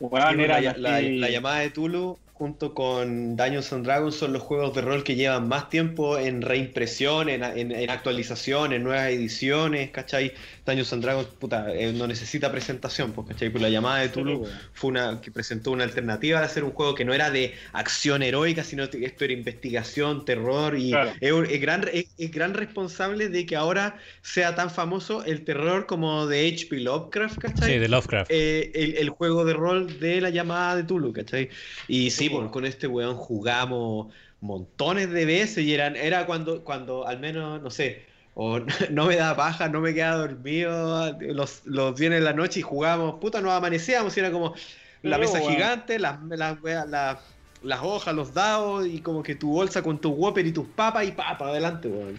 Weón, 0.00 0.28
Sí, 0.30 0.34
pues, 0.36 0.44
eran 0.44 0.64
la, 0.64 0.74
la- 0.76 0.96
así- 0.96 1.18
la 1.18 1.28
llamada 1.30 1.58
de 1.60 1.70
Tulu 1.70 2.18
junto 2.36 2.74
con 2.74 3.36
Dungeons 3.36 3.72
and 3.72 3.84
Dragons 3.84 4.16
son 4.16 4.32
los 4.32 4.42
juegos 4.42 4.74
de 4.74 4.82
rol 4.82 5.04
que 5.04 5.14
llevan 5.14 5.46
más 5.46 5.68
tiempo 5.70 6.18
en 6.18 6.42
reimpresión, 6.42 7.28
en, 7.28 7.44
en- 7.44 7.70
en 7.70 7.90
actualización, 7.90 8.72
en 8.72 8.82
nuevas 8.82 9.08
ediciones, 9.08 9.90
¿cachai? 9.92 10.32
Dungeons 10.66 10.92
and 10.92 11.02
Dragons, 11.04 11.28
puta, 11.38 11.72
eh, 11.72 11.92
no 11.92 12.08
necesita 12.08 12.50
presentación, 12.50 13.12
pues, 13.12 13.28
¿cachai? 13.28 13.50
Pues 13.50 13.62
la 13.62 13.68
llamada 13.68 14.00
de 14.00 14.08
Tulu 14.08 14.38
weón. 14.38 14.52
fue 14.72 14.90
una 14.90 15.20
que 15.20 15.30
presentó 15.30 15.70
una 15.70 15.84
alternativa 15.84 16.40
de 16.40 16.46
hacer 16.46 16.64
un 16.64 16.72
juego 16.72 16.96
que 16.96 17.04
no 17.04 17.14
era 17.14 17.30
de 17.30 17.54
acción 17.72 18.22
heroica, 18.24 18.64
sino 18.64 18.90
que 18.90 19.04
esto 19.04 19.24
era 19.24 19.32
investigación, 19.32 20.24
terror 20.24 20.76
y 20.76 20.90
Claro. 20.90 21.12
es, 21.20 21.60
gran, 21.60 21.88
es, 21.92 22.06
es 22.18 22.30
gran 22.32 22.54
responsable 22.54 23.28
de 23.28 23.46
que 23.46 23.54
ahora 23.54 23.96
sea 24.22 24.56
tan 24.56 24.70
famoso 24.70 25.24
el 25.24 25.44
terror 25.44 25.86
como 25.86 26.26
de 26.26 26.48
H.P. 26.48 26.80
Lovecraft, 26.80 27.38
¿cachai? 27.38 27.74
Sí, 27.74 27.78
de 27.78 27.88
Lovecraft. 27.88 28.30
eh, 28.32 28.72
el, 28.74 28.96
el 28.96 29.08
juego 29.10 29.44
de 29.44 29.52
rol 29.54 30.00
de 30.00 30.20
la 30.20 30.30
llamada 30.30 30.74
de 30.76 30.82
Tulu, 30.82 31.12
¿cachai? 31.12 31.48
Y 31.86 32.10
sí, 32.10 32.23
Sí, 32.28 32.30
pues 32.30 32.50
con 32.50 32.64
este 32.66 32.86
weón 32.86 33.16
jugamos 33.16 34.12
montones 34.40 35.10
de 35.10 35.24
veces 35.24 35.64
y 35.64 35.72
eran, 35.74 35.96
era 35.96 36.26
cuando, 36.26 36.64
cuando 36.64 37.06
al 37.06 37.18
menos, 37.20 37.62
no 37.62 37.70
sé, 37.70 38.06
o 38.34 38.58
no 38.90 39.06
me 39.06 39.16
daba 39.16 39.36
paja, 39.36 39.68
no 39.68 39.80
me 39.80 39.94
quedaba 39.94 40.16
dormido 40.18 41.16
los, 41.20 41.64
los 41.66 41.98
viernes 41.98 42.20
de 42.20 42.24
la 42.26 42.32
noche 42.32 42.60
y 42.60 42.62
jugábamos, 42.62 43.20
puta, 43.20 43.40
nos 43.40 43.52
amanecíamos 43.52 44.16
y 44.16 44.20
era 44.20 44.30
como 44.30 44.54
la 45.02 45.18
mesa 45.18 45.38
weón. 45.40 45.52
gigante, 45.54 45.98
las, 45.98 46.18
las, 46.28 46.60
weas, 46.62 46.86
las- 46.88 47.18
las 47.62 47.80
hojas, 47.82 48.14
los 48.14 48.34
dados 48.34 48.86
y 48.86 49.00
como 49.00 49.22
que 49.22 49.36
tu 49.36 49.50
bolsa 49.50 49.82
con 49.82 49.98
tu 49.98 50.10
Whopper 50.10 50.46
y 50.46 50.52
tus 50.52 50.68
papas 50.68 51.08
y 51.08 51.12
pa, 51.12 51.38
para 51.38 51.50
adelante, 51.52 51.88
weón. 51.88 52.18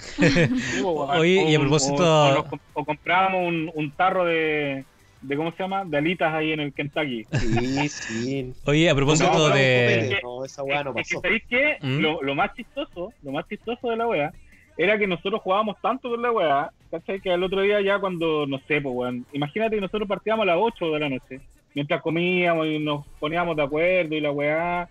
Oye, 1.20 1.44
y 1.52 1.54
a 1.56 1.60
O- 1.60 1.62
propósito- 1.62 2.04
O, 2.04 2.40
o 2.40 2.60
o 2.82 2.86
comprábamos 2.86 3.48
un, 3.48 3.72
un 3.76 3.96
tarro 3.96 4.26
de, 4.26 4.88
de. 5.28 5.38
¿Cómo 5.38 5.52
se 5.52 5.64
llama? 5.64 5.84
De 5.86 5.98
alitas 5.98 6.34
ahí 6.34 6.52
en 6.52 6.60
el 6.60 6.74
Kentucky. 6.74 7.26
Sí, 7.34 7.90
sí. 7.90 8.54
Oye, 8.66 8.90
a 8.90 8.96
propósito 8.96 9.32
No, 9.32 9.50
no, 9.50 9.56
de... 9.56 10.20
No, 10.24 10.46
esa 10.46 10.64
weá 10.64 10.84
no 10.84 10.92
Es 10.98 11.08
que 11.08 11.16
pasó. 11.16 11.22
sabéis 11.22 11.44
que 11.50 11.78
¿Mm? 11.82 12.00
lo, 12.00 12.22
lo 12.22 12.36
más 12.36 12.54
chistoso, 12.56 13.14
lo 13.24 13.32
más 13.32 13.48
chistoso 13.48 13.90
de 13.90 13.96
la 13.98 14.08
wea, 14.08 14.34
era 14.78 14.98
que 14.98 15.08
nosotros 15.08 15.42
jugábamos 15.42 15.78
tanto 15.82 16.10
con 16.10 16.22
la 16.22 16.32
wea, 16.32 16.70
¿cachai? 16.92 17.20
Que 17.22 17.32
al 17.32 17.44
otro 17.44 17.62
día 17.62 17.80
ya 17.82 17.98
cuando, 18.00 18.46
no 18.46 18.58
sé, 18.68 18.82
pues 18.82 18.94
weón, 18.96 19.26
imagínate 19.34 19.76
que 19.76 19.82
nosotros 19.82 20.08
partíamos 20.08 20.44
a 20.44 20.48
las 20.48 20.58
8 20.60 20.92
de 20.92 21.00
la 21.00 21.10
noche, 21.10 21.40
mientras 21.74 22.02
comíamos 22.02 22.68
y 22.68 22.80
nos 22.80 23.06
poníamos 23.20 23.56
de 23.56 23.64
acuerdo 23.64 24.16
y 24.16 24.22
la 24.22 24.32
weá, 24.32 24.90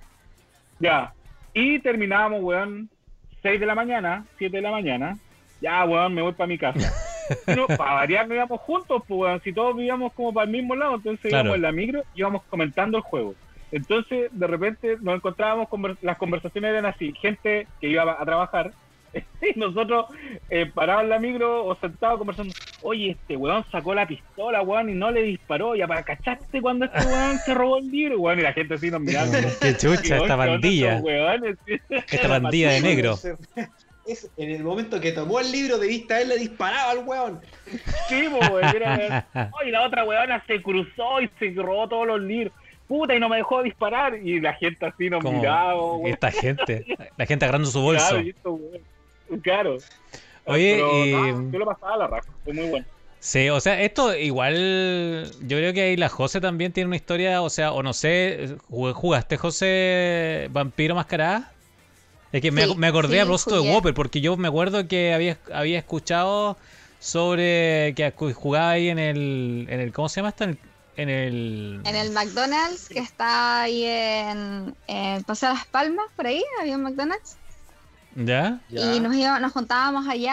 ya, 0.80 1.12
y 1.52 1.78
terminábamos, 1.80 2.40
weón, 2.42 2.88
6 3.42 3.60
de 3.60 3.66
la 3.66 3.74
mañana, 3.74 4.24
7 4.38 4.56
de 4.56 4.62
la 4.62 4.70
mañana, 4.70 5.18
ya, 5.60 5.84
weón, 5.84 6.14
me 6.14 6.22
voy 6.22 6.32
para 6.32 6.46
mi 6.46 6.56
casa. 6.58 6.92
No, 7.56 7.66
para 7.66 7.94
variar 7.94 8.28
no 8.28 8.34
íbamos 8.34 8.60
juntos, 8.60 9.02
pues 9.06 9.18
weón, 9.20 9.40
si 9.42 9.52
todos 9.52 9.76
vivíamos 9.76 10.12
como 10.12 10.32
para 10.32 10.44
el 10.46 10.50
mismo 10.52 10.74
lado, 10.76 10.96
entonces 10.96 11.28
Claro. 11.30 11.48
íbamos 11.50 11.56
en 11.56 11.62
la 11.62 11.72
micro 11.72 12.02
y 12.14 12.20
íbamos 12.20 12.42
comentando 12.50 12.98
el 12.98 13.02
juego. 13.04 13.34
Entonces, 13.72 14.28
de 14.32 14.46
repente 14.46 14.96
nos 15.00 15.16
encontrábamos, 15.16 15.68
conver- 15.68 15.96
las 16.02 16.16
conversaciones 16.18 16.70
eran 16.70 16.86
así, 16.86 17.12
gente 17.20 17.66
que 17.80 17.88
iba 17.88 18.02
a 18.20 18.24
trabajar, 18.24 18.72
y 19.54 19.58
nosotros 19.58 20.06
eh, 20.50 20.66
parados 20.72 21.04
en 21.04 21.08
la 21.10 21.18
micro 21.18 21.64
o 21.66 21.74
sentados 21.76 22.18
conversando, 22.18 22.52
oye, 22.82 23.10
este 23.12 23.36
weón 23.36 23.64
sacó 23.72 23.94
la 23.94 24.06
pistola, 24.06 24.62
weón, 24.62 24.90
y 24.90 24.94
no 24.94 25.10
le 25.10 25.22
disparó, 25.22 25.74
ya 25.76 25.86
para 25.86 26.02
cachaste 26.02 26.60
cuando 26.60 26.84
este 26.86 26.98
weón 27.06 27.38
se 27.38 27.54
robó 27.54 27.78
el 27.78 27.90
libro, 27.90 28.18
weón, 28.20 28.38
y 28.40 28.42
la 28.42 28.52
gente 28.52 28.74
así 28.74 28.90
nos 28.90 29.00
miraba. 29.00 29.26
como, 29.26 29.48
Qué 29.60 29.76
chucha, 29.76 29.86
"Weón, 29.86 30.02
esta 30.02 30.16
¿qué 30.16 30.22
onda 30.22 30.36
bandilla. 30.36 30.88
estos 30.96 31.04
weones?" 31.04 31.56
Esta 32.10 32.28
bandilla 32.28 32.70
de 32.70 32.80
negro. 32.80 33.14
Es, 34.06 34.30
en 34.36 34.50
el 34.50 34.62
momento 34.62 35.00
que 35.00 35.12
tomó 35.12 35.40
el 35.40 35.50
libro 35.50 35.78
de 35.78 35.86
vista, 35.88 36.20
él 36.20 36.28
le 36.28 36.36
disparaba 36.38 36.90
al 36.90 36.98
weón. 37.06 37.40
Sí, 38.08 38.26
era- 38.74 39.26
Oye, 39.60 39.70
la 39.70 39.82
otra 39.86 40.04
weona 40.04 40.44
se 40.46 40.60
cruzó 40.62 41.20
y 41.22 41.30
se 41.38 41.50
robó 41.56 41.88
todos 41.88 42.06
los 42.06 42.20
libros. 42.20 42.52
Puta, 42.86 43.14
y 43.14 43.20
no 43.20 43.30
me 43.30 43.36
dejó 43.38 43.62
disparar. 43.62 44.14
Y 44.16 44.40
la 44.40 44.52
gente 44.54 44.84
así 44.84 45.08
nos 45.08 45.22
Como 45.22 45.38
miraba, 45.38 45.74
weón. 45.82 46.06
esta 46.12 46.30
gente, 46.30 46.84
la 47.16 47.24
gente 47.24 47.46
agarrando 47.46 47.68
su 47.70 47.80
bolso. 47.80 48.06
Claro, 48.08 48.20
y 48.22 48.30
esto. 48.30 48.60
Claro. 49.42 49.76
Oye, 50.46 50.74
Pero, 50.74 51.04
y- 51.06 51.12
no, 51.12 51.52
yo 51.52 51.58
lo 51.60 51.64
pasaba 51.66 51.94
a 51.94 51.96
la 51.96 52.06
raja, 52.06 52.30
fue 52.44 52.52
muy 52.52 52.68
bueno. 52.68 52.86
Sí, 53.20 53.48
o 53.48 53.58
sea, 53.58 53.80
esto 53.80 54.14
igual, 54.14 55.30
yo 55.40 55.56
creo 55.56 55.72
que 55.72 55.80
ahí 55.80 55.96
la 55.96 56.10
José 56.10 56.42
también 56.42 56.72
tiene 56.72 56.88
una 56.88 56.96
historia, 56.96 57.40
o 57.40 57.48
sea, 57.48 57.72
o 57.72 57.82
no 57.82 57.94
sé, 57.94 58.56
¿jug- 58.68 58.92
¿jugaste 58.92 59.38
José 59.38 60.48
Vampiro 60.50 60.94
Mascarada? 60.94 61.53
Es 62.34 62.42
que 62.42 62.50
me, 62.50 62.66
Sí, 62.66 62.74
me 62.74 62.86
acordé 62.88 63.20
a 63.20 63.22
sí, 63.22 63.26
propósito 63.26 63.62
de. 63.62 63.70
Whopper, 63.74 63.94
porque 63.94 64.20
yo 64.20 64.36
me 64.36 64.48
acuerdo 64.48 64.88
que 64.88 65.14
había, 65.14 65.38
había 65.52 65.78
escuchado 65.78 66.58
sobre 66.98 67.94
que 67.96 68.12
jugaba 68.34 68.70
ahí 68.70 68.88
en 68.88 68.98
el, 68.98 69.66
en 69.70 69.80
el 69.80 69.92
¿cómo 69.92 70.08
se 70.08 70.16
llama 70.16 70.30
esto? 70.30 70.44
En 70.44 70.50
el, 70.50 70.58
en 70.96 71.08
el... 71.10 71.80
En 71.84 71.96
el 71.96 72.10
McDonald's 72.10 72.88
que 72.88 72.98
está 73.00 73.62
ahí 73.62 73.84
en, 73.84 74.76
en 74.86 75.22
Paseo 75.24 75.50
Las 75.50 75.66
Palmas, 75.68 76.06
por 76.16 76.26
ahí, 76.26 76.42
había 76.60 76.76
un 76.76 76.82
McDonald's. 76.82 77.38
¿Ya? 78.16 78.60
Y 78.74 79.00
nos, 79.00 79.14
iba- 79.14 79.40
nos 79.40 79.52
juntábamos 79.52 80.08
allá 80.08 80.32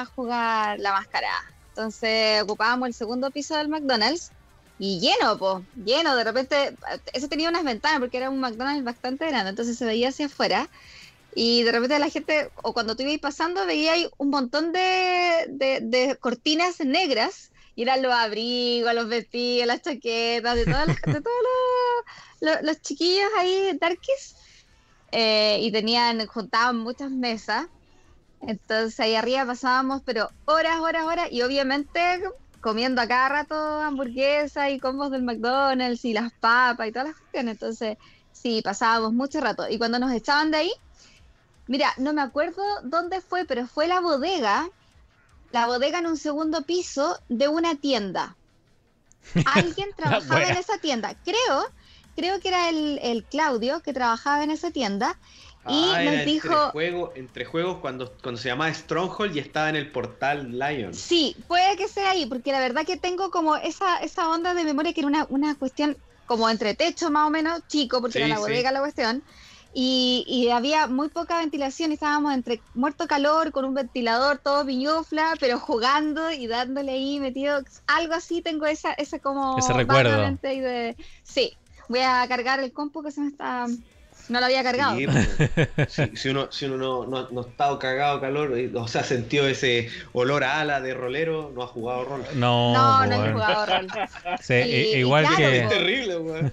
a 0.00 0.04
jugar 0.06 0.78
la 0.80 0.92
mascarada. 0.92 1.38
Entonces 1.68 2.42
ocupábamos 2.42 2.88
el 2.88 2.94
segundo 2.94 3.30
piso 3.30 3.56
del 3.56 3.68
McDonald's 3.68 4.32
y 4.78 5.00
lleno, 5.00 5.38
po, 5.38 5.66
lleno. 5.74 6.16
De 6.16 6.24
repente, 6.24 6.76
eso 7.12 7.28
tenía 7.28 7.48
unas 7.48 7.64
ventanas 7.64 8.00
porque 8.00 8.16
era 8.18 8.30
un 8.30 8.40
McDonald's 8.40 8.84
bastante 8.84 9.26
grande, 9.28 9.50
entonces 9.50 9.76
se 9.78 9.84
veía 9.84 10.08
hacia 10.08 10.26
afuera. 10.26 10.68
Y 11.34 11.62
de 11.64 11.72
repente 11.72 11.98
la 11.98 12.10
gente, 12.10 12.50
o 12.62 12.72
cuando 12.74 12.96
tú 12.96 13.02
ibas 13.04 13.18
pasando, 13.20 13.66
veía 13.66 13.92
ahí 13.94 14.08
un 14.18 14.30
montón 14.30 14.72
de, 14.72 15.46
de- 15.50 15.80
de 15.82 16.16
cortinas 16.20 16.80
negras. 16.80 17.50
Y 17.74 17.82
eran 17.82 18.02
los 18.02 18.12
abrigos, 18.12 18.94
los 18.94 19.08
vestidos, 19.08 19.66
las 19.66 19.80
chaquetas, 19.82 20.56
de, 20.56 20.66
todos 20.66 20.86
los, 20.86 20.96
los- 22.40 22.62
los 22.62 22.80
chiquillos 22.82 23.28
ahí, 23.38 23.76
darkies. 23.80 24.36
Eh, 25.12 25.58
y 25.62 25.72
tenían, 25.72 26.26
juntaban 26.26 26.78
muchas 26.78 27.10
mesas. 27.10 27.66
Entonces 28.40 28.98
ahí 29.00 29.14
arriba 29.14 29.46
pasábamos, 29.46 30.02
pero 30.04 30.28
horas, 30.44 30.80
horas, 30.80 31.04
horas, 31.04 31.28
y 31.30 31.42
obviamente 31.42 32.00
comiendo 32.60 33.00
a 33.02 33.08
cada 33.08 33.28
rato 33.28 33.54
hamburguesas 33.56 34.70
y 34.70 34.80
combos 34.80 35.10
del 35.10 35.22
McDonald's 35.22 36.04
y 36.04 36.12
las 36.12 36.32
papas 36.40 36.88
y 36.88 36.92
todas 36.92 37.08
las 37.08 37.16
cuestiones. 37.18 37.52
Entonces, 37.54 37.96
sí, 38.32 38.62
pasábamos 38.62 39.12
mucho 39.12 39.40
rato. 39.40 39.68
Y 39.68 39.78
cuando 39.78 39.98
nos 39.98 40.12
echaban 40.12 40.50
de 40.50 40.58
ahí, 40.58 40.72
mira, 41.66 41.92
no 41.98 42.12
me 42.12 42.22
acuerdo 42.22 42.62
dónde 42.84 43.20
fue, 43.20 43.44
pero 43.46 43.66
fue 43.66 43.86
la 43.88 44.00
bodega, 44.00 44.68
la 45.50 45.66
bodega 45.66 46.00
en 46.00 46.06
un 46.08 46.18
segundo 46.18 46.64
piso 46.66 47.18
de 47.28 47.48
una 47.48 47.76
tienda. 47.76 48.38
Alguien 49.44 49.94
trabajaba 49.96 50.48
en 50.48 50.56
esa 50.56 50.78
tienda. 50.78 51.14
Creo, 51.22 51.64
creo 52.16 52.40
que 52.40 52.48
era 52.48 52.68
el, 52.68 52.98
el 53.02 53.26
Claudio 53.28 53.80
que 53.82 53.92
trabajaba 53.92 54.42
en 54.44 54.50
esa 54.50 54.70
tienda. 54.72 55.20
Y 55.64 55.98
Ah, 55.98 56.02
nos 56.02 56.22
dijo- 56.24 56.54
entre, 56.54 56.60
juego, 56.70 57.12
entre 57.16 57.44
juegos 57.44 57.78
cuando, 57.80 58.16
cuando 58.22 58.40
se 58.40 58.48
llamaba 58.48 58.72
Stronghold 58.72 59.34
y 59.36 59.40
estaba 59.40 59.70
en 59.70 59.76
el 59.76 59.90
portal 59.92 60.56
Lion. 60.58 61.04
Sí, 61.08 61.44
puede 61.48 61.76
que 61.76 61.88
sea 61.88 62.10
ahí, 62.10 62.26
porque 62.26 62.52
la 62.52 62.60
verdad 62.60 62.84
que 62.86 62.98
tengo 62.98 63.30
como 63.30 63.56
esa, 63.56 63.98
esa 63.98 64.28
onda 64.28 64.52
de 64.54 64.64
memoria 64.64 64.92
que 64.92 65.00
era 65.00 65.08
una, 65.08 65.26
una 65.30 65.54
cuestión 65.56 65.96
como 66.26 66.48
entre 66.50 66.74
techo 66.74 67.10
más 67.10 67.26
o 67.28 67.30
menos 67.30 67.62
chico, 67.66 68.00
porque 68.00 68.18
Sí, 68.18 68.18
era 68.18 68.28
la 68.28 68.38
sí. 68.38 68.40
bodega 68.40 68.72
la 68.72 68.80
cuestión, 68.80 69.24
y, 69.74 70.24
y 70.26 70.50
había 70.50 70.86
muy 70.86 71.08
poca 71.08 71.38
ventilación 71.38 71.92
estábamos 71.92 72.34
entre 72.34 72.60
muerto 72.74 73.06
calor 73.06 73.52
con 73.52 73.64
un 73.64 73.74
ventilador 73.74 74.38
todo 74.38 74.66
piñufla, 74.66 75.34
pero 75.40 75.58
jugando 75.58 76.30
y 76.30 76.46
dándole 76.46 76.92
ahí 76.92 77.18
metido, 77.20 77.62
algo 77.86 78.14
así 78.14 78.42
tengo 78.42 78.66
esa, 78.66 78.92
esa 78.92 79.18
como... 79.18 79.58
Ese 79.58 79.72
recuerdo. 79.72 80.36
de... 80.42 80.96
Sí, 81.22 81.56
voy 81.88 82.00
a 82.00 82.26
cargar 82.28 82.60
el 82.60 82.72
compu 82.72 83.02
que 83.02 83.10
se 83.10 83.20
me 83.22 83.28
está... 83.28 83.66
No 84.28 84.40
lo 84.40 84.46
había 84.46 84.62
cargado. 84.62 84.96
Sí, 84.96 85.06
pues, 85.06 85.92
si, 85.92 86.16
si 86.16 86.28
uno, 86.28 86.50
si 86.50 86.64
uno 86.66 86.76
no, 86.76 87.06
no, 87.06 87.28
no 87.30 87.40
ha 87.40 87.48
estado 87.50 87.78
cagado 87.78 88.20
calor, 88.20 88.56
eh, 88.58 88.70
o 88.74 88.86
sea, 88.88 89.02
sintió 89.04 89.46
ese 89.46 89.88
olor 90.12 90.44
a 90.44 90.60
ala 90.60 90.80
de 90.80 90.94
rolero, 90.94 91.52
no 91.54 91.62
ha 91.62 91.66
jugado 91.66 92.04
rol. 92.04 92.24
No, 92.36 92.72
no, 92.72 93.06
no 93.06 93.24
he 93.26 93.32
jugado 93.32 93.66
rol. 93.66 93.88
Sí, 94.40 94.54
Y- 94.54 94.96
igual 94.98 95.24
claro, 95.26 95.36
que... 95.38 95.58
Es 95.62 95.68
terrible. 95.68 96.52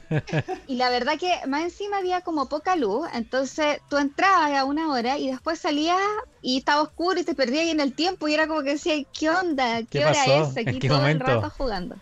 Y 0.68 0.76
la 0.76 0.90
verdad 0.90 1.18
que 1.20 1.32
más 1.48 1.64
encima 1.64 1.98
había 1.98 2.22
como 2.22 2.48
poca 2.50 2.76
luz, 2.76 3.08
entonces 3.14 3.80
tú 3.88 3.98
entrabas 3.98 4.52
a 4.54 4.66
una 4.66 4.92
hora 4.92 5.18
y 5.18 5.28
después 5.32 5.60
salías 5.60 5.98
y 6.42 6.58
estaba 6.60 6.82
oscuro 6.82 7.20
y 7.20 7.24
te 7.24 7.36
perdías 7.36 7.62
ahí 7.64 7.70
en 7.72 7.80
el 7.80 7.94
tiempo 7.96 8.28
y 8.28 8.34
era 8.34 8.48
como 8.48 8.62
que 8.64 8.72
decía, 8.72 8.96
¿qué 9.18 9.30
onda? 9.30 9.80
¿Qué, 9.82 9.88
¿Qué 9.90 10.00
hora 10.00 10.12
pasó? 10.14 10.44
es? 10.52 10.58
¿En 10.58 10.68
Aquí 10.68 10.80
qué 10.80 10.88
todo 10.88 11.00
momento? 11.00 11.26
el 11.26 11.42
rato 11.42 11.50
jugando. 11.58 11.96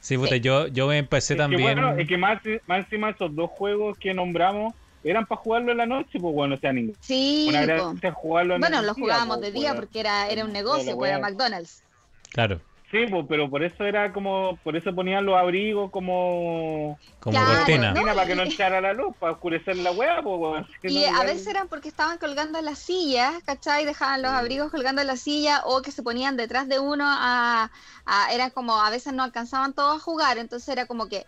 Sí, 0.00 0.16
puta, 0.16 0.36
Sí. 0.36 0.40
yo, 0.40 0.66
yo 0.68 0.86
me 0.86 0.98
empecé 0.98 1.34
Es 1.34 1.36
que, 1.36 1.42
también... 1.42 1.62
bueno, 1.62 1.94
es 1.98 2.08
que 2.08 2.16
más, 2.16 2.40
más 2.66 2.78
encima 2.80 3.10
esos 3.10 3.34
dos 3.34 3.50
juegos 3.50 3.98
que 3.98 4.14
nombramos 4.14 4.74
eran 5.02 5.26
para 5.26 5.40
jugarlo 5.40 5.72
en 5.72 5.78
la 5.78 5.86
noche, 5.86 6.18
pues 6.20 6.34
bueno, 6.34 6.54
o 6.56 6.58
sea, 6.58 6.72
ninguna 6.72 6.96
Sí, 7.00 7.72
po. 7.74 7.94
gracia 7.94 8.12
jugarlo 8.12 8.56
en 8.56 8.62
bueno, 8.62 8.76
el 8.78 8.86
lo 8.86 8.94
jugábamos 8.94 9.40
de 9.40 9.52
día 9.52 9.74
porque 9.74 10.00
era, 10.00 10.28
era 10.30 10.44
un 10.44 10.52
negocio, 10.52 10.96
pues 10.96 11.10
era. 11.10 11.18
McDonald's. 11.18 11.84
Claro, 12.32 12.60
Sí, 12.90 13.06
pues, 13.08 13.24
pero 13.28 13.48
por 13.48 13.62
eso 13.62 13.84
era 13.84 14.12
como, 14.12 14.58
por 14.64 14.76
eso 14.76 14.92
ponían 14.94 15.24
los 15.24 15.36
abrigos 15.36 15.90
como 15.92 16.98
como 17.20 17.38
Claro, 17.38 17.46
cortina. 17.46 17.94
para 18.14 18.26
que 18.26 18.34
no 18.34 18.42
echara 18.44 18.80
la 18.80 18.92
luz, 18.92 19.16
para 19.18 19.32
oscurecer 19.34 19.76
la 19.76 19.92
weá, 19.92 20.20
pues 20.22 20.66
Y 20.86 20.94
no, 20.94 21.00
a 21.04 21.24
veces 21.24 21.46
eran 21.46 21.68
porque 21.68 21.88
estaban 21.88 22.18
colgando 22.18 22.58
en 22.58 22.64
las 22.64 22.78
sillas, 22.80 23.40
¿cachai? 23.44 23.84
Dejaban 23.84 24.22
los 24.22 24.32
abrigos 24.32 24.70
colgando 24.70 25.00
en 25.00 25.06
la 25.06 25.16
silla 25.16 25.62
o 25.64 25.82
que 25.82 25.92
se 25.92 26.02
ponían 26.02 26.36
detrás 26.36 26.68
de 26.68 26.80
uno 26.80 27.04
a, 27.06 27.70
a- 28.06 28.32
era 28.32 28.50
como, 28.50 28.80
a 28.80 28.90
veces 28.90 29.12
no 29.12 29.22
alcanzaban 29.22 29.72
todos 29.74 29.96
a 29.96 30.00
jugar, 30.00 30.38
entonces 30.38 30.68
era 30.68 30.86
como 30.86 31.08
que 31.08 31.26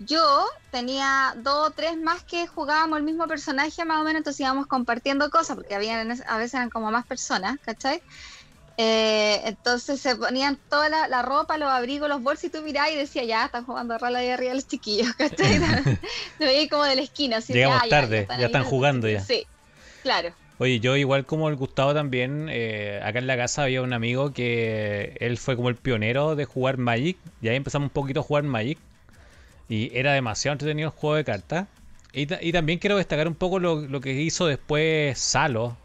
yo 0.00 0.46
tenía 0.70 1.34
dos 1.38 1.68
o 1.68 1.72
tres 1.72 1.96
más 1.98 2.24
que 2.24 2.46
jugábamos 2.46 2.98
el 2.98 3.04
mismo 3.04 3.26
personaje 3.28 3.84
más 3.84 4.00
o 4.00 4.04
menos, 4.04 4.18
entonces 4.20 4.40
íbamos 4.40 4.66
compartiendo 4.66 5.30
cosas, 5.30 5.56
porque 5.56 5.74
había, 5.76 6.00
a 6.00 6.38
veces 6.38 6.54
eran 6.54 6.70
como 6.70 6.90
más 6.90 7.06
personas, 7.06 7.58
¿cachai? 7.62 8.02
Eh, 8.78 9.42
entonces 9.44 10.00
se 10.00 10.16
ponían 10.16 10.58
toda 10.68 10.88
la, 10.88 11.06
la 11.08 11.22
ropa, 11.22 11.58
los 11.58 11.68
abrigos, 11.68 12.08
los 12.08 12.22
bolsos 12.22 12.44
y 12.44 12.50
tú 12.50 12.62
mirabas 12.62 12.92
y 12.92 12.96
decías, 12.96 13.26
ya, 13.26 13.44
están 13.46 13.64
jugando 13.66 13.98
rol 13.98 14.16
ahí 14.16 14.30
arriba 14.30 14.54
los 14.54 14.66
chiquillos, 14.66 15.12
¿cachai? 15.18 15.58
Te 16.38 16.46
veía 16.46 16.68
como 16.68 16.84
de 16.84 16.96
la 16.96 17.02
esquina. 17.02 17.38
Así, 17.38 17.52
Llegamos 17.52 17.82
"Ah, 17.82 17.86
ya, 17.86 18.00
tarde, 18.00 18.26
ya 18.38 18.46
están 18.46 18.64
jugando 18.64 19.06
chiquillos". 19.06 19.26
Sí, 19.26 19.46
claro. 20.02 20.34
Oye, 20.58 20.80
yo 20.80 20.96
igual 20.96 21.24
como 21.26 21.48
el 21.48 21.56
Gustavo 21.56 21.94
también, 21.94 22.48
eh, 22.50 23.00
acá 23.02 23.18
en 23.18 23.26
la 23.26 23.36
casa 23.36 23.62
había 23.64 23.80
un 23.82 23.92
amigo 23.94 24.32
que 24.32 25.16
él 25.20 25.38
fue 25.38 25.56
como 25.56 25.70
el 25.70 25.76
pionero 25.76 26.36
de 26.36 26.44
jugar 26.44 26.76
Magic, 26.76 27.18
y 27.40 27.48
ahí 27.48 27.56
empezamos 27.56 27.86
un 27.88 27.92
poquito 27.94 28.20
a 28.20 28.22
jugar 28.22 28.44
Magic, 28.44 28.78
y 29.70 29.90
era 29.96 30.12
demasiado 30.12 30.52
entretenido 30.54 30.88
el 30.90 30.94
juego 30.94 31.16
de 31.16 31.24
cartas. 31.24 31.66
Y, 32.12 32.26
ta- 32.26 32.40
y 32.42 32.52
también 32.52 32.78
quiero 32.80 32.96
destacar 32.98 33.26
un 33.28 33.34
poco 33.36 33.58
lo, 33.60 33.76
lo 33.82 34.00
que 34.02 34.12
hizo 34.12 34.46
después 34.46 35.16
Salo. 35.18 35.76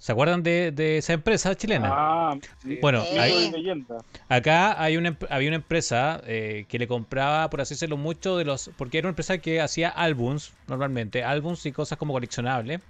¿Se 0.00 0.12
acuerdan 0.12 0.42
de, 0.42 0.72
de 0.72 0.96
esa 0.98 1.12
empresa 1.12 1.54
chilena? 1.54 1.90
Ah, 1.92 2.34
Bueno, 2.80 3.04
Sí. 3.04 3.18
hay 3.18 3.50
leyenda. 3.50 3.98
Acá 4.30 4.82
hay 4.82 4.96
una, 4.96 5.10
emp- 5.10 5.26
había 5.30 5.48
una 5.50 5.56
empresa 5.56 6.22
eh, 6.26 6.64
que 6.68 6.78
le 6.78 6.88
compraba, 6.88 7.48
por 7.50 7.60
así 7.60 7.74
decirlo, 7.74 7.98
mucho 7.98 8.36
de 8.38 8.44
los... 8.46 8.70
Porque 8.78 8.96
era 8.98 9.06
una 9.08 9.10
empresa 9.10 9.38
que 9.38 9.60
hacía 9.60 9.90
álbums, 9.90 10.52
normalmente, 10.68 11.22
álbums 11.22 11.64
y 11.66 11.72
cosas 11.72 11.98
como 11.98 12.14
coleccionables. 12.14 12.80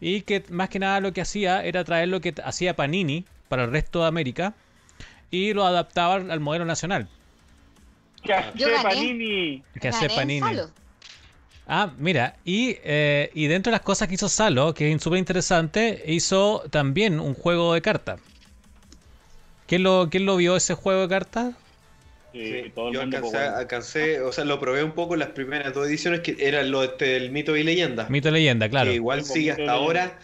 Y 0.00 0.20
que 0.22 0.44
más 0.50 0.68
que 0.68 0.78
nada 0.78 1.00
lo 1.00 1.12
que 1.12 1.22
hacía 1.22 1.64
era 1.64 1.84
traer 1.84 2.08
lo 2.08 2.20
que 2.20 2.34
hacía 2.44 2.76
Panini 2.76 3.24
para 3.48 3.64
el 3.64 3.70
resto 3.72 4.02
de 4.02 4.08
América 4.08 4.52
y 5.30 5.54
lo 5.54 5.64
adaptaba 5.64 6.16
al 6.16 6.40
modelo 6.40 6.66
nacional. 6.66 7.08
¿Qué 8.22 8.32
hace 8.32 8.58
Yo 8.58 8.68
gané. 8.68 8.82
Panini? 8.82 9.62
Panini. 10.14 10.40
Ah, 11.66 11.92
mira, 11.98 12.36
y, 12.44 12.76
eh, 12.82 13.30
y 13.34 13.46
dentro 13.46 13.70
de 13.70 13.76
las 13.76 13.82
cosas 13.84 14.08
que 14.08 14.14
hizo 14.14 14.28
Salo, 14.28 14.74
que 14.74 14.92
es 14.92 15.02
súper 15.02 15.18
interesante, 15.18 16.02
hizo 16.06 16.64
también 16.70 17.20
un 17.20 17.34
juego 17.34 17.72
de 17.74 17.82
cartas. 17.82 18.20
¿Quién 19.66 19.84
lo, 19.84 20.08
¿Quién 20.10 20.26
lo 20.26 20.36
vio 20.36 20.56
ese 20.56 20.74
juego 20.74 21.02
de 21.02 21.08
cartas? 21.08 21.54
Sí, 22.32 22.62
Sí, 22.64 22.72
todo 22.74 22.88
el 22.88 22.94
yo 22.94 23.00
alcancé, 23.02 23.20
pues, 23.30 23.32
bueno. 23.42 23.56
alcancé, 23.56 24.20
o 24.22 24.32
sea, 24.32 24.44
lo 24.44 24.58
probé 24.58 24.82
un 24.82 24.92
poco 24.92 25.14
en 25.14 25.20
las 25.20 25.28
primeras 25.30 25.72
dos 25.72 25.86
ediciones 25.86 26.20
que 26.20 26.36
eran 26.40 26.70
lo 26.70 26.82
este, 26.82 27.04
del 27.06 27.30
mito 27.30 27.56
y 27.56 27.62
leyenda. 27.62 28.06
Mito 28.08 28.28
y 28.28 28.32
leyenda, 28.32 28.68
claro. 28.68 28.90
Que 28.90 28.96
igual 28.96 29.24
sigue 29.24 29.52
hasta 29.52 29.70
ahora, 29.70 30.18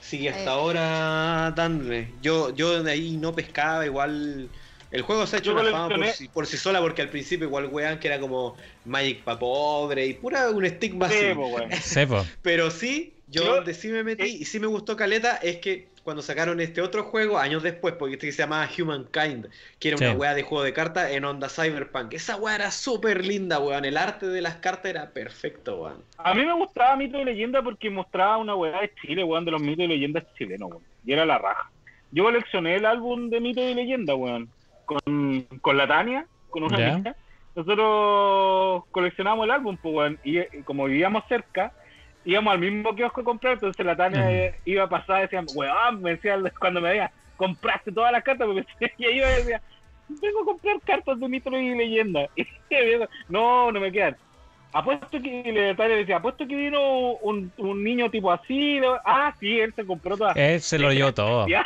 sigue 0.00 0.28
hasta 0.30 0.44
Eh. 0.44 0.48
ahora 0.54 1.52
dándole. 1.56 2.08
Yo, 2.22 2.54
yo 2.54 2.82
de 2.82 2.92
ahí 2.92 3.16
no 3.16 3.34
pescaba, 3.34 3.84
igual 3.84 4.48
el 4.94 5.02
juego 5.02 5.26
se 5.26 5.36
ha 5.36 5.38
hecho 5.40 5.52
una 5.52 5.64
fama 5.70 5.88
por 5.96 6.06
sí, 6.06 6.28
por 6.28 6.46
sí 6.46 6.56
sola 6.56 6.80
porque 6.80 7.02
al 7.02 7.10
principio 7.10 7.46
igual 7.46 7.66
weón 7.66 7.98
que 7.98 8.08
era 8.08 8.20
como 8.20 8.56
Magic 8.84 9.22
pa' 9.22 9.38
pobre 9.38 10.06
y 10.06 10.14
pura 10.14 10.50
un 10.50 10.64
estigma 10.64 11.08
Sí, 11.08 11.32
así. 11.70 12.00
Pero 12.42 12.70
sí, 12.70 13.12
yo 13.28 13.44
Yo- 13.44 13.54
donde 13.56 13.74
sí 13.74 13.88
me 13.88 14.02
metí 14.02 14.24
y 14.24 14.44
sí 14.44 14.60
me 14.60 14.66
gustó 14.66 14.96
Caleta 14.96 15.36
es 15.36 15.58
que 15.58 15.88
cuando 16.04 16.22
sacaron 16.22 16.60
este 16.60 16.82
otro 16.82 17.04
juego, 17.04 17.38
años 17.38 17.62
después, 17.62 17.94
porque 17.98 18.14
este 18.14 18.26
que 18.26 18.32
se 18.32 18.42
llamaba 18.42 18.68
Humankind, 18.78 19.48
que 19.80 19.88
era 19.88 19.96
una 19.96 20.12
weá 20.12 20.34
de 20.34 20.42
juego 20.42 20.62
de 20.62 20.74
cartas 20.74 21.10
en 21.10 21.24
onda 21.24 21.48
Cyberpunk. 21.48 22.12
Esa 22.12 22.36
weá 22.36 22.56
era 22.56 22.70
súper 22.70 23.24
linda, 23.24 23.58
weón. 23.58 23.86
El 23.86 23.96
arte 23.96 24.26
de 24.26 24.42
las 24.42 24.56
cartas 24.56 24.90
era 24.90 25.10
perfecto, 25.10 25.80
weón. 25.82 26.04
A 26.18 26.34
mí 26.34 26.44
me 26.44 26.52
gustaba 26.52 26.94
Mito 26.96 27.18
y 27.18 27.24
Leyenda 27.24 27.62
porque 27.62 27.88
mostraba 27.88 28.36
una 28.36 28.54
weá 28.54 28.82
de 28.82 28.92
Chile, 29.00 29.24
weón, 29.24 29.46
de 29.46 29.52
los 29.52 29.62
mitos 29.62 29.86
y 29.86 29.88
leyendas 29.88 30.24
chilenos, 30.36 30.72
weón. 30.72 30.82
Y 31.06 31.14
era 31.14 31.24
la 31.24 31.38
raja. 31.38 31.70
Yo 32.10 32.24
coleccioné 32.24 32.76
el 32.76 32.84
álbum 32.84 33.30
de 33.30 33.40
Mito 33.40 33.62
y 33.62 33.72
Leyenda, 33.72 34.14
weón. 34.14 34.50
Con, 34.84 35.46
con 35.60 35.76
la 35.76 35.86
Tania, 35.86 36.26
con 36.50 36.64
una 36.64 36.76
amiga. 36.76 37.16
Nosotros 37.54 38.84
coleccionamos 38.90 39.44
el 39.44 39.50
álbum, 39.50 39.76
pues. 39.76 40.16
Y, 40.24 40.38
y 40.38 40.62
como 40.64 40.86
vivíamos 40.86 41.24
cerca, 41.28 41.72
íbamos 42.24 42.52
al 42.54 42.60
mismo 42.60 42.94
kiosco 42.94 43.20
a 43.20 43.24
comprar. 43.24 43.54
Entonces 43.54 43.84
la 43.84 43.96
Tania 43.96 44.30
eh, 44.30 44.54
iba 44.64 44.84
a 44.84 44.88
pasar 44.88 45.18
y 45.18 45.22
decía, 45.22 45.44
weón, 45.54 46.02
me 46.02 46.10
decía 46.10 46.38
cuando 46.58 46.80
me 46.80 46.90
veía, 46.90 47.12
compraste 47.36 47.92
todas 47.92 48.12
las 48.12 48.24
cartas. 48.24 48.46
Porque 48.46 48.66
ella 48.98 49.10
iba 49.10 49.30
y 49.30 49.36
decía, 49.36 49.62
vengo 50.08 50.42
a 50.42 50.44
comprar 50.44 50.80
cartas 50.80 51.18
de 51.20 51.28
Mito 51.28 51.50
y 51.50 51.74
Leyenda. 51.74 52.28
Y 52.36 52.44
yo 52.90 53.06
no, 53.28 53.70
no 53.70 53.78
me 53.78 53.92
quedan. 53.92 54.16
Apuesto 54.76 55.08
que 55.22 55.28
y 55.46 55.52
le 55.52 55.72
decía, 55.74 56.16
apuesto 56.16 56.46
que 56.48 56.56
vino 56.56 57.12
un, 57.22 57.52
un 57.58 57.84
niño 57.84 58.10
tipo 58.10 58.32
así. 58.32 58.80
lo- 58.80 58.98
Ah, 59.04 59.32
sí, 59.38 59.60
él 59.60 59.72
se 59.74 59.86
compró 59.86 60.16
todas. 60.16 60.36
Él 60.36 60.60
se 60.60 60.78
lo 60.80 60.92
llevó 60.92 61.14
todo. 61.14 61.46
Yo, 61.48 61.60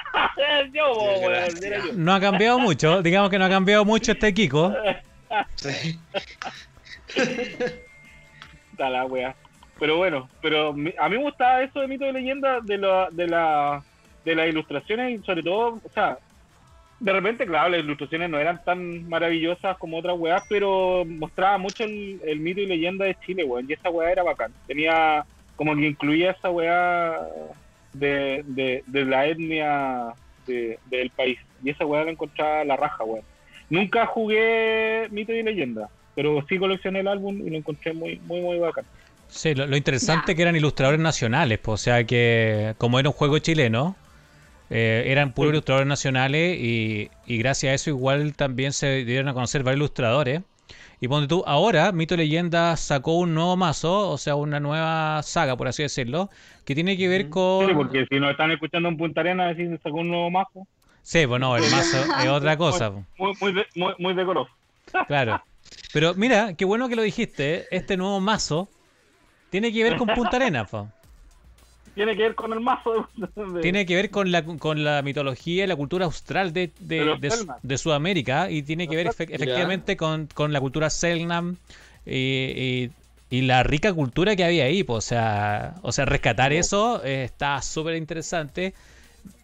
yo. 0.73 1.93
No 1.95 2.13
ha 2.15 2.21
cambiado 2.21 2.59
mucho, 2.59 3.01
digamos 3.03 3.31
que 3.31 3.39
no 3.39 3.47
ha 3.47 3.49
cambiado 3.49 3.85
mucho 3.87 4.13
este 4.13 4.33
Kiko. 4.35 4.73
Sí. 5.57 5.99
Está 8.73 8.91
la 8.91 9.05
wea. 9.07 9.35
Pero 9.81 9.97
bueno, 9.97 10.29
pero 10.43 10.73
mi- 10.73 10.93
a 10.99 11.09
mí 11.09 11.17
me 11.17 11.23
gustaba 11.23 11.63
eso 11.63 11.81
de 11.81 11.89
mito 11.89 12.05
de 12.05 12.13
leyenda 12.13 12.61
de 12.61 12.79
la, 12.79 13.09
de 13.11 13.27
la 13.29 13.83
de 14.25 14.35
las 14.35 14.49
ilustraciones 14.49 15.19
y 15.21 15.25
sobre 15.25 15.43
todo, 15.43 15.81
o 15.83 15.91
sea, 15.95 16.19
de 17.01 17.13
repente, 17.13 17.47
claro, 17.47 17.71
las 17.71 17.81
ilustraciones 17.81 18.29
no 18.31 18.39
eran 18.39 18.61
tan 18.65 19.09
maravillosas 19.09 19.77
como 19.79 19.99
otras 19.99 20.17
weas, 20.19 20.43
pero 20.49 21.05
mostraba 21.07 21.59
mucho 21.59 21.85
el, 21.85 22.21
el 22.25 22.41
mito 22.41 22.61
y 22.61 22.67
leyenda 22.67 23.05
de 23.05 23.17
Chile, 23.25 23.45
weón, 23.45 23.67
y 23.69 23.73
esa 23.75 23.91
wea 23.91 24.11
era 24.11 24.23
bacán. 24.23 24.53
Tenía 24.67 25.25
como 25.57 25.75
que 25.77 25.87
incluía 25.87 26.33
esa 26.33 26.51
wea 26.51 27.19
de, 27.93 28.43
de, 28.47 28.83
de 28.87 29.05
la 29.05 29.27
etnia 29.27 30.15
de- 30.47 30.79
del 30.87 31.11
país, 31.11 31.39
y 31.63 31.71
esa 31.71 31.85
wea 31.87 32.05
la 32.05 32.11
encontraba 32.11 32.65
la 32.65 32.77
raja, 32.77 33.05
weón. 33.05 33.25
Nunca 33.71 34.07
jugué 34.07 35.07
mito 35.11 35.33
y 35.33 35.43
leyenda, 35.43 35.89
pero 36.15 36.45
sí 36.49 36.59
coleccioné 36.59 37.01
el 37.01 37.09
álbum 37.09 37.37
y 37.47 37.51
lo 37.51 37.59
encontré 37.59 37.93
muy, 37.93 38.19
muy, 38.21 38.41
muy 38.41 38.59
bacán. 38.59 38.85
Sí, 39.29 39.55
lo, 39.55 39.67
lo 39.67 39.77
interesante 39.77 40.33
Ya. 40.33 40.37
que 40.37 40.43
eran 40.43 40.57
ilustradores 40.57 41.01
nacionales, 41.01 41.59
pues, 41.59 41.75
o 41.75 41.85
sea 41.85 42.05
que 42.05 42.75
como 42.79 42.99
era 42.99 43.11
un 43.11 43.15
juego 43.15 43.39
chileno, 43.39 43.95
eh, 44.71 45.05
eran 45.07 45.33
puros 45.33 45.51
Sí. 45.51 45.55
ilustradores 45.55 45.87
nacionales 45.89 46.59
y, 46.61 47.11
y 47.27 47.39
gracias 47.39 47.71
a 47.71 47.75
eso 47.75 47.91
igual 47.91 48.35
también 48.35 48.73
se 48.73 49.05
dieron 49.05 49.29
a 49.29 49.35
conocer 49.35 49.63
varios 49.63 49.79
ilustradores. 49.79 50.43
Y 51.01 51.07
ponte 51.07 51.29
tú, 51.29 51.45
ahora 51.47 51.93
Mito 51.93 52.17
Leyenda 52.17 52.77
sacó 52.77 53.19
un 53.19 53.33
nuevo 53.33 53.57
mazo, 53.57 54.11
o 54.11 54.19
sea, 54.19 54.35
una 54.35 54.59
nueva 54.59 55.23
saga, 55.23 55.57
por 55.57 55.69
así 55.69 55.85
decirlo, 55.85 56.29
que 56.65 56.75
tiene 56.75 56.97
que 56.97 57.07
ver 57.07 57.29
con... 57.29 57.67
Sí, 57.69 57.73
porque 57.73 58.05
si 58.11 58.19
nos 58.19 58.33
están 58.33 58.51
escuchando 58.51 58.89
en 58.89 58.97
Punta 58.97 59.23
decir 59.23 59.79
sacó 59.83 59.99
un 59.99 60.09
nuevo 60.09 60.31
mazo, 60.31 60.67
Sí, 61.03 61.25
bueno, 61.25 61.57
el 61.57 61.63
mazo 61.71 61.99
es 62.21 62.29
otra 62.29 62.57
cosa. 62.57 62.91
muy, 63.17 63.33
muy, 63.41 63.55
muy, 63.77 63.95
muy 63.99 64.15
decoroso. 64.15 64.51
Claro. 65.07 65.43
Pero 65.93 66.15
mira, 66.15 66.55
qué 66.55 66.65
bueno 66.65 66.89
que 66.89 66.97
lo 66.97 67.03
dijiste. 67.03 67.67
Este 67.71 67.97
nuevo 67.97 68.21
mazo 68.21 68.69
tiene 69.51 69.73
que 69.73 69.83
ver 69.85 69.97
con 69.97 70.09
Punta 70.09 70.37
Arenas. 70.37 70.69
po. 70.69 70.89
Tiene 71.99 72.17
que 72.17 72.23
ver 72.23 72.35
con 72.37 72.53
el 72.53 72.61
mazo 72.61 73.09
de, 73.17 73.61
Tiene 73.61 73.85
que 73.85 73.97
ver 73.97 74.11
con 74.11 74.31
la, 74.31 74.45
con 74.45 74.85
la 74.85 75.03
mitología 75.03 75.65
y 75.65 75.67
la 75.67 75.75
cultura 75.75 76.05
austral 76.05 76.53
de, 76.53 76.71
Sudamérica 77.77 78.53
y 78.53 78.63
tiene 78.63 78.87
que 78.87 78.95
ver 78.95 79.09
efe- 79.09 79.27
efectivamente 79.29 79.97
con, 79.97 80.29
con 80.33 80.53
la 80.53 80.61
cultura 80.61 80.91
Selknam 80.91 81.57
y, 82.07 82.13
y- 82.15 82.91
y 83.31 83.43
la 83.43 83.65
rica 83.65 83.93
cultura 83.93 84.37
que 84.37 84.45
había 84.45 84.65
ahí. 84.65 84.85
po. 84.85 84.95
O 84.95 85.01
sea, 85.01 85.75
o 85.83 85.91
sea 85.91 86.05
rescatar 86.05 86.53
eso 86.53 87.05
eh, 87.05 87.25
está 87.25 87.61
súper 87.63 87.97
interesante. 87.97 88.75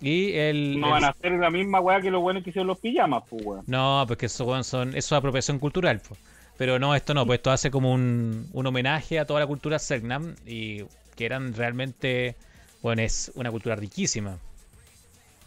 Y 0.01 0.33
el, 0.35 0.79
no 0.79 0.87
el- 0.87 0.93
van 0.93 1.05
a 1.05 1.09
hacer 1.09 1.33
la 1.33 1.51
misma 1.51 1.81
weá 1.81 2.01
que 2.01 2.11
los 2.13 2.23
buenos 2.23 2.45
que 2.45 2.51
hicieron 2.51 2.69
los 2.69 2.79
pijamas, 2.79 3.25
pues 3.29 3.45
weón. 3.45 3.65
No, 3.67 4.05
porque 4.07 4.27
eso 4.27 4.45
weón, 4.45 4.63
son, 4.63 4.91
eso 4.91 4.99
es 4.99 5.13
apropiación 5.19 5.59
cultural. 5.59 6.01
po. 6.09 6.17
Pero 6.57 6.79
no, 6.79 6.95
esto 6.95 7.15
no, 7.15 7.27
pues 7.27 7.39
esto 7.39 7.51
hace 7.51 7.73
como 7.73 7.93
un, 7.93 8.47
un 8.53 8.67
homenaje 8.67 9.19
a 9.19 9.25
toda 9.25 9.41
la 9.41 9.47
cultura 9.49 9.81
Selknam 9.81 10.37
y 10.47 10.83
que 11.17 11.27
eran 11.27 11.55
realmente, 11.55 12.37
bueno, 12.83 13.03
es 13.03 13.33
una 13.35 13.51
cultura 13.51 13.77
riquísima. 13.77 14.39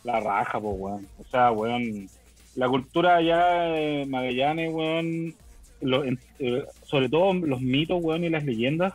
La 0.04 0.20
raja, 0.20 0.60
pues 0.60 0.76
weón. 0.78 1.08
O 1.20 1.24
sea, 1.30 1.52
weón, 1.52 2.10
la 2.56 2.68
cultura 2.68 3.18
allá 3.18 4.06
Magallanes, 4.08 4.74
weón, 4.74 5.36
eh, 6.40 6.64
sobre 6.84 7.10
todo 7.10 7.34
los 7.34 7.62
mitos, 7.62 8.00
weón, 8.02 8.24
y 8.24 8.30
las 8.30 8.44
leyendas 8.44 8.94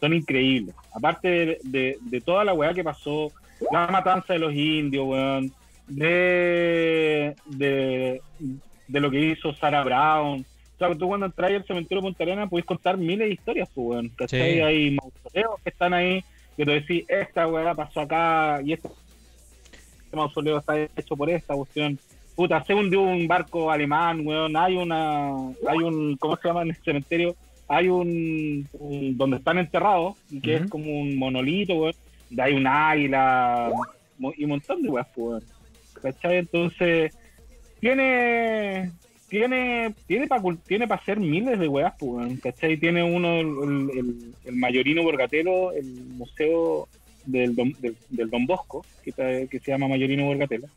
son 0.00 0.14
increíbles. 0.14 0.74
Aparte 0.94 1.58
de 1.62 2.22
toda 2.24 2.44
la 2.44 2.54
weá 2.54 2.74
que 2.74 2.84
pasó, 2.84 3.32
la 3.70 3.86
matanza 3.88 4.32
de 4.32 4.38
los 4.38 4.54
indios, 4.54 5.06
weón, 5.06 5.52
de, 5.86 7.34
de, 7.46 8.22
de 8.88 9.00
lo 9.00 9.10
que 9.10 9.20
hizo 9.20 9.54
Sarah 9.54 9.84
Brown. 9.84 10.44
O 10.80 10.86
sea, 10.86 10.96
tú 10.96 11.08
cuando 11.08 11.26
entras 11.26 11.50
al 11.52 11.66
cementerio 11.66 12.00
de 12.00 12.06
Punta 12.08 12.24
Arenas 12.24 12.48
podés 12.48 12.64
contar 12.64 12.96
miles 12.96 13.28
de 13.28 13.34
historias, 13.34 13.68
pues, 13.74 13.86
weón. 13.86 14.08
¿cachai? 14.16 14.54
Sí. 14.54 14.60
Hay 14.60 14.90
mausoleos 14.92 15.60
que 15.62 15.68
están 15.68 15.92
ahí, 15.92 16.24
que 16.56 16.64
te 16.64 16.70
decís, 16.70 17.04
esta 17.06 17.46
weá 17.46 17.74
pasó 17.74 18.00
acá, 18.00 18.60
y 18.64 18.72
esto 18.72 18.90
este 20.04 20.16
mausoleo 20.16 20.58
está 20.58 20.76
hecho 20.80 21.16
por 21.16 21.28
esta 21.28 21.54
cuestión. 21.54 21.98
Puta, 22.34 22.64
se 22.64 22.72
hundió 22.74 23.02
un 23.02 23.28
barco 23.28 23.70
alemán, 23.70 24.26
weón. 24.26 24.56
Hay 24.56 24.74
una, 24.76 25.32
hay 25.68 25.78
un, 25.84 26.16
¿cómo 26.16 26.36
se 26.36 26.48
llama 26.48 26.62
en 26.62 26.70
el 26.70 26.76
cementerio? 26.76 27.36
Hay 27.68 27.88
un, 27.90 28.66
un- 28.72 29.16
donde 29.18 29.36
están 29.36 29.58
enterrados, 29.58 30.16
que 30.42 30.54
es 30.56 30.70
como 30.70 30.98
un 30.98 31.16
monolito, 31.18 31.74
weón. 31.74 31.94
Hay 32.38 32.54
un 32.54 32.66
águila 32.66 33.70
y 34.36 34.44
un 34.44 34.50
montón 34.50 34.80
de 34.82 34.88
weas, 34.88 35.06
pues, 35.14 35.26
weón. 35.28 35.44
¿Cachai? 36.00 36.38
Entonces, 36.38 37.14
tiene, 37.80 38.90
tiene, 39.30 39.94
tiene 40.06 40.26
para 40.26 40.42
tiene 40.66 40.86
para 40.86 41.00
hacer 41.00 41.18
miles 41.18 41.58
de 41.58 41.68
weas, 41.68 41.94
pues. 41.98 42.38
¿Cachai? 42.40 42.76
Tiene 42.76 43.02
uno, 43.02 43.40
el, 43.40 44.34
el, 44.44 44.56
Mayorino 44.56 45.02
Borgatelo, 45.02 45.72
el 45.72 45.86
museo 45.86 46.88
del 47.24 47.54
Don, 47.54 47.72
del, 47.80 47.96
del 48.10 48.28
Don 48.28 48.44
Bosco, 48.46 48.84
que, 49.02 49.10
está- 49.10 49.46
que 49.46 49.58
se 49.60 49.70
llama 49.70 49.88
Mayorino 49.88 50.26
Borgatela, 50.26 50.68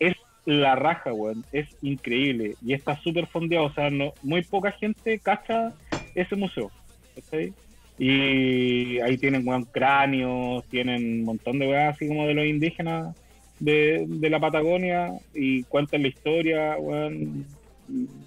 es 0.00 0.14
la 0.46 0.74
raja, 0.74 1.12
weón, 1.12 1.44
es 1.52 1.66
increíble 1.82 2.54
y 2.64 2.72
está 2.72 2.96
súper 2.96 3.26
fondeado, 3.26 3.66
o 3.66 3.72
sea, 3.72 3.90
no, 3.90 4.14
muy 4.22 4.42
poca 4.42 4.72
gente 4.72 5.18
cacha 5.18 5.74
ese 6.14 6.34
museo, 6.36 6.70
¿cachai? 7.14 7.52
Y 7.98 8.98
ahí 9.00 9.18
tienen, 9.18 9.46
weón, 9.46 9.64
cráneos, 9.64 10.64
tienen 10.70 11.02
un 11.20 11.24
montón 11.24 11.58
de 11.58 11.68
weas 11.68 11.94
así 11.96 12.08
como 12.08 12.26
de 12.26 12.34
los 12.34 12.46
indígenas 12.46 13.14
de, 13.58 14.04
de 14.08 14.30
la 14.30 14.38
Patagonia 14.40 15.12
y 15.34 15.64
cuentan 15.64 16.02
la 16.02 16.08
historia, 16.08 16.76
weón, 16.78 17.44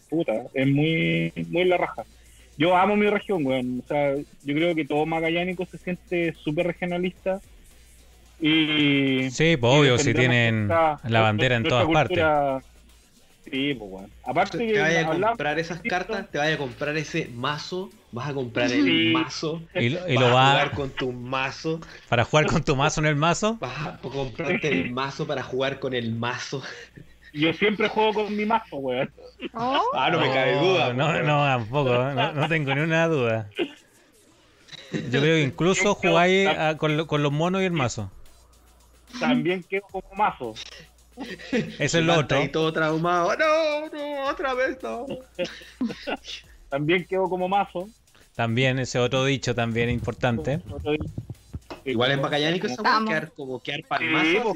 puta, 0.10 0.34
es 0.54 0.68
muy, 0.68 1.32
muy 1.50 1.66
la 1.66 1.78
raja. 1.78 2.04
yo 2.58 2.76
amo 2.76 2.96
mi 2.96 3.10
región, 3.10 3.46
weón. 3.46 3.82
O 3.84 3.88
sea, 3.88 4.16
yo 4.16 4.54
creo 4.56 4.76
que 4.76 4.86
todo 4.86 5.06
magallánico 5.06 5.66
se 5.66 5.78
siente 5.78 6.34
súper 6.34 6.68
regionalista. 6.68 7.40
Y. 8.40 9.30
Sí, 9.30 9.56
pues 9.58 9.74
y 9.74 9.78
obvio, 9.80 9.98
si 9.98 10.14
tienen 10.14 10.68
nuestra- 10.68 11.00
la 11.10 11.22
bandera 11.22 11.56
en 11.56 11.64
todas 11.64 11.88
partes. 11.88 12.24
Sí, 13.44 13.74
pues, 13.74 13.92
weón. 13.92 14.12
Aparte 14.24 14.58
Te 14.60 14.68
que 14.74 14.80
vayas 14.80 15.06
a 15.06 15.10
comprar 15.10 15.60
esas 15.60 15.82
cartas, 15.82 16.30
te 16.32 16.38
vayas 16.38 16.56
a 16.56 16.58
comprar 16.60 16.96
ese 16.98 17.28
mazo, 17.34 17.92
vas 18.12 18.30
a 18.30 18.34
comprar 18.34 18.72
el 18.72 19.12
mazo, 19.12 19.64
Y, 19.74 19.90
lo- 19.90 20.08
y 20.10 20.16
vas 20.16 20.24
lo 20.32 20.38
a 20.38 20.52
jugar 20.52 20.72
con 20.72 20.90
tu 20.92 21.12
mazo, 21.12 21.80
para 22.08 22.24
jugar 22.24 22.46
con 22.48 22.64
tu 22.64 22.76
mazo 22.76 23.02
en 23.02 23.08
el 23.08 23.16
mazo. 23.16 23.58
vas 23.60 23.88
a 23.88 23.98
comprarte 23.98 24.68
el 24.70 24.92
mazo 24.92 25.26
para 25.28 25.42
jugar 25.44 25.80
con 25.80 25.94
el 25.94 26.12
mazo. 26.14 26.62
Yo 27.34 27.54
siempre 27.54 27.88
juego 27.90 28.14
con 28.26 28.36
mi 28.36 28.46
mazo, 28.46 28.78
weón. 28.78 29.12
Oh, 29.54 29.82
Ah, 29.94 30.10
no 30.12 30.20
me 30.20 30.28
cabe 30.34 30.54
duda. 30.60 30.94
No, 30.94 31.12
no, 31.24 31.44
tampoco, 31.46 31.90
no, 31.90 32.32
no 32.34 32.48
tengo 32.48 32.74
ni 32.76 32.82
una 32.82 33.08
duda. 33.08 33.50
Yo 34.92 35.22
creo 35.22 35.36
que 35.36 35.42
incluso 35.44 35.96
jugáis 35.96 36.48
ah, 36.48 36.76
con, 36.78 36.98
lo- 36.98 37.08
con 37.08 37.24
los 37.24 37.32
monos 37.32 37.62
y 37.62 37.66
el 37.66 37.72
mazo. 37.72 38.12
También 39.20 39.64
quedo 39.64 39.84
como 39.92 40.14
mazo. 40.16 40.54
Eso 41.80 42.00
es 42.00 42.06
lo 42.06 42.18
otro. 42.20 42.38
ahí 42.40 42.50
todo 42.50 42.72
traumado. 42.72 43.36
No, 43.38 43.90
no, 43.90 44.30
otra 44.30 44.54
vez 44.54 44.78
no. 44.82 45.06
También 46.70 47.06
quedo 47.06 47.30
como 47.30 47.48
mazo. 47.48 47.90
También, 48.36 48.80
ese 48.80 48.98
otro 49.00 49.26
dicho 49.26 49.54
también 49.54 49.90
importante. 49.90 50.62
Igual 51.84 52.12
en 52.12 52.20
weá, 52.24 52.30
Vamos. 52.84 53.10
quedar 53.10 53.32
como 53.34 53.62
quedar 53.62 53.82
para 53.88 54.06
el 54.06 54.10
Sí, 54.26 54.38
mazo. 54.38 54.54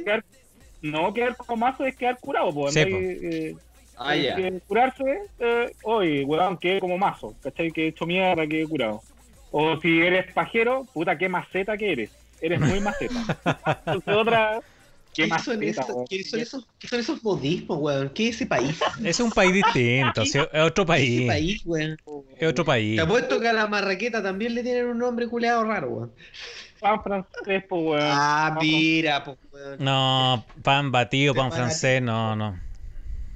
No, 0.92 1.14
quedar 1.14 1.36
como 1.38 1.58
mazo 1.58 1.86
es 1.86 1.96
quedar 1.96 2.20
curado, 2.20 2.54
pues. 2.54 2.74
Sí, 2.74 2.82
eh, 2.82 3.56
Ah, 3.98 4.16
ya. 4.16 4.36
curarse, 4.68 5.04
eh, 5.40 5.74
oye, 5.84 6.24
weón, 6.26 6.58
quedé 6.58 6.80
como 6.80 6.98
mazo, 6.98 7.34
¿cachai? 7.42 7.72
Que 7.72 7.86
he 7.86 7.88
hecho 7.88 8.06
mierda, 8.06 8.46
que 8.46 8.64
he 8.64 8.68
curado. 8.68 9.02
O 9.52 9.80
si 9.80 10.02
eres 10.02 10.32
pajero, 10.34 10.86
puta, 10.94 11.18
qué 11.18 11.30
maceta 11.30 11.78
que 11.78 11.92
eres. 11.92 12.12
Eres 12.42 12.60
muy 12.60 12.80
maceta. 12.82 13.22
Entonces 13.86 14.14
otra, 14.14 14.62
qué 15.14 15.24
¿Qué 15.24 15.40
son, 15.40 15.60
maceta, 15.60 15.88
qué 16.10 16.24
son 16.24 16.40
esos, 16.42 16.68
qué 16.78 16.88
son 16.90 17.00
esos 17.00 17.24
modismos, 17.24 17.78
weón? 17.80 18.10
¿Qué 18.10 18.28
es 18.28 18.36
ese 18.36 18.46
país? 18.46 18.78
Es 19.04 19.20
un 19.22 19.32
país 19.32 19.54
distinto, 19.54 20.22
es 20.24 20.36
otro 20.36 20.86
¿Qué 20.86 20.94
es 20.94 20.98
país. 20.98 21.28
país, 21.28 21.62
weón? 21.66 21.98
Es 22.38 22.48
otro 22.50 22.66
país. 22.66 22.98
Te 22.98 23.02
apuesto 23.02 23.40
que 23.40 23.48
a 23.48 23.54
la 23.54 23.68
marraqueta 23.68 24.22
también 24.22 24.56
le 24.56 24.64
tienen 24.64 24.88
un 24.88 24.98
nombre 24.98 25.28
culeado 25.28 25.64
raro, 25.64 25.90
weón. 25.90 26.14
Pan 26.86 27.02
francés, 27.02 27.64
pues, 27.68 27.82
weón. 27.84 28.00
Ah, 28.04 28.56
mira, 28.62 29.24
pues, 29.24 29.38
weón. 29.52 29.78
No, 29.80 30.46
pan 30.62 30.92
batido, 30.92 31.34
pan 31.34 31.52
francés, 31.52 32.00
no, 32.00 32.36
no. 32.36 32.60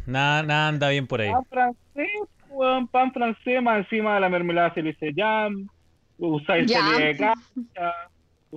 Nada, 0.06 0.44
nada 0.44 0.68
anda 0.68 0.90
bien 0.90 1.08
por 1.08 1.22
ahí. 1.22 1.32
Pan 1.32 1.46
francés, 1.50 2.10
weón, 2.52 2.88
pan 2.88 3.12
francés, 3.12 3.60
más 3.64 3.80
encima 3.80 4.14
de 4.14 4.20
la 4.20 4.30
mermelada 4.30 4.72
se 4.76 4.84
le 4.84 4.92
dice 4.92 5.12
jam, 5.16 5.68
usáis 6.20 6.72
salida 6.72 7.08
de 7.08 7.18
cancha, 7.18 7.94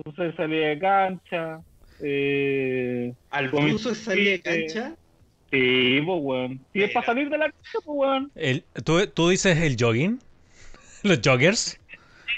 usáis 0.05 0.35
salida 0.35 0.67
de 0.67 0.79
cancha, 0.79 1.59
eh, 1.99 3.13
Al 3.31 3.45
es 3.45 3.97
salir 3.97 4.25
de 4.25 4.37
sí, 4.37 4.43
cancha. 4.43 4.95
sí, 5.49 6.01
pues, 6.05 6.19
weón. 6.21 6.61
Si 6.71 6.83
es 6.83 6.91
para 6.91 7.05
salir 7.07 7.31
de 7.31 7.37
la 7.39 7.45
cancha, 7.45 7.79
pues, 7.83 7.97
weón. 7.97 8.31
El, 8.35 8.63
¿tú, 8.83 9.07
¿Tú 9.07 9.29
dices 9.29 9.57
el 9.57 9.75
jogging? 9.79 10.19
¿Los 11.01 11.19
joggers? 11.25 11.79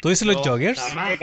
¿Tú 0.02 0.10
dices 0.10 0.28
los 0.28 0.38
No, 0.38 0.44
joggers? 0.44 0.80
jamás. 0.80 1.20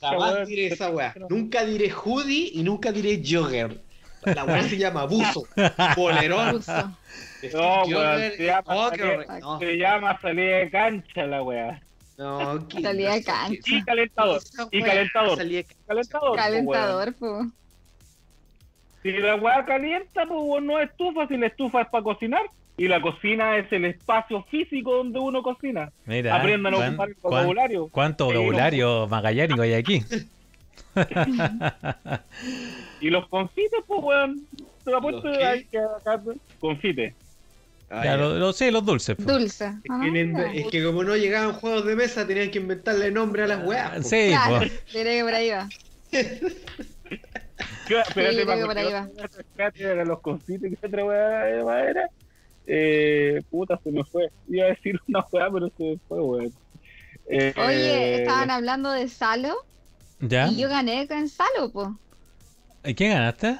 Jamás 0.00 0.46
diré 0.46 0.66
esa 0.68 0.90
weá. 0.90 1.14
Nunca 1.28 1.64
diré 1.64 1.90
hoodie 1.90 2.50
y 2.52 2.62
nunca 2.62 2.92
diré 2.92 3.22
jogger. 3.24 3.80
La 4.24 4.44
weá 4.44 4.62
se 4.62 4.78
llama 4.78 5.04
buzo, 5.04 5.44
polerón. 5.94 6.52
ruso. 6.52 6.72
No, 7.52 7.82
weón, 7.84 8.32
se 8.36 8.44
llama, 8.46 8.62
jogger. 8.74 9.26
salida- 9.26 9.40
No, 9.40 9.58
se 9.58 9.76
llama 9.76 10.20
salida 10.20 10.56
de 10.56 10.70
cancha 10.70 11.26
la 11.26 11.42
weá. 11.42 11.82
no, 12.16 12.66
¿qué- 12.68 12.80
Salida 12.80 13.12
de 13.14 13.22
cancha. 13.24 13.60
Y 13.66 13.84
calentador, 13.84 14.40
y 14.70 14.80
weá? 14.82 14.86
calentador. 14.92 15.36
Calentador. 15.38 16.36
pues. 16.36 16.36
Calentador, 16.36 17.14
pues. 17.18 17.46
Si 19.02 19.12
la 19.12 19.34
weá 19.36 19.64
calienta, 19.66 20.24
pues 20.26 20.62
no 20.62 20.80
es 20.80 20.88
estufa, 20.88 21.28
si 21.28 21.36
la 21.36 21.46
estufa 21.48 21.82
es 21.82 21.88
para 21.88 22.04
cocinar. 22.04 22.42
Y 22.76 22.88
la 22.88 23.00
cocina 23.00 23.56
es 23.56 23.70
el 23.72 23.84
espacio 23.84 24.42
físico 24.50 24.96
donde 24.96 25.18
uno 25.20 25.42
cocina. 25.42 25.90
Mira, 26.06 26.34
Aprendan 26.36 26.74
a 26.74 26.76
cuán- 26.76 26.88
ocupar 26.90 27.08
el 27.08 27.14
vocabulario. 27.22 27.88
¿cuánto 27.88 28.26
Sí, 28.28 28.34
vocabulario 28.34 29.06
magallánico 29.08 29.62
hay 29.62 29.74
aquí? 29.74 30.02
Y 33.00 33.10
los 33.10 33.28
confites, 33.28 33.80
pues 33.86 34.00
weón. 34.02 34.46
Te 34.84 34.90
lo 34.90 34.98
apuesto 34.98 35.22
que 35.22 35.44
acá, 35.78 36.22
Confite. 36.60 37.14
Ah, 37.90 38.02
Ya, 38.04 38.16
lo, 38.16 38.34
lo 38.38 38.52
sé, 38.52 38.70
los 38.70 38.84
dulces. 38.84 39.16
po. 39.16 39.22
Dulce. 39.22 39.66
Es 39.66 39.72
Ah, 39.90 40.00
que, 40.02 40.20
en- 40.20 40.36
es 40.36 40.66
que 40.68 40.84
como 40.84 41.04
no 41.04 41.16
llegaban 41.16 41.54
juegos 41.54 41.84
de 41.86 41.96
mesa, 41.96 42.26
tenían 42.26 42.50
que 42.50 42.58
inventarle 42.58 43.10
nombre 43.10 43.44
a 43.44 43.46
las 43.46 43.66
weas. 43.66 43.96
po. 43.96 44.02
Sí, 44.02 44.28
Claro, 44.30 44.58
po. 44.58 44.64
diré 44.92 45.16
que 45.18 45.24
por 45.24 45.34
ahí 45.34 45.50
va. 45.50 45.68
Espérate, 47.86 48.14
creo 48.14 48.46
pa, 48.46 48.56
que 48.56 48.64
por 48.64 48.78
ahí 48.78 48.88
espérate, 49.38 50.04
los 50.06 50.20
confites, 50.20 50.72
¿qué 50.80 50.86
otra 50.86 51.04
weá 51.04 51.48
era? 51.90 52.08
Eh, 52.66 53.40
puta, 53.50 53.78
se 53.82 53.90
me 53.90 54.04
fue. 54.04 54.28
Iba 54.48 54.66
a 54.66 54.68
decir 54.70 54.98
una 55.08 55.24
weá, 55.32 55.50
pero 55.52 55.68
se 55.76 55.82
me 55.82 55.98
fue, 56.08 56.20
weón. 56.20 56.54
Eh, 57.30 57.54
Oye, 57.56 58.16
estaban 58.16 58.50
hablando 58.50 58.90
de 58.90 59.08
Salo 59.08 59.56
¿Ya? 60.20 60.48
y 60.48 60.56
yo 60.60 60.68
gané 60.68 61.06
con 61.08 61.28
Salo, 61.28 61.70
pues. 61.72 61.88
¿Y 62.84 62.94
quién 62.94 63.12
ganaste? 63.12 63.58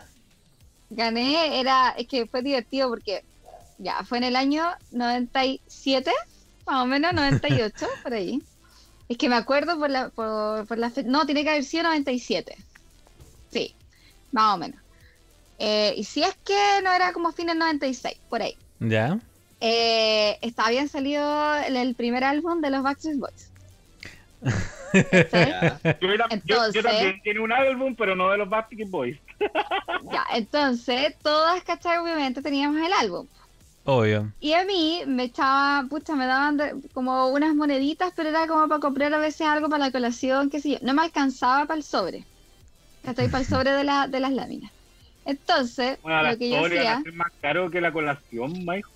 Gané, 0.91 1.61
era, 1.61 1.91
es 1.97 2.07
que 2.07 2.27
fue 2.27 2.43
divertido 2.43 2.89
porque 2.89 3.25
ya 3.79 4.05
fue 4.05 4.19
en 4.19 4.25
el 4.25 4.37
año 4.37 4.65
97, 4.93 6.13
más 6.67 6.83
o 6.83 6.87
menos 6.87 7.13
98, 7.15 7.87
por 8.03 8.13
ahí. 8.15 8.41
Es 9.09 9.19
que 9.19 9.29
me 9.29 9.37
acuerdo 9.37 9.79
por 9.79 9.91
la, 9.91 10.09
por, 10.11 10.67
por 10.67 10.79
la 10.79 10.91
fe- 10.91 11.05
no, 11.05 11.27
tiene 11.27 11.43
que 11.43 11.51
haber 11.51 11.65
sido 11.65 11.85
97. 11.85 12.55
Sí, 13.51 13.75
más 14.33 14.55
o 14.55 14.59
menos. 14.59 14.81
Eh, 15.59 15.95
y 15.97 16.05
si 16.05 16.23
es 16.23 16.35
que 16.45 16.81
no 16.83 16.93
era 16.93 17.13
como 17.13 17.33
fines 17.33 17.57
96, 17.57 18.19
por 18.29 18.43
ahí. 18.43 18.57
¿Ya? 18.81 19.19
Eh, 19.61 20.39
está, 20.43 20.67
habían 20.67 20.89
salido 20.89 21.55
el, 21.67 21.77
el 21.77 21.95
primer 21.95 22.23
álbum 22.25 22.61
de 22.61 22.71
los 22.71 22.83
Backstreet 22.83 23.19
Boys. 23.19 23.51
Yo, 24.93 25.01
era- 25.03 26.29
yo- 26.29 26.37
yo 26.45 26.65
Entonces- 26.65 26.83
también 26.85 27.21
tiene 27.23 27.41
un 27.41 27.51
álbum, 27.51 27.95
pero 27.97 28.15
no 28.15 28.31
de 28.31 28.39
los 28.39 28.49
Backstreet 28.49 28.89
Boys. 28.91 29.19
ya, 30.13 30.25
entonces, 30.35 31.17
todas, 31.23 31.63
¿cachai? 31.65 31.99
Obviamente 31.99 32.43
teníamos 32.43 32.81
el 32.81 32.93
álbum. 32.93 33.27
Obvio. 33.87 34.33
Y 34.41 34.53
a 34.53 34.65
mí 34.65 35.03
me 35.07 35.25
echaba, 35.25 35.85
pucha, 35.91 36.15
me 36.15 36.27
daban 36.27 36.57
de- 36.57 36.75
como 36.93 37.29
unas 37.29 37.55
moneditas, 37.55 38.13
pero 38.15 38.29
era 38.29 38.47
como 38.47 38.69
para 38.69 38.81
comprar 38.81 39.13
a 39.15 39.19
veces 39.19 39.47
algo 39.47 39.69
para 39.69 39.87
la 39.87 39.91
colación, 39.93 40.49
qué 40.49 40.61
sé 40.61 40.71
yo. 40.71 40.79
No 40.83 40.95
me 40.95 41.03
alcanzaba 41.03 41.67
para 41.67 41.77
el 41.79 41.83
sobre. 41.85 42.25
¿Cachai? 43.05 43.29
Para 43.29 43.43
el 43.43 43.49
sobre 43.49 43.73
de, 43.73 43.85
la, 43.85 44.07
de 44.09 44.21
las 44.21 44.33
láminas. 44.33 44.71
Entonces, 45.25 45.99
Bueno, 46.03 46.23
lo 46.23 46.39
que 46.39 46.51
yo 46.51 46.65
hacía, 46.65 46.95
a 46.99 47.03
ser 47.03 47.13
más 47.15 47.33
caro 47.41 47.71
que 47.71 47.81
la 47.81 47.93
colación, 47.93 48.53
Mike. 48.65 48.87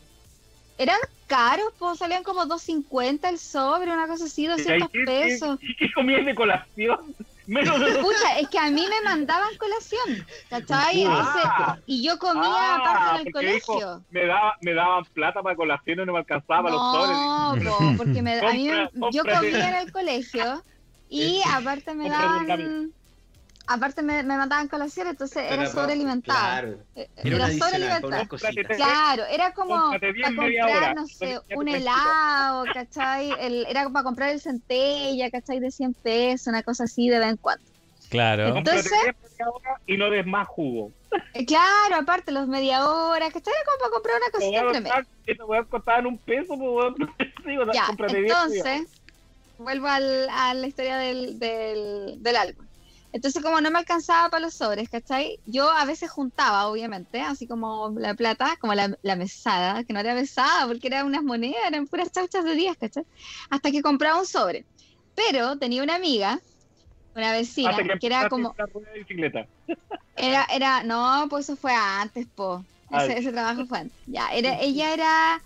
eran 0.79 0.99
caros, 1.27 1.73
pues 1.79 1.99
salían 1.99 2.23
como 2.23 2.43
2.50 2.47 3.29
el 3.29 3.39
sobre, 3.39 3.93
una 3.93 4.07
cosa 4.07 4.25
así, 4.25 4.47
200 4.47 4.89
pesos. 5.05 5.59
¿Y 5.61 5.75
qué 5.77 5.93
comías 5.93 6.25
de 6.25 6.35
colación? 6.35 7.15
Menos 7.47 7.81
de 7.81 7.95
Pucha, 8.01 8.39
es 8.41 8.49
que 8.51 8.59
a 8.59 8.71
mí 8.71 8.87
me 8.91 9.01
mandaban 9.09 9.49
colación, 9.57 10.27
¿cachai? 10.51 11.01
Entonces, 11.03 11.43
Ah. 11.47 11.79
y 11.87 12.03
yo 12.07 12.19
comía 12.19 12.43
Ah, 12.45 12.75
aparte 12.77 13.21
en 13.23 13.27
el 13.27 13.33
porque 13.33 13.53
dijo, 13.55 13.73
colegio. 13.73 14.05
me, 14.11 14.27
daba, 14.27 14.55
me 14.61 14.75
daban 14.75 15.05
plata 15.15 15.43
para 15.43 15.57
colación 15.57 16.01
y 16.01 16.05
no 16.05 16.13
me 16.13 16.19
alcanzaba 16.19 16.65
para 16.65 16.75
los 16.75 16.93
sobres. 16.93 17.65
No, 17.65 17.71
po, 17.71 17.97
porque 17.97 18.21
me, 18.21 18.39
a 18.39 18.53
mí 18.53 18.69
yo 19.13 19.23
comía 19.25 19.69
en 19.71 19.75
el 19.77 19.93
colegio 19.93 20.63
y 21.09 21.41
aparte 21.51 21.95
me 21.95 22.11
daban, 22.11 22.93
aparte 23.69 24.03
me, 24.03 24.23
me 24.23 24.37
mandaban 24.37 24.67
colación, 24.69 25.07
entonces 25.09 25.45
era 25.51 25.67
sobrealimentado. 25.69 26.39
Claro. 26.39 26.79
Eh, 26.97 27.09
Era 27.17 28.29
cositas. 28.29 28.77
Claro, 28.77 29.25
era 29.27 29.53
como 29.53 29.75
para 29.91 30.13
comprar, 30.35 30.77
hora. 30.77 30.95
no 30.95 31.07
sé, 31.07 31.39
te 31.47 31.57
un 31.57 31.69
helado, 31.69 32.65
¿cachai? 32.73 33.31
El, 33.39 33.67
era 33.69 33.89
para 33.91 34.03
comprar 34.05 34.31
el 34.31 34.41
centella, 34.41 35.31
¿cachai? 35.31 35.61
De 35.61 35.71
100 35.71 35.95
pesos, 35.95 36.47
una 36.47 36.63
cosa 36.63 36.85
así 36.85 37.09
de 37.09 37.19
vez 37.19 37.29
en 37.29 37.37
cuando. 37.37 37.65
Claro. 38.09 38.57
Entonces- 38.57 38.91
y 39.87 39.97
no 39.97 40.11
des 40.11 40.27
más 40.27 40.49
jugo. 40.49 40.91
Eh, 41.35 41.45
claro, 41.47 41.97
aparte 42.01 42.33
los 42.33 42.49
media 42.49 42.87
hora, 42.89 43.27
¿cachai? 43.31 43.53
Era 43.53 43.65
como 43.65 43.79
para 43.81 43.91
comprar 43.93 44.17
una 44.17 44.31
cosita 44.31 45.67
costaba 45.69 45.99
en 45.99 46.07
un 46.07 46.19
peso, 46.19 46.55
pues 46.57 46.95
Ya, 47.75 47.87
entonces, 48.17 48.89
vuelvo 49.59 49.87
al- 49.89 50.29
a 50.31 50.55
la 50.55 50.67
historia 50.67 50.97
del, 50.97 51.39
del, 51.39 52.23
del 52.23 52.37
álbum. 52.37 52.68
Entonces, 53.13 53.43
como 53.43 53.61
no 53.61 53.71
me 53.71 53.79
alcanzaba 53.79 54.29
para 54.29 54.45
los 54.45 54.55
sobres, 54.55 54.89
¿cachai? 54.89 55.39
Yo 55.47 55.71
a 55.71 55.85
veces 55.85 56.11
juntaba, 56.11 56.69
obviamente, 56.69 57.21
así 57.21 57.47
como 57.47 57.95
la 57.97 58.15
plata, 58.15 58.57
como 58.61 58.75
la, 58.75 58.95
la 59.03 59.17
mesada, 59.17 59.85
que 59.85 59.93
no 59.93 60.01
era 60.01 60.15
mesada 60.15 60.67
porque 60.67 60.89
eran 60.89 61.07
unas 61.07 61.23
monedas, 61.23 61.63
eran 61.67 61.87
puras 61.87 62.11
chauchas 62.13 62.45
de 62.45 62.55
días, 62.55 62.77
¿cachai? 62.79 63.05
Hasta 63.51 63.71
que 63.71 63.83
compraba 63.83 64.19
un 64.19 64.27
sobre. 64.27 64.67
Pero 65.15 65.59
tenía 65.59 65.83
una 65.83 65.97
amiga, 65.97 66.39
una 67.15 67.33
vecina, 67.33 67.77
que 67.77 67.99
que 67.99 68.07
era 68.07 68.29
como, 68.29 68.55
a 68.59 68.67
rueda 68.67 68.93
de 68.93 68.99
bicicleta. 69.01 69.49
era, 70.17 70.47
era, 70.53 70.85
no, 70.85 71.27
pues 71.31 71.49
eso 71.49 71.57
fue 71.57 71.73
antes, 71.75 72.27
po. 72.35 72.65
Ese, 72.91 73.19
ese 73.19 73.33
trabajo 73.33 73.67
fue 73.67 73.79
antes. 73.79 73.99
Ya, 74.07 74.29
era, 74.33 74.59
ella 74.61 74.93
era 74.93 75.43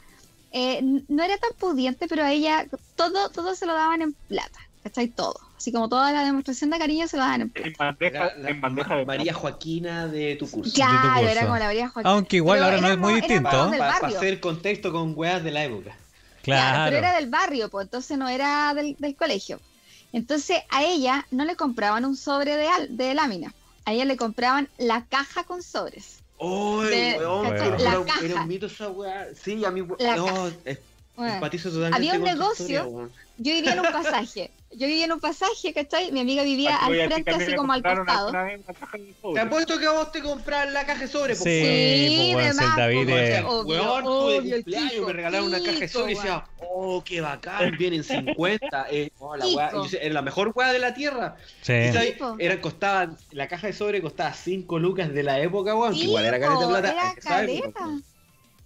eh, 0.52 0.82
no 1.08 1.22
era 1.22 1.36
tan 1.38 1.50
pudiente, 1.58 2.06
pero 2.08 2.24
a 2.24 2.32
ella 2.32 2.66
todo, 2.94 3.30
todo 3.30 3.54
se 3.54 3.66
lo 3.66 3.72
daban 3.72 4.02
en 4.02 4.12
plata, 4.26 4.58
¿cachai? 4.82 5.08
Todo. 5.08 5.34
Así 5.62 5.70
como 5.70 5.88
toda 5.88 6.10
la 6.10 6.24
demostración 6.24 6.70
de 6.70 6.78
cariño 6.80 7.06
se 7.06 7.16
lo 7.16 7.22
daban 7.22 7.42
en 7.42 7.50
plata. 7.50 7.68
En 7.68 7.74
bandeja, 7.78 8.26
Era 8.30 8.36
la 8.36 8.50
en 8.50 8.60
bandeja 8.60 8.96
de 8.96 9.06
María 9.06 9.32
Joaquina 9.32 10.08
de 10.08 10.34
tu 10.34 10.50
curso. 10.50 10.74
Claro, 10.74 11.20
curso. 11.20 11.28
era 11.30 11.42
como 11.42 11.56
la 11.56 11.66
María 11.66 11.88
Joaquín. 11.88 12.10
Aunque 12.10 12.36
igual 12.38 12.58
Pero 12.58 12.64
ahora 12.64 12.80
no 12.80 12.88
es 12.88 12.98
muy 12.98 13.14
distinto. 13.14 13.70
Para 13.78 13.90
hacer 14.08 14.40
contexto 14.40 14.90
con 14.90 15.12
weas 15.16 15.44
de 15.44 15.52
la 15.52 15.62
época. 15.62 15.94
Claro, 16.42 16.86
pero 16.86 16.96
era 16.96 17.14
del 17.14 17.30
barrio, 17.30 17.68
pues 17.70 17.84
entonces 17.84 18.18
no 18.18 18.28
era 18.28 18.74
del, 18.74 18.96
del 18.98 19.14
colegio. 19.14 19.60
Entonces 20.12 20.58
a 20.68 20.82
ella 20.82 21.28
no 21.30 21.44
le 21.44 21.54
compraban 21.54 22.04
un 22.04 22.16
sobre 22.16 22.56
de, 22.56 22.66
al- 22.66 22.96
de 22.96 23.14
lámina, 23.14 23.54
a 23.84 23.92
ella 23.92 24.04
le 24.04 24.16
compraban 24.16 24.68
la 24.78 25.06
caja 25.06 25.44
con 25.44 25.62
sobres. 25.62 26.24
¡Oh, 26.38 26.82
De- 26.82 27.18
weón! 27.18 27.46
era, 27.46 28.04
caja. 28.04 28.24
era 28.24 28.40
un 28.42 28.48
mito 28.48 28.66
esa 28.66 28.88
wea. 28.88 29.28
Sí, 29.40 29.64
a 29.64 29.70
mí. 29.70 29.86
La 30.00 30.16
no, 30.16 30.26
caja. 30.26 30.50
Es- 31.12 31.16
Bueno, 31.16 31.34
empatizo 31.34 31.68
totalmente 31.70 31.96
había 32.08 32.14
un 32.18 32.24
negocio 32.24 32.64
historia, 32.64 33.08
yo 33.36 33.52
vivía 33.54 33.72
en 33.72 33.80
un 33.80 33.86
pasaje, 33.92 34.50
yo 34.72 34.86
vivía 34.86 35.04
en 35.04 35.12
un 35.12 35.20
pasaje, 35.20 35.72
¿cachai? 35.74 36.10
Mi 36.10 36.20
amiga 36.20 36.42
vivía 36.42 36.76
Aquí 36.82 37.00
al 37.00 37.08
frente, 37.12 37.30
así 37.30 37.54
como 37.54 37.72
al 37.74 37.82
costado. 37.82 38.30
una 38.30 38.48
caja 38.58 38.96
de 38.96 39.14
Te 39.34 39.40
apuesto 39.40 39.78
que 39.78 39.86
a 39.86 39.90
vos 39.92 40.10
te 40.12 40.22
compras 40.22 40.72
la 40.72 40.86
caja 40.86 41.00
de 41.02 41.08
sobre, 41.08 41.34
Sí, 41.34 41.42
weón. 41.44 42.08
Sí, 42.08 42.30
pues, 42.32 42.54
más, 42.56 42.76
David 42.76 43.08
pues, 43.08 43.44
Weón, 43.66 44.04
tuve 44.04 44.50
cumpleaños, 44.54 45.06
me 45.06 45.12
regalaron 45.12 45.46
una 45.48 45.62
caja 45.62 45.78
de 45.80 45.88
sobre 45.88 46.12
y 46.12 46.14
decía, 46.14 46.44
oh, 46.60 47.02
qué 47.04 47.20
bacán, 47.20 47.76
vienen 47.78 48.02
50. 48.04 48.86
Eh, 48.90 49.10
oh, 49.18 49.36
la 49.36 49.46
era 50.00 50.22
mejor 50.22 50.52
weá 50.54 50.72
de 50.72 50.78
la 50.78 50.94
tierra. 50.94 51.36
Sí. 51.60 51.92
Sabes, 51.92 52.14
era, 52.38 52.60
costaba, 52.60 53.14
la 53.32 53.48
caja 53.48 53.66
de 53.66 53.72
sobre 53.74 54.00
costaba 54.00 54.32
5 54.32 54.78
lucas 54.78 55.12
de 55.12 55.22
la 55.22 55.38
época, 55.40 55.74
weón. 55.76 55.92
que 55.92 56.00
igual 56.04 56.24
era 56.24 56.40
caleta 56.40 56.60
de 56.60 56.66
plata. 56.68 56.90
Era 56.90 57.14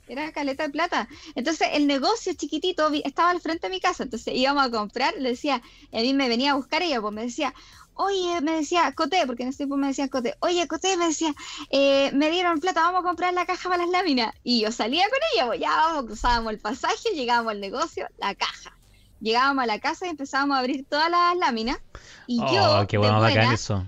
Era 0.08 0.32
caleta 0.32 0.64
de 0.64 0.70
plata. 0.70 1.08
Entonces 1.34 1.68
el 1.72 1.86
negocio 1.86 2.32
chiquitito 2.34 2.90
estaba 3.04 3.30
al 3.30 3.40
frente 3.40 3.66
de 3.66 3.74
mi 3.74 3.80
casa. 3.80 4.04
Entonces 4.04 4.34
íbamos 4.34 4.64
a 4.64 4.70
comprar, 4.70 5.14
le 5.18 5.30
decía, 5.30 5.62
y 5.90 5.98
a 5.98 6.02
mí 6.02 6.14
me 6.14 6.28
venía 6.28 6.52
a 6.52 6.54
buscar 6.54 6.82
ella, 6.82 7.00
pues 7.00 7.12
me 7.12 7.22
decía, 7.22 7.52
oye, 7.94 8.40
me 8.42 8.52
decía, 8.52 8.92
Coté, 8.92 9.26
porque 9.26 9.42
en 9.42 9.48
ese 9.48 9.58
tiempo 9.58 9.76
me 9.76 9.88
decían 9.88 10.08
Coté, 10.08 10.36
oye, 10.40 10.66
Coté, 10.68 10.96
me 10.96 11.06
decía, 11.06 11.34
eh, 11.70 12.10
me 12.12 12.30
dieron 12.30 12.60
plata, 12.60 12.82
vamos 12.82 13.00
a 13.00 13.04
comprar 13.04 13.34
la 13.34 13.46
caja 13.46 13.68
para 13.68 13.82
las 13.82 13.90
láminas. 13.90 14.34
Y 14.44 14.60
yo 14.60 14.70
salía 14.72 15.04
con 15.08 15.18
ella, 15.34 15.46
pues 15.46 15.60
ya 15.60 15.70
vamos, 15.70 16.06
cruzábamos 16.06 16.52
el 16.52 16.58
pasaje, 16.58 17.10
llegábamos 17.14 17.52
al 17.52 17.60
negocio, 17.60 18.06
la 18.18 18.34
caja. 18.34 18.76
Llegábamos 19.20 19.64
a 19.64 19.66
la 19.66 19.80
casa 19.80 20.06
y 20.06 20.10
empezábamos 20.10 20.56
a 20.56 20.60
abrir 20.60 20.84
todas 20.86 21.10
las 21.10 21.36
láminas. 21.36 21.78
Y 22.26 22.38
Oh, 22.42 22.54
yo, 22.54 22.86
qué 22.86 22.96
de 22.96 22.98
bueno, 22.98 23.18
buena, 23.18 23.54
eso. 23.54 23.86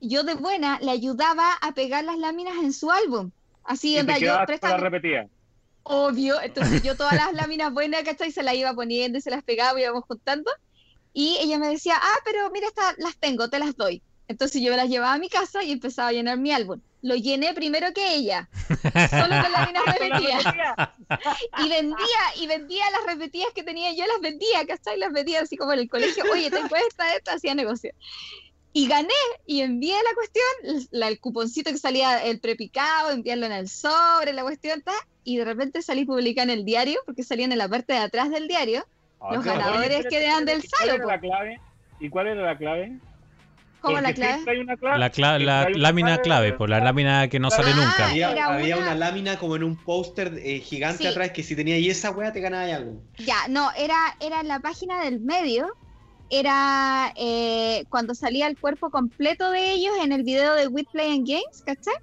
yo 0.00 0.22
de 0.22 0.34
buena 0.34 0.78
le 0.80 0.92
ayudaba 0.92 1.52
a 1.60 1.72
pegar 1.72 2.04
las 2.04 2.16
láminas 2.18 2.54
en 2.62 2.72
su 2.72 2.90
álbum. 2.90 3.32
Así, 3.64 3.96
te 4.06 4.20
yo, 4.20 4.34
la 4.34 4.76
repetida. 4.76 5.26
Obvio, 5.84 6.40
entonces 6.40 6.82
yo 6.82 6.96
todas 6.96 7.14
las 7.14 7.32
láminas 7.32 7.72
buenas, 7.72 8.02
¿cachai? 8.02 8.30
Se 8.30 8.42
las 8.42 8.54
iba 8.54 8.72
poniendo 8.74 9.18
y 9.18 9.20
se 9.20 9.30
las 9.30 9.42
pegaba 9.42 9.78
y 9.78 9.82
íbamos 9.82 10.04
juntando. 10.04 10.50
Y 11.12 11.36
ella 11.40 11.58
me 11.58 11.68
decía, 11.68 11.94
ah, 12.00 12.18
pero 12.24 12.50
mira, 12.50 12.68
estas 12.68 12.96
las 12.98 13.16
tengo, 13.16 13.48
te 13.48 13.58
las 13.58 13.76
doy. 13.76 14.02
Entonces 14.28 14.62
yo 14.62 14.70
me 14.70 14.76
las 14.76 14.88
llevaba 14.88 15.14
a 15.14 15.18
mi 15.18 15.28
casa 15.28 15.62
y 15.62 15.72
empezaba 15.72 16.08
a 16.08 16.12
llenar 16.12 16.38
mi 16.38 16.52
álbum. 16.52 16.80
Lo 17.02 17.16
llené 17.16 17.52
primero 17.52 17.92
que 17.92 18.14
ella, 18.14 18.48
solo 19.10 19.42
con 19.42 19.52
láminas 19.52 19.82
repetidas. 19.98 20.44
repetida. 20.44 20.94
Y 21.58 21.68
vendía, 21.68 22.20
y 22.36 22.46
vendía 22.46 22.84
las 22.92 23.04
repetidas 23.04 23.48
que 23.54 23.64
tenía, 23.64 23.92
yo 23.92 24.06
las 24.06 24.20
vendía, 24.20 24.64
¿cachai? 24.66 24.98
Las 24.98 25.12
vendía 25.12 25.40
así 25.40 25.56
como 25.56 25.72
en 25.72 25.80
el 25.80 25.90
colegio, 25.90 26.24
oye, 26.32 26.48
tengo 26.50 26.74
esta, 26.76 27.14
esta, 27.16 27.34
hacía 27.34 27.54
negocio. 27.54 27.92
Y 28.74 28.88
gané 28.88 29.08
y 29.46 29.60
envié 29.60 29.94
la 29.94 30.14
cuestión, 30.14 30.88
la- 30.92 31.08
el 31.08 31.20
cuponcito 31.20 31.70
que 31.70 31.78
salía 31.78 32.24
el 32.24 32.40
prepicado, 32.40 33.10
enviarlo 33.10 33.46
en 33.46 33.52
el 33.52 33.68
sobre, 33.68 34.32
la 34.32 34.42
cuestión, 34.42 34.80
ta, 34.82 34.94
y 35.24 35.36
de 35.36 35.44
repente 35.44 35.82
salí 35.82 36.04
publicada 36.06 36.44
en 36.52 36.58
el 36.58 36.64
diario, 36.64 36.98
porque 37.04 37.22
salían 37.22 37.52
en 37.52 37.58
la 37.58 37.68
parte 37.68 37.92
de 37.92 37.98
atrás 38.00 38.30
del 38.30 38.48
diario, 38.48 38.84
Ah, 39.24 39.34
Los 39.34 39.44
claro. 39.44 39.60
ganadores 39.60 40.04
que 40.08 40.16
eran 40.24 40.44
del 40.44 40.58
¿y 40.64 40.68
¿Cuál 40.68 40.80
Salo, 40.80 40.94
era 40.94 41.04
po? 41.04 41.10
la 41.10 41.20
clave? 41.20 41.60
¿Y 42.00 42.08
cuál 42.08 42.26
era 42.26 42.42
la 42.42 42.58
clave? 42.58 42.98
como 43.80 44.00
la 44.00 44.12
clave. 44.14 44.44
hay 44.48 44.58
una 44.58 44.76
clave. 44.76 44.98
La, 45.00 45.10
cla- 45.12 45.38
la 45.38 45.60
hay 45.62 45.72
una 45.74 45.78
lámina 45.80 46.18
clave, 46.18 46.52
por 46.52 46.70
la 46.70 46.78
lámina 46.80 47.28
que 47.28 47.40
no 47.40 47.50
sale 47.50 47.70
Ah, 47.72 47.76
nunca. 47.76 48.08
Había, 48.10 48.28
había 48.46 48.76
una- 48.76 48.86
una... 48.86 48.94
lámina 48.94 49.38
como 49.38 49.56
en 49.56 49.64
un 49.64 49.76
póster 49.76 50.38
eh, 50.42 50.60
gigante 50.60 51.02
Sí. 51.02 51.06
atrás 51.08 51.30
que 51.32 51.42
si 51.42 51.54
tenía 51.56 51.74
ahí 51.76 51.88
esa 51.90 52.10
weá 52.12 52.32
te 52.32 52.40
ganabas 52.40 52.72
algo. 52.72 53.02
Ya, 53.18 53.46
no, 53.48 53.70
era, 53.76 53.96
era 54.20 54.40
en 54.40 54.46
la 54.48 54.60
página 54.60 55.02
del 55.04 55.18
medio, 55.20 55.68
era 56.32 57.12
eh, 57.14 57.84
cuando 57.90 58.14
salía 58.14 58.46
el 58.46 58.58
cuerpo 58.58 58.88
completo 58.90 59.50
de 59.50 59.72
ellos 59.72 59.92
en 60.02 60.12
el 60.12 60.22
video 60.22 60.54
de 60.54 60.66
We 60.66 60.84
Play 60.90 61.14
and 61.14 61.28
Games, 61.28 61.62
¿cachai? 61.64 61.94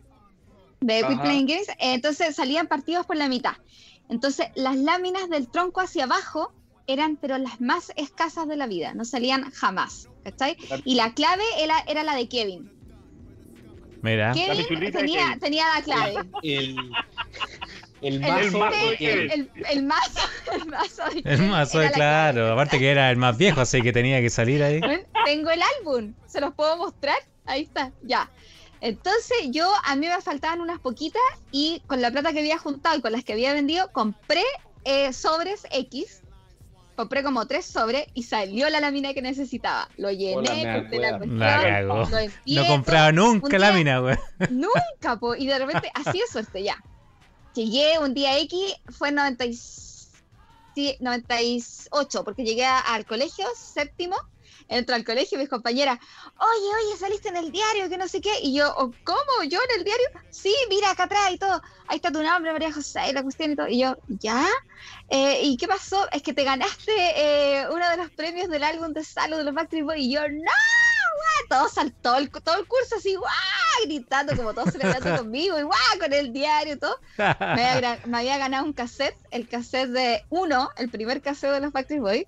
De 0.82 1.04
We. 1.04 1.18
Play 1.18 1.40
and 1.40 1.50
Games, 1.50 1.68
entonces 1.80 2.36
salían 2.36 2.68
partidos 2.68 3.08
por 3.08 3.18
la 3.18 3.28
mitad. 3.28 3.54
Entonces 4.08 4.48
las 4.54 4.78
láminas 4.78 5.30
del 5.30 5.50
tronco 5.50 5.82
hacia 5.82 6.04
abajo 6.04 6.54
eran 6.86 7.18
pero 7.18 7.40
las 7.40 7.60
más 7.60 7.92
escasas 7.96 8.48
de 8.48 8.56
la 8.56 8.68
vida, 8.68 8.94
no 8.94 9.04
salían 9.04 9.50
jamás, 9.50 10.08
¿cachai? 10.24 10.58
Y 10.86 10.94
la 10.94 11.16
clave 11.16 11.44
era, 11.58 11.80
era 11.88 12.04
la 12.04 12.14
de 12.14 12.30
Kevin. 12.30 12.72
Mira. 14.04 14.32
Kevin 14.34 14.58
pichulita 14.58 15.00
de 15.00 15.06
tenía, 15.06 15.24
Kevin. 15.26 15.40
tenía 15.40 15.66
la 15.76 15.82
clave. 15.82 16.30
El, 16.44 16.78
el 16.78 16.92
El, 18.02 18.20
mazo, 18.22 18.70
el, 19.00 19.52
el 19.70 19.84
mazo, 19.84 20.20
el 20.54 20.66
mazo 20.66 21.04
El 21.26 21.42
mazo, 21.44 21.82
la 21.82 21.92
claro. 21.92 22.54
Aparte 22.54 22.80
que 22.80 22.90
era 22.92 23.10
el 23.12 23.18
más 23.18 23.38
viejo, 23.38 23.62
así 23.62 23.82
que 23.82 23.92
tenía 23.92 24.22
que 24.22 24.30
salir 24.30 24.64
ahí. 24.64 24.80
Tengo 25.26 25.50
el 25.52 25.62
álbum, 25.80 26.14
se 26.26 26.40
los 26.42 26.54
puedo 26.54 26.78
mostrar. 26.78 27.18
Ahí 27.46 27.64
está, 27.64 27.92
ya. 28.04 28.30
Entonces 28.82 29.38
yo, 29.52 29.70
a 29.86 29.96
mí 29.96 30.08
me 30.08 30.22
faltaban 30.22 30.62
unas 30.62 30.80
poquitas 30.80 31.22
y 31.52 31.82
con 31.88 32.02
la 32.02 32.12
plata 32.12 32.32
que 32.32 32.40
había 32.40 32.58
juntado 32.58 32.98
y 32.98 33.02
con 33.02 33.12
las 33.12 33.24
que 33.24 33.34
había 33.34 33.54
vendido, 33.54 33.92
compré 33.92 34.44
eh, 34.86 35.12
sobres 35.14 35.68
X. 35.72 36.22
Compré 36.96 37.24
como 37.24 37.46
tres 37.48 37.66
sobres 37.66 38.08
y 38.14 38.24
salió 38.24 38.70
la 38.70 38.82
lámina 38.82 39.14
que 39.14 39.22
necesitaba. 39.22 39.88
Lo 39.96 40.10
Hola, 40.10 40.18
llené, 40.18 40.82
corté 40.82 41.00
la 41.00 41.18
cuestión, 41.18 41.40
La 41.40 41.82
lo 41.82 42.06
No 42.46 42.68
compraba 42.68 43.10
un 43.10 43.16
nunca 43.16 43.48
día- 43.48 43.60
lámina, 43.60 44.00
güey. 44.00 44.18
Nunca, 44.50 45.18
po. 45.18 45.34
Y 45.34 45.48
de 45.48 45.60
repente, 45.60 45.90
así 45.94 46.20
de 46.20 46.28
suerte, 46.30 46.62
ya. 46.62 46.76
Llegué 47.54 48.00
un 48.00 48.14
día 48.14 48.38
X, 48.40 48.74
fue 48.98 49.12
90 49.12 49.46
y- 49.46 49.54
sí, 50.76 50.96
98, 51.00 52.24
porque 52.24 52.44
llegué 52.44 52.66
al 52.66 53.06
colegio, 53.06 53.46
séptimo, 53.56 54.16
entro 54.68 54.96
al 54.96 55.04
colegio 55.04 55.38
y 55.38 55.42
mis 55.42 55.50
compañeras, 55.50 55.98
oye, 56.38 56.68
oye, 56.86 56.98
saliste 56.98 57.30
en 57.30 57.38
el 57.38 57.52
diario, 57.52 57.90
que 57.90 57.98
no 57.98 58.08
sé 58.08 58.22
qué. 58.22 58.32
Y 58.42 58.54
yo, 58.56 58.72
"Oh, 58.78 58.94
¿cómo? 59.04 59.44
¿Yo 59.50 59.60
en 59.60 59.80
el 59.80 59.84
diario? 59.84 60.06
Sí, 60.30 60.54
mira 60.70 60.92
acá 60.92 61.04
atrás 61.04 61.32
y 61.32 61.38
todo. 61.38 61.60
Ahí 61.88 61.98
está 61.98 62.12
tu 62.12 62.22
nombre, 62.24 62.52
María 62.54 62.72
José, 62.72 63.10
y 63.10 63.14
la 63.14 63.24
cuestión 63.24 63.52
y 63.52 63.56
todo. 63.56 63.68
Y 63.68 63.80
yo, 63.82 63.96
¿ya? 64.08 64.46
Eh, 65.10 65.42
¿Y 65.44 65.58
qué 65.58 65.68
pasó? 65.68 66.08
Es 66.12 66.22
que 66.22 66.34
te 66.34 66.44
ganaste 66.44 66.92
eh, 67.16 67.68
uno 67.72 67.90
de 67.90 67.98
los 67.98 68.12
premios 68.12 68.48
del 68.50 68.64
álbum 68.64 68.94
de 68.94 69.04
salud 69.04 69.38
de 69.38 69.44
los 69.44 69.54
Backstreet 69.54 69.86
Boys. 69.86 70.02
Y 70.02 70.14
yo, 70.14 70.22
¡no! 70.30 70.52
Guau". 71.20 71.48
Todo 71.60 71.70
saltó, 71.70 72.16
el, 72.18 72.30
todo 72.30 72.58
el 72.60 72.66
curso 72.68 72.96
así, 72.98 73.16
¡guau! 73.16 73.30
Gritando, 73.86 74.36
como 74.36 74.54
todos 74.54 74.72
celebrando 74.72 75.18
conmigo, 75.24 75.58
y 75.60 75.64
¡guau! 75.64 76.00
Con 76.00 76.14
el 76.14 76.32
diario 76.34 76.74
y 76.74 76.78
todo. 76.78 76.98
Me 77.18 77.26
había, 77.66 77.80
gra- 77.82 78.06
me 78.06 78.18
había 78.20 78.38
ganado 78.38 78.66
un 78.66 78.74
cassette, 78.74 79.16
el 79.32 79.48
cassette 79.48 79.90
de 79.90 80.24
uno, 80.30 80.70
el 80.78 80.90
primer 80.90 81.22
cassette 81.22 81.52
de 81.54 81.60
los 81.62 81.72
Backstreet 81.74 82.02
Boys. 82.02 82.26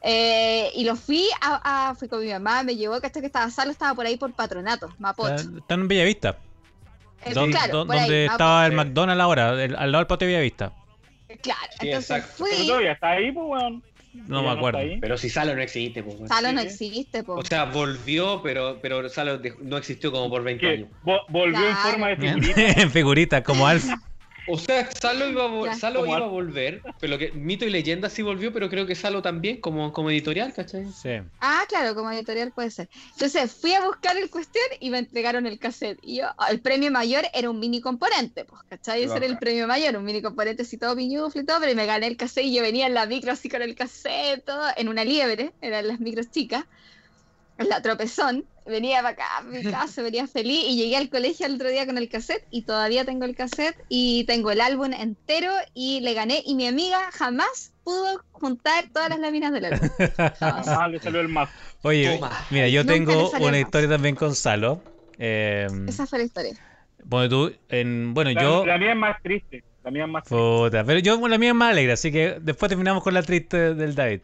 Eh, 0.00 0.70
y 0.74 0.84
lo 0.84 0.94
fui 0.94 1.26
a, 1.40 1.88
a- 1.90 1.94
fui 1.94 2.08
con 2.08 2.20
mi 2.24 2.30
mamá, 2.32 2.62
me 2.62 2.76
llevó, 2.76 3.00
que 3.00 3.10
que 3.10 3.26
estaba 3.26 3.50
salo, 3.50 3.72
estaba 3.72 3.94
por 3.94 4.06
ahí 4.06 4.16
por 4.16 4.32
patronato, 4.32 4.88
Mapocho. 4.98 5.34
Están 5.58 5.80
en 5.80 5.88
Bellavista. 5.88 6.36
Eh, 7.24 7.32
claro, 7.32 7.78
don- 7.78 7.86
por 7.88 7.96
ahí, 7.96 8.02
donde 8.02 8.26
Mapocho. 8.26 8.32
estaba 8.34 8.66
el 8.66 8.72
McDonald's 8.72 9.20
ahora, 9.22 9.64
el- 9.64 9.74
al 9.76 9.90
lado 9.92 10.00
del 10.02 10.06
patio 10.06 10.26
de 10.28 10.32
Bellavista. 10.34 10.72
Claro, 11.42 11.60
Sí, 11.80 11.88
entonces 11.88 12.10
exacto. 12.16 12.44
Pero 12.44 12.56
fui, 12.56 12.66
todavía 12.68 12.92
está 12.92 13.10
ahí, 13.10 13.32
pues, 13.32 13.46
weón. 13.48 13.82
No 14.26 14.42
me 14.42 14.50
acuerdo. 14.50 14.80
Pero 15.00 15.16
si 15.18 15.28
Salo 15.30 15.54
no 15.54 15.62
existe, 15.62 16.02
pues. 16.02 16.16
Salo 16.28 16.52
no 16.52 16.60
existe, 16.60 17.22
po. 17.22 17.34
O 17.34 17.44
sea, 17.44 17.64
volvió, 17.66 18.40
pero, 18.42 18.78
pero 18.82 19.08
Salo 19.08 19.40
no 19.60 19.76
existió 19.76 20.10
como 20.10 20.28
por 20.28 20.42
20 20.42 20.60
Que 20.60 20.72
años. 20.72 20.88
vo- 21.04 21.20
volvió 21.28 21.68
en 21.68 21.76
forma 21.76 22.08
de 22.08 22.16
figurita. 22.16 22.60
en 22.82 22.90
figuritas, 22.90 23.42
como 23.42 23.66
Alf. 23.66 23.84
O 24.48 24.58
sea, 24.58 24.90
Salo 24.90 25.28
iba 25.28 25.44
a, 25.44 25.48
vol- 25.48 25.66
Ya. 25.66 25.74
Salo 25.74 26.00
Como 26.00 26.12
iba 26.12 26.20
a 26.20 26.24
Al- 26.24 26.30
volver, 26.30 26.82
pero 27.00 27.10
lo 27.12 27.18
que 27.18 27.32
Mito 27.32 27.64
y 27.64 27.70
Leyenda 27.70 28.08
sí 28.10 28.22
volvió, 28.22 28.52
pero 28.52 28.68
creo 28.68 28.86
que 28.86 28.94
Salo 28.94 29.22
también, 29.22 29.60
como, 29.60 29.92
como 29.92 30.10
editorial, 30.10 30.52
¿cachai? 30.54 30.86
Sí. 30.92 31.10
Ah, 31.40 31.64
claro, 31.68 31.94
como 31.94 32.10
editorial 32.10 32.52
puede 32.52 32.70
ser. 32.70 32.88
Entonces 33.12 33.52
fui 33.52 33.74
a 33.74 33.84
buscar 33.84 34.16
el 34.16 34.30
cuestión 34.30 34.64
y 34.80 34.90
me 34.90 34.98
entregaron 34.98 35.46
el 35.46 35.58
cassette. 35.58 35.98
Y 36.02 36.18
yo, 36.18 36.26
el 36.50 36.60
premio 36.60 36.90
mayor 36.90 37.24
era 37.34 37.50
un 37.50 37.58
mini 37.60 37.80
componente, 37.80 38.44
pues, 38.44 38.62
¿cachai? 38.68 39.02
Ese 39.04 39.16
era 39.16 39.26
el 39.26 39.38
premio 39.38 39.66
mayor, 39.66 39.96
un 39.96 40.04
mini 40.04 40.22
componente 40.22 40.62
así 40.62 40.78
todo 40.78 40.96
piñufle 40.96 41.42
y 41.42 41.44
todo, 41.44 41.60
pero 41.60 41.74
me 41.74 41.86
gané 41.86 42.06
el 42.06 42.16
cassette 42.16 42.44
y 42.46 42.54
yo 42.54 42.62
venía 42.62 42.86
en 42.86 42.94
la 42.94 43.06
micro 43.06 43.32
así 43.32 43.48
con 43.48 43.62
el 43.62 43.74
cassette, 43.74 44.44
todo, 44.44 44.66
en 44.76 44.88
una 44.88 45.04
liebre, 45.04 45.52
eran 45.60 45.86
las 45.88 46.00
micros 46.00 46.30
chicas, 46.30 46.64
la 47.66 47.82
tropezón. 47.82 48.44
Venía 48.66 48.98
para 48.98 49.08
acá, 49.10 49.24
a 49.38 49.42
mi 49.44 49.62
casa, 49.62 50.02
venía 50.02 50.26
feliz 50.26 50.62
y 50.68 50.76
llegué 50.76 50.96
al 50.98 51.08
colegio 51.08 51.46
el 51.46 51.54
otro 51.54 51.70
día 51.70 51.86
con 51.86 51.96
el 51.96 52.10
cassette 52.10 52.44
y 52.50 52.62
todavía 52.62 53.06
tengo 53.06 53.24
el 53.24 53.34
cassette 53.34 53.76
y 53.88 54.24
tengo 54.24 54.50
el 54.50 54.60
álbum 54.60 54.92
entero 54.92 55.50
y 55.72 56.00
le 56.00 56.12
gané 56.12 56.42
y 56.44 56.54
mi 56.54 56.66
amiga 56.66 56.98
jamás 57.12 57.72
pudo 57.82 58.22
juntar 58.32 58.84
todas 58.92 59.08
las 59.08 59.20
láminas 59.20 59.52
del 59.52 59.64
álbum. 59.64 59.88
Jamás. 60.38 60.68
Ah, 60.68 60.86
le 60.86 60.98
salió 61.00 61.20
el 61.20 61.28
mazo. 61.28 61.50
Oye, 61.82 62.16
Toma. 62.18 62.30
mira, 62.50 62.68
yo 62.68 62.82
Nunca 62.84 62.92
tengo 62.92 63.30
una 63.30 63.50
más. 63.52 63.60
historia 63.60 63.88
también 63.88 64.14
con 64.16 64.34
Salo. 64.34 64.82
Eh, 65.18 65.66
Esa 65.88 66.06
fue 66.06 66.18
la 66.18 66.24
historia. 66.26 66.52
bueno, 67.04 67.28
tú, 67.30 67.52
en, 67.70 68.12
bueno, 68.12 68.30
La, 68.32 68.42
yo. 68.42 68.66
la 68.66 68.76
mía 68.76 68.90
es 68.90 68.96
más 68.98 69.22
triste. 69.22 69.64
La 69.82 69.90
mía 69.90 70.04
es 70.04 70.10
más 70.10 70.24
Puta, 70.28 70.84
pero 70.84 70.98
yo 70.98 71.26
la 71.26 71.38
mía 71.38 71.48
es 71.50 71.54
más 71.54 71.70
alegre, 71.72 71.92
así 71.92 72.12
que 72.12 72.36
después 72.42 72.68
terminamos 72.68 73.02
con 73.02 73.14
la 73.14 73.22
triste 73.22 73.74
del 73.74 73.94
David. 73.94 74.20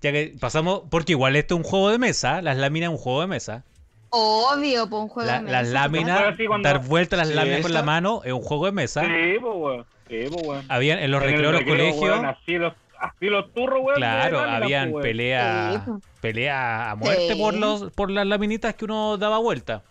Ya 0.00 0.12
que 0.12 0.34
pasamos, 0.40 0.82
porque 0.90 1.12
igual 1.12 1.34
esto 1.36 1.54
es 1.54 1.58
un 1.58 1.64
juego 1.64 1.90
de 1.90 1.98
mesa, 1.98 2.40
las 2.42 2.56
láminas 2.56 2.88
es 2.90 2.96
un 2.96 3.02
juego 3.02 3.20
de 3.22 3.26
mesa. 3.26 3.64
Obvio, 4.10 4.88
por 4.88 5.02
un 5.02 5.08
juego 5.08 5.26
La- 5.30 5.42
de 5.42 5.50
las 5.50 5.62
mesa. 5.66 5.74
láminas, 5.74 6.20
Así 6.34 6.46
cuando- 6.46 6.68
dar 6.68 6.78
vueltas 6.86 7.18
las 7.18 7.28
Sí, 7.28 7.34
láminas 7.34 7.60
con 7.62 7.72
la 7.74 7.82
mano 7.82 8.22
es 8.24 8.32
un 8.32 8.40
juego 8.42 8.66
de 8.66 8.72
mesa. 8.72 9.02
Sí, 9.02 9.08
pues, 9.40 9.54
weón. 9.56 9.86
Sí, 10.08 10.24
pues, 10.30 10.46
weón. 10.46 10.64
Habían 10.68 10.98
en 11.00 11.10
los 11.10 11.22
En 11.22 11.28
recreos 11.28 11.52
de 11.52 11.52
los 11.52 11.60
recreo, 11.60 11.76
colegios, 11.94 12.02
weón, 12.20 12.26
así 12.26 12.52
los, 12.54 12.72
así 12.98 13.26
los 13.26 13.52
turros, 13.52 13.80
weón. 13.82 13.96
claro, 13.96 14.38
láminas, 14.40 14.62
habían 14.62 14.82
pues, 14.92 14.94
weón. 14.94 15.02
peleas 15.02 15.74
Sí, 15.74 15.80
pues. 15.90 16.02
pelea 16.20 16.90
a 16.90 16.94
muerte 16.96 17.32
Sí. 17.34 17.40
por 17.40 17.54
los 17.54 17.92
por 17.92 18.10
las 18.10 18.26
laminitas 18.26 18.74
que 18.76 18.84
uno 18.86 19.16
daba 19.18 19.38
vuelta. 19.38 19.82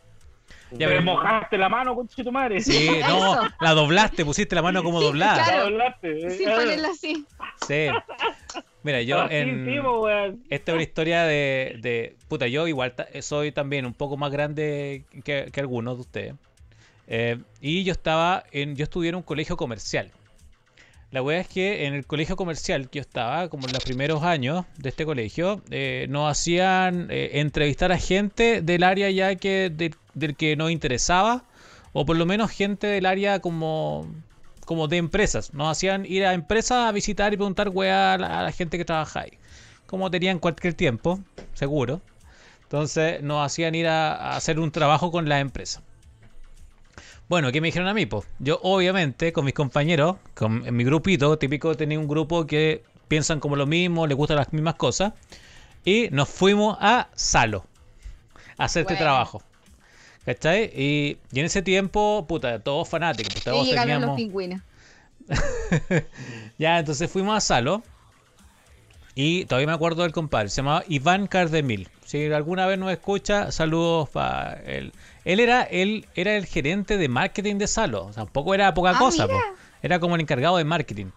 Ya 0.71 0.79
Te 0.87 0.95
ves. 0.95 1.03
mojaste 1.03 1.57
la 1.57 1.69
mano, 1.69 1.95
conche 1.95 2.23
tu 2.23 2.31
madre. 2.31 2.59
Sí, 2.59 2.89
no, 3.07 3.33
Eso. 3.33 3.49
la 3.61 3.73
doblaste, 3.73 4.25
pusiste 4.25 4.55
la 4.55 4.61
mano 4.61 4.83
como 4.83 4.99
Sí, 4.99 5.05
doblada. 5.05 5.43
claro. 5.43 5.57
La 5.57 5.63
doblaste, 5.69 6.29
Sí, 6.31 6.43
eh, 6.43 6.49
ponerlo 6.55 6.87
así. 6.89 7.25
Sí. 7.67 7.87
Mira, 8.83 9.01
yo 9.01 9.29
en 9.29 9.65
sí, 9.65 9.79
pues, 9.81 9.95
weón. 10.01 10.43
esta 10.49 10.71
es 10.71 10.73
una 10.73 10.83
historia 10.83 11.23
de, 11.23 11.77
de 11.81 12.15
puta, 12.27 12.47
yo 12.47 12.67
igual 12.67 12.93
soy 13.21 13.51
también 13.51 13.85
un 13.85 13.93
poco 13.93 14.17
más 14.17 14.31
grande 14.31 15.05
que, 15.23 15.49
que 15.51 15.59
algunos 15.59 15.95
de 15.95 16.01
ustedes. 16.01 16.33
Eh, 17.07 17.39
y 17.61 17.83
yo 17.83 17.93
estaba 17.93 18.43
en 18.51 18.75
yo 18.75 18.83
estudié 18.83 19.09
en 19.09 19.15
un 19.15 19.23
colegio 19.23 19.57
comercial. 19.57 20.11
La 21.09 21.21
wea 21.21 21.39
es 21.39 21.47
que 21.47 21.85
en 21.85 21.93
el 21.93 22.05
colegio 22.05 22.35
comercial 22.35 22.89
que 22.89 22.99
yo 22.99 23.01
estaba, 23.01 23.47
como 23.47 23.65
en 23.65 23.73
los 23.73 23.83
primeros 23.83 24.23
años 24.23 24.65
de 24.77 24.89
este 24.89 25.05
colegio, 25.05 25.61
eh, 25.71 26.05
nos 26.09 26.29
hacían 26.29 27.07
eh, 27.09 27.31
entrevistar 27.35 27.93
a 27.93 27.97
gente 27.97 28.61
del 28.61 28.83
área 28.83 29.09
ya 29.09 29.35
que 29.35 29.71
del 30.13 30.35
que 30.35 30.57
nos 30.57 30.69
interesaba, 30.69 31.45
o 31.93 32.05
por 32.05 32.17
lo 32.17 32.25
menos 32.25 32.51
gente 32.51 32.87
del 32.87 33.05
área 33.05 33.39
como, 33.39 34.05
como 34.67 34.89
de 34.89 34.97
empresas. 34.97 35.53
Nos 35.53 35.71
hacían 35.71 36.05
ir 36.05 36.25
a 36.25 36.33
empresas 36.33 36.89
a 36.89 36.91
visitar 36.91 37.33
y 37.33 37.37
preguntar 37.37 37.69
wea 37.69 38.13
a 38.13 38.17
la, 38.17 38.39
a 38.39 38.43
la 38.43 38.51
gente 38.51 38.77
que 38.77 38.83
trabaja 38.83 39.21
ahí. 39.21 39.31
Como 39.85 40.11
tenían 40.11 40.39
cualquier 40.39 40.73
tiempo, 40.73 41.21
seguro. 41.53 42.01
Entonces 42.63 43.23
nos 43.23 43.45
hacían 43.45 43.75
ir 43.75 43.87
a, 43.87 44.13
a 44.13 44.35
hacer 44.35 44.59
un 44.59 44.69
trabajo 44.71 45.09
con 45.09 45.29
la 45.29 45.39
empresa. 45.39 45.81
Bueno, 47.29 47.49
¿qué 47.53 47.61
me 47.61 47.69
dijeron 47.69 47.87
a 47.87 47.93
mí? 47.93 48.05
Pues 48.05 48.25
yo 48.39 48.59
obviamente 48.61 49.31
con 49.31 49.45
mis 49.45 49.53
compañeros, 49.53 50.17
con, 50.35 50.65
en 50.67 50.75
mi 50.75 50.83
grupito, 50.83 51.37
típico 51.37 51.75
tenía 51.75 51.97
un 51.97 52.07
grupo 52.07 52.45
que 52.45 52.83
piensan 53.07 53.39
como 53.39 53.55
lo 53.55 53.65
mismo, 53.65 54.05
les 54.05 54.17
gustan 54.17 54.35
las 54.35 54.51
mismas 54.51 54.75
cosas, 54.75 55.13
y 55.85 56.09
nos 56.11 56.27
fuimos 56.27 56.77
a 56.81 57.07
Salo 57.15 57.65
a 58.57 58.65
hacer 58.65 58.81
este 58.81 58.97
trabajo. 58.97 59.41
¿Cachai? 60.27 60.65
Y, 60.75 61.17
y 61.31 61.39
en 61.39 61.45
ese 61.45 61.61
tiempo, 61.61 62.25
puta, 62.27 62.59
todos 62.59 62.87
fanáticos. 62.87 63.33
pues, 63.33 63.41
Y 63.45 63.49
todos 63.49 63.65
llegaron 63.65 64.01
los 64.01 64.15
pingüinos. 64.15 64.61
Ya, 66.57 66.79
entonces 66.79 67.09
fuimos 67.09 67.35
a 67.37 67.41
Salo. 67.41 67.81
Y 69.15 69.45
todavía 69.45 69.67
me 69.67 69.73
acuerdo 69.73 70.03
del 70.03 70.11
compadre. 70.11 70.49
Se 70.49 70.57
llamaba 70.57 70.83
Iván 70.87 71.27
Cardemil. 71.27 71.89
Si 72.05 72.31
alguna 72.31 72.65
vez 72.67 72.77
nos 72.77 72.91
escucha, 72.91 73.51
saludos 73.51 74.09
para 74.09 74.61
él. 74.65 74.91
Él 75.25 75.39
era, 75.39 75.63
él 75.63 76.05
era 76.15 76.35
el 76.35 76.45
gerente 76.45 76.97
de 76.97 77.07
marketing 77.09 77.55
de 77.55 77.67
Salo. 77.67 78.05
O 78.05 78.13
sea, 78.13 78.25
tampoco 78.25 78.53
era 78.53 78.73
poca 78.73 78.91
Ah, 78.95 78.99
cosa. 78.99 79.27
po. 79.27 79.39
Era 79.81 79.99
como 79.99 80.15
el 80.15 80.21
encargado 80.21 80.57
de 80.57 80.65
marketing. 80.65 81.07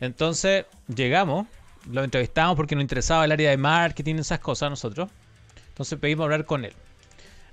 Entonces 0.00 0.66
llegamos, 0.94 1.46
lo 1.90 2.02
entrevistamos 2.04 2.56
porque 2.56 2.74
nos 2.74 2.82
interesaba 2.82 3.24
el 3.24 3.32
área 3.32 3.50
de 3.50 3.56
marketing, 3.56 4.16
esas 4.16 4.40
cosas 4.40 4.66
a 4.66 4.70
nosotros. 4.70 5.08
Entonces 5.68 5.98
pedimos 5.98 6.24
hablar 6.24 6.44
con 6.44 6.64
él. 6.64 6.74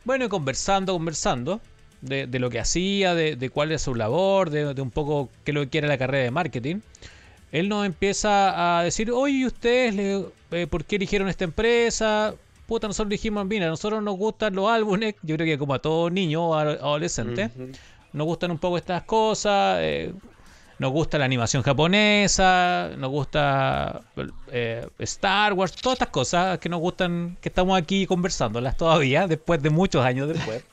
Bueno, 0.10 0.26
y 0.26 0.28
conversando, 0.28 0.94
conversando 0.94 1.62
de, 2.02 2.26
de 2.26 2.40
lo 2.40 2.50
que 2.50 2.60
hacía, 2.60 3.14
de, 3.14 3.36
de 3.36 3.50
cuál 3.52 3.72
es 3.72 3.84
su 3.84 3.94
labor, 3.94 4.50
de, 4.50 4.74
de 4.74 4.82
un 4.82 4.90
poco 4.90 5.30
qué 5.44 5.52
es 5.52 5.56
lo 5.56 5.62
que 5.62 5.70
quiere 5.70 5.88
la 5.88 6.00
carrera 6.00 6.24
de 6.24 6.32
marketing. 6.32 6.78
Él 7.52 7.70
nos 7.70 7.86
empieza 7.86 8.80
a 8.80 8.84
decir, 8.84 9.12
oye, 9.12 9.36
¿y 9.38 9.46
ustedes 9.46 9.94
le- 9.94 10.26
eh, 10.50 10.66
por 10.66 10.84
qué 10.84 10.96
eligieron 10.96 11.30
esta 11.30 11.44
empresa? 11.44 12.34
Puta, 12.66 12.88
nosotros 12.88 13.12
dijimos, 13.12 13.46
mira, 13.46 13.68
a 13.68 13.70
nosotros 13.70 14.02
nos 14.02 14.18
gustan 14.18 14.56
los 14.56 14.68
álbumes, 14.68 15.14
yo 15.22 15.36
creo 15.36 15.46
que 15.46 15.60
como 15.60 15.76
a 15.76 15.80
todo 15.80 16.10
niño 16.10 16.44
o 16.44 16.56
ado- 16.56 16.72
adolescente, 16.84 17.52
nos 18.12 18.26
gustan 18.26 18.50
un 18.50 18.58
poco 18.58 18.78
estas 18.80 19.04
cosas, 19.04 19.78
eh, 19.82 20.12
nos 20.80 20.92
gusta 20.92 21.18
la 21.18 21.26
animación 21.26 21.62
japonesa, 21.62 22.92
nos 22.98 23.12
gusta 23.12 24.02
eh, 24.48 24.88
Star 25.00 25.54
Wars, 25.54 25.74
todas 25.74 25.98
estas 25.98 26.08
cosas 26.08 26.60
que 26.60 26.70
nos 26.70 26.80
gustan, 26.80 27.38
que 27.42 27.50
estamos 27.50 27.78
aquí 27.78 28.08
conversándolas 28.08 28.78
todavía, 28.78 29.28
después 29.28 29.62
de 29.62 29.70
muchos 29.70 30.04
años 30.04 30.30
después. 30.30 30.64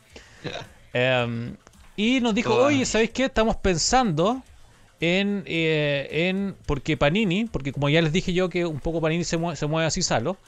Em, 0.98 1.56
y 1.94 2.20
nos 2.20 2.34
dijo, 2.34 2.54
oye, 2.54 2.86
¿sabéis 2.86 3.10
qué? 3.10 3.24
Estamos 3.24 3.56
pensando 3.56 4.42
en, 4.98 5.42
eh, 5.44 6.08
en, 6.10 6.56
porque 6.64 6.96
Panini, 6.96 7.44
porque 7.44 7.70
como 7.70 7.90
ya 7.90 8.00
les 8.00 8.12
dije 8.12 8.32
yo 8.32 8.48
que 8.48 8.64
un 8.64 8.80
poco 8.80 9.02
Panini 9.02 9.24
se 9.24 9.36
mueve, 9.36 9.56
se 9.56 9.66
mueve 9.66 9.86
así 9.86 10.00
salo, 10.00 10.38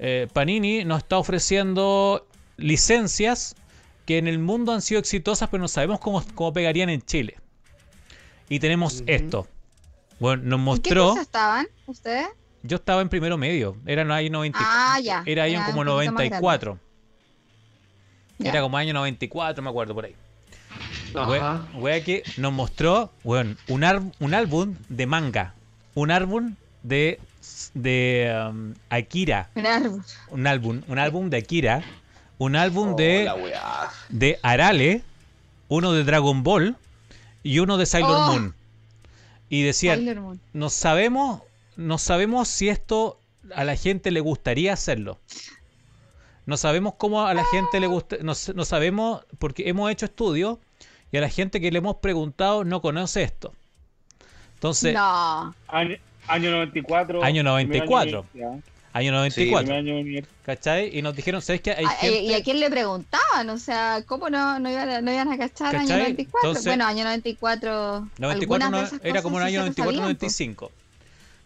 eh, 0.00 0.26
Panini 0.32 0.84
nos 0.84 0.98
está 0.98 1.18
ofreciendo 1.18 2.26
licencias 2.56 3.54
que 4.06 4.18
en 4.18 4.26
el 4.26 4.40
mundo 4.40 4.72
han 4.72 4.82
sido 4.82 4.98
exitosas, 4.98 5.48
pero 5.50 5.60
no 5.60 5.68
sabemos 5.68 6.00
cómo, 6.00 6.24
cómo 6.34 6.52
pegarían 6.52 6.88
en 6.88 7.02
Chile. 7.02 7.36
Y 8.50 8.58
tenemos 8.60 9.02
esto. 9.06 9.46
Bueno, 10.18 10.42
nos 10.42 10.58
¿En 10.76 10.82
qué 10.82 10.94
mostró. 10.94 11.18
estaban 11.20 11.66
ustedes? 11.86 12.26
Yo 12.62 12.76
estaba 12.76 13.00
en 13.00 13.08
primero 13.08 13.38
medio. 13.38 13.76
Era 13.86 14.02
en 14.02 14.10
año 14.10 14.30
90, 14.32 14.58
Ah, 14.60 15.00
ya. 15.02 15.22
Era 15.24 15.44
año 15.44 15.54
Era 15.54 15.66
como 15.66 15.80
un 15.80 15.86
poquito 15.86 16.12
más 16.12 16.14
94. 16.14 16.78
Ya. 18.38 18.50
Era 18.50 18.60
como 18.60 18.76
año 18.76 18.92
94, 18.92 19.62
me 19.62 19.70
acuerdo 19.70 19.94
por 19.94 20.04
ahí. 20.04 20.14
Ajá. 21.14 21.26
Wea, 21.28 21.66
wea 21.74 22.04
que 22.04 22.22
nos 22.36 22.52
mostró, 22.52 23.10
weón, 23.24 23.56
un, 23.68 23.82
ar- 23.84 24.02
un 24.18 24.34
álbum 24.34 24.74
de 24.88 25.06
manga. 25.06 25.54
Un 25.94 26.10
álbum 26.10 26.54
de, 26.82 27.18
de 27.74 28.46
um, 28.50 28.74
Akira. 28.90 29.48
Un 29.54 29.66
árbol. 29.66 30.04
Un 30.30 30.46
álbum, 30.46 30.82
un 30.86 30.98
álbum 30.98 31.30
de 31.30 31.36
Akira. 31.38 31.82
Un 32.38 32.56
álbum 32.56 32.94
de, 32.96 33.28
Oh, 33.30 33.88
de 34.10 34.38
Arale. 34.42 35.02
Uno 35.68 35.92
de 35.92 36.04
Dragon 36.04 36.42
Ball. 36.42 36.76
Y 37.42 37.58
uno 37.58 37.76
de 37.76 37.86
Sailor 37.86 38.16
Oh. 38.16 38.26
Moon. 38.32 38.54
Y 39.48 39.62
decían, 39.62 40.04
Moon. 40.20 40.40
no 40.52 40.70
sabemos, 40.70 41.42
no 41.76 41.98
sabemos 41.98 42.48
si 42.48 42.68
esto 42.68 43.18
a 43.54 43.64
la 43.64 43.76
gente 43.76 44.10
le 44.10 44.20
gustaría 44.20 44.72
hacerlo. 44.72 45.18
No 46.46 46.56
sabemos 46.56 46.94
cómo 46.96 47.26
a 47.26 47.34
la 47.34 47.44
gente 47.46 47.80
le 47.80 47.86
gusta, 47.86 48.16
no, 48.22 48.34
sabemos 48.34 49.24
porque 49.38 49.68
hemos 49.68 49.90
hecho 49.90 50.06
estudios 50.06 50.58
y 51.12 51.16
a 51.16 51.20
la 51.20 51.28
gente 51.28 51.60
que 51.60 51.70
le 51.70 51.78
hemos 51.78 51.96
preguntado 51.96 52.64
no 52.64 52.80
conoce 52.80 53.22
esto. 53.22 53.52
Entonces, 54.54 54.94
No. 54.94 55.54
Año, 55.68 55.96
año 56.28 56.50
94. 56.50 57.22
Año 57.22 57.42
94. 57.42 58.24
primer 58.32 58.48
año 58.48 58.48
de 58.48 58.50
universidad, 58.50 58.60
año 58.92 59.10
primer 59.10 59.12
94, 59.12 59.74
año 59.74 59.94
de 59.94 60.00
universidad. 60.00 60.36
¿cachai? 60.44 60.96
Y 60.98 61.02
nos 61.02 61.14
dijeron, 61.14 61.40
¿sabes 61.42 61.60
qué? 61.60 61.70
Hay 61.72 61.84
Ah, 61.86 61.96
eh, 62.02 62.22
¿Y 62.22 62.28
a 62.28 62.30
gente... 62.32 62.42
quién 62.44 62.60
le 62.60 62.70
preguntaban? 62.70 63.50
O 63.50 63.58
sea, 63.58 64.02
¿cómo 64.06 64.28
no, 64.30 64.58
no, 64.58 64.70
iban, 64.70 64.88
a, 64.88 65.00
no 65.00 65.12
iban 65.12 65.30
a 65.32 65.38
cachar 65.38 65.76
año 65.76 65.88
¿Cachai? 65.88 65.98
94? 66.02 66.40
Entonces- 66.50 66.66
bueno, 66.66 66.86
año 66.86 67.04
94. 67.04 68.08
94 68.18 68.66
algunas 68.66 68.92
no- 68.92 68.98
era 69.02 69.22
como 69.22 69.38
el 69.40 69.44
sí 69.44 69.48
año 69.48 69.60
se 69.60 69.82
94, 69.82 69.84
sabían, 69.84 69.96
po. 69.96 70.02
95. 70.02 70.72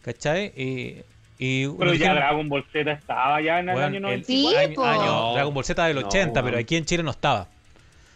¿Cachai? 0.03 0.47
Y, 0.57 1.03
y 1.39 1.69
Pero 1.69 1.87
ya 1.87 1.93
dijeron, 1.93 2.17
Dragon 2.17 2.49
Ball 2.49 2.65
Z 2.73 2.93
estaba 2.93 3.41
ya 3.43 3.59
en 3.61 3.69
el 3.69 3.75
bueno, 3.75 3.87
año 3.89 3.97
el- 3.97 4.03
94. 4.03 4.27
Sí, 4.27 4.57
año- 4.57 4.85
año 5.03 5.33
Dragon 5.35 5.55
Ball 5.55 5.65
Z 5.65 5.87
del 5.87 6.01
no, 6.01 6.07
80, 6.09 6.43
pero 6.43 6.59
aquí 6.59 6.77
en 6.77 6.85
Chile 6.85 7.03
no 7.03 7.11
estaba. 7.11 7.49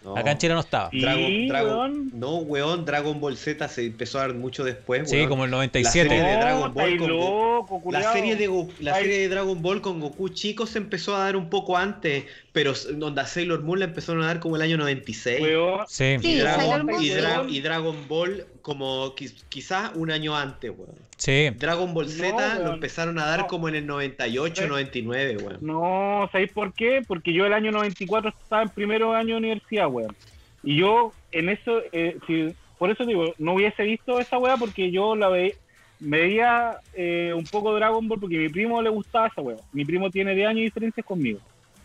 No. 0.08 0.16
Acá 0.16 0.32
en 0.32 0.38
Chile 0.38 0.54
no 0.54 0.60
estaba. 0.60 0.90
Sí, 0.90 1.00
Dragon, 1.48 1.66
weón. 1.70 2.10
no, 2.14 2.36
weón, 2.38 2.84
Dragon 2.84 3.20
Ball 3.20 3.36
Z 3.36 3.68
se 3.68 3.86
empezó 3.86 4.18
a 4.18 4.22
dar 4.22 4.34
mucho 4.34 4.64
después, 4.64 5.08
Sí, 5.10 5.16
weón. 5.16 5.28
como 5.28 5.44
el 5.44 5.50
La 5.50 5.56
97. 5.58 6.08
serie 6.08 6.22
de 6.24 6.36
Dragon 6.36 6.72
Ball 6.74 6.84
estáis 6.92 7.00
con 7.00 7.18
Go- 7.18 7.90
La 7.90 8.12
serie, 8.12 8.36
de 8.36 8.68
la 8.80 8.94
serie 8.94 9.28
Dragon 9.28 9.60
Ball 9.62 9.80
con 9.80 10.00
Goku 10.00 10.28
chico 10.30 10.66
se 10.66 10.78
empezó 10.78 11.14
a 11.16 11.20
dar 11.24 11.36
un 11.36 11.50
poco 11.50 11.76
antes, 11.76 12.24
pero 12.52 12.72
donde 12.94 13.20
a 13.20 13.26
Sailor 13.26 13.62
Moon 13.62 13.78
la 13.80 13.84
empezaron 13.86 14.22
a 14.22 14.26
dar 14.26 14.40
como 14.40 14.56
el 14.56 14.62
año 14.62 14.76
96. 14.78 15.40
Weón, 15.40 15.80
Sí. 15.88 16.16
Sí, 16.20 16.28
y, 16.32 16.36
Dragon, 16.38 16.60
Sailor 16.60 16.84
Moon, 16.84 17.02
y, 17.02 17.08
Dra- 17.10 17.46
y 17.48 17.60
Dragon 17.60 17.96
Ball 18.08 18.46
como 18.62 19.14
quiz- 19.14 19.44
quizás 19.48 19.90
un 19.94 20.10
año 20.10 20.36
antes, 20.36 20.70
weón. 20.76 21.07
Sí. 21.18 21.50
Dragon 21.56 21.92
Ball 21.92 22.06
No, 22.06 22.10
Z 22.12 22.58
lo 22.60 22.72
empezaron 22.74 23.18
a 23.18 23.26
dar 23.26 23.40
No. 23.40 23.46
como 23.48 23.68
en 23.68 23.74
el 23.74 23.86
98, 23.86 24.62
Sí. 24.62 24.68
99, 24.68 25.36
weón. 25.42 25.58
No, 25.60 26.28
¿sabéis 26.32 26.50
por 26.52 26.72
qué? 26.72 27.02
Porque 27.06 27.32
yo 27.34 27.44
el 27.44 27.52
año 27.52 27.70
94 27.72 28.30
estaba 28.30 28.62
en 28.62 28.68
primero 28.70 29.12
año 29.14 29.34
de 29.34 29.38
universidad, 29.38 29.88
weón. 29.88 30.14
Y 30.62 30.76
yo 30.76 31.12
en 31.32 31.48
eso, 31.50 31.82
eh, 31.92 32.16
si- 32.26 32.54
por 32.78 32.90
eso 32.90 33.04
digo, 33.04 33.34
no 33.38 33.54
hubiese 33.54 33.82
visto 33.82 34.18
esa 34.20 34.38
weá 34.38 34.56
porque 34.56 34.90
yo 34.90 35.14
la 35.16 35.28
ve, 35.28 35.56
veía 35.98 36.76
eh, 36.94 37.32
un 37.36 37.44
poco 37.44 37.74
Dragon 37.74 38.06
Ball 38.06 38.20
porque 38.20 38.36
a 38.36 38.40
mi 38.40 38.48
primo 38.48 38.80
le 38.80 38.88
gustaba 38.90 39.26
esa 39.26 39.40
weá. 39.42 39.56
Mi 39.72 39.84
primo 39.84 40.10
tiene 40.10 40.34
10 40.34 40.46
años 40.48 40.58
de 40.58 40.64
diferencias 40.64 41.04
conmigo. 41.04 41.40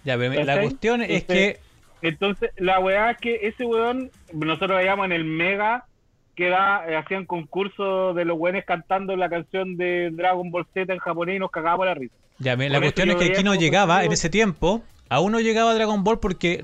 Ya, 0.05 0.17
pero 0.17 0.43
la 0.43 0.61
cuestión 0.61 1.01
es 1.01 1.09
Entonces- 1.09 1.55
que 1.57 1.73
Entonces, 2.07 2.51
la 2.57 2.79
weá 2.81 3.11
es 3.11 3.17
que 3.17 3.39
ese 3.47 3.65
weón, 3.65 4.11
nosotros 4.33 4.77
veíamos 4.77 5.05
en 5.05 5.13
el 5.13 5.23
Mega 5.23 5.85
que 6.35 6.49
da, 6.49 6.83
eh, 6.89 6.95
hacían 6.95 7.25
concursos 7.25 8.15
de 8.15 8.25
los 8.25 8.37
weones 8.39 8.65
cantando 8.65 9.15
la 9.15 9.29
canción 9.29 9.77
de 9.77 10.09
Dragon 10.11 10.49
Ball 10.51 10.65
Z 10.73 10.91
en 10.91 10.99
japonés 10.99 11.35
y 11.35 11.39
nos 11.39 11.51
cagábamos 11.51 11.85
la 11.85 11.93
risa. 11.93 12.15
ya, 12.39 12.55
la 12.55 12.67
Por 12.69 12.81
cuestión 12.81 13.09
es 13.11 13.15
que 13.17 13.25
aquí 13.25 13.43
no 13.43 13.51
como 13.51 13.61
llegaba 13.61 14.03
en 14.03 14.11
ese 14.11 14.29
tiempo, 14.29 14.81
aún 15.09 15.31
no 15.31 15.39
llegaba 15.39 15.73
Dragon 15.73 16.03
Ball 16.03 16.19
porque 16.19 16.63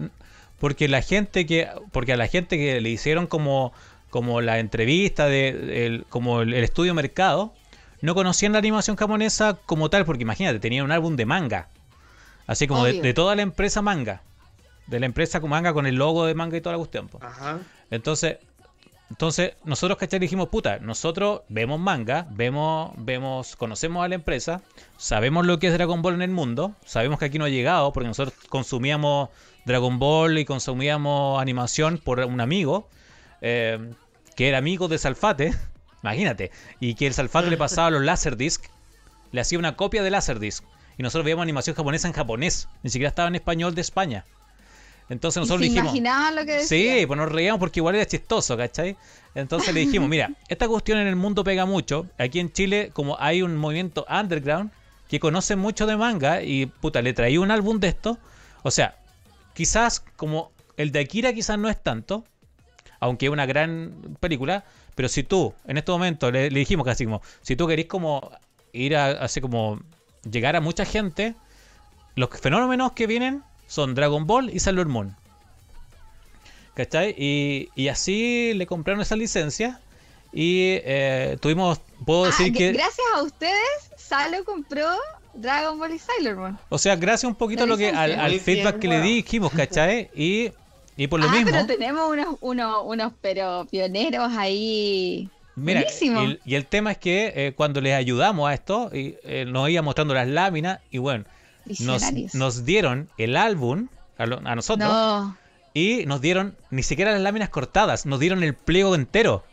porque 0.59 0.87
la 0.87 1.01
gente 1.01 1.45
que 1.45 1.67
porque 1.91 2.13
a 2.13 2.17
la 2.17 2.27
gente 2.27 2.57
que 2.57 2.81
le 2.81 2.89
hicieron 2.89 3.27
como 3.27 3.71
como 4.09 4.41
la 4.41 4.57
entrevista, 4.59 5.27
de, 5.27 5.85
el- 5.85 6.05
como 6.09 6.41
el, 6.41 6.53
el 6.55 6.63
estudio 6.63 6.95
mercado, 6.95 7.53
no 8.01 8.15
conocían 8.15 8.53
la 8.53 8.57
animación 8.59 8.95
japonesa 8.97 9.59
como 9.67 9.91
tal, 9.91 10.03
porque 10.03 10.23
imagínate, 10.23 10.59
tenían 10.59 10.85
un 10.85 10.91
álbum 10.91 11.15
de 11.15 11.27
manga. 11.27 11.67
Así 12.47 12.65
como 12.65 12.85
de, 12.85 13.01
de 13.01 13.13
toda 13.13 13.35
la 13.35 13.43
empresa 13.43 13.83
manga. 13.83 14.23
De 14.87 14.99
la 14.99 15.05
empresa 15.05 15.39
manga 15.41 15.73
con 15.73 15.85
el 15.85 15.95
logo 15.95 16.25
de 16.25 16.33
manga 16.33 16.57
y 16.57 16.61
toda 16.61 16.73
la 16.73 16.79
cuestión. 16.79 17.07
Ajá. 17.21 17.59
Entonces, 17.91 18.37
entonces 19.09 19.53
nosotros, 19.63 19.97
¿cachai? 19.97 20.19
Dijimos, 20.19 20.49
puta, 20.49 20.79
nosotros 20.79 21.41
vemos 21.49 21.79
manga, 21.79 22.27
vemos, 22.29 22.91
vemos, 22.97 23.55
conocemos 23.55 24.05
a 24.05 24.07
la 24.07 24.15
empresa, 24.15 24.61
sabemos 24.97 25.45
lo 25.45 25.57
que 25.57 25.67
es 25.67 25.73
Dragon 25.73 26.01
Ball 26.01 26.13
en 26.15 26.21
el 26.21 26.31
mundo, 26.31 26.75
sabemos 26.85 27.17
que 27.19 27.25
aquí 27.25 27.39
no 27.39 27.45
ha 27.45 27.49
llegado, 27.49 27.91
porque 27.91 28.07
nosotros 28.07 28.35
consumíamos 28.49 29.29
Dragon 29.65 29.97
Ball 29.97 30.37
y 30.37 30.45
consumíamos 30.45 31.41
animación 31.41 31.97
por 31.97 32.19
un 32.19 32.39
amigo, 32.39 32.87
eh, 33.41 33.93
que 34.35 34.47
era 34.47 34.59
amigo 34.59 34.87
de 34.87 34.99
Salfate, 34.99 35.55
imagínate, 36.03 36.51
y 36.79 36.93
que 36.93 37.07
el 37.07 37.13
Salfate 37.13 37.49
le 37.49 37.57
pasaba 37.57 37.89
los 37.89 38.03
Laserdisc, 38.03 38.65
le 39.31 39.41
hacía 39.41 39.57
una 39.57 39.75
copia 39.75 40.03
de 40.03 40.11
Laserdisc, 40.11 40.63
y 40.99 41.03
nosotros 41.03 41.25
veíamos 41.25 41.43
animación 41.43 41.75
japonesa 41.75 42.07
en 42.07 42.13
japonés, 42.13 42.67
ni 42.83 42.91
siquiera 42.91 43.09
estaba 43.09 43.27
en 43.27 43.35
español 43.35 43.73
de 43.73 43.81
España. 43.81 44.25
Entonces 45.09 45.37
¿Y 45.37 45.39
nosotros 45.41 45.61
se 45.61 45.69
dijimos... 45.69 45.85
imaginaban 45.85 46.35
lo 46.35 46.45
que 46.45 46.51
decía? 46.53 46.99
Sí, 46.99 47.05
pues 47.05 47.17
nos 47.17 47.31
reíamos 47.31 47.59
porque 47.59 47.79
igual 47.79 47.95
era 47.95 48.05
chistoso, 48.05 48.55
¿cachai? 48.55 48.95
Entonces 49.35 49.73
le 49.73 49.81
dijimos, 49.81 50.07
mira, 50.07 50.31
esta 50.47 50.67
cuestión 50.67 50.99
en 50.99 51.07
el 51.07 51.15
mundo 51.15 51.43
pega 51.43 51.65
mucho. 51.65 52.05
Aquí 52.17 52.39
en 52.39 52.51
Chile, 52.51 52.91
como 52.93 53.19
hay 53.19 53.41
un 53.41 53.57
movimiento 53.57 54.05
underground 54.09 54.71
que 55.07 55.19
conoce 55.19 55.55
mucho 55.55 55.87
de 55.87 55.97
manga 55.97 56.43
y 56.43 56.67
puta, 56.67 57.01
le 57.01 57.13
traí 57.13 57.37
un 57.37 57.49
álbum 57.49 57.79
de 57.79 57.87
esto. 57.87 58.19
O 58.61 58.69
sea, 58.69 58.97
quizás 59.53 60.01
como 60.15 60.51
el 60.77 60.91
de 60.91 60.99
Akira 60.99 61.33
quizás 61.33 61.57
no 61.57 61.69
es 61.69 61.81
tanto, 61.81 62.23
aunque 62.99 63.25
es 63.25 63.31
una 63.31 63.47
gran 63.47 64.15
película, 64.19 64.63
pero 64.93 65.09
si 65.09 65.23
tú, 65.23 65.53
en 65.65 65.77
este 65.77 65.91
momento, 65.91 66.29
le, 66.29 66.51
le 66.51 66.59
dijimos 66.59 66.85
casi 66.85 67.05
como, 67.05 67.21
si 67.41 67.55
tú 67.55 67.67
querés 67.67 67.87
como 67.87 68.31
ir 68.73 68.95
a, 68.95 69.07
así 69.07 69.41
como 69.41 69.79
llegar 70.29 70.55
a 70.55 70.61
mucha 70.61 70.85
gente, 70.85 71.35
los 72.15 72.29
fenómenos 72.29 72.91
que 72.91 73.07
vienen 73.07 73.43
son 73.69 73.95
Dragon 73.95 74.27
Ball 74.27 74.49
y 74.53 74.59
Sailor 74.59 74.87
Moon. 74.89 75.15
¿Cachai? 76.73 77.15
Y, 77.17 77.69
y 77.75 77.87
así 77.89 78.53
le 78.55 78.65
compraron 78.65 79.01
esa 79.01 79.15
licencia 79.15 79.79
y 80.33 80.79
eh, 80.83 81.37
tuvimos, 81.39 81.79
puedo 82.05 82.25
Ah, 82.25 82.27
decir 82.27 82.51
que, 82.53 82.71
Gracias 82.73 83.05
a 83.15 83.21
ustedes, 83.23 83.91
Salo 83.95 84.43
compró 84.43 84.87
Dragon 85.33 85.77
Ball 85.77 85.93
y 85.93 85.99
Sailor 85.99 86.35
Moon. 86.35 86.59
o 86.69 86.77
sea, 86.77 86.95
gracias 86.95 87.29
un 87.29 87.35
poquito 87.35 87.63
a 87.63 87.67
lo 87.67 87.77
que, 87.77 87.89
al, 87.89 88.39
feedback 88.39 88.79
bien, 88.79 88.79
que 88.79 88.87
le 88.87 89.01
dijimos, 89.01 89.51
¿cachai? 89.51 90.09
Y, 90.15 90.51
y 90.97 91.07
por 91.07 91.19
lo 91.19 91.27
ah, 91.27 91.31
mismo, 91.31 91.51
pero 91.51 91.65
tenemos 91.65 92.09
unos, 92.11 92.35
unos, 92.41 92.81
unos 92.85 93.13
pero 93.21 93.67
pioneros 93.69 94.31
ahí. 94.35 95.29
mira, 95.55 95.81
buenísimo. 95.81 96.23
y, 96.23 96.39
y 96.45 96.55
el 96.55 96.65
tema 96.65 96.91
es 96.93 96.97
que 96.97 97.33
eh, 97.35 97.53
cuando 97.55 97.81
les 97.81 97.93
ayudamos 97.93 98.49
a 98.49 98.53
esto, 98.53 98.89
y, 98.93 99.15
eh, 99.23 99.45
nos 99.47 99.69
iba 99.69 99.81
mostrando 99.81 100.13
las 100.13 100.27
láminas 100.27 100.79
y 100.91 100.97
bueno, 100.97 101.25
nos, 102.33 102.65
dieron 102.65 103.09
el 103.17 103.35
álbum 103.37 103.87
a, 104.17 104.25
lo- 104.25 104.41
a 104.45 104.55
nosotros 104.55 104.89
no, 104.89 105.37
y 105.73 106.05
nos 106.05 106.21
dieron 106.21 106.55
ni 106.71 106.83
siquiera 106.83 107.11
las 107.11 107.21
láminas 107.21 107.49
cortadas, 107.49 108.05
nos 108.05 108.19
dieron 108.19 108.43
el 108.43 108.53
pliego 108.55 108.95
entero. 108.95 109.43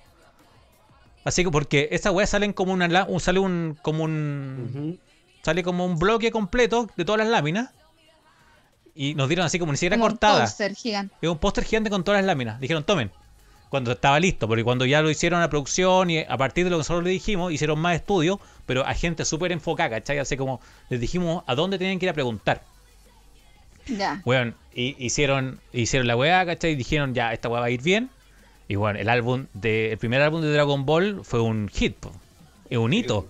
Así 1.24 1.43
que 1.44 1.51
porque 1.51 1.88
esa 1.90 2.10
weá 2.12 2.26
salen 2.26 2.52
como 2.52 2.72
una 2.72 3.05
un, 3.06 3.20
sale 3.20 3.38
un 3.40 3.76
como 3.82 4.05
un 4.05 4.98
sale 5.43 5.62
como 5.62 5.84
un 5.84 5.98
bloque 5.98 6.30
completo 6.30 6.88
de 6.97 7.05
todas 7.05 7.18
las 7.18 7.28
láminas 7.28 7.70
y 8.94 9.14
nos 9.14 9.28
dieron 9.28 9.44
así 9.44 9.59
como 9.59 9.72
ni 9.72 9.76
siquiera 9.78 9.97
como 9.97 10.06
un 10.06 10.10
cortadas. 10.12 10.51
póster 10.51 10.74
gigante. 10.74 11.14
Es 11.20 11.28
un 11.28 11.38
póster 11.38 11.64
gigante 11.64 11.90
con 11.90 12.02
todas 12.05 12.20
las 12.20 12.26
láminas. 12.26 12.59
Dijeron, 12.60 12.84
tomen. 12.84 13.10
Cuando 13.68 13.93
estaba 13.93 14.20
listo, 14.20 14.47
porque 14.47 14.62
cuando 14.62 14.86
ya 14.86 15.02
lo 15.02 15.10
hicieron 15.10 15.43
a 15.43 15.51
producción 15.51 16.10
y 16.10 16.20
a 16.20 16.36
partir 16.36 16.64
de 16.64 16.70
lo 16.70 16.76
que 16.76 16.80
nosotros 16.80 17.05
le 17.05 17.10
dijimos, 17.10 17.52
hicieron 17.52 17.78
más 17.78 17.97
estudios, 17.97 18.38
pero 18.64 18.86
a 18.86 18.94
gente 18.94 19.24
súper 19.24 19.52
enfocada, 19.52 19.90
¿cachai? 19.90 20.18
Así 20.18 20.36
como 20.36 20.60
les 20.88 21.01
dijimos 21.01 21.43
a 21.47 21.55
dónde 21.55 21.78
tenían 21.78 21.98
que 21.98 22.06
ir 22.06 22.10
a 22.10 22.14
preguntar. 22.14 22.62
Ya. 23.86 24.22
Weón, 24.24 24.55
y 24.74 24.97
hicieron, 25.05 25.60
hicieron 25.72 26.06
la 26.06 26.16
weá, 26.16 26.44
¿cachai? 26.47 26.72
Y 26.72 26.76
dijeron, 26.76 27.14
ya, 27.14 27.32
esta 27.32 27.48
weá 27.48 27.60
va 27.60 27.66
a 27.66 27.70
ir 27.70 27.82
bien. 27.82 28.10
Y 28.68 28.74
bueno, 28.74 28.98
el 28.98 29.09
álbum 29.09 29.47
de, 29.55 29.93
el 29.93 29.98
primer 29.98 30.22
álbum 30.22 30.43
de 30.43 30.52
Dragon 30.52 30.84
Ball 30.84 31.20
fue 31.24 31.40
un 31.40 31.68
hit, 31.68 31.97
es 32.68 32.78
un 32.78 32.93
hito. 32.93 33.28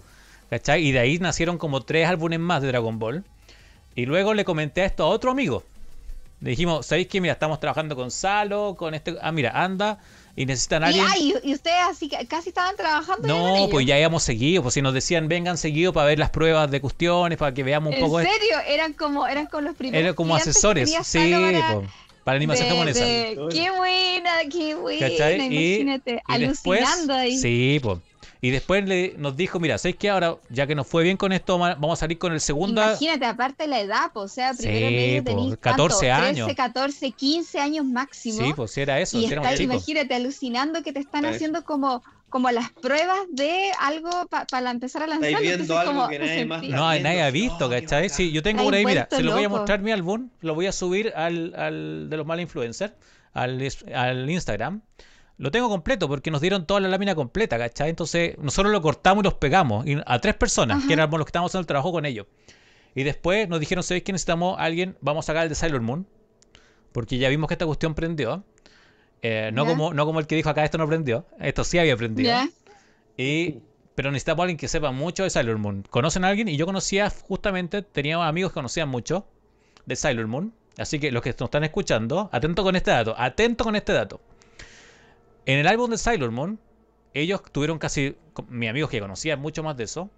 ¿Cachai? 0.50 0.86
Y 0.86 0.92
de 0.92 1.00
ahí 1.00 1.18
nacieron 1.18 1.58
como 1.58 1.82
tres 1.82 2.06
álbumes 2.08 2.38
más 2.38 2.62
de 2.62 2.68
Dragon 2.68 2.98
Ball. 2.98 3.24
Y 3.94 4.06
luego 4.06 4.34
le 4.34 4.44
comenté 4.44 4.84
esto 4.84 5.04
a 5.04 5.08
otro 5.08 5.30
amigo. 5.30 5.64
Le 6.40 6.50
dijimos, 6.50 6.86
¿sabéis 6.86 7.08
que 7.08 7.20
Mira, 7.20 7.32
estamos 7.32 7.58
trabajando 7.60 7.96
con 7.96 8.10
Salo, 8.10 8.76
con 8.78 8.94
este... 8.94 9.16
Ah, 9.20 9.32
mira, 9.32 9.50
anda, 9.50 9.98
y 10.36 10.46
necesitan 10.46 10.84
a 10.84 10.90
Y, 10.92 11.00
alguien... 11.00 11.06
ay, 11.10 11.34
y 11.42 11.54
ustedes 11.54 11.78
así 11.90 12.08
casi 12.28 12.50
estaban 12.50 12.76
trabajando. 12.76 13.26
ya 13.26 13.34
No, 13.34 13.56
ellos. 13.56 13.68
pues 13.70 13.86
ya 13.86 13.98
íbamos 13.98 14.22
seguido, 14.22 14.62
pues 14.62 14.74
si 14.74 14.82
nos 14.82 14.92
decían 14.94 15.28
vengan 15.28 15.56
seguido 15.58 15.92
para 15.94 16.06
ver 16.08 16.18
las 16.18 16.30
pruebas 16.30 16.70
de 16.70 16.80
cuestiones, 16.80 17.38
para 17.38 17.54
que 17.54 17.62
veamos 17.62 17.88
un 17.90 17.94
¿En 17.94 18.04
poco... 18.04 18.20
esto. 18.20 18.32
serio? 18.32 18.58
Eran 18.68 18.92
como, 18.92 19.26
eran 19.26 19.46
con 19.46 19.64
los 19.64 19.74
primeros. 19.74 20.04
Era 20.04 20.14
como 20.14 20.36
asesores, 20.36 20.94
sí, 21.02 21.18
para- 21.32 21.80
para 22.22 22.36
animación 22.36 22.68
de- 22.68 22.74
japonesa. 22.74 23.04
de- 23.04 23.48
Qué 23.52 23.70
buena, 23.70 24.32
qué 24.52 24.74
buena. 24.74 25.08
¿Cachai? 25.08 25.40
Y- 25.54 25.74
Imagínate, 25.76 26.22
y 26.28 26.38
después- 26.40 26.80
alucinando 26.84 27.14
ahí. 27.14 27.38
Sí, 27.38 27.80
pues. 27.82 27.98
Y 28.40 28.50
después 28.50 28.86
le, 28.86 29.14
nos 29.16 29.36
dijo, 29.36 29.58
mira, 29.58 29.78
¿sabes 29.78 29.96
qué? 29.96 30.10
Ahora, 30.10 30.36
ya 30.50 30.66
que 30.66 30.74
nos 30.74 30.86
fue 30.86 31.02
bien 31.02 31.16
con 31.16 31.32
esto, 31.32 31.58
vamos 31.58 31.98
a 31.98 32.00
salir 32.00 32.18
con 32.18 32.32
el 32.32 32.40
segundo... 32.40 32.82
Imagínate, 32.82 33.24
aparte 33.24 33.66
la 33.66 33.80
edad, 33.80 34.12
po, 34.12 34.20
o 34.20 34.28
sea, 34.28 34.52
primero 34.54 34.88
Sí, 34.88 34.94
medio 34.94 35.24
po, 35.24 35.30
tenéis 35.30 35.56
14 35.58 36.06
¿cuánto? 36.06 36.26
años. 36.26 36.46
13, 36.46 36.54
14, 36.56 37.12
15 37.12 37.58
años 37.60 37.84
máximo. 37.86 38.38
Sí, 38.38 38.52
pues 38.54 38.76
era 38.76 39.00
eso, 39.00 39.18
y 39.18 39.24
éramos 39.26 39.50
está, 39.50 39.62
imagínate, 39.62 40.14
alucinando 40.14 40.82
que 40.82 40.92
te 40.92 41.00
están 41.00 41.24
haciendo 41.24 41.64
como, 41.64 42.02
como 42.28 42.50
las 42.50 42.70
pruebas 42.72 43.18
de 43.30 43.70
algo 43.80 44.10
para 44.50 44.70
empezar 44.70 45.02
a 45.02 45.06
lanzar. 45.06 45.28
Estáis 45.28 45.42
viendo 45.46 45.62
entonces, 45.62 45.88
algo 45.88 46.00
como 46.00 46.08
que 46.10 46.18
nadie 46.18 46.44
más 46.44 46.58
No, 46.62 46.90
viendo. 46.90 47.08
nadie 47.08 47.22
ha 47.22 47.30
visto, 47.30 47.70
¿cachai? 47.70 48.08
Sí, 48.10 48.32
yo 48.32 48.42
tengo 48.42 48.64
por 48.64 48.74
ahí, 48.74 48.84
mira, 48.84 49.08
se 49.10 49.22
lo 49.22 49.32
voy 49.32 49.44
a 49.44 49.48
mostrar 49.48 49.80
mi 49.80 49.92
álbum, 49.92 50.28
lo 50.42 50.54
voy 50.54 50.66
a 50.66 50.72
subir 50.72 51.12
al, 51.16 51.54
al 51.56 52.10
de 52.10 52.16
los 52.16 52.26
mal 52.26 52.38
influencers, 52.40 52.92
al, 53.32 53.66
al 53.94 54.30
Instagram. 54.30 54.82
Lo 55.38 55.50
tengo 55.50 55.68
completo 55.68 56.08
porque 56.08 56.30
nos 56.30 56.40
dieron 56.40 56.66
toda 56.66 56.80
la 56.80 56.88
lámina 56.88 57.14
completa, 57.14 57.58
¿cachai? 57.58 57.90
Entonces 57.90 58.38
nosotros 58.38 58.72
lo 58.72 58.80
cortamos 58.80 59.22
y 59.22 59.24
los 59.24 59.34
pegamos 59.34 59.86
y 59.86 59.98
a 60.04 60.18
tres 60.18 60.34
personas, 60.34 60.78
Ajá. 60.78 60.86
que 60.86 60.92
éramos 60.94 61.18
los 61.18 61.26
que 61.26 61.30
estábamos 61.30 61.50
haciendo 61.50 61.60
el 61.60 61.66
trabajo 61.66 61.92
con 61.92 62.06
ellos. 62.06 62.26
Y 62.94 63.02
después 63.02 63.46
nos 63.48 63.60
dijeron, 63.60 63.84
¿sabéis 63.84 64.04
que 64.04 64.12
necesitamos 64.12 64.58
a 64.58 64.62
alguien? 64.62 64.96
Vamos 65.02 65.24
a 65.24 65.26
sacar 65.26 65.42
el 65.42 65.50
de 65.50 65.54
Sailor 65.54 65.82
Moon, 65.82 66.06
porque 66.92 67.18
ya 67.18 67.28
vimos 67.28 67.48
que 67.48 67.54
esta 67.54 67.66
cuestión 67.66 67.94
prendió. 67.94 68.42
Eh, 69.20 69.50
no, 69.52 69.66
como, 69.66 69.92
no 69.92 70.06
como 70.06 70.20
el 70.20 70.26
que 70.26 70.36
dijo 70.36 70.48
acá, 70.48 70.64
esto 70.64 70.78
no 70.78 70.86
prendió. 70.86 71.26
Esto 71.38 71.62
sí 71.64 71.78
había 71.78 71.96
prendido. 71.96 72.34
Y, 73.18 73.58
pero 73.94 74.10
necesitamos 74.10 74.40
a 74.40 74.42
alguien 74.44 74.56
que 74.56 74.68
sepa 74.68 74.92
mucho 74.92 75.24
de 75.24 75.30
Sailor 75.30 75.58
Moon. 75.58 75.84
¿Conocen 75.90 76.24
a 76.24 76.28
alguien? 76.28 76.48
Y 76.48 76.56
yo 76.56 76.64
conocía 76.64 77.10
justamente, 77.10 77.82
teníamos 77.82 78.26
amigos 78.26 78.52
que 78.52 78.54
conocían 78.54 78.88
mucho 78.88 79.26
de 79.84 79.96
Sailor 79.96 80.26
Moon. 80.26 80.54
Así 80.78 80.98
que 80.98 81.10
los 81.10 81.22
que 81.22 81.30
nos 81.30 81.42
están 81.42 81.64
escuchando, 81.64 82.30
atento 82.32 82.62
con 82.62 82.76
este 82.76 82.90
dato, 82.90 83.14
atento 83.18 83.64
con 83.64 83.76
este 83.76 83.92
dato. 83.92 84.20
En 85.46 85.60
el 85.60 85.68
álbum 85.68 85.88
de 85.88 85.96
Sailor 85.96 86.32
Moon, 86.32 86.58
ellos 87.14 87.40
tuvieron 87.52 87.78
casi, 87.78 88.16
mis 88.48 88.68
amigos 88.68 88.90
que 88.90 89.00
conocían 89.00 89.40
mucho 89.40 89.62
más 89.62 89.76
de 89.76 89.84
eso, 89.84 90.10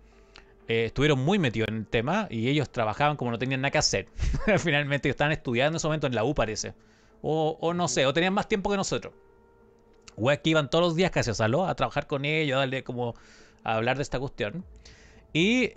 eh, 0.68 0.86
estuvieron 0.86 1.18
muy 1.18 1.38
metidos 1.38 1.68
en 1.68 1.76
el 1.76 1.86
tema 1.86 2.26
y 2.30 2.48
ellos 2.48 2.70
trabajaban 2.70 3.18
como 3.18 3.30
no 3.30 3.38
tenían 3.38 3.60
nada 3.60 3.70
que 3.70 3.78
hacer. 3.78 4.08
Finalmente 4.58 5.10
estaban 5.10 5.32
estudiando 5.32 5.74
en 5.74 5.76
ese 5.76 5.86
momento 5.86 6.06
en 6.06 6.14
la 6.14 6.24
U 6.24 6.34
parece. 6.34 6.72
O, 7.20 7.58
o 7.60 7.74
no 7.74 7.88
sé, 7.88 8.06
o 8.06 8.14
tenían 8.14 8.32
más 8.32 8.48
tiempo 8.48 8.70
que 8.70 8.78
nosotros. 8.78 9.12
Weas 10.16 10.38
que 10.38 10.50
iban 10.50 10.70
todos 10.70 10.82
los 10.82 10.96
días 10.96 11.10
casi 11.10 11.30
a 11.30 11.34
Saló 11.34 11.66
a 11.66 11.74
trabajar 11.74 12.06
con 12.06 12.24
ellos, 12.24 12.56
a 12.56 12.60
darle 12.60 12.82
como 12.82 13.14
a 13.64 13.74
hablar 13.74 13.96
de 13.96 14.04
esta 14.04 14.18
cuestión. 14.18 14.64
Y 15.34 15.72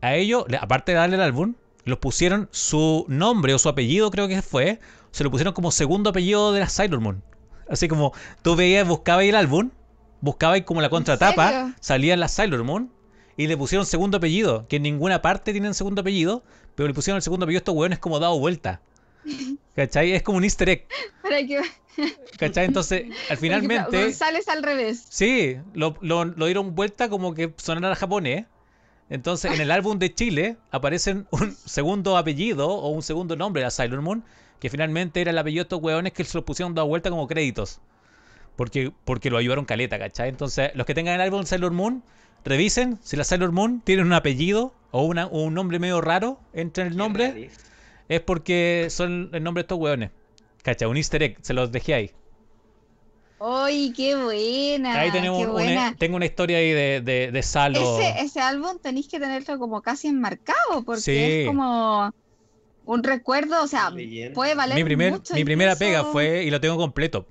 a 0.00 0.16
ellos, 0.16 0.46
aparte 0.60 0.92
de 0.92 0.98
darle 0.98 1.14
el 1.14 1.22
álbum, 1.22 1.54
los 1.84 1.98
pusieron 1.98 2.48
su 2.50 3.04
nombre 3.08 3.54
o 3.54 3.58
su 3.60 3.68
apellido, 3.68 4.10
creo 4.10 4.26
que 4.26 4.42
fue, 4.42 4.80
se 5.12 5.22
lo 5.22 5.30
pusieron 5.30 5.54
como 5.54 5.70
segundo 5.70 6.10
apellido 6.10 6.52
de 6.52 6.60
la 6.60 6.68
Sailor 6.68 7.00
Moon. 7.00 7.22
Así 7.68 7.88
como 7.88 8.12
tú 8.42 8.56
veías, 8.56 8.86
buscabas 8.86 9.24
el 9.24 9.34
álbum, 9.34 9.70
buscabas 10.20 10.60
como 10.62 10.80
la 10.80 10.88
contratapa, 10.90 11.74
salía 11.80 12.16
la 12.16 12.28
Sailor 12.28 12.64
Moon 12.64 12.90
y 13.36 13.46
le 13.48 13.56
pusieron 13.56 13.86
segundo 13.86 14.18
apellido, 14.18 14.66
que 14.68 14.76
en 14.76 14.82
ninguna 14.82 15.20
parte 15.22 15.52
tienen 15.52 15.74
segundo 15.74 16.00
apellido, 16.00 16.42
pero 16.74 16.86
le 16.88 16.94
pusieron 16.94 17.16
el 17.16 17.22
segundo 17.22 17.44
apellido 17.44 17.58
a 17.58 17.62
estos 17.62 17.74
hueones 17.74 17.98
como 17.98 18.18
dado 18.18 18.38
vuelta. 18.38 18.80
¿Cachai? 19.74 20.12
Es 20.12 20.22
como 20.22 20.38
un 20.38 20.44
easter 20.44 20.68
egg. 20.70 20.86
Para 21.22 21.36
¿Cachai? 22.38 22.64
Entonces, 22.66 23.04
al 23.30 23.36
finalmente. 23.36 24.02
González 24.04 24.48
al 24.48 24.62
revés. 24.62 25.04
Sí, 25.08 25.56
lo, 25.74 25.96
lo- 26.00 26.24
lo 26.24 26.46
dieron 26.46 26.74
vuelta 26.74 27.08
como 27.08 27.34
que 27.34 27.52
sonara 27.56 27.94
japonés. 27.96 28.46
Entonces, 29.10 29.52
en 29.52 29.60
el 29.60 29.70
álbum 29.72 29.98
de 29.98 30.14
Chile 30.14 30.56
aparecen 30.70 31.26
un 31.30 31.54
segundo 31.54 32.16
apellido 32.16 32.68
o 32.68 32.88
un 32.88 33.02
segundo 33.02 33.36
nombre 33.36 33.62
de 33.62 33.70
Sailor 33.70 34.02
Moon, 34.02 34.24
que 34.60 34.70
finalmente 34.70 35.20
era 35.20 35.30
el 35.30 35.38
apellido 35.38 35.64
de 35.64 35.66
estos 35.66 35.82
hueones 35.82 36.12
que 36.12 36.24
se 36.24 36.36
lo 36.38 36.44
pusieron 36.44 36.74
dado 36.74 36.88
vuelta 36.88 37.10
como 37.10 37.26
créditos. 37.26 37.80
Porque, 38.56 38.90
porque 39.04 39.28
lo 39.30 39.36
ayudaron 39.36 39.64
caleta, 39.66 39.98
¿cachai? 39.98 40.28
Entonces, 40.30 40.70
los 40.74 40.86
que 40.86 40.94
tengan 40.94 41.14
el 41.16 41.20
álbum 41.20 41.44
Sailor 41.44 41.72
Moon, 41.72 42.02
revisen 42.44 42.98
si 43.02 43.16
la 43.16 43.24
Sailor 43.24 43.52
Moon 43.52 43.80
tiene 43.84 44.02
un 44.02 44.12
apellido 44.12 44.72
o, 44.92 45.02
una- 45.04 45.26
o 45.26 45.42
un 45.42 45.52
nombre 45.54 45.78
medio 45.78 46.00
raro 46.00 46.38
entre 46.54 46.84
el 46.84 46.96
nombre, 46.96 47.50
es 48.08 48.20
porque 48.22 48.86
son 48.88 49.28
el 49.34 49.42
nombre 49.42 49.62
de 49.62 49.64
estos 49.64 49.78
hueones. 49.78 50.10
¿Cachai? 50.62 50.88
Un 50.88 50.96
easter 50.96 51.22
egg, 51.22 51.36
se 51.42 51.52
los 51.52 51.70
dejé 51.70 51.94
ahí. 51.94 52.10
¡Ay, 53.38 53.92
qué 53.94 54.16
buena! 54.16 54.98
Ahí 54.98 55.10
tenemos 55.12 55.44
qué 55.44 55.50
una- 55.50 55.94
tengo 55.96 56.16
una 56.16 56.24
historia 56.24 56.56
ahí 56.56 56.70
de, 56.70 57.02
de, 57.02 57.30
de 57.30 57.42
Salo. 57.42 58.00
Ese, 58.00 58.20
ese 58.20 58.40
álbum 58.40 58.78
tenéis 58.82 59.08
que 59.08 59.20
tenerlo 59.20 59.58
como 59.58 59.82
casi 59.82 60.08
enmarcado, 60.08 60.82
porque 60.86 61.02
Sí. 61.02 61.16
es 61.18 61.46
como 61.46 62.10
un 62.86 63.02
recuerdo, 63.04 63.62
o 63.62 63.66
sea, 63.66 63.90
Leyenda. 63.90 64.34
puede 64.34 64.54
valer 64.54 64.76
mi 64.76 64.84
primer, 64.84 65.12
mucho. 65.12 65.34
mi 65.34 65.44
primera 65.44 65.76
pega 65.76 66.04
fue, 66.04 66.44
y 66.44 66.50
lo 66.50 66.60
tengo 66.60 66.76
completo. 66.76 67.26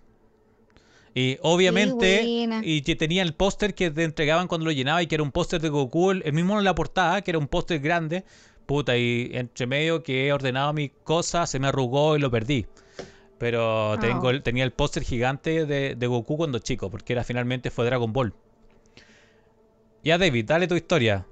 Y 1.18 1.38
obviamente, 1.42 2.24
y 2.62 2.82
que 2.82 2.96
tenía 2.98 3.24
el 3.24 3.34
póster 3.34 3.74
que 3.74 3.90
te 3.90 4.04
entregaban 4.04 4.48
cuando 4.48 4.66
lo 4.66 4.72
llenaba 4.72 5.02
y 5.02 5.08
que 5.08 5.16
era 5.16 5.24
un 5.24 5.32
póster 5.32 5.62
de 5.62 5.70
Goku, 5.70 6.12
el 6.12 6.34
mismo 6.34 6.58
en 6.60 6.66
la 6.66 6.76
portada, 6.76 7.22
que 7.22 7.32
era 7.32 7.38
un 7.40 7.48
póster 7.48 7.80
grande. 7.80 8.26
Puta, 8.66 8.98
y 8.98 9.30
entre 9.34 9.66
medio 9.68 10.04
que 10.04 10.28
he 10.28 10.34
ordenado 10.34 10.74
mis 10.74 10.92
cosas, 11.04 11.50
se 11.50 11.60
me 11.60 11.68
arrugó 11.68 12.18
y 12.18 12.20
lo 12.20 12.30
perdí. 12.30 12.66
Pero 13.38 13.94
Ah. 13.94 14.00
tengo 14.00 14.42
tenía 14.42 14.64
el 14.66 14.72
póster 14.72 15.04
gigante 15.04 15.66
de, 15.66 15.96
de 15.96 16.08
Goku 16.08 16.36
cuando 16.36 16.60
chico, 16.60 16.90
porque 16.90 17.14
era 17.14 17.24
finalmente 17.24 17.72
fue 17.72 17.86
Dragon 17.86 18.12
Ball. 18.12 18.34
Ya, 20.04 20.18
David, 20.18 20.46
dale 20.46 20.68
tu 20.68 20.76
historia. 20.76 21.26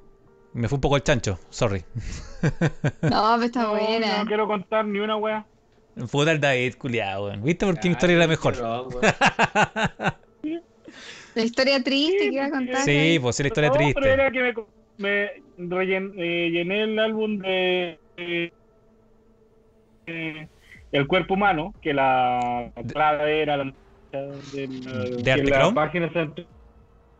Me 0.54 0.68
fue 0.68 0.78
un 0.78 0.82
poco 0.82 0.96
el 0.96 1.04
chancho, 1.04 1.40
sorry. 1.50 1.84
No, 3.04 3.34
pero 3.36 3.44
está 3.46 3.64
No, 3.64 3.72
buena. 3.72 4.20
no 4.20 4.26
quiero 4.28 4.48
contar 4.48 4.86
ni 4.86 5.00
una 5.00 5.16
wea. 5.18 5.48
Puta 6.12 6.32
el 6.32 6.40
David, 6.40 6.76
culiado, 6.78 7.26
weón. 7.26 7.44
¿Viste 7.44 7.66
por 7.66 7.80
qué 7.80 7.88
mi 7.90 7.94
historia 7.94 8.18
era 8.18 8.28
mejor? 8.28 8.56
La 11.36 11.44
historia 11.44 11.84
triste 11.84 12.30
que 12.30 12.36
iba 12.36 12.46
a 12.46 12.50
contar. 12.52 12.86
Sí, 12.86 13.18
pues 13.22 13.36
sí, 13.36 13.44
la 13.44 13.48
historia 13.48 13.70
No, 13.70 13.76
triste. 13.78 14.02
pero 14.02 14.14
era 14.14 14.32
que 14.32 14.54
me, 14.98 15.32
me 15.58 15.76
rellen- 15.76 16.14
eh, 16.18 16.50
llené 16.52 16.84
el 16.84 17.00
álbum 17.00 17.38
de 17.40 18.00
eh, 18.18 18.52
eh, 20.06 20.48
El 20.92 21.08
cuerpo 21.08 21.34
humano, 21.34 21.74
que 21.82 21.94
la 21.94 22.72
clave 22.92 23.42
era 23.42 23.58
la 23.58 23.74
de, 24.12 24.68
¿De 25.24 25.32
Arte 25.32 25.50
la 25.50 25.74
página 25.74 26.12
central. 26.14 26.48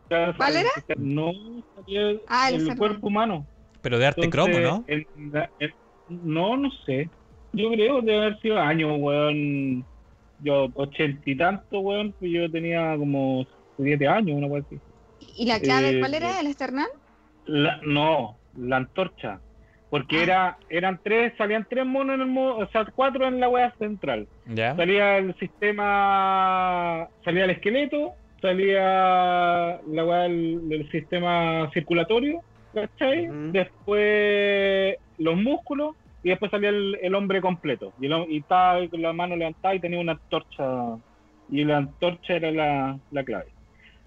¿Cuál 0.08 0.56
era? 0.56 0.70
No, 0.96 1.32
salía 1.74 2.20
Ah, 2.28 2.50
el 2.50 2.76
cuerpo 2.76 3.06
humano. 3.08 3.46
Pero 3.80 3.98
de 3.98 4.06
arte 4.06 4.24
Entonces, 4.24 4.54
cromo, 4.56 4.66
¿no? 4.78 4.84
en 4.86 5.06
la- 5.32 5.50
en- 5.58 5.74
no, 6.08 6.56
no 6.56 6.70
sé. 6.86 7.10
Yo 7.52 7.70
creo 7.70 8.00
que 8.00 8.06
debe 8.06 8.18
haber 8.26 8.40
sido 8.40 8.58
años, 8.60 8.92
weón. 8.98 9.84
Yo, 10.38 10.68
ochenta 10.74 11.22
y 11.30 11.36
tanto, 11.36 11.80
weón, 11.80 12.14
pues 12.18 12.30
yo 12.30 12.50
tenía 12.50 12.96
como 12.96 13.46
siete 13.76 14.06
años, 14.06 14.36
una 14.36 14.46
weón 14.46 14.64
así. 14.66 14.80
¿Y 15.36 15.46
la 15.46 15.60
clave 15.60 15.90
Eh, 15.90 16.00
cuál 16.00 16.14
era? 16.14 16.40
¿El 16.40 16.46
external? 16.48 16.88
La- 17.46 17.80
no, 17.82 18.38
la 18.56 18.76
antorcha. 18.78 19.40
Porque 19.90 20.16
Ah. 20.18 20.22
era, 20.22 20.58
eran 20.70 21.00
tres, 21.04 21.32
salían 21.38 21.66
tres 21.70 21.86
monos 21.86 22.14
en 22.16 22.22
el 22.22 22.26
modo, 22.26 22.56
o 22.58 22.68
sea, 22.70 22.84
cuatro 22.94 23.26
en 23.28 23.38
la 23.38 23.48
wea 23.48 23.72
central. 23.78 24.26
Ya. 24.46 24.74
Salía 24.74 25.18
el 25.18 25.34
sistema, 25.38 27.08
salía 27.24 27.44
el 27.44 27.50
esqueleto, 27.50 28.12
salía 28.44 29.80
la 29.90 30.04
wea 30.04 30.22
del, 30.24 30.68
del 30.68 30.90
sistema 30.90 31.70
circulatorio, 31.72 32.42
¿cachai? 32.74 33.28
Después 33.52 34.96
los 35.16 35.36
músculos 35.36 35.96
y 36.22 36.28
después 36.28 36.50
salía 36.50 36.68
el, 36.68 36.98
el 37.00 37.14
hombre 37.14 37.40
completo. 37.40 37.94
Y, 37.98 38.06
el 38.06 38.26
y 38.28 38.38
estaba 38.38 38.86
con 38.88 39.00
la 39.00 39.14
mano 39.14 39.34
levantada 39.34 39.74
y 39.74 39.80
tenía 39.80 39.98
una 39.98 40.12
antorcha. 40.12 40.96
Y 41.50 41.64
la 41.64 41.78
antorcha 41.78 42.34
era 42.34 42.50
la, 42.50 42.98
la 43.10 43.24
clave. 43.24 43.46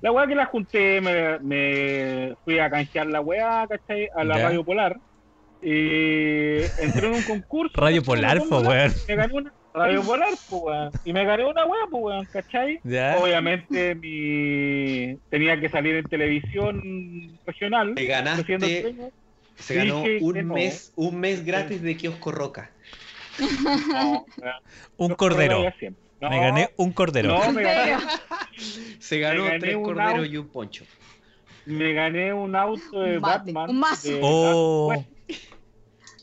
La 0.01 0.11
weá 0.11 0.27
que 0.27 0.35
la 0.35 0.45
junté, 0.45 1.01
me, 1.01 1.39
me 1.39 2.35
fui 2.45 2.59
a 2.59 2.69
canjear 2.69 3.07
la 3.07 3.21
weá, 3.21 3.65
¿cachai? 3.67 4.07
A 4.15 4.23
la. 4.23 4.37
Radio 4.37 4.63
Polar. 4.63 4.99
Y 5.63 6.57
entré 6.79 7.07
en 7.07 7.13
un 7.13 7.23
concurso. 7.23 7.73
Radio. 7.81 8.03
Polar, 8.03 8.39
po, 8.47 8.59
weón. 8.59 8.91
Me 9.07 9.15
gané 9.15 9.33
una 9.33 9.51
Radio 9.77 10.01
Polar, 10.03 10.33
po, 10.49 10.57
weón. 10.57 10.91
Y 11.05 11.13
me 11.13 11.23
gané 11.25 11.45
una 11.45 11.65
weá, 11.65 11.85
po, 11.89 11.97
weón, 11.97 12.25
¿cachai? 12.25 12.79
Ya. 12.83 13.17
Obviamente 13.19 13.95
mi... 13.95 15.17
tenía 15.29 15.59
que 15.59 15.69
salir 15.69 15.95
en 15.95 16.03
televisión 16.05 17.37
regional. 17.45 17.95
Te 17.95 18.05
ganaste-. 18.05 19.11
Se 19.55 19.75
ganó 19.75 20.01
Dije 20.03 20.19
un 20.21 20.47
no. 20.47 20.53
mes, 20.53 20.91
un 20.95 21.19
mes 21.19 21.43
gratis 21.45 21.81
de 21.81 21.97
kiosco 21.97 22.31
Roca. 22.31 22.71
No, 23.39 24.25
Un 24.97 25.09
no, 25.09 25.17
cordero. 25.17 25.63
no, 26.21 26.29
Me 26.29 26.39
gané 26.39 26.69
un 26.77 26.91
cordero. 26.91 27.29
No, 27.29 27.51
me 27.51 27.63
gané, 27.63 27.97
Se 28.99 29.19
ganó 29.19 29.43
Me 29.43 29.47
gané 29.49 29.59
tres 29.59 29.75
un 29.75 29.83
corderos 29.83 30.13
auto. 30.15 30.25
y 30.25 30.37
un 30.37 30.47
poncho. 30.47 30.85
me 31.65 31.93
gané 31.93 32.33
un 32.33 32.55
auto 32.55 32.99
de 33.01 33.19
Batman. 33.19 33.69
un 33.69 33.79
mazo. 33.79 34.09
de 34.09 34.19
Oh. 34.23 35.05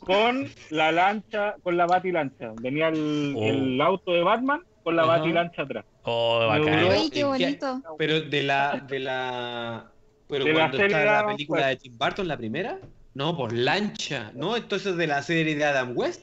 Con 0.04 0.48
la 0.70 0.92
lancha, 0.92 1.54
con 1.62 1.76
la 1.76 1.86
batilancha. 1.86 2.52
Venía 2.60 2.88
el, 2.88 3.34
Oh. 3.36 3.42
el 3.44 3.80
auto 3.80 4.12
de 4.12 4.22
Batman 4.22 4.60
con 4.82 4.96
la 4.96 5.02
Ajá. 5.02 5.18
batilancha 5.18 5.62
atrás. 5.62 5.84
Oh, 6.02 6.46
bacán. 6.46 6.84
Uy, 6.84 7.10
qué 7.10 7.20
¿en 7.20 7.26
bonito. 7.28 7.82
Pero 7.98 8.20
de 8.20 8.42
la, 8.42 8.84
de 8.88 8.98
la, 9.00 9.90
pero 10.28 10.44
De 10.44 10.52
la 10.52 10.58
cuando 10.60 10.76
serie 10.76 10.96
está 10.96 11.04
la 11.04 11.18
Adam 11.20 11.32
película 11.36 11.60
West. 11.66 11.70
de 11.70 11.76
Tim 11.88 11.98
Burton, 11.98 12.28
la 12.28 12.36
primera, 12.36 12.78
no, 13.14 13.36
por 13.36 13.52
lancha, 13.52 14.30
no, 14.34 14.56
entonces 14.56 14.96
de 14.96 15.06
la 15.06 15.22
serie 15.22 15.54
de 15.56 15.64
Adam 15.64 15.92
West. 15.96 16.22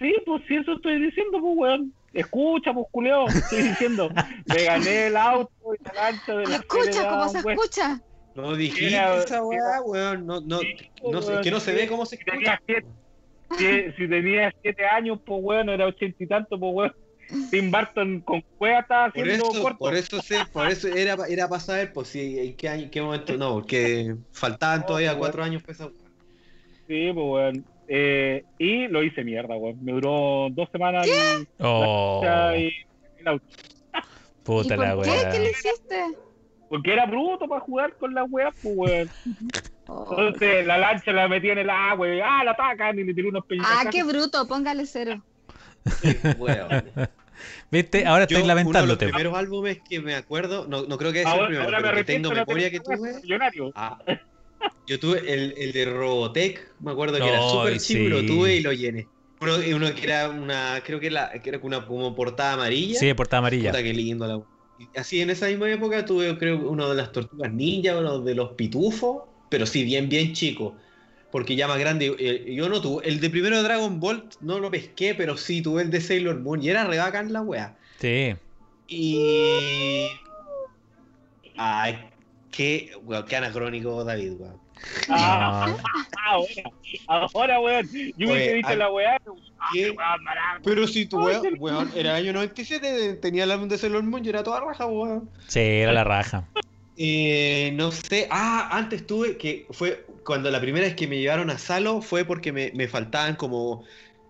Sí, 0.00 0.14
pues 0.26 0.42
sí, 0.48 0.56
eso 0.56 0.72
estoy 0.72 1.00
diciendo, 1.02 1.38
pues, 1.40 1.54
weón. 1.56 1.92
Escucha, 2.14 2.74
pues, 2.74 2.86
culiao, 2.90 3.26
estoy 3.28 3.62
diciendo. 3.62 4.10
Me 4.46 4.64
gané 4.64 5.06
el 5.06 5.16
auto 5.16 5.50
y 5.78 5.82
la 5.84 5.92
lancha 5.94 6.34
de 6.36 6.46
la 6.46 6.58
serie 6.70 6.84
de 6.84 6.90
Escucha, 6.90 7.08
¿cómo 7.08 7.28
se 7.28 7.38
Adam 7.38 7.46
West. 7.46 7.60
escucha? 7.62 8.00
No 8.34 8.56
dijiste 8.56 8.88
Era- 8.94 9.22
esa 9.22 9.42
weá, 9.44 9.82
weón, 9.84 10.26
no, 10.26 10.40
no, 10.40 10.60
Sí, 10.60 10.74
no 11.10 11.20
sé, 11.22 11.30
weón, 11.32 11.42
que 11.42 11.50
no 11.50 11.60
se 11.60 11.70
sí. 11.72 11.76
ve 11.76 11.86
cómo 11.88 12.06
se 12.06 12.16
Si 12.16 12.24
tenía 12.24 12.54
escucha. 12.54 12.62
siete, 12.66 12.86
si, 13.58 13.92
si 14.02 14.08
tenía 14.08 14.52
siete 14.62 14.86
años, 14.86 15.18
pues, 15.24 15.40
weón, 15.42 15.68
era 15.68 15.86
ochenta 15.86 16.24
y 16.24 16.26
tanto, 16.26 16.58
pues, 16.58 16.72
weón. 16.74 16.92
Tim 17.50 17.70
Burton 17.70 18.20
con 18.20 18.42
cueva 18.58 18.80
estaba 18.80 19.10
Por 19.10 19.22
haciendo 19.22 19.50
eso, 19.52 19.62
corto. 19.62 19.78
por 19.78 19.94
eso 19.94 20.20
sé, 20.20 20.36
por 20.52 20.68
eso 20.68 20.88
era, 20.88 21.16
era 21.28 21.48
para 21.48 21.60
saber, 21.60 21.92
pues 21.92 22.08
si 22.08 22.38
en 22.38 22.56
qué 22.56 22.68
año, 22.68 22.88
qué 22.90 23.00
momento 23.00 23.36
no, 23.38 23.54
porque 23.54 24.14
faltaban 24.32 24.80
No, 24.80 24.86
todavía 24.86 25.10
weón. 25.10 25.20
cuatro 25.20 25.42
años 25.44 25.62
para 25.62 25.72
esa 25.72 25.86
weá. 25.86 25.94
Sí, 26.86 27.10
pues, 27.14 27.16
weón. 27.16 27.64
Eh, 27.88 28.44
y 28.58 28.86
lo 28.88 29.02
hice 29.02 29.24
mierda, 29.24 29.56
weón. 29.56 29.82
Me 29.82 29.92
duró 29.92 30.48
dos 30.50 30.68
semanas 30.72 31.06
Oh, 31.58 32.20
la- 32.24 32.56
y 32.58 32.70
el 33.18 33.28
auto. 33.28 33.44
¿Y 33.54 34.44
puta 34.44 34.76
la 34.76 34.94
por 34.94 35.04
qué? 35.04 35.10
¿Qué 35.10 35.38
le 35.38 35.44
weá. 35.44 35.50
hiciste? 35.50 36.04
Porque 36.72 36.90
era 36.90 37.04
bruto 37.04 37.46
para 37.46 37.60
jugar 37.60 37.94
con 37.98 38.14
la 38.14 38.24
weá, 38.24 38.50
pues, 38.62 38.74
weón. 38.74 39.10
Oh. 39.88 40.16
Entonces 40.18 40.66
la 40.66 40.78
lancha 40.78 41.12
la 41.12 41.28
metí 41.28 41.50
en 41.50 41.58
el 41.58 41.68
agua 41.68 42.08
y 42.08 42.18
ah, 42.18 42.42
la 42.44 42.52
atacan 42.52 42.98
y 42.98 43.04
le 43.04 43.12
tiré 43.12 43.28
unos 43.28 43.44
peñitos. 43.44 43.70
Ah, 43.70 43.90
qué 43.90 44.02
bruto, 44.02 44.48
póngale 44.48 44.86
cero. 44.86 45.22
Weón. 46.38 46.82
¿Viste? 47.70 48.06
Ahora 48.06 48.22
estoy 48.22 48.36
uno 48.36 48.46
de 48.46 48.54
los 48.54 48.56
lamentándote. 48.56 49.08
primeros 49.08 49.34
álbumes 49.36 49.80
que 49.86 50.00
me 50.00 50.14
acuerdo, 50.14 50.66
no, 50.66 50.84
no 50.84 50.96
creo 50.96 51.12
que 51.12 51.24
sea 51.24 51.34
el 51.34 51.46
primero, 51.48 51.64
ahora 51.64 51.80
me 51.80 51.84
pero 51.84 51.96
que 51.98 52.04
tengo 52.04 52.30
memoria 52.30 52.70
que 52.70 52.80
película, 52.80 52.96
tuve. 52.96 53.20
Millonario. 53.20 53.72
Ah, 53.74 53.98
yo 54.86 54.98
tuve 54.98 55.30
el, 55.30 55.54
el 55.58 55.72
de 55.72 55.84
Robotech, 55.84 56.72
me 56.80 56.92
acuerdo 56.92 57.18
que 57.18 57.28
era 57.28 57.42
súper 57.50 57.78
chivo, 57.80 58.08
lo 58.08 58.20
sí. 58.20 58.26
tuve 58.28 58.56
y 58.56 58.60
lo 58.60 58.72
llené. 58.72 59.08
Uno, 59.42 59.56
uno 59.76 59.94
que 59.94 60.04
era 60.04 60.30
una, 60.30 60.80
creo 60.82 61.00
que, 61.00 61.10
la, 61.10 61.32
que 61.32 61.50
era 61.50 61.58
una 61.62 61.84
como 61.84 62.14
portada 62.14 62.54
amarilla. 62.54 62.98
Sí, 62.98 63.04
de 63.04 63.14
portada 63.14 63.40
amarilla. 63.40 63.72
Puta, 63.72 63.82
qué 63.82 63.92
lindo 63.92 64.26
la 64.26 64.42
Así 64.96 65.20
en 65.20 65.30
esa 65.30 65.46
misma 65.46 65.70
época 65.70 66.04
tuve, 66.04 66.36
creo, 66.38 66.68
uno 66.68 66.88
de 66.88 66.96
las 66.96 67.12
tortugas 67.12 67.52
ninja, 67.52 67.96
uno 67.96 68.20
de 68.20 68.34
los 68.34 68.52
pitufos, 68.52 69.22
pero 69.48 69.66
sí, 69.66 69.84
bien, 69.84 70.08
bien 70.08 70.32
chico. 70.32 70.74
Porque 71.30 71.56
ya 71.56 71.66
más 71.66 71.78
grande, 71.78 72.14
eh, 72.18 72.54
yo 72.54 72.68
no 72.68 72.80
tuve. 72.80 73.08
El 73.08 73.20
de 73.20 73.30
primero 73.30 73.56
de 73.56 73.62
Dragon 73.62 74.00
Ball 74.00 74.28
no 74.40 74.58
lo 74.58 74.70
pesqué, 74.70 75.14
pero 75.14 75.36
sí 75.36 75.62
tuve 75.62 75.82
el 75.82 75.90
de 75.90 76.00
Sailor 76.00 76.40
Moon 76.40 76.62
y 76.62 76.68
era 76.68 76.84
re 76.84 76.98
bacán 76.98 77.32
la 77.32 77.40
wea. 77.40 77.76
Sí. 77.98 78.34
Y. 78.88 80.08
Ay, 81.56 81.98
qué, 82.50 82.92
weón, 83.02 83.24
qué 83.24 83.36
anacrónico, 83.36 84.04
David, 84.04 84.32
weón. 84.38 84.61
Ah, 85.08 85.66
No. 85.68 85.78
ahora, 86.26 87.28
ahora, 87.32 87.60
weón. 87.60 87.88
Yo 88.16 88.28
Oye, 88.28 88.32
hubiese 88.32 88.54
dicho 88.54 88.68
ah, 88.70 88.76
la 88.76 88.90
weá. 88.90 89.18
Pero 90.64 90.86
si 90.86 91.06
tu 91.06 91.18
weón, 91.24 91.42
weón, 91.58 91.90
era 91.94 92.14
año 92.14 92.32
97, 92.32 93.14
tenía 93.14 93.44
el 93.44 93.50
álbum 93.50 93.68
de 93.68 93.78
Sailor 93.78 94.02
Moon 94.02 94.24
y 94.24 94.28
era 94.28 94.42
toda 94.42 94.60
raja, 94.60 94.86
weón. 94.86 95.30
Sí, 95.46 95.60
era 95.60 95.92
la 95.92 96.04
raja. 96.04 96.48
Eh, 96.96 97.72
no 97.74 97.90
sé. 97.90 98.28
Ah, 98.30 98.68
antes 98.72 99.06
tuve 99.06 99.36
que 99.36 99.66
fue 99.70 100.06
cuando 100.24 100.50
la 100.50 100.60
primera 100.60 100.86
vez 100.86 100.94
que 100.94 101.08
me 101.08 101.18
llevaron 101.18 101.50
a 101.50 101.58
Salo 101.58 102.02
fue 102.02 102.24
porque 102.24 102.52
me, 102.52 102.70
me 102.74 102.88
faltaban 102.88 103.36
como 103.36 103.84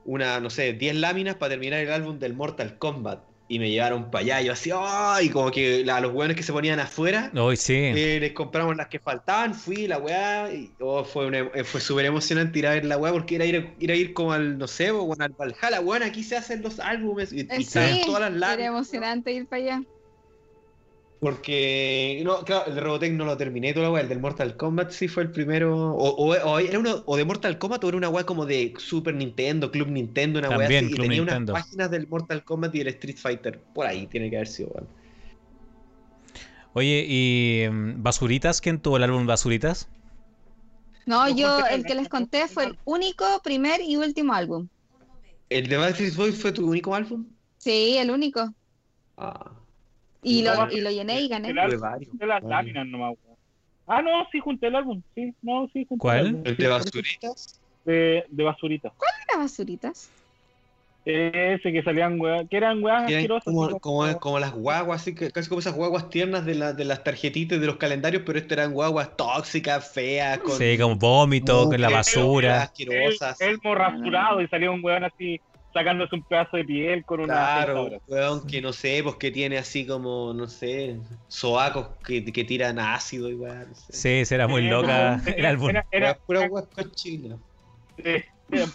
una, 0.04 0.40
no 0.40 0.50
sé, 0.50 0.72
10 0.72 0.96
láminas 0.96 1.36
para 1.36 1.50
terminar 1.50 1.80
el 1.80 1.92
álbum 1.92 2.18
del 2.18 2.34
Mortal 2.34 2.78
Kombat. 2.78 3.31
Y 3.52 3.58
me 3.58 3.70
llevaron 3.70 4.10
para 4.10 4.22
allá. 4.24 4.40
Y 4.40 4.46
yo 4.46 4.52
así, 4.54 4.70
¡ay! 4.74 5.28
Como 5.28 5.50
que 5.50 5.84
la- 5.84 5.98
a 5.98 6.00
los 6.00 6.14
weones 6.14 6.38
que 6.38 6.42
se 6.42 6.54
ponían 6.54 6.80
afuera. 6.80 7.30
Hoy 7.36 7.58
sí. 7.58 7.74
eh, 7.74 8.16
les 8.18 8.32
compramos 8.32 8.74
las 8.76 8.88
que 8.88 8.98
faltaban, 8.98 9.54
fui 9.54 9.86
la 9.86 9.98
weá, 9.98 10.50
y 10.50 10.70
oh, 10.80 11.04
fue, 11.04 11.26
una- 11.26 11.40
eh, 11.54 11.62
fue 11.62 11.82
súper 11.82 12.06
emocionante 12.06 12.58
ir 12.58 12.66
a 12.66 12.70
ver 12.70 12.86
la 12.86 12.96
weá 12.96 13.12
porque 13.12 13.34
era 13.34 13.44
ir, 13.44 13.74
ir 13.78 13.92
a 13.92 13.94
ir 13.94 14.14
como 14.14 14.32
al, 14.32 14.56
no 14.56 14.66
sé, 14.66 14.90
o 14.90 15.12
al 15.20 15.32
Valhalla, 15.34 15.80
weón, 15.82 16.02
aquí 16.02 16.22
se 16.24 16.34
hacen 16.38 16.62
los 16.62 16.80
álbumes 16.80 17.30
y, 17.34 17.40
y 17.40 17.40
Eh, 17.50 17.62
sí, 17.62 18.02
todas 18.06 18.22
las 18.22 18.30
era 18.30 18.38
láminas. 18.38 18.68
emocionante 18.68 19.32
ir 19.32 19.46
para 19.46 19.62
allá. 19.62 19.82
Porque, 21.22 22.20
no, 22.24 22.44
claro, 22.44 22.66
el 22.66 22.74
de 22.74 22.80
Robotech 22.80 23.12
no 23.12 23.24
lo 23.24 23.36
terminé 23.36 23.72
toda 23.72 23.86
la 23.86 23.92
weá, 23.92 24.02
el 24.02 24.08
del 24.08 24.18
Mortal 24.20 24.56
Kombat 24.56 24.90
sí 24.90 25.06
fue 25.06 25.22
el 25.22 25.30
primero. 25.30 25.70
O, 25.94 26.08
o- 26.10 26.34
o 26.52 26.58
era 26.58 26.78
uno, 26.80 27.02
o 27.06 27.16
de 27.16 27.24
Mortal 27.24 27.58
Kombat 27.58 27.84
o 27.84 27.88
era 27.88 27.96
una 27.96 28.08
weá 28.08 28.26
como 28.26 28.44
de 28.44 28.74
Super 28.78 29.14
Nintendo, 29.14 29.70
Club 29.70 29.88
Nintendo, 29.88 30.40
una 30.40 30.50
weá 30.50 30.68
así. 30.68 30.86
Y 30.86 30.90
Club 30.90 31.00
tenía 31.00 31.22
Nintendo. 31.24 31.52
unas 31.52 31.62
páginas 31.62 31.90
del 31.92 32.08
Mortal 32.08 32.44
Kombat 32.44 32.74
y 32.74 32.80
el 32.80 32.88
Street 32.88 33.16
Fighter. 33.18 33.62
Por 33.72 33.86
ahí 33.86 34.08
tiene 34.08 34.30
que 34.30 34.36
haber 34.36 34.48
sido, 34.48 34.70
weón. 34.70 34.88
Oye, 36.74 37.04
¿y 37.08 37.68
mm, 37.70 38.02
Basuritas? 38.02 38.60
¿Quién 38.60 38.80
tuvo 38.80 38.96
el 38.96 39.02
álbum 39.04 39.26
Basuritas? 39.26 39.88
No, 41.06 41.28
No, 41.28 41.36
yo 41.36 41.64
el 41.66 41.84
que 41.84 41.94
les 41.94 42.08
conté 42.08 42.48
fue 42.48 42.64
el 42.64 42.78
único, 42.84 43.24
primer 43.44 43.80
y 43.82 43.96
último 43.96 44.34
álbum. 44.34 44.68
¿El 45.48 45.68
de 45.68 45.76
Backstreet 45.76 46.16
Boys 46.16 46.36
fue 46.40 46.50
tu 46.52 46.68
único 46.68 46.94
álbum? 46.96 47.24
Sí, 47.58 47.96
el 47.98 48.10
único. 48.10 48.54
Ah, 49.16 49.61
Y 50.22 50.42
lo, 50.42 50.70
y 50.70 50.80
lo 50.80 50.90
llené 50.90 51.20
y 51.20 51.28
gané. 51.28 51.48
el 51.50 51.56
de 51.56 52.26
las 52.26 52.42
láminas 52.44 52.86
nomás. 52.86 53.14
Ah, 53.86 54.00
no, 54.00 54.10
sí 54.30 54.38
junté 54.38 54.68
el 54.68 54.76
álbum. 54.76 55.02
Sí, 55.14 55.34
no, 55.42 55.68
sí 55.72 55.84
junté 55.88 56.00
¿Cuál? 56.00 56.18
el 56.18 56.26
álbum. 56.28 56.42
¿El 56.46 56.56
de 56.56 56.68
Basuritas? 56.68 57.60
De, 57.84 58.24
de 58.28 58.44
basurita. 58.44 58.92
Era 59.28 59.42
basuritas. 59.42 60.08
Ese 61.04 61.72
que 61.72 61.82
salían 61.82 62.20
weas, 62.20 62.48
que 62.48 62.56
eran 62.56 62.80
weas 62.82 63.06
Que 63.08 63.14
eran 63.14 63.18
asquerosas. 63.38 63.44
como, 63.44 63.80
como, 63.80 64.20
como 64.20 64.38
las 64.38 64.52
guaguas, 64.52 65.00
así 65.00 65.16
que 65.16 65.32
casi 65.32 65.48
como 65.48 65.58
esas 65.58 65.74
guaguas 65.74 66.08
tiernas 66.10 66.46
de, 66.46 66.54
la, 66.54 66.72
de 66.74 66.84
las 66.84 67.02
tarjetitas 67.02 67.60
de 67.60 67.66
los 67.66 67.74
calendarios, 67.76 68.22
pero 68.24 68.38
estas 68.38 68.58
eran 68.58 68.72
guaguas 68.72 69.16
tóxicas, 69.16 69.92
feas, 69.92 70.38
con 70.38 70.56
Sí, 70.56 70.78
como 70.78 70.94
vómito, 70.94 71.68
con 71.68 71.80
la 71.80 71.90
basura. 71.90 72.62
asquerosas. 72.62 73.40
El, 73.40 73.54
elmo 73.54 73.74
rasurado 73.74 74.40
y 74.42 74.46
salía 74.46 74.70
un 74.70 74.84
weón 74.84 75.02
así 75.02 75.40
sacándose 75.72 76.14
un 76.16 76.24
pedazo 76.24 76.56
de 76.56 76.64
piel 76.64 77.04
con 77.04 77.20
una 77.20 77.34
Claro, 77.34 77.98
weón, 78.06 78.46
que 78.46 78.60
no 78.60 78.72
sé, 78.72 79.00
pues 79.02 79.16
que 79.16 79.30
tiene 79.30 79.58
así 79.58 79.86
como, 79.86 80.34
no 80.34 80.46
sé, 80.48 81.00
soacos 81.28 81.96
que, 82.04 82.24
que 82.24 82.44
tiran 82.44 82.78
ácido 82.78 83.28
y 83.30 83.34
weón. 83.34 83.68
No 83.68 83.74
sé. 83.74 83.92
Sí, 83.92 84.08
ese 84.20 84.34
era 84.34 84.48
muy 84.48 84.62
loca 84.62 85.20
era- 85.24 85.36
el 85.36 85.46
álbum. 85.46 85.70
Era, 85.70 85.86
era, 85.90 86.18
cochinas. 86.74 87.40
eh, 87.98 88.24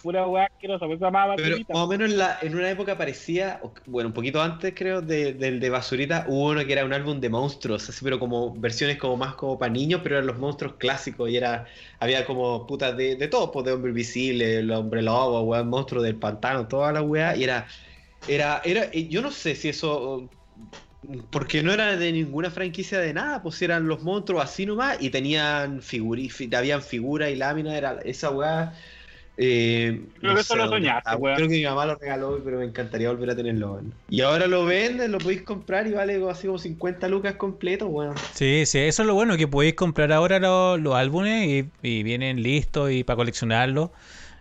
pura 0.02 0.28
wea 0.28 0.46
asquerosa, 0.46 0.86
pues 0.88 1.00
llamaba 1.00 1.36
Pero 1.36 1.58
basurita. 1.58 1.74
más 1.74 1.84
o 1.84 1.88
menos 1.88 2.10
en, 2.10 2.18
la, 2.18 2.40
en 2.42 2.56
una 2.56 2.70
época 2.72 2.98
parecía, 2.98 3.62
bueno, 3.86 4.08
un 4.10 4.14
poquito 4.14 4.42
antes 4.42 4.74
creo, 4.76 5.02
de- 5.04 5.34
del 5.34 5.60
de 5.60 5.70
Basurita, 5.70 6.26
hubo 6.28 6.50
uno 6.50 6.66
que 6.66 6.74
era 6.74 6.84
un 6.84 6.94
álbum 6.94 7.20
de 7.20 7.30
monstruos, 7.30 7.88
así, 7.90 8.04
pero 8.04 8.18
como 8.20 8.60
versiones 8.60 8.98
como 8.98 9.18
más 9.18 9.36
como 9.36 9.58
para 9.60 9.72
niños, 9.72 10.02
pero 10.04 10.16
eran 10.16 10.26
los 10.28 10.40
monstruos 10.40 10.76
clásicos 10.78 11.30
y 11.30 11.38
era, 11.38 11.68
había 12.00 12.26
como 12.26 12.66
putas 12.66 12.98
de, 12.98 13.16
de 13.18 13.28
todo, 13.28 13.52
pues 13.52 13.66
de 13.66 13.72
hombre 13.74 13.90
invisible, 13.92 14.60
el 14.60 14.72
hombre 14.72 15.04
lobo, 15.04 15.42
weón, 15.44 15.68
monstruo 15.70 16.02
del 16.02 16.18
pantano, 16.18 16.68
toda 16.68 16.92
la 16.92 17.04
weá, 17.04 17.36
y 17.36 17.44
era, 17.44 17.68
era, 18.28 18.62
era, 18.66 18.92
yo 18.94 19.22
no 19.22 19.32
sé 19.32 19.56
si 19.56 19.70
eso, 19.70 20.30
porque 21.30 21.64
no 21.64 21.72
era 21.74 21.96
de 21.96 22.12
ninguna 22.12 22.50
franquicia 22.52 23.00
de 23.00 23.14
nada, 23.14 23.42
pues 23.42 23.62
eran 23.62 23.88
los 23.88 24.02
monstruos 24.04 24.44
así 24.44 24.66
nomás, 24.66 24.98
y 25.02 25.10
tenían 25.10 25.82
figuri, 25.82 26.30
fi- 26.30 26.54
habían 26.56 26.82
figuras 26.82 27.30
y 27.32 27.36
láminas, 27.36 27.76
era 27.76 28.00
esa 28.04 28.32
weá. 28.32 28.74
Eh, 29.40 30.02
Creo 30.20 30.34
que 30.34 30.42
eso 30.42 30.56
lo 30.56 30.68
soñaste, 30.68 31.16
weón. 31.16 31.36
Creo 31.36 31.48
que 31.48 31.56
mi 31.58 31.64
mamá 31.64 31.86
lo 31.86 31.96
regaló, 31.96 32.42
pero 32.44 32.58
me 32.58 32.66
encantaría 32.66 33.10
volver 33.12 33.30
a 33.30 33.36
tenerlo. 33.36 33.74
weón. 33.74 33.94
Y 34.10 34.22
ahora 34.22 34.48
lo 34.48 34.66
venden, 34.66 35.12
lo 35.12 35.20
podéis 35.20 35.44
comprar 35.44 35.86
y 35.88 35.92
vale 35.92 36.20
así 36.30 36.48
como 36.48 36.58
50 36.58 37.08
lucas 37.08 37.36
completo, 37.36 37.88
weón. 37.88 38.16
Sí, 38.34 38.66
sí, 38.66 38.80
eso 38.80 39.04
es 39.04 39.08
lo 39.08 39.14
bueno, 39.14 39.38
que 39.38 39.48
podéis 39.48 39.76
comprar 39.76 40.12
ahora 40.12 40.40
los, 40.40 40.80
los 40.80 40.96
álbumes 40.96 41.48
y, 41.48 41.70
y 41.88 42.04
vienen 42.04 42.42
listos 42.42 42.92
y 42.92 43.04
para 43.04 43.18
coleccionarlos. 43.18 43.92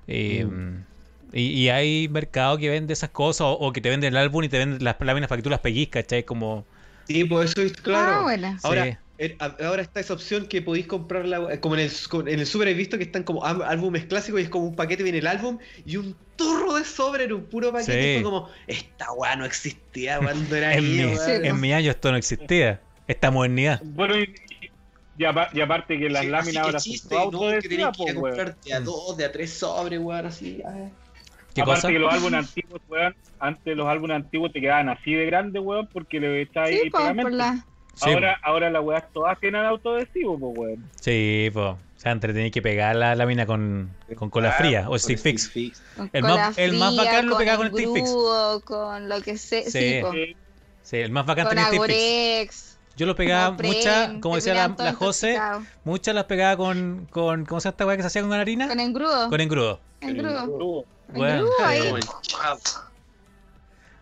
Y, 0.06 0.44
Mm. 0.44 0.85
y, 1.32 1.43
y 1.43 1.68
hay 1.68 2.09
mercado 2.09 2.56
que 2.56 2.70
vende 2.70 2.93
esas 2.94 3.10
cosas 3.10 3.43
o, 3.43 3.52
o 3.52 3.73
que 3.73 3.81
te 3.81 3.90
venden 3.90 4.14
el 4.14 4.16
álbum 4.16 4.44
y 4.44 4.48
te 4.48 4.59
venden 4.59 4.82
las 4.82 4.97
láminas 5.01 5.28
para 5.28 5.39
que 5.39 5.43
tú 5.43 5.51
las 5.51 5.60
pellizcas, 5.60 6.05
¿cachai? 6.05 6.24
Como... 6.24 6.64
Sí, 7.09 7.24
pues 7.24 7.51
eso 7.52 7.62
es 7.62 7.73
claro. 7.74 8.12
Ah, 8.20 8.23
bueno. 8.23 8.56
Ahora, 8.62 8.85
Sí. 8.85 8.97
Eh, 9.18 9.36
ahora 9.40 9.82
está 9.82 10.01
esa 10.01 10.14
opción 10.14 10.47
que 10.47 10.62
podéis 10.62 10.86
comprarla, 10.86 11.55
eh, 11.55 11.60
como 11.60 11.74
en 11.76 11.82
el, 11.82 11.90
en 12.28 12.40
el 12.40 12.47
Super 12.47 12.68
he 12.68 12.74
visto 12.74 12.97
que 12.98 13.05
están 13.05 13.22
como 13.24 13.44
álbumes 13.44 14.05
clásicos 14.06 14.40
y 14.40 14.44
es 14.44 14.48
como 14.51 14.66
un 14.66 14.76
paquete, 14.76 15.02
viene 15.02 15.18
el 15.18 15.26
álbum 15.26 15.59
y 15.84 15.97
un 15.97 16.16
turro 16.36 16.74
de 16.74 16.84
sobre 16.84 17.24
en 17.24 17.32
un 17.32 17.44
puro 17.47 17.72
paquete. 17.72 17.93
Sí. 17.93 18.09
Y 18.10 18.14
fue 18.14 18.22
como, 18.22 18.48
esta 18.66 19.12
weá 19.12 19.36
no 19.36 19.44
existía 19.44 20.18
cuando 20.18 20.55
era 20.56 20.72
En 20.76 20.84
niño, 20.84 21.09
mi, 21.09 21.47
en 21.48 21.60
mi 21.60 21.72
año 21.72 21.90
esto 21.90 22.10
no 22.10 22.16
existía, 22.18 22.80
esta 23.06 23.30
modernidad. 23.30 23.82
Bueno, 23.84 24.18
y, 24.18 24.34
y 25.18 25.24
apa- 25.24 25.48
y 25.52 25.60
aparte 25.60 25.98
que 25.98 26.10
las 26.10 26.24
Sí, 26.24 26.30
láminas 26.30 26.56
ahora 26.59 26.72
que 26.78 26.80
son 26.84 26.93
chiste, 26.93 27.09
todas 27.09 27.32
no, 27.32 27.40
que 27.40 27.68
tenéis 27.68 27.88
autoadhesivas, 27.88 27.97
que 27.97 28.02
ir 28.02 28.10
a 28.10 28.12
pues, 28.12 28.22
weón. 28.22 28.36
comprar 28.36 28.60
de 28.60 28.72
a 28.74 28.80
dos, 28.80 29.16
de 29.16 29.24
a 29.24 29.32
tres 29.32 29.52
sobres, 29.59 29.98
weón, 29.98 30.26
así. 30.26 30.62
ay. 30.66 30.93
¿Qué 31.55 31.62
Aparte 31.62 31.80
cosa? 31.80 31.88
que 31.88 31.98
los 31.98 32.12
álbumes 32.12 32.34
antiguos, 32.48 32.80
weón, 32.88 33.14
antes 33.38 33.76
los 33.76 33.86
álbumes 33.88 34.16
antiguos 34.16 34.52
te 34.52 34.60
quedaban 34.60 34.88
así 34.90 35.14
de 35.14 35.26
grandes, 35.26 35.62
weón, 35.62 35.88
porque 35.93 36.20
le 36.20 36.44
Sí, 36.44 36.51
ahí 36.59 36.90
pues, 36.90 36.93
pegamento. 36.93 37.22
por 37.22 37.32
la... 37.32 37.66
Sí, 37.97 38.10
ahora, 38.10 38.39
ahora 38.43 38.70
las 38.70 38.82
weas 38.85 39.05
todas 39.12 39.39
tienen 39.40 39.64
autoadhesivo, 39.64 40.39
pues, 40.39 40.59
weón. 40.59 40.90
Sí, 41.01 41.51
pues. 41.52 41.66
O 41.66 41.78
sea, 41.98 42.12
antes 42.12 42.52
que 42.52 42.60
pegar 42.62 42.94
la 42.94 43.14
lámina 43.14 43.47
con, 43.47 43.90
con 44.16 44.28
cola 44.31 44.52
fría 44.52 44.82
o 44.86 44.90
Con 44.90 44.98
stick 45.01 45.18
fix. 45.18 45.82
con 45.97 46.10
El 46.12 46.23
cola 46.23 46.36
más- 46.36 46.59
el 46.59 46.73
más 46.74 46.90
fría, 46.94 47.05
bacán 47.05 47.27
lo 47.27 47.39
pegaba 47.39 47.56
con 47.56 47.66
engrudo, 47.68 47.82
stick 47.85 47.97
fix. 47.97 48.64
Con 48.64 49.09
lo 49.09 49.20
que 49.23 49.39
sea. 49.39 49.62
Sí. 49.62 50.02
Sí, 50.12 50.36
Sí, 50.82 50.97
el 50.98 51.10
más 51.10 51.24
bacán 51.27 51.47
con 51.47 51.56
tenía 51.56 51.68
stick 51.68 51.82
fix. 51.86 52.78
Yo 52.97 53.06
lo 53.06 53.14
pegaba 53.16 53.51
muchas, 53.51 54.10
como 54.20 54.36
decía 54.36 54.55
la, 54.55 54.74
la 54.78 54.93
José, 54.94 55.39
muchas 55.85 56.14
las 56.14 56.24
pegaba 56.24 56.56
con, 56.56 57.06
con, 57.10 57.44
¿cómo 57.44 57.60
se 57.60 57.66
llama 57.68 57.73
esta 57.73 57.86
weá 57.86 57.97
que 57.97 58.02
se 58.02 58.06
hacía 58.06 58.23
con 58.23 58.32
harina? 58.32 58.68
Con 58.68 58.81
engrudo. 58.81 59.28
Con 59.31 59.40
engrudo. 59.40 59.81
engrudo. 60.01 60.44
crudo. 60.44 60.85
Bueno, 61.09 61.35
Engrudo 61.35 61.52
ahí. 61.64 61.93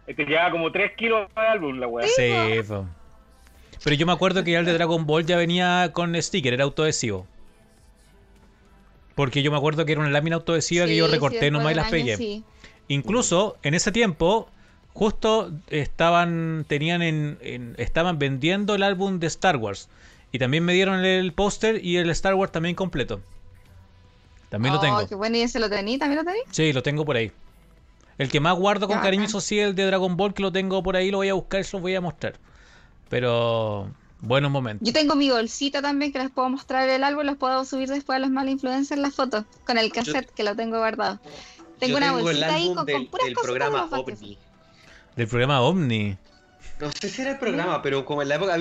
Es 0.07 0.17
que 0.17 0.25
lleva 0.27 0.51
como 0.51 0.71
3 0.71 0.93
kilos 0.97 1.29
de 1.35 1.41
álbum 1.41 1.79
la 1.79 1.87
wea. 1.87 2.07
Sí, 2.09 2.33
po. 2.69 2.87
Pero 3.85 3.97
yo 3.97 4.07
me 4.07 4.13
acuerdo 4.13 4.43
que 4.43 4.53
ya 4.53 4.61
el 4.61 4.65
de 4.67 4.73
Dragon 4.73 5.07
Ball 5.07 5.27
ya 5.27 5.37
venía 5.37 5.91
con 5.93 6.21
sticker, 6.21 6.55
era 6.55 6.65
autoadhesivo. 6.65 7.27
Porque 9.15 9.43
yo 9.43 9.51
me 9.53 9.57
acuerdo 9.59 9.85
que 9.85 9.93
era 9.93 10.01
una 10.01 10.11
lámina 10.11 10.37
autoadhesiva 10.37 10.87
que 10.87 10.93
Sí, 10.93 10.97
yo 10.97 11.07
sí, 11.07 11.13
recorté 11.13 11.37
después 11.37 11.53
nomás 11.53 11.73
y 11.73 11.77
las 11.77 11.91
pegué. 11.91 12.17
sí. 12.17 12.45
Incluso 12.89 13.57
en 13.63 13.75
ese 13.75 13.93
tiempo, 13.93 14.49
justo 14.93 15.53
estaban, 15.71 16.65
tenían 16.67 17.03
en, 17.03 17.39
en- 17.43 17.75
estaban 17.79 18.19
vendiendo 18.19 18.75
el 18.75 18.83
álbum 18.83 19.21
de 19.21 19.27
Star 19.29 19.57
Wars. 19.59 19.89
Y 20.33 20.39
también 20.39 20.65
me 20.65 20.73
dieron 20.73 21.05
el 21.05 21.33
póster 21.33 21.85
y 21.85 21.99
el 21.99 22.11
Star 22.11 22.35
Wars 22.35 22.51
también 22.51 22.75
completo. 22.75 23.21
También 24.49 24.73
lo 24.75 24.79
Oh, 24.79 24.83
tengo. 24.83 25.09
qué 25.09 25.15
bueno, 25.15 25.37
¿y 25.37 25.43
ese 25.43 25.61
lo 25.61 25.69
tení? 25.71 25.99
¿También 25.99 26.25
lo 26.25 26.25
tení? 26.25 26.41
Sí, 26.51 26.73
lo 26.73 26.83
tengo 26.83 27.05
por 27.05 27.17
ahí. 27.17 27.31
El 28.19 28.29
que 28.31 28.41
más 28.41 28.57
guardo 28.57 28.89
con 28.89 28.99
cariño, 29.01 29.25
eso 29.25 29.41
sí, 29.41 29.59
el 29.61 29.75
de 29.75 29.85
Dragon 29.87 30.17
Ball, 30.17 30.35
que 30.35 30.43
lo 30.43 30.51
tengo 30.53 30.83
por 30.83 30.97
ahí, 30.97 31.11
lo 31.11 31.19
voy 31.19 31.29
a 31.29 31.35
buscar 31.35 31.61
y 31.61 31.65
se 31.65 31.77
lo 31.77 31.81
voy 31.83 31.95
a 31.95 32.01
mostrar. 32.01 32.35
Pero, 33.09 33.91
buenos 34.21 34.51
momentos. 34.51 34.87
Yo 34.87 34.93
tengo 34.93 35.15
mi 35.15 35.31
bolsita 35.31 35.83
también 35.83 36.13
que 36.13 36.19
les 36.19 36.31
puedo 36.31 36.49
mostrar 36.49 36.89
el 36.89 37.05
álbum, 37.05 37.25
los 37.25 37.37
puedo 37.37 37.65
subir 37.65 37.89
después 37.89 38.17
a 38.17 38.21
los 38.21 38.31
mal 38.31 38.49
influencers 38.49 39.01
las 39.01 39.15
fotos, 39.15 39.45
con 39.67 39.79
el 39.79 39.93
cassette 39.93 40.31
que 40.31 40.45
lo 40.45 40.57
tengo 40.57 40.79
guardado. 40.79 41.21
Tengo 41.79 41.93
Yo 41.93 41.97
una 41.99 42.07
tengo 42.07 42.23
bolsita 42.23 42.55
ahí 42.55 42.75
con, 42.75 42.87
del, 42.87 42.97
con 42.97 43.07
puras 43.09 43.27
del 43.27 43.35
cosas 43.35 43.47
programa. 43.47 43.89
OVNI. 43.91 44.39
Del 45.17 45.29
programa 45.29 45.61
Omni. 45.61 46.17
No 46.81 46.91
sé 46.91 47.09
si 47.09 47.23
era 47.23 47.33
el 47.33 47.39
programa, 47.39 47.83
pero 47.83 48.05
como 48.05 48.23
en 48.23 48.29
la 48.29 48.35
época 48.35 48.57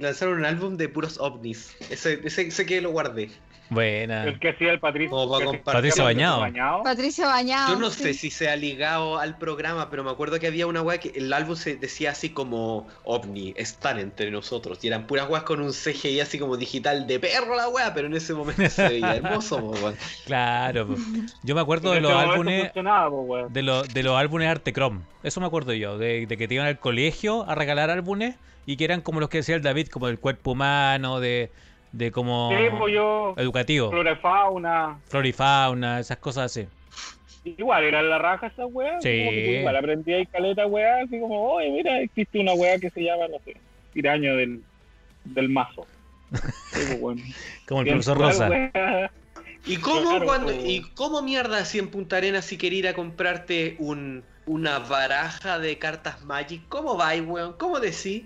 lanzaron 0.00 0.38
un 0.38 0.44
álbum 0.46 0.76
de 0.76 0.88
puros 0.88 1.18
ovnis. 1.18 1.76
Ese, 1.90 2.20
ese, 2.24 2.48
ese 2.48 2.66
que 2.66 2.80
lo 2.80 2.90
guardé. 2.90 3.30
Buena. 3.70 4.24
El 4.24 4.40
que 4.40 4.50
hacía 4.50 4.72
el 4.72 4.80
Patricio. 4.80 5.16
Patricio 5.64 6.02
Bañado. 6.04 6.82
Patricio 6.82 7.26
Bañado. 7.26 7.74
Yo 7.74 7.78
no 7.78 7.90
sí. 7.90 8.02
sé 8.02 8.14
si 8.14 8.30
se 8.30 8.48
ha 8.48 8.56
ligado 8.56 9.18
al 9.18 9.38
programa, 9.38 9.88
pero 9.90 10.02
me 10.02 10.10
acuerdo 10.10 10.40
que 10.40 10.48
había 10.48 10.66
una 10.66 10.82
weá 10.82 10.98
que 10.98 11.12
el 11.14 11.32
álbum 11.32 11.54
se 11.54 11.76
decía 11.76 12.10
así 12.10 12.30
como 12.30 12.88
OVNI, 13.04 13.54
están 13.56 14.00
entre 14.00 14.32
nosotros. 14.32 14.78
Y 14.82 14.88
eran 14.88 15.06
puras 15.06 15.30
weas 15.30 15.44
con 15.44 15.60
un 15.60 15.70
CGI 15.70 16.18
así 16.18 16.38
como 16.38 16.56
digital 16.56 17.06
de 17.06 17.20
perro 17.20 17.54
la 17.54 17.68
weá, 17.68 17.94
pero 17.94 18.08
en 18.08 18.14
ese 18.14 18.34
momento 18.34 18.68
se 18.68 18.88
veía 18.88 19.14
hermoso, 19.16 19.60
po, 19.60 19.70
weón. 19.70 19.96
Claro. 20.26 20.88
po. 20.88 20.96
Yo 21.44 21.54
me 21.54 21.60
acuerdo 21.60 21.92
de 21.92 22.00
los 22.00 22.12
álbumes. 22.12 22.64
Funcionaba, 22.64 23.08
weón. 23.08 23.52
De, 23.52 23.62
los 23.62 23.88
de 23.88 24.02
los 24.02 24.18
álbumes 24.18 24.48
Arte 24.48 24.72
Chrome. 24.72 25.00
Eso 25.22 25.40
me 25.40 25.46
acuerdo 25.46 25.72
yo. 25.74 25.96
De, 25.96 26.26
de 26.26 26.36
que 26.36 26.48
te 26.48 26.54
iban 26.54 26.66
al 26.66 26.80
colegio 26.80 27.48
a 27.48 27.54
regalar 27.54 27.88
álbumes 27.88 28.34
y 28.66 28.76
que 28.76 28.84
eran 28.84 29.00
como 29.00 29.20
los 29.20 29.28
que 29.28 29.38
decía 29.38 29.54
el 29.54 29.62
David, 29.62 29.88
como 29.88 30.08
del 30.08 30.18
cuerpo 30.18 30.52
humano, 30.52 31.20
de, 31.20 31.50
de 31.92 32.10
como 32.12 32.50
Sí, 32.50 32.64
pues 32.78 32.94
yo. 32.94 33.34
educativo. 33.36 33.90
Flora 33.90 34.12
y 34.12 34.16
fauna. 34.16 34.98
Flora 35.08 35.28
y 35.28 35.32
fauna, 35.32 36.00
esas 36.00 36.18
cosas 36.18 36.44
así. 36.46 36.66
Igual, 37.44 37.84
era 37.84 38.02
la 38.02 38.18
raja 38.18 38.48
esa 38.48 38.66
weá. 38.66 39.00
Sí. 39.00 39.18
Como 39.18 39.30
que 39.30 39.44
tú 39.46 39.50
igual 39.60 39.76
aprendí 39.76 40.12
ahí 40.12 40.26
caleta 40.26 40.66
weá, 40.66 41.02
así 41.02 41.18
como, 41.18 41.52
oye, 41.52 41.70
mira, 41.70 41.98
existe 42.00 42.38
una 42.38 42.52
weá 42.52 42.78
que 42.78 42.90
se 42.90 43.02
llama, 43.02 43.28
no 43.28 43.38
sé, 43.44 43.56
tiraño 43.92 44.36
del, 44.36 44.62
del 45.24 45.48
mazo. 45.48 45.86
Sí, 46.72 46.80
pues, 46.86 47.00
bueno. 47.00 47.22
Como 47.66 47.80
el 47.80 47.84
Bien, 47.86 47.96
profesor 47.96 48.18
Rosa. 48.18 48.48
weá. 48.48 49.10
¿Y 49.66 49.76
cómo, 49.78 50.10
Claro, 50.10 50.24
cuando, 50.26 50.52
po. 50.52 50.60
¿Y 50.64 50.82
cómo 50.94 51.22
mierda 51.22 51.58
así 51.58 51.78
en 51.78 51.90
Punta 51.90 52.16
Arenas 52.18 52.44
si 52.44 52.56
quería 52.56 52.78
ir 52.78 52.88
a 52.88 52.94
comprarte 52.94 53.76
un, 53.78 54.22
una 54.46 54.78
baraja 54.78 55.58
de 55.58 55.78
cartas 55.78 56.22
Magic? 56.24 56.62
¿Cómo 56.68 56.96
vais, 56.96 57.22
weón? 57.26 57.54
¿Cómo 57.58 57.80
decís? 57.80 58.24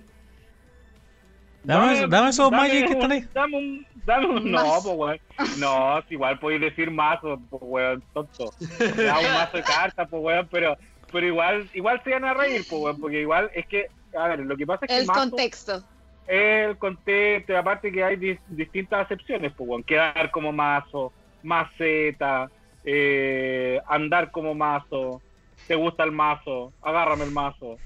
Dame, 1.64 2.06
dame 2.06 2.28
esos 2.30 2.50
dame 2.50 2.62
Magic 2.68 2.86
que 2.86 2.92
están 2.92 3.12
ahí. 3.12 3.24
Dame 3.32 3.56
un, 3.56 3.86
dame 4.06 4.26
un, 4.26 4.50
no, 4.52 4.62
pues 4.82 4.96
weón. 4.96 5.18
No, 5.58 6.02
igual 6.10 6.38
podéis 6.38 6.60
decir 6.60 6.90
mazo, 6.90 7.40
pues 7.50 7.62
weón, 7.64 8.02
tonto. 8.12 8.52
Da 8.96 9.18
un 9.18 9.32
mazo 9.32 9.56
de 9.56 9.62
cartas, 9.62 10.08
pues 10.10 10.22
weón, 10.22 10.48
pero, 10.50 10.76
pero 11.10 11.26
igual, 11.26 11.68
igual 11.74 12.00
se 12.04 12.10
van 12.10 12.24
a 12.24 12.34
reír, 12.34 12.64
pues 12.68 12.82
weón, 12.82 13.00
porque 13.00 13.20
igual 13.20 13.50
es 13.54 13.66
que, 13.66 13.86
a 14.18 14.28
ver, 14.28 14.40
lo 14.40 14.56
que 14.56 14.66
pasa 14.66 14.84
es 14.84 14.88
que 14.90 14.98
El 14.98 15.06
mazo 15.06 15.20
contexto. 15.20 15.84
el 16.26 16.76
contexto, 16.78 17.52
y 17.52 17.56
aparte 17.56 17.90
que 17.92 18.04
hay 18.04 18.16
dis- 18.16 18.40
distintas 18.48 19.04
acepciones, 19.06 19.52
pues 19.56 19.68
weón, 19.68 19.82
quedar 19.82 20.30
como 20.30 20.52
mazo, 20.52 21.12
maceta, 21.42 22.50
eh, 22.84 23.80
andar 23.88 24.30
como 24.30 24.54
mazo, 24.54 25.22
te 25.66 25.74
gusta 25.74 26.04
el 26.04 26.12
mazo, 26.12 26.72
agárrame 26.82 27.24
el 27.24 27.30
mazo. 27.30 27.78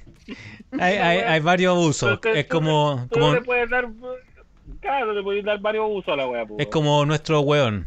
Hay, 0.79 0.97
hay, 0.97 1.19
hay 1.19 1.41
varios 1.41 1.77
usos. 1.79 2.15
Entonces, 2.15 2.45
Es 2.45 2.51
como, 2.51 3.07
Tú 3.11 3.21
como, 3.21 3.35
le 3.35 3.43
puedes 3.43 3.71
dar, 3.71 3.89
claro, 4.81 5.13
le 5.13 5.23
puedes 5.23 5.45
dar 5.45 5.61
varios 5.61 5.87
usos 5.89 6.09
a 6.13 6.17
la 6.17 6.27
wea, 6.27 6.45
pues. 6.47 6.61
es 6.61 6.67
como 6.69 7.05
nuestro 7.07 7.41
weón. 7.41 7.87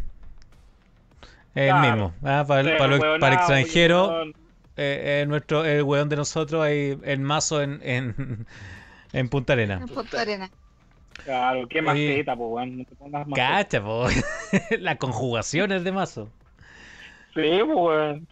Es 1.53 1.69
el 1.71 1.79
mismo. 1.81 2.13
Ah, 2.23 2.45
para, 2.47 2.63
Pero, 2.63 2.77
para, 2.77 2.95
lo- 2.95 3.01
weón, 3.01 3.19
para 3.19 3.35
ah, 3.35 3.39
extranjero, 3.39 4.23
eh, 4.23 4.33
eh, 4.77 5.25
nuestro, 5.27 5.65
el 5.65 5.83
weón 5.83 6.07
de 6.07 6.15
nosotros, 6.15 6.63
hay 6.63 6.97
el 7.03 7.19
mazo 7.19 7.61
en, 7.61 7.79
en, 7.83 8.47
en 9.13 9.29
Punta 9.29 9.53
Arena. 9.53 9.79
En 9.81 9.87
Punta 9.87 10.21
Arena. 10.21 10.49
Claro, 11.25 11.67
qué 11.67 11.81
maceta, 11.81 12.35
pues, 12.35 12.49
weón. 12.49 12.77
No 12.77 12.85
te 12.85 12.95
pongas. 12.95 13.27
Cacha, 13.35 13.83
po. 13.83 14.07
Las 14.79 14.95
conjugaciones 14.97 15.83
de 15.83 15.91
mazo. 15.91 16.29
Sí, 17.33 17.41
pues, 17.65 17.67
weón. 17.77 18.27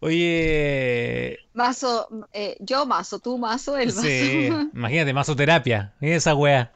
Oye, 0.00 1.38
Mazo, 1.54 2.08
eh, 2.32 2.56
yo 2.60 2.84
mazo, 2.86 3.18
tú 3.18 3.38
mazo, 3.38 3.76
él 3.78 3.86
mazo. 3.88 4.02
sí, 4.02 4.48
imagínate, 4.74 5.12
mazoterapia. 5.12 5.94
Mira 6.00 6.16
esa 6.16 6.34
wea. 6.34 6.72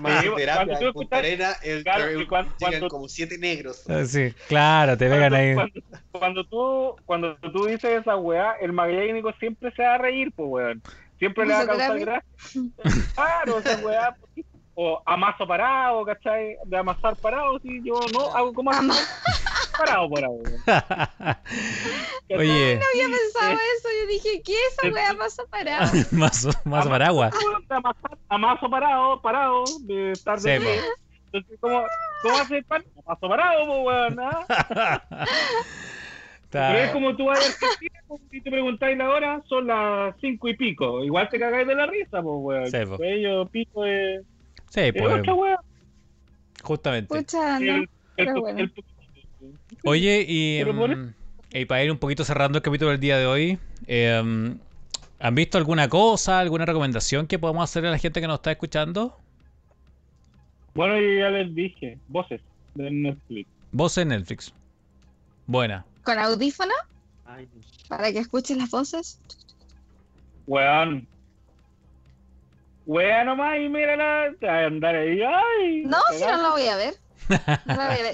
Más 0.00 0.22
Sí, 0.22 0.28
terapia 0.36 0.64
cuando 0.64 0.78
tú 0.78 0.86
en 0.86 0.92
Punta 0.92 1.16
escuchas- 1.16 1.18
Arena, 1.18 1.56
el, 1.62 1.82
claro, 1.84 2.04
el- 2.06 2.26
cuando- 2.28 2.54
cuando- 2.58 2.88
como 2.88 3.08
siete 3.08 3.38
negros. 3.38 3.82
Ah, 3.88 4.04
Sí, 4.04 4.32
claro, 4.48 4.96
te 4.96 5.08
pegan 5.08 5.34
ahí. 5.34 5.54
Cuando, 5.54 5.80
cuando 6.12 6.44
tú, 6.44 6.96
cuando 7.04 7.36
tú 7.52 7.66
dices 7.66 8.00
esa 8.00 8.16
weá, 8.16 8.54
el 8.60 8.72
magallánico 8.72 9.32
siempre 9.38 9.72
se 9.76 9.82
va 9.82 9.94
a 9.94 9.98
reír, 9.98 10.32
pues, 10.34 10.48
weón. 10.50 10.82
Siempre 11.18 11.46
le 11.46 11.54
va 11.54 11.60
a 11.60 11.66
causar 11.66 11.98
gracia. 12.00 12.24
Claro, 13.14 13.58
esa 13.58 13.78
weá. 13.84 14.16
O 14.76 15.00
amaso 15.06 15.46
parado, 15.46 16.04
¿cachai? 16.04 16.56
De 16.66 16.76
amasar 16.76 17.14
parado, 17.16 17.60
sí, 17.60 17.80
yo 17.84 17.94
no 18.12 18.34
hago 18.34 18.52
como 18.52 18.72
Ama- 18.72 18.92
parado, 19.78 20.10
parado. 20.10 20.32
weón. 20.34 20.62
Oye, 22.38 22.76
No 22.76 22.84
había 22.92 23.16
pensado 23.16 23.52
eso, 23.52 23.88
yo 24.00 24.08
dije, 24.08 24.42
¿qué 24.44 24.52
es 24.52 24.78
esa 24.78 24.88
wea 24.92 25.12
mazo 25.18 25.46
parado? 25.50 25.90
mazo, 26.12 26.50
mazo 26.64 26.88
paraguas. 26.88 27.34
Amaso 28.28 28.68
parado, 28.70 29.20
parado, 29.22 29.64
de 29.82 30.12
estar 30.12 30.38
de 30.40 30.56
Sí, 30.58 30.64
pie. 30.64 30.80
Entonces, 31.26 31.58
¿cómo, 31.60 31.84
¿cómo 32.22 32.36
hace 32.38 32.56
el 32.58 32.64
pan? 32.64 32.84
Amaso 33.06 33.28
parado, 33.28 33.66
pues, 33.66 33.84
weón. 33.84 34.20
¿ah? 34.20 35.06
Pero 36.50 36.78
es 36.78 36.90
como 36.92 37.16
tú 37.16 37.24
vas 37.26 37.40
a 37.40 37.46
Argentina 37.46 37.98
pues, 38.06 38.20
y 38.30 38.40
te 38.40 38.48
preguntáis 38.50 38.96
la 38.96 39.08
hora, 39.10 39.42
son 39.48 39.66
las 39.66 40.14
cinco 40.20 40.48
y 40.48 40.56
pico. 40.56 41.02
Igual 41.02 41.28
te 41.28 41.40
cagáis 41.40 41.66
de 41.66 41.74
la 41.74 41.86
risa, 41.86 42.22
pues, 42.22 42.36
weón. 42.38 42.70
Sí, 42.70 42.78
po. 42.88 42.96
Cuello, 42.96 43.46
pico, 43.48 43.84
es, 43.84 44.22
Sí, 44.70 44.80
es 44.80 44.92
pues, 44.92 45.56
justamente. 46.62 47.08
Pucha, 47.14 47.56
El- 47.58 47.66
no. 47.66 47.74
el- 47.82 47.88
pero 48.16 48.40
bueno. 48.40 48.60
Oye, 49.84 50.24
y, 50.28 50.64
mm, 50.64 51.14
y 51.52 51.64
para 51.66 51.84
ir 51.84 51.90
un 51.90 51.98
poquito 51.98 52.24
cerrando 52.24 52.58
el 52.58 52.62
capítulo 52.62 52.90
del 52.90 53.00
día 53.00 53.18
de 53.18 53.26
hoy, 53.26 53.58
eh, 53.86 54.56
¿han 55.20 55.34
visto 55.34 55.58
alguna 55.58 55.88
cosa, 55.88 56.40
alguna 56.40 56.66
recomendación 56.66 57.26
que 57.26 57.38
podamos 57.38 57.64
hacer 57.64 57.86
a 57.86 57.90
la 57.90 57.98
gente 57.98 58.20
que 58.20 58.26
nos 58.26 58.36
está 58.36 58.52
escuchando? 58.52 59.16
Bueno, 60.74 61.00
yo 61.00 61.20
ya 61.20 61.30
les 61.30 61.54
dije, 61.54 61.98
voces 62.08 62.40
de 62.74 62.90
Netflix. 62.90 63.48
Voz 63.70 63.96
en 63.98 64.08
Netflix. 64.08 64.52
Buena. 65.46 65.84
¿Con 66.02 66.18
audífono? 66.18 66.72
Para 67.88 68.12
que 68.12 68.18
escuchen 68.18 68.58
las 68.58 68.70
voces. 68.70 69.20
Weón. 70.46 71.06
Weón 72.86 73.26
nomás 73.26 73.58
y 73.58 73.68
mírala, 73.68 74.34
te 74.38 74.46
vas 74.46 74.62
a 74.62 74.66
andar 74.66 74.94
ahí, 74.94 75.20
ay. 75.22 75.84
No, 75.86 75.98
si 76.12 76.24
no 76.24 76.42
lo 76.42 76.52
voy 76.52 76.66
a 76.66 76.76
ver. 76.76 76.94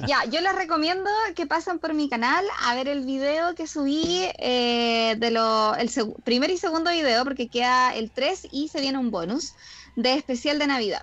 Ya, 0.06 0.24
yo 0.24 0.40
les 0.40 0.54
recomiendo 0.54 1.10
que 1.34 1.46
pasen 1.46 1.78
por 1.78 1.94
mi 1.94 2.08
canal 2.08 2.44
a 2.64 2.74
ver 2.74 2.88
el 2.88 3.04
video 3.04 3.54
que 3.54 3.66
subí 3.66 4.26
eh, 4.38 5.16
de 5.18 5.30
lo, 5.30 5.74
el 5.74 5.90
primer 6.24 6.50
y 6.50 6.58
segundo 6.58 6.90
video, 6.90 7.24
porque 7.24 7.48
queda 7.48 7.94
el 7.94 8.10
3 8.10 8.48
y 8.52 8.68
se 8.68 8.80
viene 8.80 8.98
un 8.98 9.10
bonus 9.10 9.54
de 9.96 10.14
especial 10.14 10.58
de 10.58 10.66
Navidad. 10.66 11.02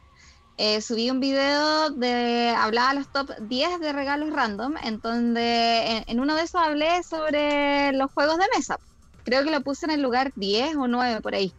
Eh, 0.57 0.81
subí 0.81 1.11
un 1.11 1.19
video 1.19 1.91
de 1.91 2.49
hablaba 2.57 2.95
los 2.95 3.11
top 3.11 3.29
10 3.41 3.79
de 3.79 3.93
regalos 3.93 4.34
random, 4.34 4.75
en 4.84 4.99
donde 4.99 5.97
en, 5.97 6.03
en 6.07 6.19
uno 6.19 6.35
de 6.35 6.43
esos 6.43 6.61
hablé 6.61 7.03
sobre 7.03 7.91
los 7.93 8.11
juegos 8.11 8.38
de 8.38 8.45
mesa. 8.55 8.79
Creo 9.23 9.43
que 9.43 9.51
lo 9.51 9.61
puse 9.61 9.85
en 9.85 9.91
el 9.91 10.01
lugar 10.01 10.31
10 10.35 10.77
o 10.77 10.88
9 10.88 11.21
por 11.21 11.35
ahí 11.35 11.53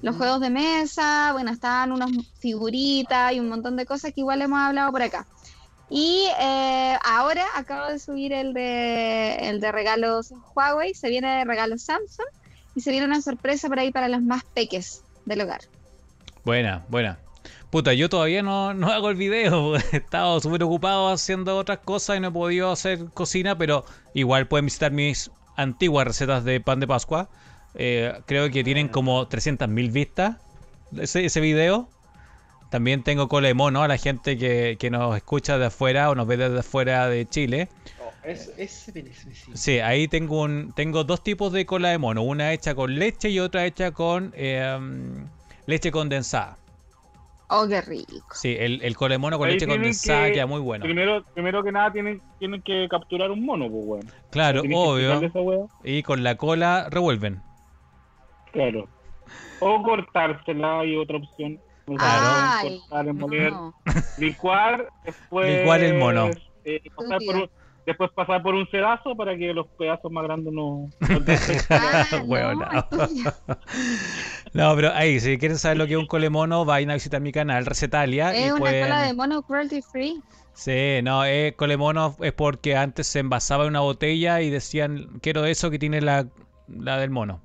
los 0.00 0.16
juegos 0.16 0.40
de 0.40 0.50
mesa, 0.50 1.32
bueno, 1.32 1.50
estaban 1.50 1.92
unas 1.92 2.10
figuritas 2.38 3.32
y 3.32 3.40
un 3.40 3.48
montón 3.48 3.76
de 3.76 3.86
cosas 3.86 4.12
que 4.12 4.20
igual 4.20 4.42
hemos 4.42 4.60
hablado 4.60 4.92
por 4.92 5.02
acá. 5.02 5.26
Y 5.94 6.26
eh, 6.40 6.96
ahora 7.04 7.44
acabo 7.54 7.88
de 7.88 7.98
subir 7.98 8.32
el 8.32 8.54
de, 8.54 9.34
el 9.50 9.60
de 9.60 9.70
regalos 9.70 10.32
Huawei, 10.54 10.94
se 10.94 11.10
viene 11.10 11.28
de 11.36 11.44
regalos 11.44 11.82
Samsung 11.82 12.28
y 12.74 12.80
se 12.80 12.90
viene 12.90 13.04
una 13.04 13.20
sorpresa 13.20 13.68
por 13.68 13.78
ahí 13.78 13.92
para 13.92 14.08
los 14.08 14.22
más 14.22 14.42
peques 14.42 15.04
del 15.26 15.42
hogar. 15.42 15.60
Buena, 16.46 16.86
buena. 16.88 17.18
Puta, 17.68 17.92
yo 17.92 18.08
todavía 18.08 18.42
no, 18.42 18.72
no 18.72 18.90
hago 18.90 19.10
el 19.10 19.16
video. 19.16 19.76
He 19.92 19.98
estado 19.98 20.40
súper 20.40 20.62
ocupado 20.62 21.10
haciendo 21.10 21.58
otras 21.58 21.80
cosas 21.80 22.16
y 22.16 22.20
no 22.20 22.28
he 22.28 22.32
podido 22.32 22.72
hacer 22.72 23.10
cocina, 23.12 23.58
pero 23.58 23.84
igual 24.14 24.48
pueden 24.48 24.64
visitar 24.64 24.92
mis 24.92 25.30
antiguas 25.56 26.06
recetas 26.06 26.42
de 26.42 26.58
pan 26.62 26.80
de 26.80 26.86
Pascua. 26.86 27.28
Eh, 27.74 28.18
creo 28.24 28.50
que 28.50 28.64
tienen 28.64 28.88
como 28.88 29.28
300.000 29.28 29.92
vistas 29.92 30.36
ese, 30.98 31.26
ese 31.26 31.40
video. 31.40 31.90
También 32.72 33.02
tengo 33.02 33.28
cola 33.28 33.48
de 33.48 33.54
mono 33.54 33.82
a 33.82 33.86
la 33.88 33.98
gente 33.98 34.38
que, 34.38 34.78
que 34.80 34.88
nos 34.90 35.14
escucha 35.14 35.58
de 35.58 35.66
afuera 35.66 36.08
o 36.08 36.14
nos 36.14 36.26
ve 36.26 36.38
desde 36.38 36.58
afuera 36.60 37.06
de 37.06 37.28
Chile. 37.28 37.68
Oh, 38.02 38.10
es- 38.24 38.90
beneficio. 38.94 39.54
Sí, 39.54 39.78
ahí 39.80 40.08
tengo 40.08 40.40
un 40.40 40.72
tengo 40.74 41.04
dos 41.04 41.22
tipos 41.22 41.52
de 41.52 41.66
cola 41.66 41.90
de 41.90 41.98
mono, 41.98 42.22
una 42.22 42.54
hecha 42.54 42.74
con 42.74 42.98
leche 42.98 43.28
y 43.28 43.40
otra 43.40 43.66
hecha 43.66 43.90
con 43.90 44.32
eh, 44.34 44.78
leche 45.66 45.90
condensada. 45.92 46.56
Oh, 47.50 47.68
qué 47.68 47.82
rico. 47.82 48.24
Sí, 48.32 48.56
el, 48.58 48.80
el 48.82 48.96
cola 48.96 49.16
de 49.16 49.18
mono 49.18 49.36
con 49.36 49.48
Ahí 49.48 49.54
leche 49.56 49.66
condensada 49.66 50.28
que- 50.28 50.32
queda 50.32 50.46
muy 50.46 50.60
bueno. 50.62 50.82
Primero, 50.86 51.22
primero 51.34 51.62
que 51.62 51.72
nada 51.72 51.92
tienen, 51.92 52.22
tienen 52.38 52.62
que 52.62 52.88
capturar 52.88 53.30
un 53.30 53.44
mono, 53.44 53.68
pues, 53.68 53.84
weón. 53.84 54.10
Claro, 54.30 54.62
obvio. 54.74 55.68
Y 55.84 56.02
con 56.02 56.22
la 56.22 56.36
cola 56.38 56.88
revuelven. 56.90 57.42
Claro. 58.50 58.88
O 59.60 59.82
cortársela, 59.82 60.80
hay 60.80 60.96
otra 60.96 61.18
opción. 61.18 61.60
O 61.86 61.98
sea, 61.98 62.58
Ay, 62.58 62.78
cortar, 62.88 63.12
moler, 63.14 63.52
no. 63.52 63.74
licuar, 64.16 64.88
después. 65.04 65.58
Licuar 65.58 65.82
el 65.82 65.94
mono. 65.94 66.30
eh, 66.64 66.80
pasar 66.94 67.18
por 67.26 67.36
un- 67.36 67.50
después 67.84 68.10
pasar 68.14 68.42
por 68.42 68.54
un 68.54 68.68
sedazo 68.70 69.16
para 69.16 69.36
que 69.36 69.52
los 69.52 69.66
pedazos 69.76 70.10
más 70.12 70.22
grandes 70.24 70.52
no. 70.52 70.88
no 71.00 71.18
Ah, 71.70 72.86
no, 74.52 74.74
pero 74.76 74.92
ahí, 74.92 75.18
si 75.20 75.38
quieren 75.38 75.58
saber 75.58 75.78
lo 75.78 75.86
que 75.86 75.94
es 75.94 75.98
un 75.98 76.06
cole 76.06 76.30
mono, 76.30 76.64
vayan 76.64 76.90
a 76.90 76.94
visitar 76.94 77.20
mi 77.20 77.32
canal, 77.32 77.66
Recetalia. 77.66 78.32
es 78.34 78.46
y 78.48 78.50
una 78.50 78.58
pueden... 78.60 78.84
cola 78.84 79.02
de 79.02 79.14
mono 79.14 79.42
cruelty 79.42 79.82
free. 79.82 80.22
Sí, 80.54 81.00
no, 81.02 81.24
eh, 81.24 81.54
cole 81.56 81.76
mono 81.76 82.14
es 82.20 82.32
porque 82.32 82.76
antes 82.76 83.06
se 83.06 83.18
envasaba 83.20 83.64
en 83.64 83.70
una 83.70 83.80
botella 83.80 84.40
y 84.42 84.50
decían, 84.50 85.18
quiero 85.22 85.46
eso 85.46 85.70
que 85.70 85.78
tiene 85.78 86.00
la, 86.02 86.26
la 86.68 86.98
del 86.98 87.10
mono. 87.10 87.40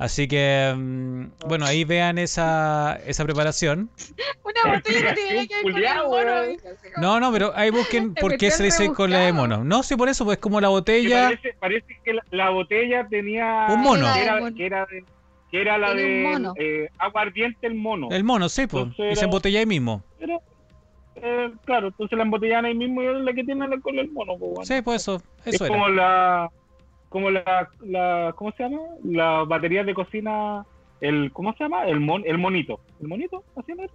Así 0.00 0.26
que, 0.26 0.72
mm, 0.74 1.24
bueno, 1.46 1.66
ahí 1.66 1.84
vean 1.84 2.16
esa, 2.16 2.98
esa 3.06 3.22
preparación. 3.24 3.90
Una 4.44 4.74
botella 4.76 5.14
que 5.14 5.20
tiene 5.22 5.48
con 5.62 5.76
el 5.76 5.84
como- 6.00 7.00
No, 7.02 7.20
no, 7.20 7.30
pero 7.30 7.52
ahí 7.54 7.70
busquen 7.70 8.14
por 8.20 8.36
qué 8.38 8.50
se 8.50 8.62
le 8.62 8.66
dice 8.70 8.90
cola 8.94 9.18
de 9.18 9.26
rebuscado. 9.26 9.48
mono. 9.58 9.64
No, 9.64 9.82
sí, 9.82 9.96
por 9.96 10.08
eso, 10.08 10.24
pues 10.24 10.38
como 10.38 10.58
la 10.60 10.68
botella... 10.68 11.24
Parece, 11.26 11.54
parece 11.60 12.00
que 12.02 12.14
la, 12.14 12.22
la 12.30 12.48
botella 12.50 13.06
tenía. 13.10 13.66
Un 13.70 13.82
mono. 13.82 14.06
Que 14.14 14.22
era, 14.22 14.36
Era 14.38 14.44
de 14.46 14.54
que 14.54 14.66
era, 14.66 14.86
de- 14.86 15.04
que 15.50 15.60
era 15.60 15.76
la 15.78 15.92
de 15.94 16.22
mono. 16.32 16.54
eh, 16.58 16.88
aguardiente 16.98 17.66
el 17.66 17.74
mono. 17.74 18.08
El 18.10 18.24
mono, 18.24 18.48
sí, 18.48 18.66
pues. 18.66 18.86
Y 18.92 18.94
se 18.96 19.10
era- 19.10 19.22
embotella 19.24 19.58
ahí 19.60 19.66
mismo. 19.66 20.02
Pero, 20.18 20.40
eh, 21.16 21.52
claro, 21.66 21.88
entonces 21.88 22.16
la 22.16 22.24
embotellaban 22.24 22.64
ahí 22.64 22.74
mismo 22.74 23.02
y 23.02 23.06
es 23.06 23.16
la 23.16 23.32
que 23.34 23.44
tiene 23.44 23.68
la 23.68 23.78
cola 23.80 24.00
del 24.00 24.10
mono. 24.12 24.32
Pues, 24.38 24.50
bueno. 24.52 24.64
Sí, 24.64 24.80
pues 24.82 25.02
eso, 25.02 25.22
es 25.44 25.54
eso 25.56 25.66
como 25.68 25.88
era. 25.88 25.94
la. 25.96 26.50
Como 27.10 27.30
la, 27.30 27.68
la. 27.84 28.32
¿Cómo 28.36 28.52
se 28.52 28.62
llama? 28.62 28.78
La 29.04 29.44
batería 29.44 29.84
de 29.84 29.92
cocina. 29.92 30.64
El, 31.02 31.30
¿Cómo 31.32 31.52
se 31.54 31.64
llama? 31.64 31.84
El, 31.86 32.00
mon, 32.00 32.22
el 32.26 32.38
monito. 32.38 32.80
¿El 33.00 33.08
monito? 33.08 33.44
¿Así 33.56 33.72
no 33.74 33.82
era? 33.84 33.92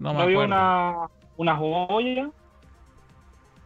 No 0.00 0.14
me 0.14 0.22
había 0.22 0.36
acuerdo. 0.36 0.54
una, 0.54 0.96
una 1.36 1.56
joya 1.56 2.30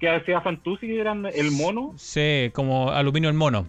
que 0.00 0.08
hacía 0.08 0.40
Fantusi 0.40 0.86
que 0.86 1.00
eran 1.00 1.26
el 1.26 1.50
mono. 1.52 1.92
Sí, 1.96 2.50
como 2.52 2.90
aluminio 2.90 3.28
el 3.28 3.34
mono. 3.36 3.68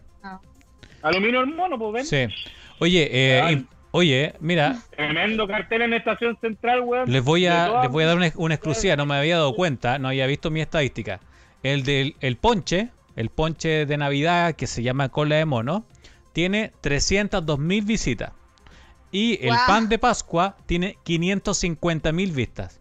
Aluminio 1.02 1.42
el 1.42 1.48
mono, 1.54 1.78
pues 1.78 1.94
ven. 1.94 2.06
Sí. 2.06 2.34
Oye, 2.80 3.08
eh, 3.12 3.52
y- 3.54 3.66
oye, 3.92 4.34
mira, 4.40 4.78
Tremendo 4.96 5.48
cartel 5.48 5.84
en 5.84 5.94
Estación 5.94 6.38
Central, 6.42 6.82
weón. 6.82 7.12
les 7.12 7.24
voy 7.24 7.46
a, 7.48 7.82
les 7.82 7.92
voy 7.92 8.04
a 8.04 8.08
dar 8.08 8.18
una, 8.18 8.32
una 8.36 8.56
exclusiva, 8.56 8.96
no 8.96 9.06
me 9.06 9.16
había 9.16 9.38
dado 9.38 9.56
cuenta, 9.56 10.00
no 10.00 10.08
había 10.10 10.28
visto 10.28 10.52
mi 10.52 10.62
estadística. 10.62 11.20
El 11.64 11.84
del 11.84 12.16
el 12.20 12.36
ponche, 12.38 12.90
el 13.18 13.30
ponche 13.30 13.86
de 13.86 13.98
Navidad 13.98 14.56
que 14.56 14.66
se 14.68 14.82
llama 14.84 15.10
cola 15.10 15.36
de 15.36 15.46
mono, 15.46 15.84
tiene 16.32 16.72
302 16.82 17.60
mil 17.60 17.84
visitas. 17.84 18.32
Y 19.12 19.46
el 19.46 19.56
pan 19.68 19.90
de 19.90 20.00
Pascua 20.00 20.56
tiene 20.66 20.98
550 21.04 22.12
mil 22.12 22.32
vistas. 22.32 22.80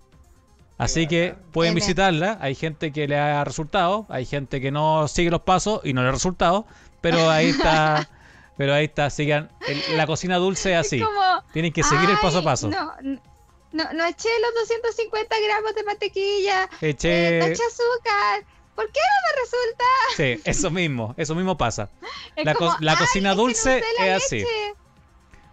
Así 0.78 1.06
que 1.06 1.34
pueden 1.52 1.74
visitarla. 1.74 2.36
Hay 2.40 2.54
gente 2.54 2.92
que 2.92 3.08
le 3.08 3.18
ha 3.18 3.42
resultado, 3.44 4.06
hay 4.10 4.26
gente 4.26 4.60
que 4.60 4.70
no 4.70 5.08
sigue 5.08 5.30
los 5.30 5.40
pasos 5.42 5.80
y 5.84 5.92
no 5.94 6.02
le 6.02 6.08
ha 6.08 6.12
resultado. 6.12 6.66
pero 7.00 7.30
ahí 7.30 7.48
está. 7.50 8.08
Pero 8.58 8.72
ahí 8.72 8.86
está, 8.86 9.10
sigan. 9.10 9.50
el- 9.68 9.98
la 9.98 10.06
cocina 10.06 10.36
dulce 10.38 10.72
es 10.72 10.78
así. 10.78 10.98
Como, 10.98 11.20
Tienen 11.52 11.74
que 11.74 11.82
seguir 11.82 12.08
el 12.08 12.16
"Ay, 12.16 12.22
paso 12.22 12.38
a 12.38 12.42
paso. 12.42 12.68
No, 12.70 12.90
no, 13.02 13.92
no 13.92 14.04
eché 14.06 14.30
los 14.40 14.54
250 14.62 15.36
gramos 15.46 15.74
de 15.74 15.82
mantequilla. 15.84 16.64
Eh, 16.80 16.94
Eche- 16.96 17.38
no 17.38 17.44
eché 17.44 17.62
azúcar. 17.62 18.44
¿Por 18.76 18.86
qué 18.92 19.00
no 19.00 19.22
me 19.26 19.40
resulta? 19.42 19.84
Sí, 20.16 20.40
eso 20.48 20.70
mismo, 20.70 21.14
eso 21.16 21.34
mismo 21.34 21.56
pasa. 21.56 21.88
Es 22.36 22.44
La 22.44 22.54
co- 22.54 22.66
como, 22.66 22.76
la 22.80 22.92
"Ay, 22.92 22.98
cocina 22.98 23.30
es 23.30 23.34
que 23.34 23.36
no 23.36 23.42
dulce 23.42 23.82
es 23.98 24.24
así. 24.24 24.38
leche. 24.40 24.74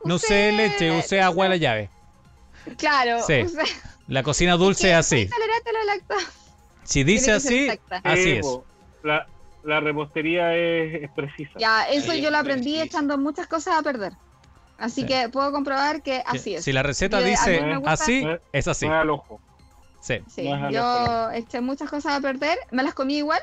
No 0.05 0.15
usé 0.15 0.51
leche, 0.51 0.91
usé 0.99 1.21
agua 1.21 1.45
de 1.45 1.49
la 1.49 1.55
llave. 1.57 1.89
Claro, 2.77 3.23
Sí. 3.25 3.33
usé- 3.33 3.63
La 4.07 4.21
cocina 4.21 4.57
dulce 4.57 4.91
es 4.91 4.95
así. 4.97 5.29
La. 5.29 6.17
Si 6.83 7.03
dice 7.05 7.31
así, 7.31 7.69
así 8.03 8.23
Sí, 8.23 8.31
es. 8.39 8.45
La, 9.03 9.25
la 9.63 9.79
repostería 9.79 10.53
es, 10.55 11.03
es 11.03 11.11
precisa. 11.11 11.51
Ya, 11.57 11.83
eso 11.89 12.11
Sí, 12.11 12.21
yo 12.21 12.29
lo 12.29 12.37
aprendí 12.37 12.71
precisa. 12.73 12.83
echando 12.83 13.17
muchas 13.17 13.47
cosas 13.47 13.77
a 13.79 13.81
perder. 13.81 14.11
Así 14.77 15.01
Sí. 15.01 15.07
que 15.07 15.29
puedo 15.29 15.51
comprobar 15.53 16.01
que 16.03 16.21
así 16.25 16.55
es. 16.55 16.65
Si 16.65 16.73
la 16.73 16.83
receta 16.83 17.21
Yo- 17.21 17.27
dice 17.27 17.63
así, 17.85 18.25
es 18.51 18.67
así. 18.67 18.85
Al 18.87 19.09
ojo. 19.09 19.39
Sí. 20.03 20.15
Sí, 20.27 20.49
no 20.49 20.69
yo 20.69 21.31
eché 21.31 21.61
muchas 21.61 21.89
cosas 21.89 22.17
a 22.17 22.19
perder. 22.19 22.57
Me 22.71 22.83
las 22.83 22.93
comí 22.93 23.15
igual, 23.17 23.39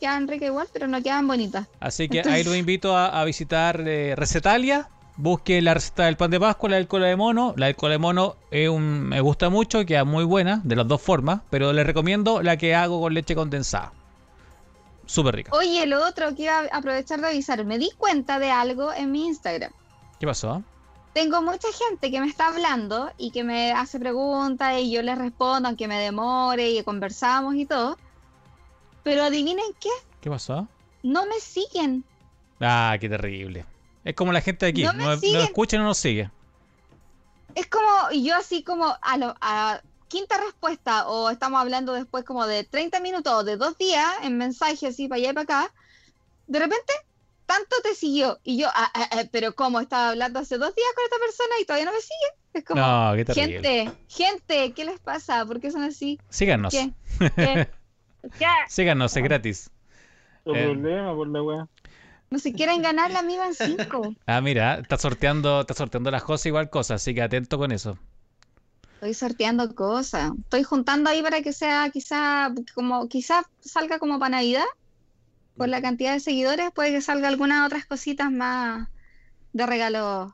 quedan 0.00 0.26
ricas 0.26 0.46
igual, 0.48 0.66
pero 0.72 0.86
no 0.88 1.02
quedan 1.02 1.26
bonitas. 1.28 1.66
Así 1.80 2.08
que 2.08 2.20
ahí 2.20 2.24
Entonces- 2.24 2.46
los 2.46 2.56
invito 2.56 2.96
a, 2.96 3.20
a 3.20 3.24
visitar 3.26 3.82
eh, 3.86 4.14
Recetalia. 4.16 4.88
Busque 5.20 5.60
la 5.60 5.74
receta 5.74 6.04
del 6.06 6.16
pan 6.16 6.30
de 6.30 6.38
Pascua, 6.38 6.70
la 6.70 6.76
del 6.76 6.86
cola 6.86 7.08
de 7.08 7.16
mono. 7.16 7.52
La 7.56 7.66
del 7.66 7.74
cola 7.76 7.92
de 7.92 7.98
mono 7.98 8.36
es 8.52 8.68
un- 8.70 9.02
me 9.08 9.20
gusta 9.20 9.50
mucho, 9.50 9.84
queda 9.84 10.04
muy 10.04 10.24
buena, 10.24 10.60
de 10.64 10.76
las 10.76 10.86
dos 10.88 11.02
formas. 11.02 11.40
Pero 11.50 11.72
les 11.74 11.84
recomiendo 11.84 12.40
la 12.42 12.56
que 12.56 12.74
hago 12.74 13.00
con 13.00 13.12
leche 13.12 13.34
condensada. 13.34 13.92
Súper 15.06 15.34
rica. 15.34 15.50
Oye, 15.54 15.86
lo 15.86 16.06
otro 16.06 16.34
que 16.36 16.44
iba 16.44 16.58
a 16.58 16.76
aprovechar 16.78 17.20
de 17.20 17.26
avisar, 17.28 17.64
me 17.64 17.78
di 17.78 17.90
cuenta 17.98 18.38
de 18.38 18.50
algo 18.50 18.92
en 18.92 19.10
mi 19.10 19.26
Instagram. 19.26 19.72
¿Qué 20.20 20.26
pasó? 20.26 20.62
Tengo 21.18 21.42
mucha 21.42 21.66
gente 21.72 22.12
que 22.12 22.20
me 22.20 22.28
está 22.28 22.46
hablando 22.46 23.10
y 23.18 23.32
que 23.32 23.42
me 23.42 23.72
hace 23.72 23.98
preguntas 23.98 24.78
y 24.80 24.92
yo 24.92 25.02
les 25.02 25.18
respondo, 25.18 25.66
aunque 25.68 25.88
me 25.88 25.98
demore 25.98 26.70
y 26.70 26.84
conversamos 26.84 27.56
y 27.56 27.66
todo. 27.66 27.98
Pero 29.02 29.24
adivinen 29.24 29.66
qué, 29.80 29.88
¿Qué 30.20 30.30
pasó? 30.30 30.68
no 31.02 31.26
me 31.26 31.40
siguen. 31.40 32.04
Ah, 32.60 32.96
qué 33.00 33.08
terrible. 33.08 33.64
Es 34.04 34.14
como 34.14 34.32
la 34.32 34.40
gente 34.40 34.66
de 34.66 34.70
aquí. 34.70 34.82
No 34.84 34.92
No, 34.92 34.98
me 34.98 35.04
no 35.06 35.16
siguen. 35.16 35.44
escucha 35.46 35.74
y 35.76 35.78
no 35.80 35.86
nos 35.86 35.98
sigue. 35.98 36.30
Es 37.54 37.66
como, 37.66 37.88
yo 38.12 38.36
así 38.36 38.62
como 38.62 38.94
a, 39.02 39.16
lo- 39.18 39.34
a 39.40 39.82
quinta 40.08 40.38
respuesta, 40.38 41.08
o 41.08 41.30
estamos 41.30 41.60
hablando 41.60 41.92
después 41.92 42.24
como 42.24 42.46
de 42.46 42.64
30 42.64 43.00
minutos 43.00 43.32
o 43.32 43.44
de 43.44 43.56
dos 43.56 43.76
días 43.76 44.06
en 44.22 44.38
mensaje 44.38 44.86
así 44.86 45.08
para 45.08 45.18
allá 45.20 45.30
y 45.30 45.34
para 45.34 45.42
acá, 45.44 45.74
de 46.46 46.58
repente, 46.60 46.92
tanto 47.48 47.76
te 47.82 47.94
siguió. 47.94 48.38
Y 48.44 48.58
yo, 48.58 48.68
ah, 48.68 48.90
ah, 48.94 49.08
ah, 49.10 49.24
pero 49.32 49.54
¿cómo? 49.54 49.80
Estaba 49.80 50.10
hablando 50.10 50.38
hace 50.38 50.58
dos 50.58 50.74
días 50.74 50.88
con 50.94 51.04
esta 51.04 51.16
persona 51.18 51.54
y 51.60 51.64
todavía 51.64 51.86
no 51.86 51.92
me 51.92 52.00
sigue. 52.00 52.30
Es 52.52 52.64
como, 52.64 52.80
No, 52.80 53.12
qué 53.16 53.34
gente, 53.34 53.90
gente, 54.06 54.72
¿qué 54.74 54.84
les 54.84 55.00
pasa? 55.00 55.44
¿Por 55.46 55.58
qué 55.58 55.70
son 55.70 55.82
así? 55.82 56.20
Síganos. 56.28 56.72
¿Qué? 56.72 56.92
¿Qué? 57.36 57.68
¿Qué? 58.38 58.46
Síganos, 58.68 59.16
es 59.16 59.22
gratis. 59.24 59.70
Tu 60.44 60.54
Eh. 60.54 60.64
problema 60.64 61.14
por 61.14 61.28
la 61.28 61.42
weá. 61.42 61.68
No 62.30 62.38
se 62.38 62.52
quieren 62.52 62.82
ganar 62.82 63.10
la 63.10 63.22
misma 63.22 63.46
en 63.46 63.54
cinco. 63.54 64.14
Ah, 64.26 64.42
mira, 64.42 64.80
está 64.80 64.98
sorteando, 64.98 65.62
está 65.62 65.72
sorteando 65.72 66.10
las 66.10 66.22
cosas 66.24 66.44
igual 66.46 66.68
cosas, 66.68 67.00
así 67.00 67.14
que 67.14 67.22
atento 67.22 67.56
con 67.56 67.72
eso. 67.72 67.98
Estoy 68.94 69.14
sorteando 69.14 69.74
cosas. 69.74 70.32
Estoy 70.42 70.62
juntando 70.64 71.08
ahí 71.08 71.22
para 71.22 71.40
que 71.40 71.52
sea 71.54 71.88
quizá 71.90 72.52
como 72.74 73.08
quizá 73.08 73.44
salga 73.60 73.98
como 73.98 74.18
para 74.18 74.30
Navidad. 74.36 74.64
Por 75.58 75.68
la 75.68 75.82
cantidad 75.82 76.12
de 76.14 76.20
seguidores 76.20 76.70
puede 76.74 76.92
que 76.92 77.00
salga 77.00 77.28
algunas 77.28 77.66
otras 77.66 77.84
cositas 77.86 78.30
más 78.30 78.88
de 79.52 79.66
regalos 79.66 80.32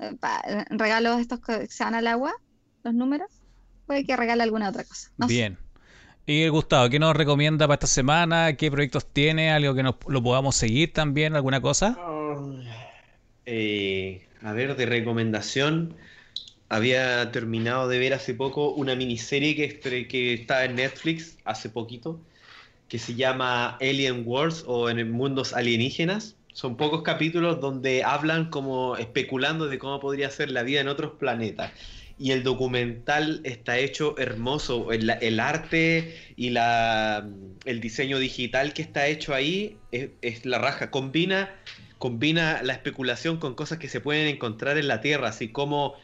eh, 0.00 0.16
eh, 0.48 0.64
regalos 0.70 1.20
estos 1.20 1.40
que 1.40 1.66
se 1.68 1.84
van 1.84 1.94
al 1.94 2.06
agua, 2.06 2.32
los 2.82 2.94
números. 2.94 3.28
Puede 3.86 4.04
que 4.04 4.16
regale 4.16 4.42
alguna 4.42 4.70
otra 4.70 4.84
cosa. 4.84 5.10
No 5.16 5.28
sé. 5.28 5.34
Bien. 5.34 5.58
Y 6.26 6.48
Gustavo, 6.48 6.88
¿qué 6.88 6.98
nos 6.98 7.14
recomienda 7.14 7.66
para 7.66 7.74
esta 7.74 7.86
semana? 7.86 8.56
¿Qué 8.56 8.70
proyectos 8.70 9.12
tiene? 9.12 9.50
¿Algo 9.52 9.74
que 9.74 9.82
nos, 9.82 9.96
lo 10.08 10.22
podamos 10.22 10.56
seguir 10.56 10.92
también? 10.92 11.36
¿Alguna 11.36 11.60
cosa? 11.60 11.98
Eh, 13.46 14.26
a 14.42 14.52
ver, 14.54 14.74
de 14.76 14.86
recomendación, 14.86 15.94
había 16.68 17.30
terminado 17.30 17.88
de 17.88 17.98
ver 17.98 18.14
hace 18.14 18.34
poco 18.34 18.72
una 18.72 18.94
miniserie 18.94 19.54
que, 19.54 19.80
estre- 19.80 20.08
que 20.08 20.34
está 20.34 20.64
en 20.64 20.76
Netflix 20.76 21.36
hace 21.44 21.68
poquito, 21.68 22.20
que 22.94 23.00
se 23.00 23.16
llama 23.16 23.76
Alien 23.80 24.22
Wars 24.24 24.62
o 24.68 24.88
en 24.88 25.10
mundos 25.10 25.52
alienígenas. 25.52 26.36
Son 26.52 26.76
pocos 26.76 27.02
capítulos 27.02 27.60
donde 27.60 28.04
hablan 28.04 28.50
como 28.50 28.96
especulando 28.96 29.66
de 29.66 29.80
cómo 29.80 29.98
podría 29.98 30.30
ser 30.30 30.52
la 30.52 30.62
vida 30.62 30.80
en 30.80 30.86
otros 30.86 31.14
planetas. 31.18 31.72
Y 32.20 32.30
el 32.30 32.44
documental 32.44 33.40
está 33.42 33.78
hecho 33.78 34.16
hermoso. 34.16 34.92
El, 34.92 35.40
arte 35.40 36.16
y 36.36 36.50
la, 36.50 37.28
el 37.64 37.80
diseño 37.80 38.20
digital 38.20 38.72
que 38.74 38.82
está 38.82 39.08
hecho 39.08 39.34
ahí 39.34 39.76
es, 39.90 40.10
es 40.22 40.46
la 40.46 40.58
raja. 40.60 40.92
Combina 40.92 41.50
combina 41.98 42.62
la 42.62 42.74
especulación 42.74 43.38
con 43.38 43.56
cosas 43.56 43.78
que 43.78 43.88
se 43.88 44.00
pueden 44.00 44.28
encontrar 44.28 44.78
en 44.78 44.86
la 44.86 45.00
Tierra, 45.00 45.30
así 45.30 45.48
como, 45.48 45.94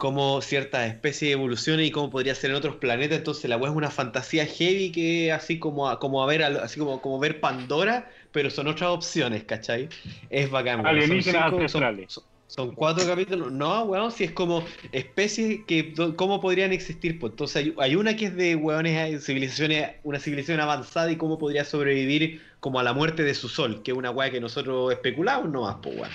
como 0.00 0.40
ciertas 0.40 0.88
especies 0.88 1.32
evolucionan 1.32 1.84
y 1.84 1.90
cómo 1.90 2.10
podría 2.10 2.34
ser 2.34 2.50
en 2.50 2.56
otros 2.56 2.76
planetas. 2.76 3.18
Entonces 3.18 3.48
la 3.50 3.56
web 3.58 3.70
es 3.70 3.76
una 3.76 3.90
fantasía 3.90 4.46
heavy 4.46 4.90
que 4.90 5.30
así 5.30 5.58
como 5.60 5.96
como 5.98 6.22
a 6.22 6.26
ver 6.26 6.42
así 6.42 6.80
como, 6.80 7.00
como 7.02 7.18
ver 7.20 7.38
Pandora, 7.40 8.10
pero 8.32 8.48
son 8.50 8.66
otras 8.66 8.90
opciones, 8.90 9.44
¿cachai? 9.44 9.88
Es 10.30 10.50
bacán. 10.50 10.84
Alienígenas 10.86 11.50
son- 11.50 11.54
ancestrales. 11.60 12.12
son- 12.12 12.24
son 12.46 12.74
cuatro 12.74 13.06
capítulos. 13.06 13.52
No, 13.52 13.84
weón, 13.84 14.10
si 14.10 14.24
es 14.24 14.32
como 14.32 14.64
especies 14.90 15.60
que 15.68 15.92
cómo 16.16 16.40
podrían 16.40 16.72
existir. 16.72 17.18
Pues 17.20 17.32
entonces 17.34 17.56
hay, 17.56 17.74
hay 17.78 17.94
una 17.94 18.16
que 18.16 18.24
es 18.24 18.34
de 18.34 18.56
weones, 18.56 19.24
civilizaciones, 19.24 19.90
una 20.02 20.18
civilización 20.18 20.58
avanzada 20.60 21.12
y 21.12 21.16
cómo 21.16 21.38
podría 21.38 21.64
sobrevivir 21.64 22.40
como 22.58 22.80
a 22.80 22.82
la 22.82 22.92
muerte 22.92 23.22
de 23.22 23.34
su 23.34 23.48
sol, 23.48 23.82
que 23.84 23.92
es 23.92 23.96
una 23.96 24.10
weá 24.10 24.30
que 24.32 24.40
nosotros 24.40 24.90
especulamos 24.92 25.48
nomás, 25.50 25.76
pues 25.82 25.94
weón. 25.96 26.10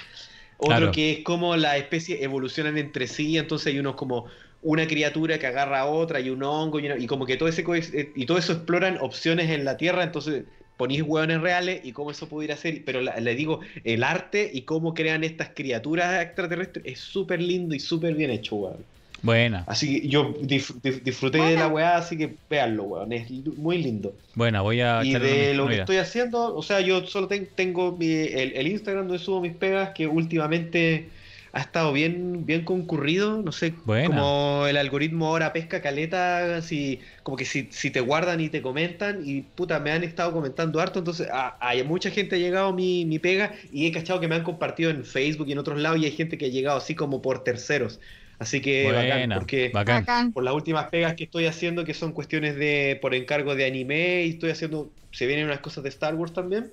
Otro 0.57 0.77
Claro. 0.77 0.91
que 0.91 1.11
es 1.11 1.19
como 1.23 1.55
las 1.57 1.77
especies 1.77 2.21
evolucionan 2.21 2.77
entre 2.77 3.07
sí, 3.07 3.37
entonces 3.37 3.67
hay 3.73 3.79
unos 3.79 3.95
como 3.95 4.25
una 4.61 4.87
criatura 4.87 5.37
que 5.37 5.47
agarra 5.47 5.81
a 5.81 5.85
otra 5.85 6.19
y 6.19 6.29
un 6.29 6.41
hongo 6.43 6.79
y, 6.79 6.85
una- 6.87 6.97
y 6.97 7.05
como 7.07 7.25
que 7.25 7.37
todo 7.37 7.49
ese 7.49 7.63
eh, 7.93 8.11
y 8.15 8.25
todo 8.25 8.37
eso 8.37 8.53
exploran 8.53 8.97
opciones 8.99 9.49
en 9.51 9.63
la 9.65 9.77
Tierra, 9.77 10.03
entonces 10.03 10.45
ponís 10.77 11.01
hueones 11.03 11.39
reales 11.41 11.81
y 11.85 11.91
cómo 11.91 12.11
eso 12.11 12.27
pudiera 12.27 12.57
ser, 12.57 12.83
pero 12.85 13.01
la- 13.01 13.19
le 13.19 13.35
digo, 13.35 13.59
el 13.83 14.03
arte 14.03 14.49
y 14.53 14.63
cómo 14.63 14.93
crean 14.93 15.23
estas 15.23 15.49
criaturas 15.49 16.21
extraterrestres 16.23 16.83
es 16.85 16.99
súper 16.99 17.41
lindo 17.41 17.75
y 17.75 17.79
súper 17.79 18.15
bien 18.15 18.31
hecho, 18.31 18.55
weón. 18.55 18.85
Buena, 19.21 19.63
Así 19.67 20.01
que 20.01 20.07
yo 20.07 20.35
dif- 20.41 20.79
dif- 20.81 21.01
disfruté 21.01 21.39
de 21.39 21.55
la 21.55 21.67
weá, 21.67 21.97
así 21.97 22.17
que 22.17 22.35
véanlo, 22.49 22.83
weón, 22.83 23.11
es 23.13 23.29
muy 23.57 23.81
lindo. 23.81 24.15
buena, 24.35 24.61
voy 24.61 24.81
a 24.81 25.03
Y 25.03 25.13
de 25.13 25.53
lo 25.55 25.67
que 25.67 25.77
estoy 25.77 25.97
haciendo, 25.97 26.55
o 26.55 26.61
sea, 26.61 26.79
yo 26.81 27.05
solo 27.07 27.27
ten- 27.27 27.49
tengo 27.55 27.95
mi- 27.97 28.05
el, 28.07 28.53
el 28.53 28.67
Instagram 28.67 29.07
donde 29.07 29.23
subo 29.23 29.41
mis 29.41 29.53
pegas, 29.53 29.91
que 29.95 30.05
últimamente 30.07 31.09
ha 31.53 31.61
estado 31.61 31.93
bien, 31.93 32.45
bien 32.45 32.65
concurrido, 32.65 33.41
no 33.41 33.53
sé, 33.53 33.73
Buena. 33.85 34.07
como 34.07 34.65
el 34.67 34.75
algoritmo 34.75 35.27
ahora 35.27 35.53
pesca 35.53 35.81
caleta, 35.81 36.57
así, 36.57 36.99
como 37.23 37.37
que 37.37 37.45
si, 37.45 37.69
si 37.71 37.89
te 37.91 38.01
guardan 38.01 38.41
y 38.41 38.49
te 38.49 38.61
comentan, 38.61 39.21
y 39.25 39.41
puta, 39.41 39.79
me 39.79 39.91
han 39.91 40.03
estado 40.03 40.33
comentando 40.33 40.81
harto, 40.81 40.99
entonces 40.99 41.29
a, 41.31 41.57
hay 41.65 41.81
mucha 41.83 42.11
gente 42.11 42.35
ha 42.35 42.39
llegado 42.39 42.73
mi, 42.73 43.05
mi 43.05 43.19
pega, 43.19 43.53
y 43.71 43.87
he 43.87 43.91
cachado 43.93 44.19
que 44.19 44.27
me 44.27 44.35
han 44.35 44.43
compartido 44.43 44.89
en 44.91 45.05
Facebook 45.05 45.47
y 45.47 45.53
en 45.53 45.59
otros 45.59 45.79
lados, 45.79 45.97
y 45.99 46.05
hay 46.05 46.11
gente 46.11 46.37
que 46.37 46.45
ha 46.47 46.49
llegado 46.49 46.77
así 46.77 46.93
como 46.93 47.21
por 47.21 47.43
terceros. 47.45 48.01
Así 48.37 48.61
que 48.61 48.91
bacán, 48.91 49.09
Buena, 49.09 49.35
porque 49.35 49.69
bacán. 49.73 50.01
Bacán. 50.01 50.33
por 50.33 50.43
las 50.43 50.53
últimas 50.53 50.89
pegas 50.89 51.13
que 51.15 51.23
estoy 51.23 51.45
haciendo, 51.45 51.85
que 51.85 51.93
son 51.93 52.11
cuestiones 52.11 52.55
de 52.55 52.97
por 53.01 53.15
encargo 53.15 53.55
de 53.55 53.65
anime, 53.65 54.23
y 54.23 54.31
estoy 54.31 54.51
haciendo, 54.51 54.91
se 55.11 55.25
vienen 55.25 55.45
unas 55.45 55.59
cosas 55.59 55.83
de 55.83 55.89
Star 55.89 56.15
Wars 56.15 56.33
también. 56.33 56.71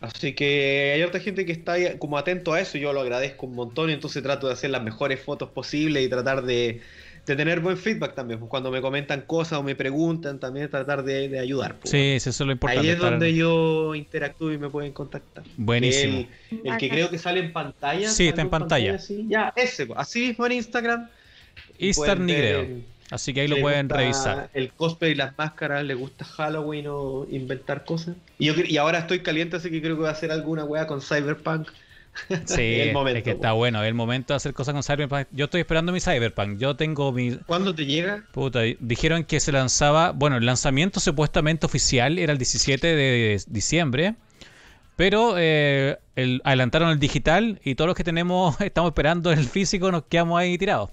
Así 0.00 0.34
que 0.34 0.92
hay 0.94 1.02
otra 1.02 1.18
gente 1.18 1.46
que 1.46 1.52
está 1.52 1.98
como 1.98 2.18
atento 2.18 2.52
a 2.52 2.60
eso, 2.60 2.78
y 2.78 2.82
yo 2.82 2.92
lo 2.92 3.00
agradezco 3.00 3.46
un 3.46 3.54
montón, 3.54 3.90
y 3.90 3.94
entonces 3.94 4.22
trato 4.22 4.46
de 4.46 4.52
hacer 4.52 4.70
las 4.70 4.82
mejores 4.82 5.20
fotos 5.20 5.50
posibles 5.50 6.04
y 6.04 6.08
tratar 6.08 6.42
de, 6.42 6.82
de 7.26 7.36
tener 7.36 7.60
buen 7.60 7.76
feedback 7.78 8.14
también. 8.14 8.38
pues, 8.38 8.50
cuando 8.50 8.70
me 8.70 8.80
comentan 8.82 9.22
cosas 9.22 9.58
o 9.58 9.62
me 9.62 9.74
preguntan, 9.74 10.38
también 10.38 10.68
tratar 10.68 11.02
de, 11.04 11.28
de 11.28 11.38
ayudar. 11.38 11.76
pues, 11.76 11.90
Sí, 11.90 11.98
eso 12.16 12.30
es 12.30 12.40
lo 12.40 12.52
importante. 12.52 12.80
Ahí 12.82 12.88
es 12.90 12.96
estar- 12.96 13.10
donde 13.12 13.34
yo 13.34 13.94
interactúo 13.94 14.52
y 14.52 14.58
me 14.58 14.68
pueden 14.68 14.92
contactar. 14.92 15.42
Buenísimo. 15.56 16.26
El, 16.50 16.60
el 16.64 16.76
que 16.78 16.88
creo 16.90 17.08
que 17.10 17.18
sale 17.18 17.40
en 17.40 17.52
pantalla. 17.52 18.10
Sí, 18.10 18.28
está 18.28 18.42
en 18.42 18.48
¿sale 18.50 18.60
pantalla. 18.60 18.98
sí. 18.98 19.24
Ya, 19.28 19.52
ese, 19.56 19.86
pues, 19.86 19.98
así 19.98 20.28
mismo 20.28 20.44
en 20.46 20.52
Instagram. 20.52 21.08
Ver 21.78 22.20
Nigreo. 22.20 22.66
Así 23.10 23.32
que 23.34 23.42
ahí 23.42 23.48
lo 23.48 23.60
pueden 23.60 23.88
revisar. 23.88 24.50
El 24.54 24.72
cosplay 24.72 25.12
y 25.12 25.14
las 25.14 25.36
máscaras, 25.38 25.84
le 25.84 25.94
gusta 25.94 26.24
Halloween 26.24 26.86
o 26.88 27.26
inventar 27.30 27.84
cosas. 27.84 28.16
Y, 28.38 28.46
yo, 28.46 28.54
y 28.64 28.76
ahora 28.78 29.00
estoy 29.00 29.20
caliente, 29.20 29.56
así 29.56 29.70
que 29.70 29.80
creo 29.80 29.94
que 29.94 30.00
voy 30.00 30.08
a 30.08 30.12
hacer 30.12 30.32
alguna 30.32 30.64
wea 30.64 30.86
con 30.86 31.00
Cyberpunk. 31.00 31.68
Sí, 32.46 32.62
el 32.80 32.92
momento, 32.92 33.18
es 33.18 33.24
que 33.24 33.30
está 33.32 33.52
bueno, 33.52 33.82
el 33.82 33.94
momento 33.94 34.32
de 34.32 34.36
hacer 34.36 34.52
cosas 34.54 34.72
con 34.74 34.82
Cyberpunk. 34.82 35.26
Yo 35.32 35.46
estoy 35.46 35.60
esperando 35.60 35.92
mi 35.92 36.00
Cyberpunk. 36.00 36.58
Yo 36.58 36.76
tengo 36.76 37.12
mi. 37.12 37.32
¿Cuándo 37.46 37.74
te 37.74 37.86
llega? 37.86 38.24
Puta, 38.32 38.60
dijeron 38.78 39.24
que 39.24 39.40
se 39.40 39.52
lanzaba. 39.52 40.12
Bueno, 40.12 40.36
el 40.36 40.46
lanzamiento 40.46 41.00
supuestamente 41.00 41.66
oficial 41.66 42.18
era 42.18 42.32
el 42.32 42.38
17 42.38 42.86
de 42.94 43.42
diciembre. 43.48 44.14
Pero 44.96 45.34
eh, 45.36 45.98
el- 46.14 46.40
adelantaron 46.44 46.90
el 46.90 47.00
digital 47.00 47.60
y 47.64 47.74
todos 47.74 47.88
los 47.88 47.96
que 47.96 48.04
tenemos, 48.04 48.54
estamos 48.60 48.90
esperando 48.90 49.32
el 49.32 49.44
físico, 49.46 49.90
nos 49.90 50.04
quedamos 50.04 50.38
ahí 50.38 50.56
tirados. 50.56 50.90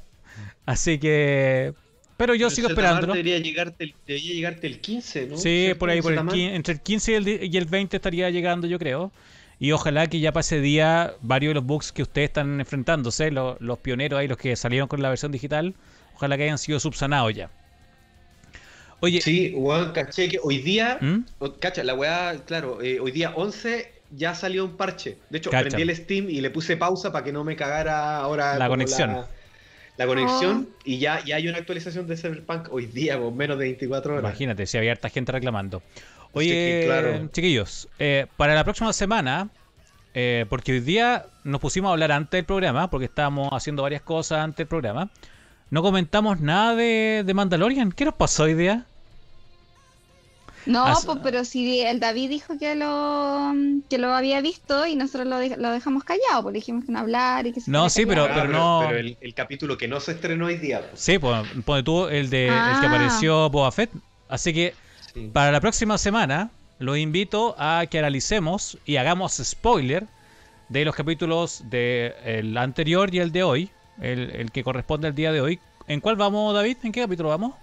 Así 0.65 0.97
que... 0.97 1.73
Pero 2.17 2.35
yo 2.35 2.49
sigo 2.51 2.67
Zetabar 2.69 2.85
esperándolo. 2.85 3.13
Debería 3.13 3.39
llegarte, 3.39 3.83
el, 3.83 3.95
debería 4.07 4.33
llegarte 4.33 4.67
el 4.67 4.79
15, 4.79 5.27
¿no? 5.27 5.37
Sí, 5.37 5.73
por 5.77 5.89
ahí, 5.89 6.01
por 6.01 6.11
el 6.13 6.17
Zetaman. 6.19 6.35
15 6.35 6.55
entre 6.55 6.73
el 6.75 6.81
15 6.81 7.11
y 7.11 7.15
el, 7.15 7.53
y 7.53 7.57
el 7.57 7.65
20 7.65 7.97
estaría 7.97 8.29
llegando, 8.29 8.67
yo 8.67 8.77
creo. 8.79 9.11
Y 9.61 9.71
ojalá 9.73 10.07
que 10.07 10.19
ya 10.19 10.31
para 10.31 10.41
ese 10.41 10.59
día 10.59 11.13
varios 11.21 11.51
de 11.51 11.53
los 11.55 11.63
bugs 11.65 11.91
que 11.91 12.01
ustedes 12.01 12.29
están 12.29 12.59
enfrentándose, 12.59 13.29
lo- 13.29 13.57
los 13.59 13.77
pioneros 13.77 14.19
ahí, 14.19 14.27
los 14.27 14.37
que 14.37 14.55
salieron 14.55 14.87
con 14.87 15.01
la 15.03 15.09
versión 15.09 15.31
digital, 15.31 15.75
ojalá 16.15 16.35
que 16.35 16.43
hayan 16.43 16.57
sido 16.57 16.79
subsanados 16.79 17.33
ya. 17.35 17.51
Oye, 19.01 19.21
Sí, 19.21 19.53
weón, 19.55 19.91
caché 19.93 20.29
que 20.29 20.39
hoy 20.43 20.57
día, 20.59 20.97
¿Mm? 20.99 21.25
cacha, 21.59 21.83
la 21.83 21.93
weá, 21.95 22.35
claro, 22.45 22.81
eh, 22.81 22.99
hoy 22.99 23.11
día 23.11 23.33
11 23.35 23.91
ya 24.11 24.35
salió 24.35 24.65
un 24.65 24.77
parche. 24.77 25.17
De 25.29 25.37
hecho, 25.37 25.49
Cacha. 25.49 25.69
prendí 25.69 25.81
el 25.83 25.95
Steam 25.95 26.29
y 26.29 26.41
le 26.41 26.49
puse 26.51 26.75
pausa 26.77 27.11
para 27.11 27.23
que 27.23 27.31
no 27.31 27.43
me 27.43 27.55
cagara 27.55 28.17
ahora 28.17 28.57
La 28.57 28.67
conexión. 28.67 29.11
La, 29.13 29.27
la 29.97 30.07
conexión 30.07 30.69
Oh. 30.71 30.75
y 30.85 30.97
ya, 30.99 31.23
ya 31.23 31.35
hay 31.37 31.47
una 31.47 31.57
actualización 31.59 32.07
de 32.07 32.17
Cyberpunk 32.17 32.71
hoy 32.71 32.87
día, 32.87 33.19
con 33.19 33.35
menos 33.37 33.57
de 33.57 33.65
24 33.65 34.13
horas. 34.13 34.23
imagínate, 34.23 34.65
si 34.67 34.77
había 34.77 34.91
harta 34.91 35.09
gente 35.09 35.31
reclamando. 35.31 35.81
Oye, 36.33 36.49
que, 36.49 36.83
claro. 36.85 37.29
chiquillos, 37.31 37.87
eh, 37.99 38.27
para 38.37 38.55
la 38.55 38.63
próxima 38.63 38.93
semana, 38.93 39.49
eh, 40.13 40.45
porque 40.49 40.71
hoy 40.73 40.79
día 40.79 41.25
nos 41.43 41.59
pusimos 41.61 41.89
a 41.89 41.93
hablar 41.93 42.11
antes 42.11 42.31
del 42.37 42.45
programa, 42.45 42.89
porque 42.89 43.05
estábamos 43.05 43.49
haciendo 43.51 43.83
varias 43.83 44.01
cosas 44.01 44.39
antes 44.39 44.57
del 44.57 44.67
programa, 44.67 45.09
no 45.69 45.81
comentamos 45.81 46.39
nada 46.41 46.75
de, 46.75 47.23
de 47.25 47.33
Mandalorian. 47.33 47.91
¿Qué 47.91 48.05
nos 48.05 48.13
pasó 48.15 48.43
hoy 48.43 48.53
día? 48.53 48.85
No, 50.67 50.85
As- 50.85 51.05
pues, 51.05 51.17
pero 51.23 51.43
si 51.43 51.81
el 51.81 51.99
David 51.99 52.29
dijo 52.29 52.57
que 52.59 52.75
lo, 52.75 53.51
que 53.89 53.97
lo 53.97 54.13
había 54.13 54.41
visto 54.41 54.85
y 54.85 54.95
nosotros 54.95 55.27
lo, 55.27 55.37
de- 55.39 55.57
lo 55.57 55.71
dejamos 55.71 56.03
callado, 56.03 56.43
porque 56.43 56.59
dijimos 56.59 56.85
que 56.85 56.91
no 56.91 56.99
hablar 56.99 57.47
y 57.47 57.51
que 57.51 57.61
se 57.61 57.71
No, 57.71 57.89
sí, 57.89 58.05
pero-. 58.05 58.25
Ah, 58.31 58.43
no- 58.45 58.83
pero 58.87 58.99
el, 58.99 59.17
el 59.21 59.33
capítulo 59.33 59.75
que 59.77 59.87
no 59.87 59.99
se 59.99 60.11
estrenó 60.11 60.45
hoy 60.45 60.57
día. 60.57 60.81
pues. 60.87 61.01
Sí, 61.01 61.17
pues 61.17 61.47
pone 61.65 61.81
tú 61.81 62.07
el, 62.07 62.29
de, 62.29 62.45
el 62.47 62.53
que 62.53 62.59
Ah. 62.59 62.83
apareció 62.85 63.49
Boba 63.49 63.71
Fett. 63.71 63.89
Así 64.29 64.53
que 64.53 64.75
Sí. 65.13 65.29
para 65.33 65.51
la 65.51 65.59
próxima 65.61 65.97
semana 65.97 66.49
los 66.79 66.97
invito 66.97 67.55
a 67.57 67.85
que 67.89 67.99
analicemos 67.99 68.77
y 68.85 68.95
hagamos 68.95 69.33
spoiler 69.43 70.05
de 70.69 70.85
los 70.85 70.95
capítulos 70.95 71.63
del 71.69 72.57
anterior 72.57 73.13
y 73.13 73.19
el 73.19 73.31
de 73.31 73.43
hoy, 73.43 73.69
el, 74.01 74.31
el 74.31 74.51
que 74.51 74.63
corresponde 74.63 75.07
al 75.07 75.15
día 75.15 75.31
de 75.31 75.41
hoy. 75.41 75.59
¿En 75.87 75.99
cuál 75.99 76.15
vamos, 76.15 76.53
David? 76.53 76.77
¿En 76.83 76.91
qué 76.91 77.01
capítulo 77.01 77.29
vamos? 77.29 77.53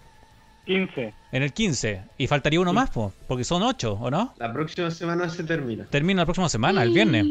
15. 0.66 1.14
En 1.32 1.42
el 1.42 1.52
15. 1.52 2.02
Y 2.18 2.26
faltaría 2.26 2.60
uno 2.60 2.74
más, 2.74 2.90
po, 2.90 3.12
porque 3.26 3.42
son 3.44 3.62
8, 3.62 3.98
¿o 4.00 4.10
no? 4.10 4.34
La 4.36 4.52
próxima 4.52 4.90
semana 4.90 5.28
se 5.30 5.42
termina. 5.42 5.86
Termina 5.86 6.22
la 6.22 6.26
próxima 6.26 6.50
semana, 6.50 6.82
el 6.82 6.90
viernes. 6.90 7.24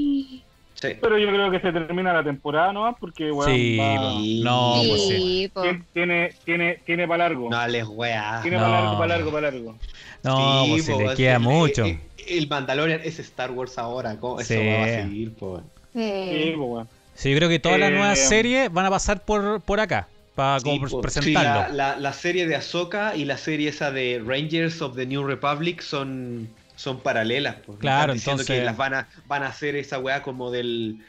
Sí. 0.81 0.89
Pero 1.01 1.17
yo 1.17 1.27
creo 1.29 1.49
que 1.49 1.59
se 1.59 1.71
termina 1.71 2.13
la 2.13 2.23
temporada 2.23 2.71
nomás 2.71 2.95
porque, 2.99 3.31
weón, 3.31 3.51
Sí, 3.51 3.77
va- 3.77 4.13
no, 4.43 4.81
pues 4.87 5.07
sí. 5.07 5.51
Tiene, 5.53 5.83
tiene, 5.93 6.33
tiene, 6.45 6.79
tiene 6.85 7.07
para 7.07 7.23
largo. 7.29 7.49
No 7.49 7.67
les 7.67 7.87
weá. 7.87 8.39
tiene 8.43 8.57
No. 8.57 8.63
para 8.63 8.73
largo, 8.81 8.97
para 8.97 9.07
largo, 9.07 9.31
para 9.31 9.51
largo. 9.51 9.75
No, 10.23 10.63
Sí, 10.65 10.69
pues 10.71 10.85
se 10.85 10.97
le 10.97 11.15
queda 11.15 11.33
el- 11.35 11.39
mucho. 11.41 11.83
El, 11.85 11.99
el 12.27 12.47
Mandalorian 12.47 13.01
es 13.03 13.17
Star 13.19 13.51
Wars 13.51 13.77
ahora. 13.79 14.17
¿cómo? 14.19 14.39
Eso 14.39 14.53
va 14.53 14.83
a 14.83 14.87
seguir, 14.87 15.33
po. 15.33 15.61
Sí, 15.93 15.99
Sí. 15.99 16.53
pues, 16.55 16.69
weón. 16.69 16.87
Sí, 17.15 17.31
yo 17.31 17.37
creo 17.37 17.49
que 17.49 17.57
todas 17.59 17.79
las 17.79 17.89
Eh, 17.89 17.93
nuevas 17.93 18.19
series 18.19 18.71
van 18.71 18.85
a 18.85 18.89
pasar 18.91 19.25
por, 19.25 19.59
por 19.61 19.79
acá, 19.79 20.07
para 20.35 20.59
Sí, 20.59 20.79
presentarlo. 21.01 21.21
Sí, 21.23 21.33
la, 21.33 21.69
la- 21.69 21.97
la 21.97 22.13
serie 22.13 22.45
de 22.47 22.55
Ahsoka 22.55 23.15
y 23.15 23.25
la 23.25 23.37
serie 23.37 23.69
esa 23.69 23.89
de 23.89 24.21
Rangers 24.23 24.79
of 24.83 24.95
the 24.95 25.07
New 25.07 25.25
Republic 25.25 25.81
son, 25.81 26.47
son 26.77 27.01
paralelas. 27.01 27.55
po. 27.55 27.75
Claro, 27.77 28.13
Están 28.13 28.37
diciendo 28.37 28.41
entonces- 28.43 28.59
que 28.61 28.65
las 28.65 28.77
van 28.77 28.93
a, 28.93 29.09
van 29.27 29.43
a 29.43 29.47
hacer 29.47 29.75
esa 29.75 29.99
weá 29.99 30.23
como 30.23 30.49
del. 30.51 30.99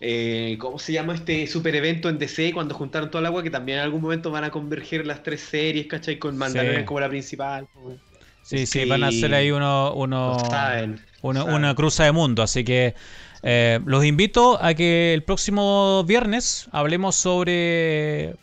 eh, 0.00 0.56
¿Cómo 0.60 0.78
se 0.78 0.92
llama 0.92 1.14
este 1.14 1.46
super 1.46 1.74
evento 1.74 2.08
en 2.08 2.18
DC 2.18 2.52
cuando 2.52 2.74
juntaron 2.74 3.10
toda 3.10 3.22
la 3.22 3.30
weá? 3.30 3.42
Que 3.42 3.50
también 3.50 3.78
en 3.78 3.84
algún 3.84 4.02
momento 4.02 4.30
van 4.30 4.44
a 4.44 4.50
converger 4.50 5.06
las 5.06 5.22
tres 5.22 5.40
series, 5.40 5.86
¿cachai? 5.86 6.18
Con 6.18 6.36
Mandalorian 6.36 6.82
Sí. 6.82 6.86
como 6.86 7.00
la 7.00 7.08
principal. 7.08 7.66
po. 7.74 7.96
Sí, 8.42 8.58
sí, 8.66 8.82
Sí. 8.82 8.88
van 8.88 9.02
a 9.02 9.08
hacer 9.08 9.34
ahí 9.34 9.50
uno, 9.50 9.92
uno, 9.94 10.38
saben. 10.50 11.00
una, 11.22 11.40
saben. 11.40 11.54
una 11.56 11.74
cruza 11.74 12.04
de 12.04 12.12
mundo. 12.12 12.42
Así 12.44 12.62
que 12.62 12.94
eh, 13.42 13.80
los 13.86 14.04
invito 14.04 14.62
a 14.62 14.74
que 14.74 15.14
el 15.14 15.22
próximo 15.24 16.04
viernes 16.04 16.68
hablemos 16.72 17.16
sobre... 17.16 18.36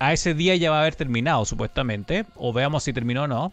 A 0.00 0.12
ese 0.12 0.34
día 0.34 0.56
ya 0.56 0.70
va 0.70 0.78
a 0.78 0.80
haber 0.80 0.96
terminado, 0.96 1.44
supuestamente. 1.44 2.24
O 2.34 2.52
veamos 2.52 2.82
si 2.84 2.92
terminó 2.92 3.22
o 3.24 3.26
no. 3.28 3.52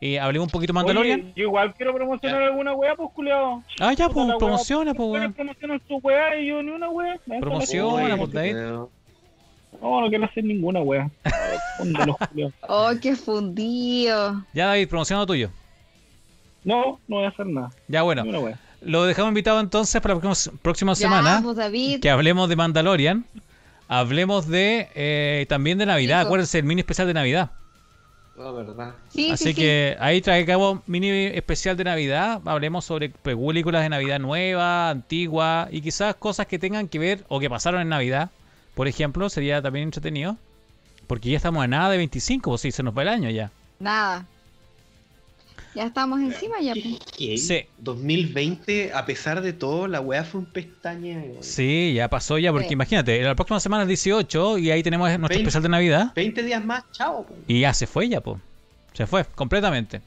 Y 0.00 0.16
hablemos 0.18 0.46
un 0.48 0.50
poquito 0.50 0.72
de 0.72 0.74
Mandalorian. 0.74 1.20
Oye, 1.20 1.32
yo 1.36 1.42
igual 1.44 1.74
quiero 1.74 1.94
promocionar 1.94 2.42
alguna 2.42 2.74
weá, 2.74 2.94
pues, 2.94 3.08
culiao. 3.14 3.62
ah, 3.80 3.92
ya, 3.94 4.08
pues, 4.08 4.26
promociona, 4.38 4.92
pues, 4.92 5.08
weón. 5.08 5.32
promocionan 5.32 5.80
su 5.88 5.96
weá 5.96 6.38
y 6.38 6.46
yo 6.48 6.62
ni 6.62 6.70
una 6.70 6.90
weá. 6.90 7.18
Promociona, 7.40 8.16
pues. 8.16 8.32
David. 8.32 8.56
No, 9.82 10.00
no 10.00 10.08
quiero 10.08 10.24
hacer 10.24 10.44
ninguna 10.44 10.80
weá. 10.80 11.10
Oh, 12.68 12.90
qué 13.00 13.14
fundido. 13.16 14.42
Ya, 14.54 14.66
David, 14.66 14.88
promociona 14.88 15.20
lo 15.20 15.26
tuyo. 15.26 15.50
No, 16.64 16.98
no 17.06 17.16
voy 17.16 17.24
a 17.26 17.28
hacer 17.28 17.46
nada. 17.46 17.70
Ya, 17.88 18.02
bueno. 18.02 18.24
Lo 18.82 19.04
dejamos 19.04 19.30
invitado 19.30 19.60
entonces 19.60 20.00
para 20.00 20.14
la 20.14 20.20
próxima- 20.20 20.58
próxima 20.62 20.92
Ya, 20.92 20.96
semana. 20.96 21.40
pues, 21.42 21.56
David. 21.56 22.00
que 22.00 22.10
hablemos 22.10 22.48
de 22.48 22.56
Mandalorian, 22.56 23.24
hablemos 23.88 24.46
de 24.48 24.88
eh, 24.94 25.46
también 25.48 25.78
de 25.78 25.86
Navidad, 25.86 26.18
Sí, 26.20 26.22
po. 26.24 26.26
acuérdense 26.28 26.58
el 26.58 26.64
mini 26.64 26.80
especial 26.80 27.06
de 27.06 27.14
Navidad. 27.14 27.50
No, 28.36 28.54
verdad. 28.54 28.94
Sí, 29.08 29.30
Así 29.30 29.44
sí, 29.44 29.50
sí. 29.50 29.60
que 29.60 29.96
ahí 29.98 30.20
traigamos 30.20 30.80
mini 30.86 31.08
especial 31.26 31.76
de 31.76 31.84
Navidad, 31.84 32.40
hablemos 32.44 32.84
sobre 32.84 33.08
películas 33.10 33.82
de 33.82 33.88
Navidad 33.88 34.18
nuevas, 34.18 34.92
antiguas 34.92 35.68
y 35.72 35.80
quizás 35.80 36.14
cosas 36.16 36.46
que 36.46 36.58
tengan 36.58 36.88
que 36.88 36.98
ver 36.98 37.24
o 37.28 37.40
que 37.40 37.48
pasaron 37.48 37.80
en 37.80 37.88
Navidad, 37.88 38.30
por 38.74 38.88
ejemplo, 38.88 39.28
sería 39.30 39.62
también 39.62 39.84
entretenido. 39.84 40.36
Porque 41.06 41.30
ya 41.30 41.36
estamos 41.36 41.62
a 41.62 41.68
nada 41.68 41.90
de 41.90 41.98
25, 41.98 42.50
pues 42.50 42.60
sí, 42.60 42.72
se 42.72 42.82
nos 42.82 42.96
va 42.96 43.02
el 43.02 43.08
año 43.08 43.30
ya. 43.30 43.50
Nada. 43.78 44.26
Ya 45.76 45.84
estamos 45.84 46.20
encima 46.20 46.58
ya. 46.60 46.72
¿Qué- 46.72 46.80
pues. 46.98 47.12
qué? 47.16 47.36
Sí. 47.38 47.66
2020, 47.78 48.92
a 48.94 49.04
pesar 49.04 49.42
de 49.42 49.52
todo, 49.52 49.86
la 49.86 50.00
weá 50.00 50.24
fue 50.24 50.40
un 50.40 50.46
pestaña. 50.46 51.18
weón. 51.18 51.42
Sí, 51.42 51.92
ya 51.94 52.08
pasó 52.08 52.38
ya, 52.38 52.50
porque 52.50 52.68
Sí. 52.68 52.72
imagínate, 52.72 53.20
la 53.22 53.34
próxima 53.34 53.60
semana 53.60 53.82
es 53.82 53.88
18 53.88 54.56
y 54.58 54.70
ahí 54.70 54.82
tenemos 54.82 55.06
nuestro 55.18 55.38
especial 55.38 55.62
de 55.62 55.68
Navidad 55.68 56.12
20 56.14 56.42
días 56.42 56.64
más, 56.64 56.82
chao. 56.92 57.26
po. 57.26 57.34
y 57.46 57.60
ya 57.60 57.74
se 57.74 57.86
fue 57.86 58.08
ya, 58.08 58.20
pues. 58.20 58.38
Se 58.94 59.06
fue 59.06 59.24
completamente. 59.26 60.00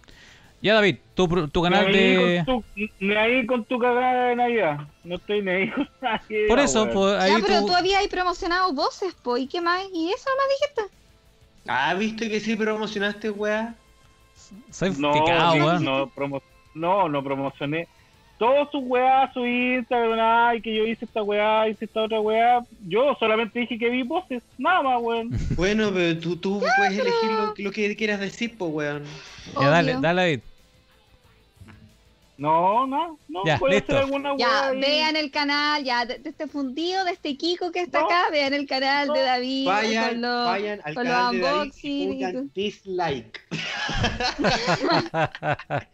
Ya 0.62 0.74
David, 0.74 0.98
tu, 1.14 1.48
tu 1.48 1.62
canal 1.62 1.86
ahí 1.86 1.94
de... 1.94 2.44
con 2.46 2.62
tu- 2.64 2.90
Ni 3.00 3.16
ahí 3.16 3.46
con 3.46 3.64
tu 3.64 3.80
cagada 3.80 4.30
de 4.30 4.36
Navidad. 4.36 4.80
No 5.06 5.16
estoy 5.16 5.42
ni 5.42 5.52
ahí 5.52 5.70
con 5.70 5.88
nadie. 6.02 6.48
Por 6.50 6.60
eso, 6.60 6.82
weón. 6.84 6.94
pues 6.96 7.20
ahí 7.22 7.32
Ya, 7.32 7.40
pero 7.46 7.60
tú- 7.62 7.68
tú 7.68 7.76
habías 7.76 8.06
promocionado 8.08 8.74
voces, 8.74 9.14
po, 9.24 9.38
¿y 9.38 9.46
qué 9.48 9.62
más? 9.62 9.84
¿Y 9.94 10.10
eso 10.10 10.26
nomás 10.30 10.48
dijiste? 10.60 10.98
Ah, 11.68 11.94
¿viste 11.94 12.28
que 12.30 12.40
sí 12.40 12.56
promocionaste, 12.56 13.30
weá? 13.30 13.76
Soy 14.72 14.92
No, 14.98 15.12
picado, 15.14 15.80
no, 15.80 16.10
promo- 16.12 16.42
no, 16.74 17.10
no 17.10 17.24
promocioné. 17.24 17.88
Todos 18.38 18.70
sus 18.72 18.82
weá, 18.86 19.30
su 19.34 19.46
Instagram, 19.46 20.18
ay, 20.22 20.62
que 20.62 20.74
yo 20.74 20.86
hice 20.88 21.04
esta 21.04 21.22
weá, 21.22 21.68
hice 21.68 21.84
esta 21.84 22.04
otra 22.04 22.22
weá. 22.22 22.62
Yo 22.88 23.14
solamente 23.20 23.60
dije 23.60 23.78
que 23.78 23.90
vi 23.90 24.04
voces, 24.04 24.42
nada 24.58 24.82
más, 24.82 25.02
weón. 25.02 25.30
Bueno, 25.58 25.92
pero 25.94 26.18
tú, 26.20 26.38
tú 26.38 26.60
puedes 26.78 26.98
elegir 26.98 27.32
lo, 27.32 27.54
lo 27.58 27.72
que 27.72 27.96
quieras 27.98 28.22
decir, 28.22 28.58
pues, 28.58 28.72
weón. 28.72 29.04
Ya, 29.60 29.70
dale, 29.70 29.98
dale 30.00 30.22
David. 30.22 30.40
No, 32.40 32.88
no, 32.88 33.20
no, 33.28 33.44
Ya, 33.46 33.56
a 33.56 33.68
listo. 33.68 33.92
hacer 33.92 34.06
alguna. 34.06 34.34
Ya, 34.38 34.70
ahí. 34.70 34.80
vean 34.80 35.18
el 35.18 35.30
canal, 35.30 35.84
ya, 35.84 36.06
de, 36.06 36.20
de 36.20 36.30
este 36.30 36.48
fundido, 36.48 37.04
de 37.04 37.12
este 37.12 37.36
Kiko 37.36 37.70
que 37.72 37.82
está 37.82 38.00
No. 38.00 38.06
acá, 38.06 38.30
vean 38.32 38.54
el 38.54 38.66
canal 38.66 39.10
de 39.10 39.20
No. 39.20 39.26
David 39.26 39.66
con 39.66 39.74
Vayan, 39.76 40.22
los, 40.22 40.46
vayan 40.46 40.82
al 40.86 40.96
con 40.96 41.04
los 41.04 41.14
canal 41.14 41.32
de 41.34 41.40
David 41.42 41.72
y 41.84 42.16
unboxing 42.16 42.22
y 42.22 42.50
dislike. 42.54 43.42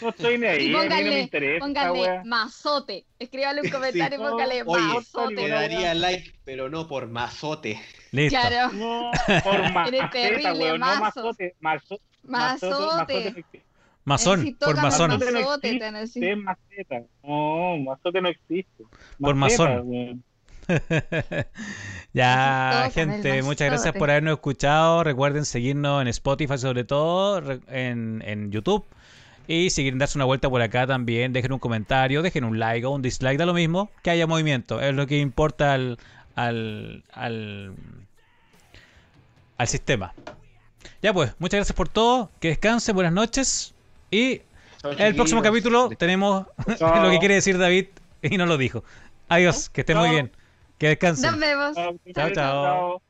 No 0.00 0.10
estoy 0.10 0.38
ni 0.38 0.46
ahí, 0.46 0.66
Y 0.66 0.66
a 0.66 0.66
mí 0.66 0.72
no 0.72 0.78
me 0.78 0.84
pónganle, 0.88 1.20
interesa 1.22 1.92
weá. 1.92 2.22
mazote. 2.24 3.04
Escríbanle 3.18 3.62
un 3.62 3.70
comentario 3.70 4.16
y 4.16 4.22
no, 4.22 4.30
póngale 4.30 4.62
Oye, 4.64 4.82
mazote. 4.94 5.34
Le 5.34 5.42
Oye, 5.42 5.48
daría 5.48 5.94
like, 5.94 6.34
pero 6.44 6.70
no 6.70 6.86
por 6.86 7.08
mazote. 7.08 7.82
Listo. 8.12 8.38
Claro, 8.38 8.72
No, 8.74 9.10
por 9.42 9.72
maceta, 9.90 10.54
weón, 10.54 10.78
no 10.78 10.86
mazo. 10.86 11.00
mazote. 11.00 11.56
Mazo, 11.58 11.98
mazote. 12.22 12.22
mazote. 12.22 12.86
mazote 12.86 13.44
no. 13.58 13.67
Masón, 14.08 14.56
por 14.58 14.76
masón. 14.76 15.10
Mazote 15.10 15.78
no 15.78 15.98
existe, 15.98 16.36
maceta. 16.36 17.02
No, 17.22 17.76
mazote 17.78 18.20
no 18.22 18.28
existe. 18.28 18.84
Por 19.20 19.34
Maceta, 19.34 19.62
masón. 19.64 19.88
weón. 19.88 20.24
ya, 22.12 22.90
gente, 22.92 23.42
muchas 23.42 23.68
gracias 23.68 23.94
por 23.94 24.10
habernos 24.10 24.34
escuchado. 24.34 25.04
Recuerden 25.04 25.44
seguirnos 25.44 26.02
en 26.02 26.08
Spotify, 26.08 26.58
sobre 26.58 26.84
todo, 26.84 27.42
en, 27.68 28.22
en 28.24 28.50
YouTube. 28.50 28.84
Y 29.46 29.70
si 29.70 29.82
quieren 29.82 29.98
darse 29.98 30.18
una 30.18 30.26
vuelta 30.26 30.50
por 30.50 30.60
acá 30.60 30.86
también, 30.86 31.32
dejen 31.32 31.52
un 31.52 31.58
comentario, 31.58 32.20
dejen 32.22 32.44
un 32.44 32.58
like 32.58 32.86
o 32.86 32.90
un 32.90 33.00
dislike, 33.00 33.38
da 33.38 33.46
lo 33.46 33.54
mismo, 33.54 33.90
que 34.02 34.10
haya 34.10 34.26
movimiento. 34.26 34.80
Es 34.80 34.94
lo 34.94 35.06
que 35.06 35.18
importa 35.18 35.72
al, 35.72 35.98
al, 36.34 37.04
al, 37.12 37.74
al 39.56 39.68
sistema. 39.68 40.12
Ya 41.00 41.14
pues, 41.14 41.34
muchas 41.38 41.58
gracias 41.58 41.76
por 41.76 41.88
todo. 41.88 42.30
Que 42.40 42.48
descansen, 42.48 42.94
buenas 42.94 43.12
noches. 43.14 43.74
Y 44.10 44.42
En 44.84 45.06
el 45.06 45.14
próximo 45.14 45.42
capítulo 45.42 45.90
tenemos 45.98 46.46
lo 46.80 47.10
que 47.10 47.18
quiere 47.18 47.34
decir 47.34 47.58
David 47.58 47.86
y 48.22 48.36
no 48.38 48.46
lo 48.46 48.56
dijo. 48.56 48.84
Adiós, 49.28 49.68
que 49.68 49.82
estén 49.82 49.98
muy 49.98 50.10
bien. 50.10 50.32
Que 50.78 50.88
descansen. 50.88 51.32
Nos 51.32 51.40
vemos. 51.40 51.76
Chao, 52.14 52.30
chao. 52.32 53.02